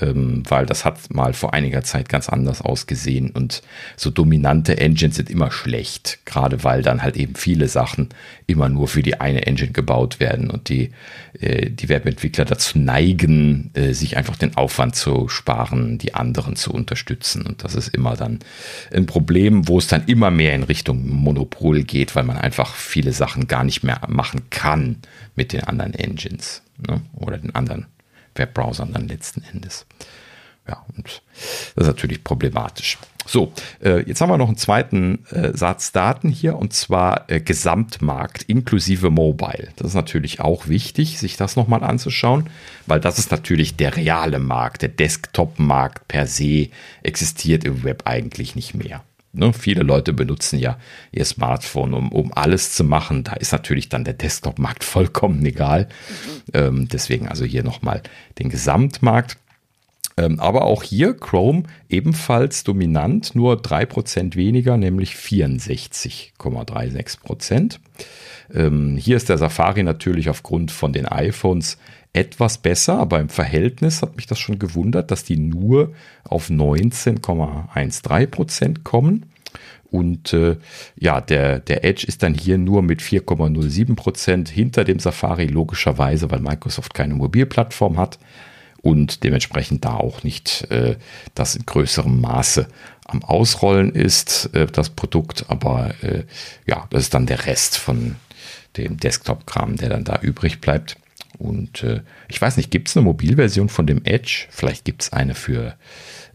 ähm, 0.00 0.42
weil 0.48 0.66
das 0.66 0.84
hat 0.84 1.12
mal 1.12 1.34
vor 1.34 1.52
einiger 1.52 1.82
Zeit 1.82 2.08
ganz 2.08 2.28
anders 2.28 2.62
ausgesehen 2.62 3.30
und 3.30 3.62
so 3.96 4.10
dominante 4.10 4.78
Engines 4.78 5.16
sind 5.16 5.30
immer 5.30 5.50
schlecht, 5.50 6.20
gerade 6.24 6.64
weil 6.64 6.82
dann 6.82 7.02
halt 7.02 7.16
eben 7.16 7.34
viele 7.34 7.68
Sachen 7.68 8.08
immer 8.46 8.68
nur 8.68 8.88
für 8.88 9.02
die 9.02 9.20
eine 9.20 9.46
Engine 9.46 9.72
gebaut 9.72 10.18
werden 10.18 10.50
und 10.50 10.68
die, 10.68 10.92
äh, 11.38 11.70
die 11.70 11.88
Webentwickler 11.88 12.44
dazu 12.44 12.78
neigen, 12.78 13.70
äh, 13.74 13.92
sich 13.92 14.16
einfach 14.16 14.36
den 14.36 14.56
Aufwand 14.56 14.96
zu 14.96 15.28
sparen, 15.28 15.98
die 15.98 16.14
anderen 16.14 16.56
zu 16.56 16.72
unterstützen 16.72 17.42
und 17.42 17.62
das 17.62 17.74
ist 17.74 17.88
immer 17.88 18.16
dann 18.16 18.38
ein 18.92 19.06
Problem, 19.06 19.68
wo 19.68 19.78
es 19.78 19.88
dann 19.88 20.04
immer 20.06 20.30
mehr 20.30 20.54
in 20.54 20.62
Richtung 20.62 21.06
Monopol 21.06 21.82
geht, 21.82 22.16
weil 22.16 22.24
man 22.24 22.38
einfach 22.38 22.74
viele 22.74 23.12
Sachen 23.12 23.46
gar 23.46 23.64
nicht 23.64 23.82
mehr 23.82 24.00
machen 24.08 24.48
kann 24.48 24.96
mit 25.36 25.52
den 25.52 25.64
anderen 25.64 25.94
Engines 25.94 26.62
ne? 26.88 27.02
oder 27.14 27.38
den 27.38 27.54
anderen 27.54 27.86
Webbrowsern 28.34 28.92
dann 28.92 29.08
letzten 29.08 29.42
Endes. 29.42 29.86
Ja, 30.68 30.84
und 30.96 31.22
das 31.74 31.84
ist 31.84 31.86
natürlich 31.86 32.22
problematisch. 32.22 32.98
So, 33.26 33.52
äh, 33.82 34.00
jetzt 34.06 34.20
haben 34.20 34.30
wir 34.30 34.38
noch 34.38 34.48
einen 34.48 34.56
zweiten 34.56 35.24
äh, 35.30 35.56
Satz 35.56 35.92
Daten 35.92 36.30
hier 36.30 36.56
und 36.56 36.72
zwar 36.72 37.30
äh, 37.30 37.40
Gesamtmarkt 37.40 38.42
inklusive 38.44 39.10
Mobile. 39.10 39.68
Das 39.76 39.88
ist 39.88 39.94
natürlich 39.94 40.40
auch 40.40 40.68
wichtig, 40.68 41.18
sich 41.18 41.36
das 41.36 41.56
nochmal 41.56 41.84
anzuschauen, 41.84 42.48
weil 42.86 43.00
das 43.00 43.18
ist 43.18 43.30
natürlich 43.30 43.76
der 43.76 43.96
reale 43.96 44.38
Markt. 44.38 44.82
Der 44.82 44.88
Desktop-Markt 44.88 46.08
per 46.08 46.26
se 46.26 46.68
existiert 47.02 47.64
im 47.64 47.84
Web 47.84 48.02
eigentlich 48.06 48.56
nicht 48.56 48.74
mehr. 48.74 49.02
Ne, 49.34 49.54
viele 49.54 49.82
Leute 49.82 50.12
benutzen 50.12 50.58
ja 50.58 50.76
ihr 51.10 51.24
Smartphone, 51.24 51.94
um, 51.94 52.12
um 52.12 52.34
alles 52.34 52.74
zu 52.74 52.84
machen. 52.84 53.24
Da 53.24 53.32
ist 53.32 53.52
natürlich 53.52 53.88
dann 53.88 54.04
der 54.04 54.12
Desktop-Markt 54.12 54.84
vollkommen 54.92 55.42
egal. 55.46 55.88
Ähm, 56.52 56.86
deswegen 56.88 57.28
also 57.28 57.46
hier 57.46 57.64
nochmal 57.64 58.02
den 58.38 58.50
Gesamtmarkt. 58.50 59.38
Ähm, 60.18 60.38
aber 60.40 60.66
auch 60.66 60.82
hier 60.82 61.14
Chrome 61.14 61.62
ebenfalls 61.88 62.64
dominant, 62.64 63.34
nur 63.34 63.54
3% 63.54 64.36
weniger, 64.36 64.76
nämlich 64.76 65.14
64,36%. 65.14 67.78
Ähm, 68.52 68.98
hier 68.98 69.16
ist 69.16 69.30
der 69.30 69.38
Safari 69.38 69.82
natürlich 69.82 70.28
aufgrund 70.28 70.70
von 70.70 70.92
den 70.92 71.06
iPhones 71.06 71.78
etwas 72.12 72.58
besser, 72.58 72.98
aber 72.98 73.20
im 73.20 73.28
Verhältnis 73.28 74.02
hat 74.02 74.16
mich 74.16 74.26
das 74.26 74.38
schon 74.38 74.58
gewundert, 74.58 75.10
dass 75.10 75.24
die 75.24 75.38
nur 75.38 75.92
auf 76.24 76.50
19,13 76.50 78.26
Prozent 78.26 78.84
kommen. 78.84 79.30
Und 79.90 80.32
äh, 80.32 80.56
ja, 80.96 81.20
der, 81.20 81.58
der 81.58 81.84
Edge 81.84 82.06
ist 82.06 82.22
dann 82.22 82.34
hier 82.34 82.56
nur 82.56 82.82
mit 82.82 83.00
4,07 83.00 83.94
Prozent 83.94 84.48
hinter 84.48 84.84
dem 84.84 84.98
Safari, 84.98 85.46
logischerweise, 85.46 86.30
weil 86.30 86.40
Microsoft 86.40 86.94
keine 86.94 87.14
Mobilplattform 87.14 87.98
hat 87.98 88.18
und 88.82 89.22
dementsprechend 89.22 89.84
da 89.84 89.94
auch 89.94 90.22
nicht 90.22 90.70
äh, 90.70 90.96
das 91.34 91.54
in 91.54 91.66
größerem 91.66 92.20
Maße 92.20 92.68
am 93.04 93.22
Ausrollen 93.22 93.94
ist, 93.94 94.50
äh, 94.54 94.66
das 94.66 94.90
Produkt. 94.90 95.46
Aber 95.48 95.94
äh, 96.02 96.24
ja, 96.66 96.86
das 96.90 97.04
ist 97.04 97.14
dann 97.14 97.26
der 97.26 97.46
Rest 97.46 97.78
von 97.78 98.16
dem 98.76 98.96
Desktop-Kram, 98.96 99.76
der 99.76 99.90
dann 99.90 100.04
da 100.04 100.18
übrig 100.20 100.60
bleibt. 100.60 100.96
Und 101.42 101.82
äh, 101.82 102.02
ich 102.28 102.40
weiß 102.40 102.56
nicht, 102.56 102.70
gibt 102.70 102.88
es 102.88 102.96
eine 102.96 103.04
Mobilversion 103.04 103.68
von 103.68 103.84
dem 103.84 104.04
Edge? 104.04 104.46
Vielleicht 104.50 104.84
gibt 104.84 105.02
es 105.02 105.12
eine 105.12 105.34
für, 105.34 105.74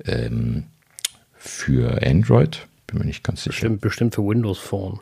ähm, 0.06 0.66
für 1.34 2.06
Android. 2.06 2.68
Bin 2.88 3.00
mir 3.00 3.06
nicht 3.06 3.24
ganz 3.24 3.44
sicher. 3.44 3.52
Bestimmt, 3.52 3.82
bestimmt 3.82 4.16
für 4.16 4.24
Windows 4.24 4.60
Phone. 4.60 5.00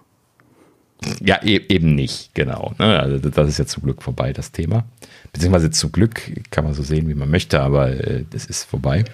Ja, 1.22 1.40
e 1.44 1.60
eben 1.70 1.96
nicht, 1.96 2.36
genau. 2.36 2.76
Ne? 2.78 3.00
Also 3.00 3.18
das 3.18 3.50
ist 3.50 3.58
ja 3.58 3.66
zum 3.66 3.82
Glück 3.82 4.04
vorbei, 4.04 4.32
das 4.32 4.52
Thema. 4.52 4.86
Beziehungsweise 5.34 5.72
zum 5.72 5.92
Glück 5.92 6.22
kann 6.52 6.66
man 6.66 6.76
so 6.76 6.84
sehen, 6.84 7.08
wie 7.08 7.16
man 7.16 7.30
möchte, 7.32 7.60
aber 7.62 7.90
äh, 7.90 8.26
das 8.30 8.46
ist 8.46 8.64
vorbei. 8.64 9.06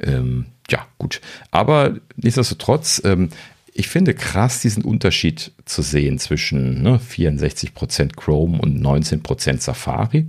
Ähm, 0.00 0.46
ja, 0.70 0.86
gut. 0.96 1.20
Aber 1.50 1.98
nichtsdestotrotz, 2.16 3.02
ähm, 3.04 3.28
ich 3.78 3.86
finde 3.86 4.12
krass, 4.12 4.60
diesen 4.60 4.82
Unterschied 4.82 5.52
zu 5.64 5.82
sehen 5.82 6.18
zwischen 6.18 6.82
ne, 6.82 6.98
64% 6.98 8.16
Chrome 8.16 8.60
und 8.60 8.82
19% 8.84 9.60
Safari. 9.60 10.26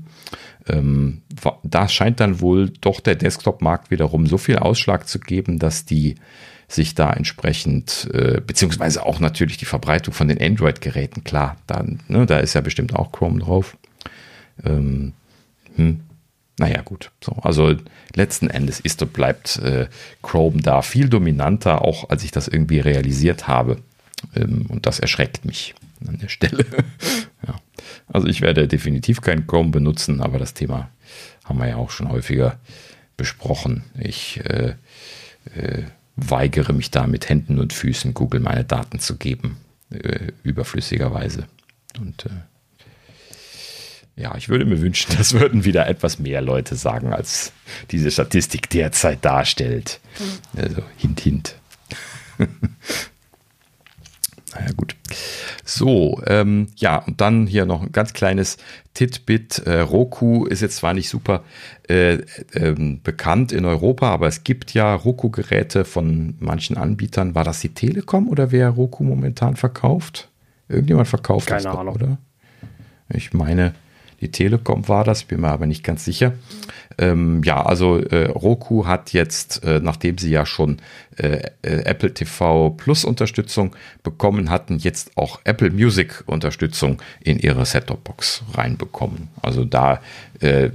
Ähm, 0.68 1.24
da 1.64 1.88
scheint 1.88 2.20
dann 2.20 2.42
wohl 2.42 2.70
doch 2.70 3.00
der 3.00 3.16
Desktop-Markt 3.16 3.90
wiederum 3.90 4.28
so 4.28 4.38
viel 4.38 4.58
Ausschlag 4.58 5.08
zu 5.08 5.18
geben, 5.20 5.58
dass 5.58 5.84
die 5.84 6.14
sich 6.68 6.94
da 6.94 7.12
entsprechend, 7.12 8.08
äh, 8.14 8.40
beziehungsweise 8.46 9.04
auch 9.04 9.20
natürlich 9.20 9.58
die 9.58 9.66
Verbreitung 9.66 10.14
von 10.14 10.28
den 10.28 10.40
Android-Geräten, 10.40 11.24
klar, 11.24 11.58
dann, 11.66 12.02
ne, 12.08 12.28
da 12.28 12.38
ist 12.38 12.54
ja 12.54 12.62
bestimmt 12.62 12.96
auch 12.96 13.12
Chrome 13.12 13.40
drauf. 13.40 13.78
Ähm, 14.64 15.14
hm, 15.76 16.02
naja, 16.60 16.81
gut. 16.81 17.11
So, 17.23 17.31
also 17.41 17.76
letzten 18.15 18.49
Endes 18.49 18.80
ist 18.80 19.02
und 19.02 19.14
bleibt 19.14 19.57
äh, 19.60 19.88
Chrome 20.22 20.61
da 20.61 20.81
viel 20.81 21.10
dominanter, 21.10 21.84
auch 21.84 22.10
als 22.10 22.23
ich 22.23 22.31
das 22.31 22.48
irgendwie 22.48 22.80
realisiert 22.80 23.48
habe. 23.48 23.77
Ähm, 24.36 24.65
und 24.68 24.86
das 24.86 24.99
erschreckt 24.99 25.45
mich 25.45 25.73
an 26.06 26.19
der 26.19 26.27
Stelle. 26.27 26.65
ja. 27.48 27.56
Also 28.11 28.27
ich 28.27 28.41
werde 28.41 28.68
definitiv 28.68 29.22
kein 29.22 29.48
Chrome 29.48 29.69
benutzen, 29.69 30.22
aber 30.22 30.38
das 30.38 30.53
Thema 30.53 30.90
haben 31.45 31.60
wir 31.60 31.68
ja 31.68 31.77
auch 31.77 31.91
schon 31.91 32.10
häufiger 32.10 32.60
besprochen. 33.15 33.84
Ich 33.98 34.41
äh, 34.45 34.76
äh, 35.56 35.84
weigere 36.18 36.73
mich 36.73 36.91
da 36.91 37.07
mit 37.07 37.30
Händen 37.30 37.60
und 37.60 37.72
Füßen 37.72 38.14
Google 38.14 38.41
meine 38.41 38.65
Daten 38.65 38.99
zu 38.99 39.15
geben, 39.15 39.57
äh, 39.91 40.34
überflüssigerweise. 40.44 41.45
Und 41.99 42.26
äh, 42.26 42.30
ja, 44.15 44.36
ich 44.36 44.49
würde 44.49 44.65
mir 44.65 44.81
wünschen, 44.81 45.14
das 45.18 45.34
würden 45.34 45.64
wieder 45.65 45.88
etwas 45.88 46.19
mehr 46.19 46.41
Leute 46.41 46.76
sagen, 46.76 47.14
als 47.14 47.53
diese 47.91 48.11
Statistik 48.11 48.69
derzeit 48.69 49.23
darstellt. 49.23 49.99
Also 50.56 50.81
hint, 50.98 51.19
hint. 51.22 51.56
naja, 54.53 54.72
gut. 54.76 54.95
So, 55.64 56.22
ähm, 56.26 56.68
ja, 56.77 56.98
und 56.98 57.22
dann 57.22 57.48
hier 57.48 57.65
noch 57.65 57.81
ein 57.81 57.91
ganz 57.91 58.14
kleines 58.14 58.57
Titbit. 58.94 59.60
Äh, 59.60 59.81
Roku 59.81 60.45
ist 60.45 60.61
jetzt 60.61 60.77
zwar 60.77 60.94
nicht 60.94 61.10
super 61.10 61.44
äh, 61.88 62.19
ähm, 62.53 63.02
bekannt 63.03 63.52
in 63.52 63.65
Europa, 63.65 64.10
aber 64.10 64.27
es 64.27 64.44
gibt 64.44 64.73
ja 64.73 64.94
Roku-Geräte 64.95 65.86
von 65.86 66.36
manchen 66.40 66.77
Anbietern. 66.77 67.36
War 67.36 67.44
das 67.44 67.60
die 67.60 67.69
Telekom 67.69 68.27
oder 68.30 68.52
wer 68.52 68.69
Roku 68.69 69.03
momentan 69.03 69.56
verkauft? 69.56 70.30
Irgendjemand 70.68 71.07
verkauft 71.07 71.48
Keine 71.48 71.64
das 71.64 71.76
Ahnung. 71.76 71.95
oder? 71.95 72.18
Ich 73.10 73.34
meine, 73.34 73.73
die 74.22 74.32
Telekom 74.32 74.88
war 74.88 75.04
das, 75.04 75.24
bin 75.24 75.41
mir 75.41 75.50
aber 75.50 75.66
nicht 75.66 75.84
ganz 75.84 76.06
sicher. 76.06 76.34
Ähm, 76.98 77.41
ja, 77.44 77.66
also 77.66 77.98
äh, 77.98 78.26
Roku 78.26 78.86
hat 78.86 79.14
jetzt, 79.14 79.64
äh, 79.64 79.80
nachdem 79.82 80.18
sie 80.18 80.32
ja 80.32 80.46
schon 80.46 80.78
äh, 81.16 81.41
äh 81.62 81.84
Apple 81.86 82.14
TV 82.14 82.72
Plus 82.72 83.06
Unterstützung 83.06 83.76
bekommen 84.04 84.50
hatten, 84.50 84.78
jetzt 84.78 85.16
auch 85.16 85.40
Apple 85.46 85.70
Music 85.70 86.24
Unterstützung 86.26 87.02
in 87.22 87.40
ihre 87.40 87.66
Set-Top-Box 87.66 88.44
reinbekommen. 88.54 89.30
Also 89.41 89.64
da 89.64 90.02
äh, 90.41 90.72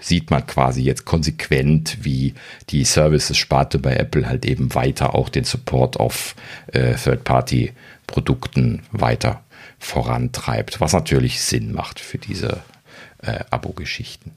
sieht 0.00 0.30
man 0.30 0.46
quasi 0.46 0.82
jetzt 0.82 1.04
konsequent, 1.04 1.98
wie 2.02 2.34
die 2.70 2.84
Services-Sparte 2.84 3.80
bei 3.80 3.96
Apple 3.96 4.28
halt 4.28 4.44
eben 4.44 4.74
weiter 4.74 5.14
auch 5.16 5.28
den 5.28 5.44
Support 5.44 5.98
auf 5.98 6.36
äh, 6.72 6.94
Third-Party-Produkten 6.94 8.82
weiter 8.92 9.42
vorantreibt, 9.80 10.80
was 10.80 10.92
natürlich 10.92 11.40
Sinn 11.40 11.72
macht 11.72 12.00
für 12.00 12.18
diese 12.18 12.62
äh, 13.24 13.44
Abo-Geschichten. 13.50 14.32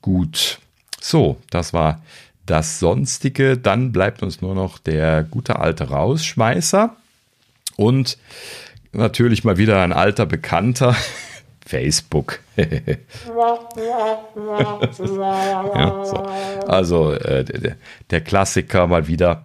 Gut, 0.00 0.58
so, 1.00 1.38
das 1.50 1.72
war 1.72 2.02
das 2.46 2.78
Sonstige. 2.78 3.58
Dann 3.58 3.92
bleibt 3.92 4.22
uns 4.22 4.40
nur 4.40 4.54
noch 4.54 4.78
der 4.78 5.22
gute 5.24 5.58
alte 5.58 5.90
Rausschmeißer 5.90 6.94
und 7.76 8.18
natürlich 8.92 9.44
mal 9.44 9.58
wieder 9.58 9.82
ein 9.82 9.92
alter 9.92 10.26
Bekannter. 10.26 10.96
Facebook. 11.68 12.40
ja, 12.56 12.64
so. 16.02 16.16
Also 16.66 17.12
äh, 17.12 17.44
der, 17.44 17.76
der 18.08 18.20
Klassiker 18.22 18.86
mal 18.86 19.06
wieder 19.06 19.44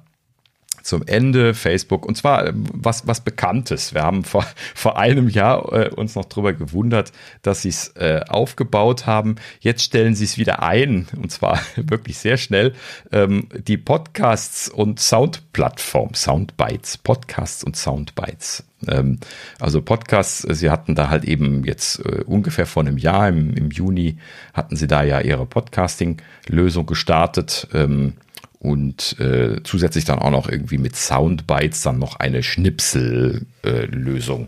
zum 0.84 1.02
Ende 1.08 1.54
Facebook 1.54 2.06
und 2.06 2.16
zwar 2.16 2.46
äh, 2.46 2.54
was, 2.54 3.08
was 3.08 3.22
Bekanntes. 3.22 3.94
Wir 3.94 4.04
haben 4.04 4.24
vor, 4.24 4.46
vor 4.76 4.98
einem 5.00 5.30
Jahr 5.30 5.72
äh, 5.74 5.90
uns 5.90 6.16
noch 6.16 6.26
darüber 6.26 6.54
gewundert, 6.54 7.12
dass 7.42 7.64
sie 7.64 7.70
es 7.70 7.90
äh, 7.96 8.22
aufgebaut 8.28 9.08
haben. 9.08 9.36
Jetzt 9.60 9.84
stellen 9.84 10.14
sie 10.14 10.26
es 10.26 10.38
wieder 10.38 10.62
ein 10.62 11.08
und 11.18 11.32
zwar 11.32 11.60
wirklich 11.76 12.18
sehr 12.18 12.38
schnell. 12.38 12.74
Ähm, 13.12 13.48
die 13.68 13.78
Podcasts 13.78 14.70
und 14.70 15.00
Soundplattform, 15.00 16.14
Soundbites, 16.14 16.98
Podcasts 16.98 17.64
und 17.64 17.76
Soundbites. 17.76 18.64
Ähm, 18.88 19.20
also 19.60 19.82
Podcasts, 19.82 20.44
äh, 20.44 20.54
sie 20.54 20.70
hatten 20.70 20.96
da 20.96 21.10
halt 21.10 21.24
eben 21.24 21.64
jetzt 21.64 22.00
äh, 22.06 22.24
ungefähr 22.26 22.66
vor 22.66 22.84
einem 22.84 22.98
Jahr, 22.98 23.30
im, 23.30 23.54
im 23.56 23.72
Juni, 23.72 24.18
hatten 24.54 24.76
sie 24.76 24.88
da 24.88 25.04
ja 25.04 25.22
ihre 25.22 25.46
Podcasting-Lösung 25.46 26.86
gestartet. 26.86 27.68
Ähm, 27.74 28.14
und 28.64 29.19
äh, 29.19 29.61
zusätzlich 29.64 30.06
dann 30.06 30.18
auch 30.19 30.31
noch 30.31 30.49
irgendwie 30.49 30.80
mit 30.80 30.95
Soundbites 30.95 31.84
dann 31.84 31.99
noch 31.99 32.15
eine 32.15 32.41
Schnipsel-Lösung 32.41 34.48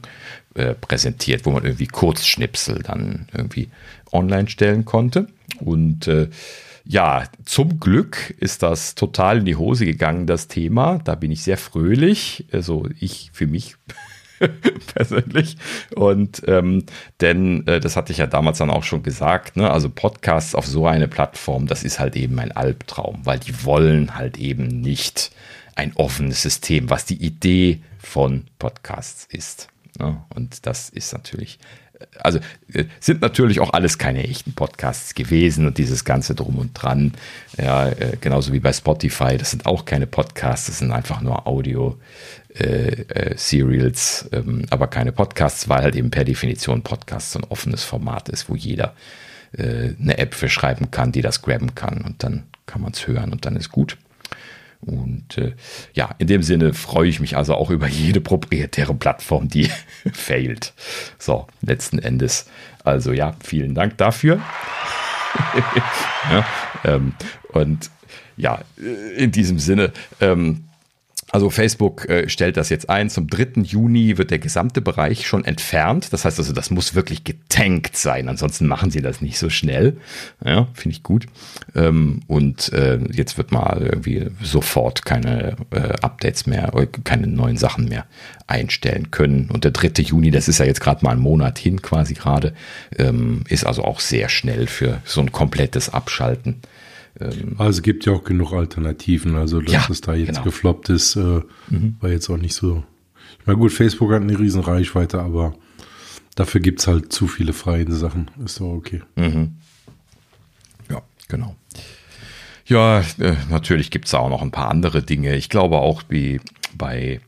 äh, 0.56 0.70
äh, 0.70 0.74
präsentiert, 0.74 1.46
wo 1.46 1.52
man 1.52 1.66
irgendwie 1.66 1.88
Kurzschnipsel 1.88 2.82
dann 2.82 3.28
irgendwie 3.34 3.68
online 4.14 4.48
stellen 4.48 4.86
konnte. 4.86 5.28
Und 5.60 6.08
äh, 6.08 6.30
ja, 6.86 7.26
zum 7.44 7.82
Glück 7.82 8.34
ist 8.40 8.64
das 8.64 8.96
total 8.96 9.40
in 9.40 9.46
die 9.46 9.58
Hose 9.58 9.86
gegangen, 9.86 10.28
das 10.28 10.48
Thema. 10.48 11.02
Da 11.04 11.16
bin 11.16 11.32
ich 11.32 11.44
sehr 11.44 11.58
fröhlich. 11.58 12.46
Also 12.54 12.88
ich 13.02 13.32
für 13.34 13.48
mich 13.48 13.76
persönlich. 14.94 15.58
Und 15.96 16.42
ähm, 16.48 16.86
denn 17.22 17.66
äh, 17.68 17.80
das 17.80 17.96
hatte 17.96 18.12
ich 18.12 18.20
ja 18.20 18.28
damals 18.28 18.58
dann 18.58 18.70
auch 18.70 18.84
schon 18.84 19.04
gesagt, 19.04 19.58
ne? 19.58 19.70
also 19.70 19.90
Podcasts 19.90 20.56
auf 20.56 20.66
so 20.66 20.88
eine 20.88 21.08
Plattform, 21.08 21.68
das 21.68 21.84
ist 21.84 22.00
halt 22.00 22.16
eben 22.16 22.40
ein 22.40 22.52
Albtraum, 22.52 23.22
weil 23.24 23.40
die 23.40 23.64
wollen 23.64 24.16
halt 24.16 24.38
eben 24.38 24.68
nicht 24.68 25.32
ein 25.76 25.94
offenes 25.96 26.42
System, 26.42 26.90
was 26.90 27.06
die 27.06 27.24
Idee 27.24 27.82
von 28.00 28.46
Podcasts 28.60 29.28
ist. 29.30 29.68
Ne? 30.00 30.22
Und 30.34 30.66
das 30.66 30.90
ist 30.90 31.14
natürlich 31.14 31.60
äh, 32.00 32.06
also 32.20 32.40
äh, 32.74 32.86
sind 33.00 33.22
natürlich 33.22 33.60
auch 33.60 33.74
alles 33.74 33.98
keine 33.98 34.24
echten 34.24 34.54
Podcasts 34.54 35.16
gewesen 35.16 35.66
und 35.68 35.78
dieses 35.78 36.06
ganze 36.06 36.36
drum 36.36 36.58
und 36.58 36.74
dran, 36.74 37.14
ja, 37.58 37.90
äh, 37.90 38.18
genauso 38.20 38.54
wie 38.54 38.60
bei 38.60 38.74
Spotify, 38.74 39.38
das 39.38 39.52
sind 39.52 39.66
auch 39.66 39.86
keine 39.86 40.08
Podcasts, 40.08 40.68
das 40.68 40.80
sind 40.80 40.92
einfach 40.92 41.22
nur 41.22 41.48
Audio 41.48 41.98
äh, 42.58 43.02
äh, 43.10 43.38
Serials, 43.38 44.30
ähm, 44.32 44.66
aber 44.70 44.88
keine 44.88 45.12
Podcasts, 45.12 45.68
weil 45.68 45.84
halt 45.84 45.96
eben 45.96 46.12
per 46.12 46.24
Definition 46.24 46.84
Podcasts 46.84 47.36
ein 47.36 47.44
offenes 47.44 47.84
Format 47.84 48.30
ist, 48.30 48.50
wo 48.50 48.56
jeder 48.56 48.96
äh, 49.58 49.90
eine 50.00 50.18
App 50.18 50.34
für 50.34 50.50
schreiben 50.50 50.92
kann, 50.92 51.12
die 51.12 51.22
das 51.22 51.42
grabben 51.42 51.76
kann 51.76 52.02
und 52.02 52.24
dann 52.24 52.44
kann 52.66 52.82
man 52.82 52.94
es 52.94 53.08
hören 53.08 53.32
und 53.32 53.46
dann 53.46 53.56
ist 53.56 53.72
gut. 53.72 53.98
Und 54.82 55.38
äh, 55.38 55.54
ja, 55.94 56.14
in 56.20 56.28
dem 56.28 56.44
Sinne 56.44 56.74
freue 56.74 57.10
ich 57.10 57.20
mich 57.20 57.36
also 57.38 57.56
auch 57.56 57.72
über 57.72 57.88
jede 57.88 58.22
proprietäre 58.22 58.94
Plattform, 58.94 59.48
die 59.48 59.70
failt. 60.14 60.74
So, 61.18 61.48
letzten 61.62 62.00
Endes. 62.00 62.48
Also 62.84 63.12
ja, 63.12 63.36
vielen 63.44 63.74
Dank 63.74 63.98
dafür. 63.98 64.40
ja, 66.32 66.46
ähm, 66.84 67.14
und 67.52 67.90
ja, 68.38 68.60
in 69.18 69.32
diesem 69.32 69.60
Sinne, 69.60 69.92
ähm, 70.22 70.65
also 71.36 71.50
Facebook 71.50 72.08
äh, 72.08 72.30
stellt 72.30 72.56
das 72.56 72.70
jetzt 72.70 72.90
ein. 72.90 73.10
Zum 73.10 73.28
3. 73.28 73.62
Juni 73.64 74.18
wird 74.18 74.32
der 74.32 74.40
gesamte 74.40 74.80
Bereich 74.80 75.28
schon 75.28 75.44
entfernt. 75.44 76.14
Das 76.14 76.24
heißt 76.24 76.40
also, 76.40 76.54
das 76.54 76.72
muss 76.72 76.96
wirklich 76.96 77.26
getankt 77.26 77.98
sein. 77.98 78.30
Ansonsten 78.30 78.68
machen 78.68 78.90
sie 78.90 79.02
das 79.02 79.20
nicht 79.20 79.38
so 79.38 79.50
schnell. 79.50 79.98
Ja, 80.46 80.70
finde 80.74 80.96
ich 80.96 81.04
gut. 81.04 81.26
Ähm, 81.76 82.22
und 82.28 82.72
äh, 82.72 83.00
jetzt 83.12 83.38
wird 83.38 83.52
mal 83.52 83.82
irgendwie 83.82 84.28
sofort 84.42 85.04
keine 85.04 85.58
äh, 85.72 85.96
Updates 86.02 86.48
mehr, 86.48 86.74
äh, 86.74 86.88
keine 87.04 87.28
neuen 87.28 87.58
Sachen 87.58 87.90
mehr 87.90 88.06
einstellen 88.48 89.12
können. 89.12 89.50
Und 89.52 89.66
der 89.66 89.72
3. 89.72 90.04
Juni, 90.04 90.32
das 90.32 90.48
ist 90.48 90.60
ja 90.60 90.66
jetzt 90.66 90.80
gerade 90.80 91.04
mal 91.04 91.12
ein 91.12 91.20
Monat 91.20 91.60
hin 91.60 91.82
quasi 91.82 92.14
gerade, 92.14 92.54
ähm, 92.98 93.44
ist 93.50 93.66
also 93.66 93.84
auch 93.84 94.00
sehr 94.00 94.30
schnell 94.30 94.68
für 94.68 95.02
so 95.04 95.20
ein 95.20 95.34
komplettes 95.34 95.90
Abschalten. 95.90 96.62
Ähm, 97.20 97.56
also 97.58 97.78
es 97.78 97.82
gibt 97.82 98.06
ja 98.06 98.14
auch 98.14 98.24
genug 98.24 98.54
Alternativen. 98.54 99.36
Also 99.36 99.62
dass 99.62 99.74
ja, 99.74 99.88
es 99.90 100.02
da 100.02 100.14
jetzt 100.14 100.30
genau. 100.30 100.44
gefloppt 100.44 100.90
ist, 100.90 101.16
äh, 101.16 101.42
mhm. 101.70 101.96
war 102.00 102.10
jetzt 102.10 102.30
auch 102.30 102.38
nicht 102.38 102.54
so. 102.54 102.84
Ich 103.40 103.48
meine, 103.48 103.60
gut, 103.60 103.72
Facebook 103.72 104.12
hat 104.12 104.22
eine 104.22 104.38
riesen 104.38 104.62
Reichweite, 104.62 105.22
aber 105.22 105.54
dafür 106.36 106.62
gibt 106.62 106.80
es 106.80 106.88
halt 106.88 107.12
zu 107.14 107.28
viele 107.28 107.54
freie 107.54 107.92
Sachen. 107.92 108.32
Ist 108.44 108.60
doch 108.60 108.74
okay. 108.74 109.02
Mhm. 109.16 109.56
Ja, 110.90 111.02
genau. 111.28 111.56
Ja, 112.66 113.02
äh, 113.20 113.36
natürlich 113.50 113.92
gibt 113.92 114.08
es 114.08 114.14
auch 114.14 114.30
noch 114.30 114.42
ein 114.42 114.52
paar 114.52 114.70
andere 114.70 115.04
Dinge. 115.04 115.36
Ich 115.36 115.50
glaube 115.50 115.78
auch 115.78 116.04
wie 116.10 116.42
bei 116.76 117.22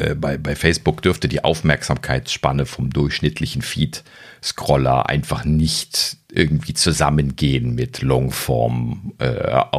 äh, 0.00 0.14
bei, 0.14 0.38
bei 0.38 0.56
Facebook 0.56 1.02
dürfte 1.02 1.28
die 1.28 1.44
Aufmerksamkeitsspanne 1.44 2.66
vom 2.66 2.90
durchschnittlichen 2.90 3.62
Feed-Scroller 3.62 5.08
einfach 5.08 5.44
nicht 5.44 6.16
irgendwie 6.32 6.74
zusammengehen 6.74 7.74
mit 7.74 8.02
Longform 8.02 9.12
äh, 9.18 9.26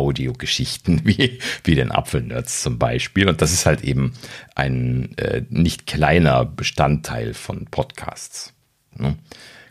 wie, 1.04 1.40
wie 1.64 1.76
den 1.76 1.92
Apfelnerds 1.92 2.62
zum 2.62 2.78
Beispiel. 2.78 3.28
Und 3.30 3.42
das 3.42 3.52
ist 3.52 3.66
halt 3.66 3.84
eben 3.84 4.14
ein 4.56 5.18
äh, 5.18 5.44
nicht 5.50 5.88
kleiner 5.88 6.46
Bestandteil 6.46 7.34
von 7.34 7.66
Podcasts. 7.66 8.54
Ne? 8.98 9.16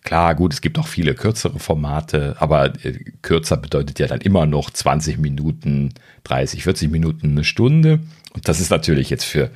Klar, 0.02 0.34
gut, 0.34 0.54
es 0.54 0.62
gibt 0.62 0.78
auch 0.78 0.86
viele 0.86 1.14
kürzere 1.14 1.58
Formate, 1.58 2.36
aber 2.38 2.74
äh, 2.84 2.98
kürzer 3.22 3.56
bedeutet 3.58 3.98
ja 3.98 4.06
dann 4.06 4.20
immer 4.22 4.46
noch 4.46 4.70
20 4.70 5.18
Minuten, 5.18 5.92
30, 6.24 6.62
40 6.62 6.90
Minuten, 6.90 7.32
eine 7.32 7.44
Stunde. 7.44 8.00
Und 8.32 8.48
das 8.48 8.60
ist 8.60 8.70
natürlich 8.70 9.10
jetzt 9.10 9.24
für 9.24 9.50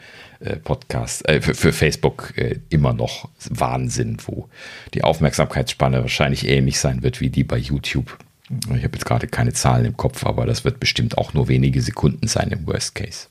Podcast, 0.57 1.29
äh, 1.29 1.41
für, 1.41 1.55
für, 1.55 1.73
Facebook 1.73 2.33
äh, 2.37 2.61
immer 2.69 2.93
noch 2.93 3.29
Wahnsinn, 3.49 4.19
wo 4.27 4.49
die 4.95 5.05
Aufmerksamkeitsspanne 5.05 6.03
wahrscheinlich 6.03 6.49
ähnlich 6.49 6.79
sein 6.79 7.03
wird 7.03 7.21
wie 7.21 7.31
die 7.31 7.45
bei 7.45 7.59
YouTube. 7.59 8.19
Ich 8.51 8.85
habe 8.85 8.95
jetzt 8.95 9.07
gerade 9.07 9.27
keine 9.27 9.53
Zahlen 9.53 9.87
im 9.87 9.97
Kopf, 9.97 10.27
aber 10.27 10.47
das 10.47 10.65
wird 10.65 10.79
bestimmt 10.79 11.17
auch 11.17 11.33
nur 11.33 11.49
wenige 11.49 11.81
Sekunden 11.81 12.29
sein 12.29 12.51
im 12.51 12.67
Worst 12.67 12.95
Case. 12.95 13.29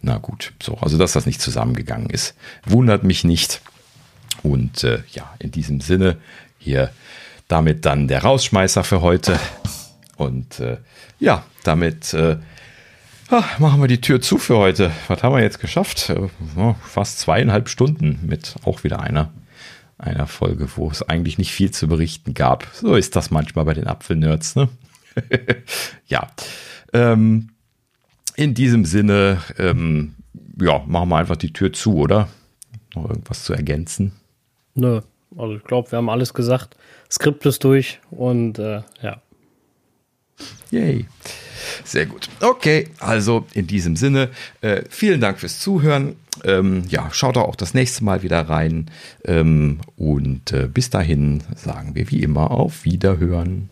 Na 0.00 0.18
gut, 0.18 0.52
so, 0.62 0.74
also 0.76 0.96
dass 0.96 1.12
das 1.12 1.26
nicht 1.26 1.40
zusammengegangen 1.40 2.10
ist, 2.10 2.34
wundert 2.64 3.04
mich 3.04 3.24
nicht. 3.24 3.60
Und 4.42 4.84
äh, 4.84 5.02
ja, 5.10 5.34
in 5.40 5.50
diesem 5.50 5.80
Sinne 5.80 6.18
hier 6.58 6.90
damit 7.48 7.84
dann 7.84 8.08
der 8.08 8.22
Rausschmeißer 8.22 8.84
für 8.84 9.00
heute. 9.00 9.38
Und 10.16 10.60
äh, 10.60 10.76
ja, 11.18 11.44
damit 11.64 12.12
äh, 12.14 12.36
Ach, 13.30 13.58
machen 13.58 13.82
wir 13.82 13.88
die 13.88 14.00
Tür 14.00 14.22
zu 14.22 14.38
für 14.38 14.56
heute. 14.56 14.90
Was 15.06 15.22
haben 15.22 15.34
wir 15.34 15.42
jetzt 15.42 15.60
geschafft? 15.60 16.08
Äh, 16.08 16.28
fast 16.82 17.18
zweieinhalb 17.18 17.68
Stunden 17.68 18.20
mit 18.22 18.54
auch 18.64 18.84
wieder 18.84 19.00
einer, 19.00 19.34
einer 19.98 20.26
Folge, 20.26 20.66
wo 20.76 20.90
es 20.90 21.02
eigentlich 21.02 21.36
nicht 21.36 21.52
viel 21.52 21.70
zu 21.70 21.88
berichten 21.88 22.32
gab. 22.32 22.66
So 22.72 22.94
ist 22.94 23.16
das 23.16 23.30
manchmal 23.30 23.66
bei 23.66 23.74
den 23.74 23.86
Apfelnerds, 23.86 24.56
ne? 24.56 24.70
ja. 26.06 26.28
Ähm, 26.94 27.50
in 28.34 28.54
diesem 28.54 28.86
Sinne, 28.86 29.42
ähm, 29.58 30.14
ja, 30.58 30.82
machen 30.86 31.10
wir 31.10 31.18
einfach 31.18 31.36
die 31.36 31.52
Tür 31.52 31.70
zu, 31.74 31.96
oder? 31.96 32.30
Noch 32.94 33.10
irgendwas 33.10 33.44
zu 33.44 33.52
ergänzen? 33.52 34.12
Nö, 34.74 35.02
also 35.36 35.54
ich 35.54 35.64
glaube, 35.64 35.92
wir 35.92 35.98
haben 35.98 36.08
alles 36.08 36.32
gesagt. 36.32 36.78
Skript 37.10 37.44
ist 37.44 37.62
durch 37.62 38.00
und 38.10 38.58
äh, 38.58 38.80
ja. 39.02 39.20
Yay. 40.70 41.06
Sehr 41.84 42.06
gut. 42.06 42.28
Okay, 42.40 42.88
also 42.98 43.46
in 43.54 43.66
diesem 43.66 43.96
Sinne, 43.96 44.30
äh, 44.60 44.82
vielen 44.88 45.20
Dank 45.20 45.38
fürs 45.40 45.58
Zuhören. 45.60 46.16
Ähm, 46.44 46.84
ja, 46.88 47.08
schaut 47.12 47.36
auch 47.36 47.56
das 47.56 47.74
nächste 47.74 48.04
Mal 48.04 48.22
wieder 48.22 48.48
rein. 48.48 48.90
Ähm, 49.24 49.80
und 49.96 50.52
äh, 50.52 50.68
bis 50.72 50.90
dahin 50.90 51.42
sagen 51.56 51.94
wir 51.94 52.10
wie 52.10 52.22
immer 52.22 52.50
auf 52.50 52.84
Wiederhören. 52.84 53.70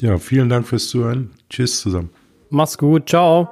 Ja, 0.00 0.18
vielen 0.18 0.48
Dank 0.48 0.66
fürs 0.66 0.88
Zuhören. 0.88 1.30
Tschüss 1.48 1.80
zusammen. 1.80 2.10
Mach's 2.48 2.78
gut. 2.78 3.08
Ciao. 3.08 3.48